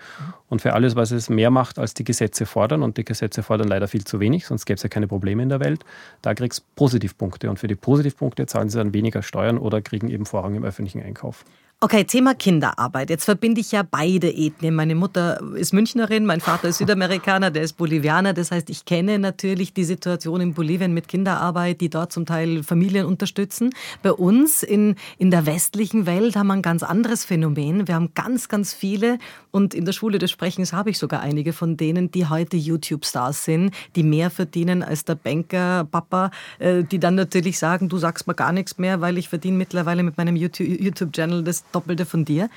Und 0.49 0.63
für 0.63 0.73
alles, 0.73 0.97
was 0.97 1.11
es 1.11 1.31
mehr 1.31 1.51
macht, 1.51 1.79
als 1.79 1.95
die 1.95 2.05
Gesetze 2.05 2.47
fordern, 2.47 2.83
und 2.83 2.97
die 2.97 3.05
Gesetze 3.05 3.43
fordern 3.43 3.69
leider 3.69 3.89
viel 3.89 4.05
zu 4.05 4.21
wenig, 4.21 4.47
sonst 4.47 4.67
gäbe 4.67 4.77
es 4.77 4.83
ja 4.83 4.89
keine 4.89 5.07
Probleme 5.07 5.43
in 5.43 5.49
der 5.49 5.61
Welt, 5.61 5.85
da 6.23 6.35
kriegst 6.35 6.61
du 6.61 6.65
Positivpunkte. 6.77 7.49
Und 7.49 7.59
für 7.59 7.69
die 7.69 7.75
Positivpunkte 7.75 8.47
zahlen 8.47 8.69
sie 8.69 8.79
dann 8.79 8.95
weniger 8.95 9.23
Steuern 9.23 9.59
oder 9.59 9.81
kriegen 9.81 10.09
eben 10.09 10.27
Vorrang 10.27 10.55
im 10.55 10.65
öffentlichen 10.65 11.03
Einkauf. 11.03 11.45
Okay, 11.83 12.05
Thema 12.05 12.35
Kinderarbeit. 12.35 13.09
Jetzt 13.09 13.25
verbinde 13.25 13.63
ich 13.63 13.73
ja 13.73 13.83
beide 13.83 14.29
Ethnien. 14.31 14.75
Meine 14.75 14.95
Mutter 14.95 15.41
ist 15.55 15.73
Münchnerin, 15.73 16.27
mein 16.27 16.43
Vater 16.43 16.69
ist 16.69 16.77
Südamerikaner, 16.77 17.51
der 17.51 17.63
ist 17.63 17.79
Bolivianer. 17.79 18.35
Das 18.35 18.51
heißt, 18.51 18.69
ich 18.69 18.85
kenne 18.85 19.19
natürlich 19.19 19.73
die 19.73 19.85
Situation 19.85 20.43
in 20.43 20.53
Bolivien 20.53 20.93
mit 20.93 21.09
Kinderarbeit, 21.09 21.81
die 21.81 21.89
dort 21.89 22.13
zum 22.13 22.27
Teil 22.27 22.65
Familien 22.65 23.07
unterstützen. 23.07 23.71
Bei 24.03 24.13
uns 24.13 24.63
in, 24.63 24.97
in 25.17 25.31
der 25.31 25.47
westlichen 25.47 26.05
Welt 26.05 26.37
haben 26.37 26.49
wir 26.49 26.53
ein 26.53 26.61
ganz 26.61 26.83
anderes 26.83 27.25
Phänomen. 27.25 27.89
Wir 27.89 27.95
haben 27.95 28.13
ganz, 28.15 28.51
ganz 28.51 28.75
viele 28.75 29.19
und 29.51 29.73
in 29.73 29.87
der 29.87 29.93
Schule 29.93 30.19
des 30.19 30.31
Sprechens 30.31 30.75
habe 30.75 30.91
ich 30.91 30.99
sogar 30.99 31.23
einige 31.23 31.55
von 31.55 31.79
denen, 31.79 32.11
die 32.11 32.27
heute 32.27 32.59
YouTube-Stars 32.59 33.47
sind, 33.47 33.73
die 33.97 34.03
mehr 34.03 34.29
verdienen 34.29 34.83
als 34.83 35.07
der 35.07 35.15
Banker, 35.15 35.89
Papa, 35.91 36.31
äh, 36.59 36.85
die 36.85 36.99
dann 36.99 37.15
natürlich 37.15 37.59
sagen, 37.59 37.89
du 37.89 37.97
sagst 37.97 38.27
mir 38.27 38.35
gar 38.35 38.53
nichts 38.53 38.77
mehr, 38.77 39.01
weil 39.01 39.17
ich 39.17 39.31
verdiene 39.31 39.57
mittlerweile 39.57 40.03
mit 40.03 40.19
meinem 40.19 40.37
YouTube-Channel 40.37 41.43
das 41.43 41.65
Doppelte 41.73 42.07
von 42.07 42.25
dir. 42.25 42.49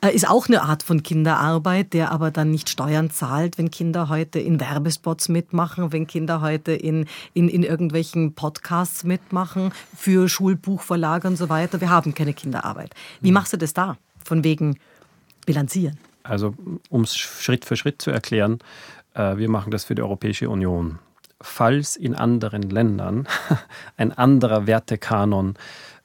Äh, 0.00 0.14
ist 0.14 0.28
auch 0.28 0.46
eine 0.48 0.62
Art 0.62 0.82
von 0.82 1.02
Kinderarbeit, 1.02 1.92
der 1.92 2.12
aber 2.12 2.30
dann 2.30 2.50
nicht 2.50 2.68
Steuern 2.68 3.10
zahlt, 3.10 3.58
wenn 3.58 3.70
Kinder 3.70 4.08
heute 4.08 4.38
in 4.38 4.60
Werbespots 4.60 5.28
mitmachen, 5.28 5.92
wenn 5.92 6.06
Kinder 6.06 6.40
heute 6.40 6.72
in, 6.72 7.06
in, 7.34 7.48
in 7.48 7.62
irgendwelchen 7.62 8.34
Podcasts 8.34 9.02
mitmachen 9.04 9.72
für 9.96 10.28
Schulbuchverlage 10.28 11.26
und 11.26 11.36
so 11.36 11.48
weiter. 11.48 11.80
Wir 11.80 11.90
haben 11.90 12.14
keine 12.14 12.32
Kinderarbeit. 12.32 12.94
Wie 13.20 13.32
machst 13.32 13.52
du 13.52 13.56
das 13.56 13.74
da? 13.74 13.96
Von 14.24 14.44
wegen 14.44 14.78
bilanzieren? 15.46 15.98
Also, 16.22 16.54
um 16.90 17.02
es 17.02 17.16
Schritt 17.16 17.64
für 17.64 17.76
Schritt 17.76 18.00
zu 18.02 18.10
erklären, 18.10 18.58
äh, 19.14 19.36
wir 19.36 19.48
machen 19.48 19.70
das 19.70 19.84
für 19.84 19.94
die 19.94 20.02
Europäische 20.02 20.48
Union. 20.48 20.98
Falls 21.40 21.96
in 21.96 22.14
anderen 22.14 22.62
Ländern 22.62 23.26
ein 23.96 24.12
anderer 24.12 24.66
Wertekanon 24.66 25.54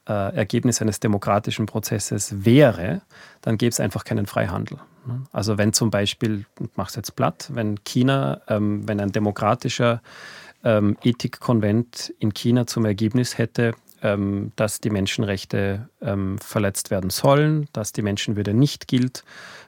äh, 0.08 0.34
Ergebnis 0.34 0.82
eines 0.82 1.00
demokratischen 1.00 1.66
Prozesses 1.66 2.44
wäre, 2.44 3.02
dann 3.40 3.58
gäbe 3.58 3.70
es 3.70 3.80
einfach 3.80 4.04
keinen 4.04 4.26
Freihandel. 4.26 4.78
Ne? 5.06 5.22
Also 5.32 5.58
wenn 5.58 5.72
zum 5.72 5.90
Beispiel, 5.90 6.44
ich 6.60 6.76
mache 6.76 6.90
es 6.90 6.96
jetzt 6.96 7.16
platt, 7.16 7.50
wenn 7.52 7.82
China, 7.84 8.40
ähm, 8.48 8.86
wenn 8.88 9.00
ein 9.00 9.12
demokratischer 9.12 10.02
ähm, 10.62 10.96
Ethikkonvent 11.02 12.14
in 12.18 12.32
China 12.34 12.66
zum 12.66 12.84
Ergebnis 12.84 13.38
hätte, 13.38 13.72
ähm, 14.02 14.52
dass 14.56 14.80
die 14.80 14.90
Menschenrechte 14.90 15.88
ähm, 16.02 16.38
verletzt 16.38 16.90
werden 16.90 17.10
sollen, 17.10 17.68
dass 17.72 17.92
die 17.92 18.02
Menschenwürde 18.02 18.54
nicht 18.54 18.88
gilt, 18.88 19.24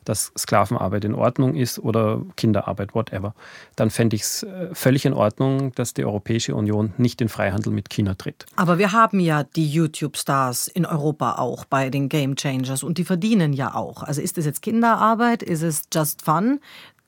dass 0.09 0.33
Sklavenarbeit 0.37 1.05
in 1.05 1.15
Ordnung 1.15 1.55
ist 1.55 1.79
oder 1.79 2.23
Kinderarbeit, 2.37 2.95
whatever, 2.95 3.35
dann 3.75 3.91
fände 3.91 4.17
ich 4.17 4.23
es 4.23 4.43
äh, 4.43 4.69
völlig 4.73 5.05
in 5.05 5.13
Ordnung, 5.13 5.73
dass 5.75 5.95
die 5.95 6.05
Europäische 6.05 6.55
Union 6.55 6.93
nicht 6.97 7.21
in 7.21 7.29
Freihandel 7.29 7.73
mit 7.73 7.91
China 7.91 8.15
tritt. 8.15 8.47
Aber 8.57 8.79
wir 8.79 8.93
haben 8.93 9.21
ja 9.21 9.45
die 9.45 9.69
YouTube-Stars 9.69 10.69
in 10.69 10.87
Europa 10.87 11.37
auch 11.37 11.65
bei 11.65 11.91
den 11.91 12.09
Game 12.09 12.37
Changers 12.37 12.83
und 12.83 12.99
die 12.99 13.05
verdienen 13.05 13.53
ja 13.53 13.75
auch. 13.75 14.03
Also 14.03 14.23
ist 14.23 14.39
es 14.39 14.47
jetzt 14.47 14.63
Kinderarbeit? 14.63 15.43
Ist 15.43 15.63
es 15.63 15.83
just 15.93 16.23
fun? 16.23 16.61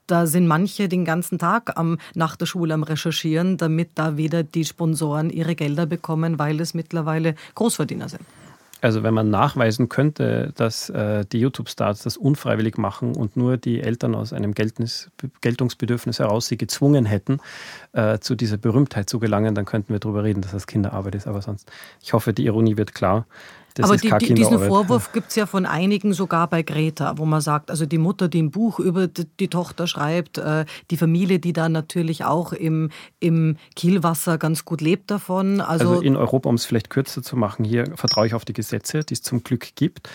da 0.09 0.27
sind 0.27 0.47
manche 0.47 0.89
den 0.89 1.05
ganzen 1.05 1.39
Tag 1.39 1.77
am, 1.77 1.99
nach 2.15 2.35
der 2.35 2.47
Schule 2.47 2.75
am 2.75 2.83
Recherchieren, 2.83 3.57
damit 3.57 3.91
da 3.95 4.17
wieder 4.17 4.43
die 4.43 4.65
Sponsoren 4.65 5.31
ihre 5.31 5.55
Gelder 5.55 5.87
bekommen, 5.87 6.39
weil 6.39 6.61
es 6.61 6.75
mittlerweile 6.75 7.35
Großverdiener 7.55 8.09
sind. 8.09 8.23
Also 8.81 9.03
wenn 9.03 9.15
man 9.15 9.29
nachweisen 9.31 9.89
könnte, 9.89 10.53
dass 10.57 10.89
äh, 10.91 11.25
die 11.25 11.41
YouTube-Stars 11.41 12.03
das 12.03 12.17
unfreiwillig 12.17 12.79
machen 12.79 13.17
und 13.17 13.37
nur 13.37 13.57
die 13.57 13.81
Eltern 13.81 14.15
aus 14.15 14.33
einem 14.33 14.55
Geltnis, 14.55 15.11
Geltungsbedürfnis 15.41 16.21
heraus 16.21 16.47
sie 16.47 16.57
gezwungen 16.57 17.05
hätten, 17.05 17.41
äh, 17.93 18.19
zu 18.21 18.37
dieser 18.37 18.57
Berühmtheit 18.57 19.11
zu 19.11 19.19
gelangen, 19.19 19.55
dann 19.57 19.65
könnten 19.65 19.93
wir 19.93 19.99
darüber 19.99 20.23
reden, 20.23 20.43
dass 20.43 20.53
das 20.53 20.69
Kinderarbeit 20.69 21.17
ist. 21.17 21.27
Aber 21.27 21.43
sonst, 21.43 21.71
ich 22.03 22.13
hoffe, 22.13 22.33
die 22.33 22.47
Ironie 22.47 22.77
wird 22.77 22.95
klar. 22.95 23.27
Das 23.79 23.85
Aber 23.85 23.97
die, 23.97 24.11
die, 24.27 24.35
diesen 24.35 24.59
Vorwurf 24.59 25.13
gibt 25.13 25.29
es 25.29 25.37
ja 25.37 25.47
von 25.47 25.65
einigen 25.65 26.13
sogar 26.13 26.49
bei 26.49 26.63
Greta, 26.63 27.17
wo 27.17 27.25
man 27.25 27.41
sagt, 27.41 27.71
also 27.71 27.87
die 27.87 27.99
Mutter, 27.99 28.27
die 28.27 28.43
ein 28.43 28.51
Buch 28.51 28.81
über 28.81 29.07
die, 29.07 29.25
die 29.39 29.47
Tochter 29.47 29.87
schreibt, 29.87 30.37
äh, 30.39 30.65
die 30.91 30.97
Familie, 30.97 31.39
die 31.39 31.53
da 31.53 31.69
natürlich 31.69 32.25
auch 32.25 32.53
im, 32.53 32.91
im 33.21 33.57
Kielwasser 33.77 34.37
ganz 34.37 34.65
gut 34.65 34.81
lebt 34.81 35.13
davon. 35.13 35.61
Also, 35.61 35.91
also 35.91 36.01
in 36.01 36.17
Europa, 36.17 36.49
um 36.49 36.57
es 36.57 36.65
vielleicht 36.65 36.91
kürzer 36.91 37.23
zu 37.23 37.37
machen, 37.37 37.65
hier 37.65 37.85
vertraue 37.95 38.27
ich 38.27 38.35
auf 38.35 38.45
die 38.45 38.53
Gesetze, 38.53 39.05
die 39.05 39.15
es 39.15 39.23
zum 39.23 39.45
Glück 39.45 39.77
gibt. 39.77 40.09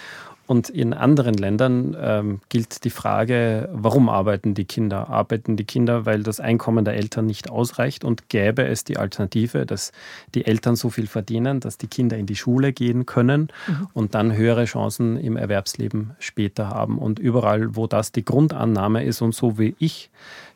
Und 0.45 0.69
in 0.69 0.93
anderen 0.93 1.35
Ländern 1.35 1.95
ähm, 1.99 2.41
gilt 2.49 2.83
die 2.83 2.89
Frage, 2.89 3.69
warum 3.71 4.09
arbeiten 4.09 4.53
die 4.53 4.65
Kinder? 4.65 5.09
Arbeiten 5.09 5.55
die 5.55 5.63
Kinder, 5.63 6.05
weil 6.05 6.21
das 6.21 6.41
Einkommen 6.41 6.83
der 6.83 6.95
Eltern 6.95 7.25
nicht 7.25 7.49
ausreicht 7.49 8.03
und 8.03 8.27
gäbe 8.27 8.65
es 8.65 8.83
die 8.83 8.97
Alternative, 8.97 9.65
dass 9.65 9.93
die 10.35 10.45
Eltern 10.45 10.75
so 10.75 10.89
viel 10.89 11.07
verdienen, 11.07 11.61
dass 11.61 11.77
die 11.77 11.87
Kinder 11.87 12.17
in 12.17 12.25
die 12.25 12.35
Schule 12.35 12.73
gehen 12.73 13.05
können 13.05 13.49
mhm. 13.67 13.87
und 13.93 14.15
dann 14.15 14.35
höhere 14.35 14.65
Chancen 14.65 15.17
im 15.17 15.37
Erwerbsleben 15.37 16.11
später 16.19 16.69
haben. 16.69 16.97
Und 16.97 17.19
überall, 17.19 17.77
wo 17.77 17.87
das 17.87 18.11
die 18.11 18.25
Grundannahme 18.25 19.03
ist 19.05 19.21
und 19.21 19.33
so 19.33 19.57
wie 19.57 19.75
ich 19.79 20.09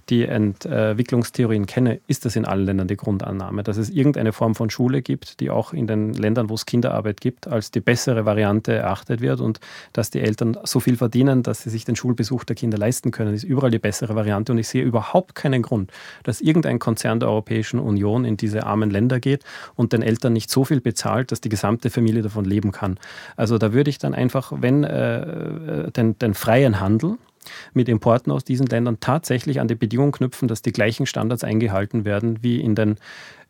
die 0.10 0.26
Entwicklungstheorien 0.26 1.66
kenne, 1.66 2.00
ist 2.08 2.26
das 2.26 2.36
in 2.36 2.46
allen 2.46 2.66
Ländern 2.66 2.88
die 2.88 2.96
Grundannahme, 2.96 3.64
dass 3.64 3.78
es 3.78 3.90
irgendeine 3.90 4.32
Form 4.32 4.56
von 4.56 4.70
Schule 4.70 5.02
gibt, 5.02 5.40
die 5.40 5.50
auch 5.50 5.74
in 5.74 5.88
den 5.88 6.14
Ländern, 6.14 6.50
wo 6.50 6.54
es 6.54 6.66
Kinderarbeit 6.66 7.20
gibt, 7.20 7.48
als 7.48 7.72
die 7.72 7.82
bessere 7.82 8.26
Variante 8.26 8.74
erachtet 8.74 9.22
wird 9.22 9.42
und 9.42 9.60
dass 9.94 10.10
die 10.10 10.22
Eltern 10.22 10.58
so 10.64 10.80
viel 10.80 10.96
verdienen, 10.96 11.44
dass 11.44 11.64
sie 11.64 11.70
sich 11.70 11.84
den 11.86 11.96
Schulbesuch 11.96 12.44
der 12.46 12.56
Kinder 12.56 12.78
leisten 12.78 13.12
können, 13.12 13.34
ist 13.34 13.44
überall 13.44 13.72
die 13.72 13.80
bessere 13.80 14.16
Variante. 14.16 14.52
Und 14.52 14.58
ich 14.58 14.68
sehe 14.68 14.84
überhaupt 14.84 15.36
keinen 15.36 15.62
Grund, 15.62 15.92
dass 16.24 16.42
irgendein 16.42 16.80
Konzern 16.80 17.20
der 17.20 17.30
Europäischen 17.30 17.80
Union 17.80 18.24
in 18.24 18.38
diese 18.38 18.66
armen 18.66 18.90
Länder 18.90 19.20
geht 19.20 19.44
und 19.76 19.94
den 19.94 20.02
Eltern 20.02 20.34
nicht 20.34 20.50
so 20.50 20.64
viel 20.64 20.82
bezahlt, 20.82 21.32
dass 21.32 21.42
die 21.42 21.50
gesamte 21.50 21.90
Familie 21.90 22.22
davon 22.22 22.46
leben 22.46 22.72
kann. 22.72 23.00
Also 23.36 23.58
da 23.58 23.74
würde 23.74 23.90
ich 23.90 23.98
dann 23.98 24.14
einfach, 24.14 24.54
wenn 24.56 24.84
äh, 24.84 25.20
äh 25.20 25.92
den, 25.92 26.18
den 26.20 26.34
freien 26.34 26.80
Handel, 26.80 27.18
mit 27.74 27.90
Importen 27.90 28.32
aus 28.32 28.44
diesen 28.44 28.68
Ländern 28.68 29.00
tatsächlich 29.00 29.60
an 29.60 29.68
die 29.68 29.76
Bedingung 29.76 30.12
knüpfen, 30.12 30.48
dass 30.48 30.62
die 30.62 30.72
gleichen 30.72 31.06
Standards 31.06 31.44
eingehalten 31.44 32.06
werden 32.06 32.40
wie 32.42 32.60
in 32.60 32.76
den, 32.76 32.96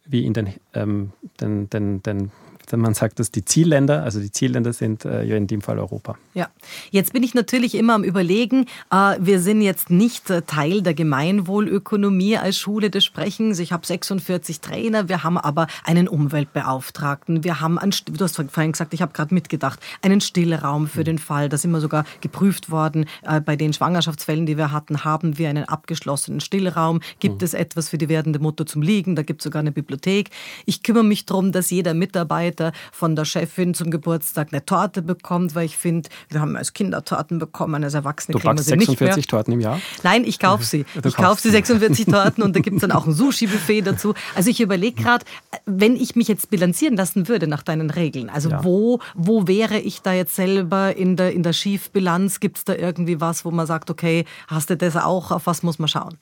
wie 0.05 0.25
in 0.25 0.33
den, 0.33 0.53
ähm, 0.73 1.11
den, 1.39 1.69
den, 1.69 2.01
den 2.03 2.31
man 2.75 2.93
sagt, 2.93 3.19
dass 3.19 3.31
die 3.31 3.45
Zielländer, 3.45 4.03
also 4.03 4.19
die 4.19 4.31
Zielländer 4.31 4.73
sind 4.73 5.05
äh, 5.05 5.23
ja 5.23 5.37
in 5.37 5.47
dem 5.47 5.61
Fall 5.61 5.79
Europa. 5.79 6.17
Ja, 6.33 6.49
jetzt 6.91 7.13
bin 7.13 7.23
ich 7.23 7.33
natürlich 7.33 7.75
immer 7.75 7.93
am 7.93 8.03
Überlegen, 8.03 8.65
äh, 8.91 9.15
wir 9.19 9.39
sind 9.39 9.61
jetzt 9.61 9.89
nicht 9.89 10.29
äh, 10.29 10.41
Teil 10.41 10.81
der 10.81 10.93
Gemeinwohlökonomie 10.93 12.37
als 12.37 12.57
Schule 12.57 12.89
des 12.89 13.05
Sprechens. 13.05 13.59
Ich 13.59 13.71
habe 13.71 13.87
46 13.87 14.59
Trainer, 14.59 15.07
wir 15.07 15.23
haben 15.23 15.37
aber 15.37 15.67
einen 15.85 16.09
Umweltbeauftragten, 16.09 17.45
wir 17.45 17.61
haben, 17.61 17.77
einen, 17.77 17.93
du 18.05 18.23
hast 18.23 18.35
vorhin 18.35 18.73
gesagt, 18.73 18.93
ich 18.93 19.01
habe 19.01 19.13
gerade 19.13 19.33
mitgedacht, 19.33 19.79
einen 20.01 20.19
Stillraum 20.19 20.87
für 20.87 21.01
mhm. 21.01 21.05
den 21.05 21.19
Fall, 21.19 21.47
da 21.47 21.57
sind 21.57 21.71
wir 21.71 21.79
sogar 21.79 22.03
geprüft 22.19 22.69
worden, 22.69 23.05
äh, 23.23 23.39
bei 23.39 23.55
den 23.55 23.71
Schwangerschaftsfällen, 23.71 24.45
die 24.45 24.57
wir 24.57 24.73
hatten, 24.73 25.05
haben 25.05 25.37
wir 25.37 25.49
einen 25.49 25.63
abgeschlossenen 25.63 26.41
Stillraum, 26.41 26.99
gibt 27.19 27.41
mhm. 27.41 27.45
es 27.45 27.53
etwas 27.53 27.89
für 27.89 27.97
die 27.97 28.09
werdende 28.09 28.39
Mutter 28.39 28.65
zum 28.65 28.81
Liegen, 28.81 29.15
da 29.15 29.23
gibt 29.23 29.41
es 29.41 29.45
sogar 29.45 29.61
eine 29.61 29.71
Bibliothek. 29.71 30.31
Ich 30.65 30.83
kümmere 30.83 31.05
mich 31.05 31.25
darum, 31.25 31.53
dass 31.53 31.69
jeder 31.69 31.93
Mitarbeiter 31.93 32.56
später 32.57 32.71
von 32.91 33.15
der 33.15 33.25
Chefin 33.25 33.73
zum 33.73 33.91
Geburtstag 33.91 34.49
eine 34.51 34.65
Torte 34.65 35.01
bekommt, 35.01 35.55
weil 35.55 35.65
ich 35.65 35.77
finde, 35.77 36.09
wir 36.29 36.41
haben 36.41 36.55
als 36.55 36.73
Kinder 36.73 37.03
Torten 37.03 37.39
bekommen, 37.39 37.83
als 37.83 37.93
Erwachsene 37.93 38.33
du 38.33 38.39
kriegen 38.39 38.57
wir 38.57 38.63
sie 38.63 38.69
46 38.71 38.99
nicht 38.99 39.15
mehr. 39.15 39.27
Torten 39.27 39.53
im 39.53 39.61
Jahr? 39.61 39.79
Nein, 40.03 40.23
ich 40.23 40.39
kaufe 40.39 40.63
sie. 40.63 40.85
Du 41.01 41.07
ich 41.07 41.15
kaufe 41.15 41.41
sie 41.41 41.51
46 41.51 42.05
Torten 42.05 42.43
und 42.43 42.55
da 42.55 42.59
gibt 42.59 42.77
es 42.77 42.81
dann 42.81 42.91
auch 42.91 43.05
ein 43.05 43.13
Sushi-Buffet 43.13 43.81
dazu. 43.81 44.13
Also 44.35 44.49
ich 44.49 44.59
überlege 44.59 45.01
gerade, 45.01 45.25
wenn 45.65 45.95
ich 45.95 46.15
mich 46.15 46.27
jetzt 46.27 46.49
bilanzieren 46.49 46.95
lassen 46.95 47.27
würde 47.27 47.47
nach 47.47 47.63
deinen 47.63 47.89
Regeln, 47.89 48.29
also 48.29 48.49
ja. 48.49 48.63
wo, 48.63 48.99
wo 49.15 49.47
wäre 49.47 49.79
ich 49.79 50.01
da 50.01 50.13
jetzt 50.13 50.35
selber 50.35 50.95
in 50.95 51.15
der, 51.15 51.33
in 51.33 51.43
der 51.43 51.53
Schiefbilanz? 51.53 52.39
Gibt 52.39 52.57
es 52.57 52.65
da 52.65 52.73
irgendwie 52.73 53.21
was, 53.21 53.45
wo 53.45 53.51
man 53.51 53.67
sagt, 53.67 53.89
okay, 53.89 54.25
hast 54.47 54.69
du 54.69 54.77
das 54.77 54.95
auch, 54.95 55.31
auf 55.31 55.45
was 55.45 55.63
muss 55.63 55.79
man 55.79 55.87
schauen? 55.87 56.17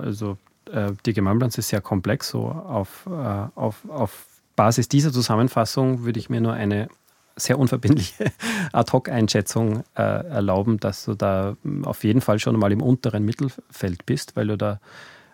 Also 0.00 0.36
äh, 0.70 0.92
die 1.04 1.12
Gemeinbilanz 1.12 1.58
ist 1.58 1.68
sehr 1.68 1.80
komplex, 1.80 2.28
so 2.28 2.44
auf, 2.44 3.06
äh, 3.06 3.48
auf, 3.56 3.76
auf 3.88 4.26
Basis 4.56 4.88
dieser 4.88 5.12
Zusammenfassung 5.12 6.04
würde 6.04 6.18
ich 6.18 6.30
mir 6.30 6.40
nur 6.40 6.52
eine 6.52 6.88
sehr 7.36 7.58
unverbindliche 7.58 8.30
Ad-Hoc-Einschätzung 8.72 9.84
äh, 9.94 10.02
erlauben, 10.02 10.78
dass 10.78 11.04
du 11.04 11.14
da 11.14 11.56
auf 11.84 12.04
jeden 12.04 12.20
Fall 12.20 12.38
schon 12.38 12.58
mal 12.58 12.72
im 12.72 12.82
unteren 12.82 13.24
Mittelfeld 13.24 14.04
bist, 14.06 14.36
weil 14.36 14.48
du 14.48 14.56
da 14.56 14.80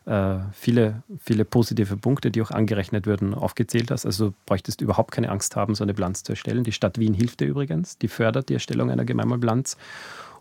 äh, 0.06 0.38
viele, 0.52 1.02
viele 1.20 1.44
positive 1.44 1.96
Punkte, 1.96 2.30
die 2.30 2.40
auch 2.40 2.50
angerechnet 2.50 3.06
würden, 3.06 3.34
aufgezählt 3.34 3.90
hast. 3.90 4.06
Also 4.06 4.28
du 4.28 4.34
bräuchtest 4.46 4.80
überhaupt 4.80 5.12
keine 5.12 5.28
Angst 5.30 5.56
haben, 5.56 5.74
so 5.74 5.84
eine 5.84 5.94
Bilanz 5.94 6.22
zu 6.22 6.32
erstellen. 6.32 6.64
Die 6.64 6.72
Stadt 6.72 6.98
Wien 6.98 7.14
hilft 7.14 7.40
dir 7.40 7.46
übrigens, 7.46 7.98
die 7.98 8.08
fördert 8.08 8.48
die 8.48 8.54
Erstellung 8.54 8.90
einer 8.90 9.04
Gemeinmalbilanz. 9.04 9.76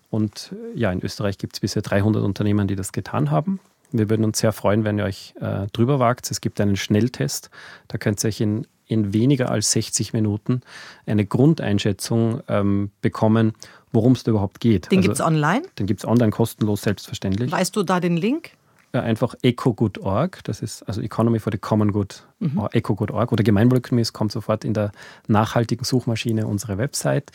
Und 0.10 0.56
ja, 0.74 0.92
in 0.92 1.04
Österreich 1.04 1.38
gibt 1.38 1.56
es 1.56 1.60
bisher 1.60 1.82
300 1.82 2.24
Unternehmen, 2.24 2.68
die 2.68 2.78
das 2.78 2.94
getan 2.94 3.30
haben. 3.30 3.60
Wir 3.92 4.10
würden 4.10 4.26
uns 4.26 4.40
sehr 4.40 4.52
freuen, 4.52 4.84
wenn 4.84 4.98
ihr 4.98 5.06
euch 5.06 5.34
äh, 5.40 5.68
drüber 5.74 6.00
wagt. 6.00 6.30
Es 6.32 6.42
gibt 6.42 6.60
einen 6.60 6.76
Schnelltest. 6.76 7.50
Da 7.88 7.98
könnt 7.98 8.24
ihr 8.24 8.28
euch 8.28 8.42
in, 8.42 8.68
in 8.86 9.14
weniger 9.14 9.50
als 9.50 9.72
60 9.72 10.14
Minuten 10.14 10.62
eine 11.06 11.26
Grundeinschätzung 11.26 12.42
ähm, 12.48 12.92
bekommen, 13.02 13.54
worum 13.92 14.14
es 14.14 14.24
da 14.24 14.32
überhaupt 14.32 14.60
geht. 14.60 14.92
Den 14.92 15.00
also, 15.00 15.10
gibt 15.10 15.20
es 15.20 15.26
online? 15.26 15.64
Den 15.80 15.88
gibt 15.88 16.02
es 16.02 16.08
online 16.08 16.32
kostenlos, 16.32 16.82
selbstverständlich. 16.82 17.52
Weißt 17.52 17.76
du 17.76 17.84
da 17.84 18.00
den 18.00 18.18
Link? 18.18 18.52
Ja, 18.94 19.02
einfach 19.02 19.36
ecogood.org, 19.42 20.44
das 20.46 20.62
ist 20.62 20.82
also 20.84 21.02
Economy 21.02 21.40
for 21.40 21.52
the 21.52 21.58
Common 21.58 21.92
Good, 21.92 22.24
mhm. 22.40 22.70
ecogood.org 22.72 23.34
oder 23.34 23.44
Gemeinwohlökonomie, 23.44 24.02
es 24.02 24.14
kommt 24.14 24.32
sofort 24.32 24.64
in 24.64 24.74
der 24.74 24.94
nachhaltigen 25.28 25.84
Suchmaschine 25.84 26.48
unsere 26.48 26.78
Website 26.78 27.32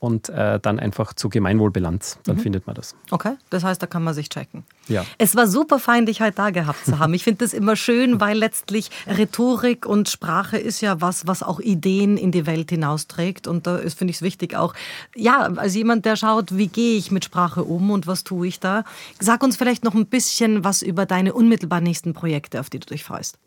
und 0.00 0.30
äh, 0.30 0.58
dann 0.58 0.80
einfach 0.80 1.12
zur 1.12 1.30
Gemeinwohlbilanz. 1.30 2.18
Dann 2.24 2.36
mhm. 2.36 2.40
findet 2.40 2.66
man 2.66 2.74
das. 2.74 2.96
Okay, 3.10 3.34
das 3.50 3.62
heißt, 3.62 3.80
da 3.80 3.86
kann 3.86 4.02
man 4.02 4.14
sich 4.14 4.30
checken. 4.30 4.64
Ja. 4.88 5.04
Es 5.18 5.36
war 5.36 5.46
super 5.46 5.78
fein, 5.78 6.06
dich 6.06 6.22
heute 6.22 6.36
da 6.36 6.50
gehabt 6.50 6.84
zu 6.86 6.98
haben. 6.98 7.12
Ich 7.14 7.22
finde 7.22 7.44
das 7.44 7.52
immer 7.52 7.76
schön, 7.76 8.18
weil 8.18 8.38
letztlich 8.38 8.90
Rhetorik 9.06 9.84
und 9.84 10.08
Sprache 10.08 10.56
ist 10.56 10.80
ja 10.80 11.02
was, 11.02 11.26
was 11.26 11.42
auch 11.42 11.60
Ideen 11.60 12.16
in 12.16 12.32
die 12.32 12.46
Welt 12.46 12.70
hinausträgt. 12.70 13.46
Und 13.46 13.66
da 13.66 13.76
finde 13.76 14.10
ich 14.10 14.16
es 14.16 14.22
wichtig 14.22 14.56
auch, 14.56 14.74
ja, 15.14 15.42
als 15.42 15.74
jemand, 15.74 16.06
der 16.06 16.16
schaut, 16.16 16.56
wie 16.56 16.68
gehe 16.68 16.96
ich 16.96 17.10
mit 17.10 17.26
Sprache 17.26 17.62
um 17.62 17.90
und 17.90 18.06
was 18.06 18.24
tue 18.24 18.48
ich 18.48 18.58
da. 18.58 18.84
Sag 19.20 19.42
uns 19.42 19.58
vielleicht 19.58 19.84
noch 19.84 19.94
ein 19.94 20.06
bisschen 20.06 20.64
was 20.64 20.80
über 20.80 21.04
deine 21.04 21.34
unmittelbar 21.34 21.82
nächsten 21.82 22.14
Projekte, 22.14 22.58
auf 22.58 22.70
die 22.70 22.80
du 22.80 22.86
dich 22.86 23.04
freust. 23.04 23.38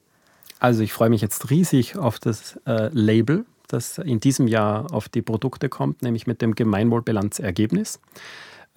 Also 0.60 0.84
ich 0.84 0.94
freue 0.94 1.10
mich 1.10 1.22
jetzt 1.22 1.50
riesig 1.50 1.98
auf 1.98 2.20
das 2.20 2.60
äh, 2.68 2.90
Label 2.94 3.44
das 3.74 3.98
in 3.98 4.20
diesem 4.20 4.48
Jahr 4.48 4.94
auf 4.94 5.10
die 5.10 5.22
Produkte 5.22 5.68
kommt, 5.68 6.02
nämlich 6.04 6.28
mit 6.28 6.42
dem 6.42 6.56
Gemeinwohlbilanzergebnis. 6.56 8.00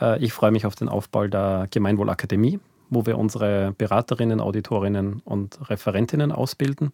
Äh, 0.00 0.22
ich 0.24 0.32
freue 0.32 0.50
mich 0.50 0.66
auf 0.66 0.74
den 0.74 0.88
Aufbau 0.88 1.26
der 1.26 1.68
Gemeinwohlakademie, 1.70 2.58
wo 2.90 3.06
wir 3.06 3.18
unsere 3.18 3.72
Beraterinnen, 3.76 4.40
Auditorinnen 4.40 5.20
und 5.24 5.70
Referentinnen 5.70 6.32
ausbilden. 6.32 6.92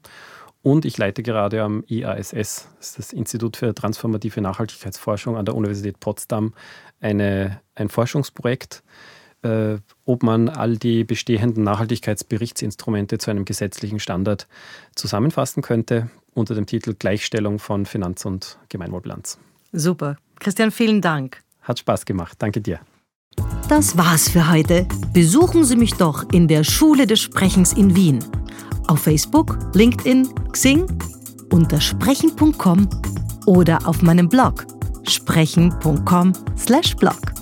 Und 0.63 0.85
ich 0.85 0.97
leite 0.97 1.23
gerade 1.23 1.63
am 1.63 1.83
IASS, 1.89 2.69
das 2.79 2.95
das 2.95 3.13
Institut 3.13 3.57
für 3.57 3.75
transformative 3.75 4.41
Nachhaltigkeitsforschung 4.41 5.37
an 5.37 5.45
der 5.45 5.57
Universität 5.57 5.99
Potsdam, 5.99 6.55
eine, 7.01 7.61
ein 7.75 7.89
Forschungsprojekt, 7.89 8.85
äh, 9.43 9.79
ob 10.05 10.23
man 10.23 10.49
all 10.49 10.77
die 10.77 11.03
bestehenden 11.03 11.65
Nachhaltigkeitsberichtsinstrumente 11.65 13.19
zu 13.19 13.31
einem 13.33 13.45
gesetzlichen 13.45 13.99
Standard 13.99 14.47
zusammenfassen 14.95 15.63
könnte 15.63 16.11
unter 16.35 16.55
dem 16.55 16.67
Titel 16.67 16.95
Gleichstellung 16.99 17.59
von 17.59 17.87
Finanz- 17.87 18.25
und 18.25 18.59
Gemeinwohlbilanz. 18.69 19.39
Super. 19.73 20.17
Christian, 20.39 20.71
vielen 20.71 21.01
Dank. 21.01 21.43
Hat 21.63 21.79
Spaß 21.79 22.05
gemacht. 22.05 22.37
Danke 22.41 22.61
dir. 22.61 22.81
Das 23.69 23.97
war's 23.97 24.29
für 24.29 24.51
heute. 24.51 24.87
Besuchen 25.13 25.65
Sie 25.65 25.77
mich 25.77 25.95
doch 25.95 26.25
in 26.33 26.49
der 26.49 26.65
Schule 26.65 27.07
des 27.07 27.21
Sprechens 27.21 27.73
in 27.73 27.95
Wien. 27.97 28.19
Auf 28.89 29.03
Facebook, 29.03 29.57
LinkedIn, 29.75 30.29
Xing, 30.53 30.87
unter 31.51 31.81
sprechen.com 31.81 32.89
oder 33.47 33.87
auf 33.87 34.03
meinem 34.03 34.29
Blog 34.29 34.67
sprechen.com/blog. 35.09 37.33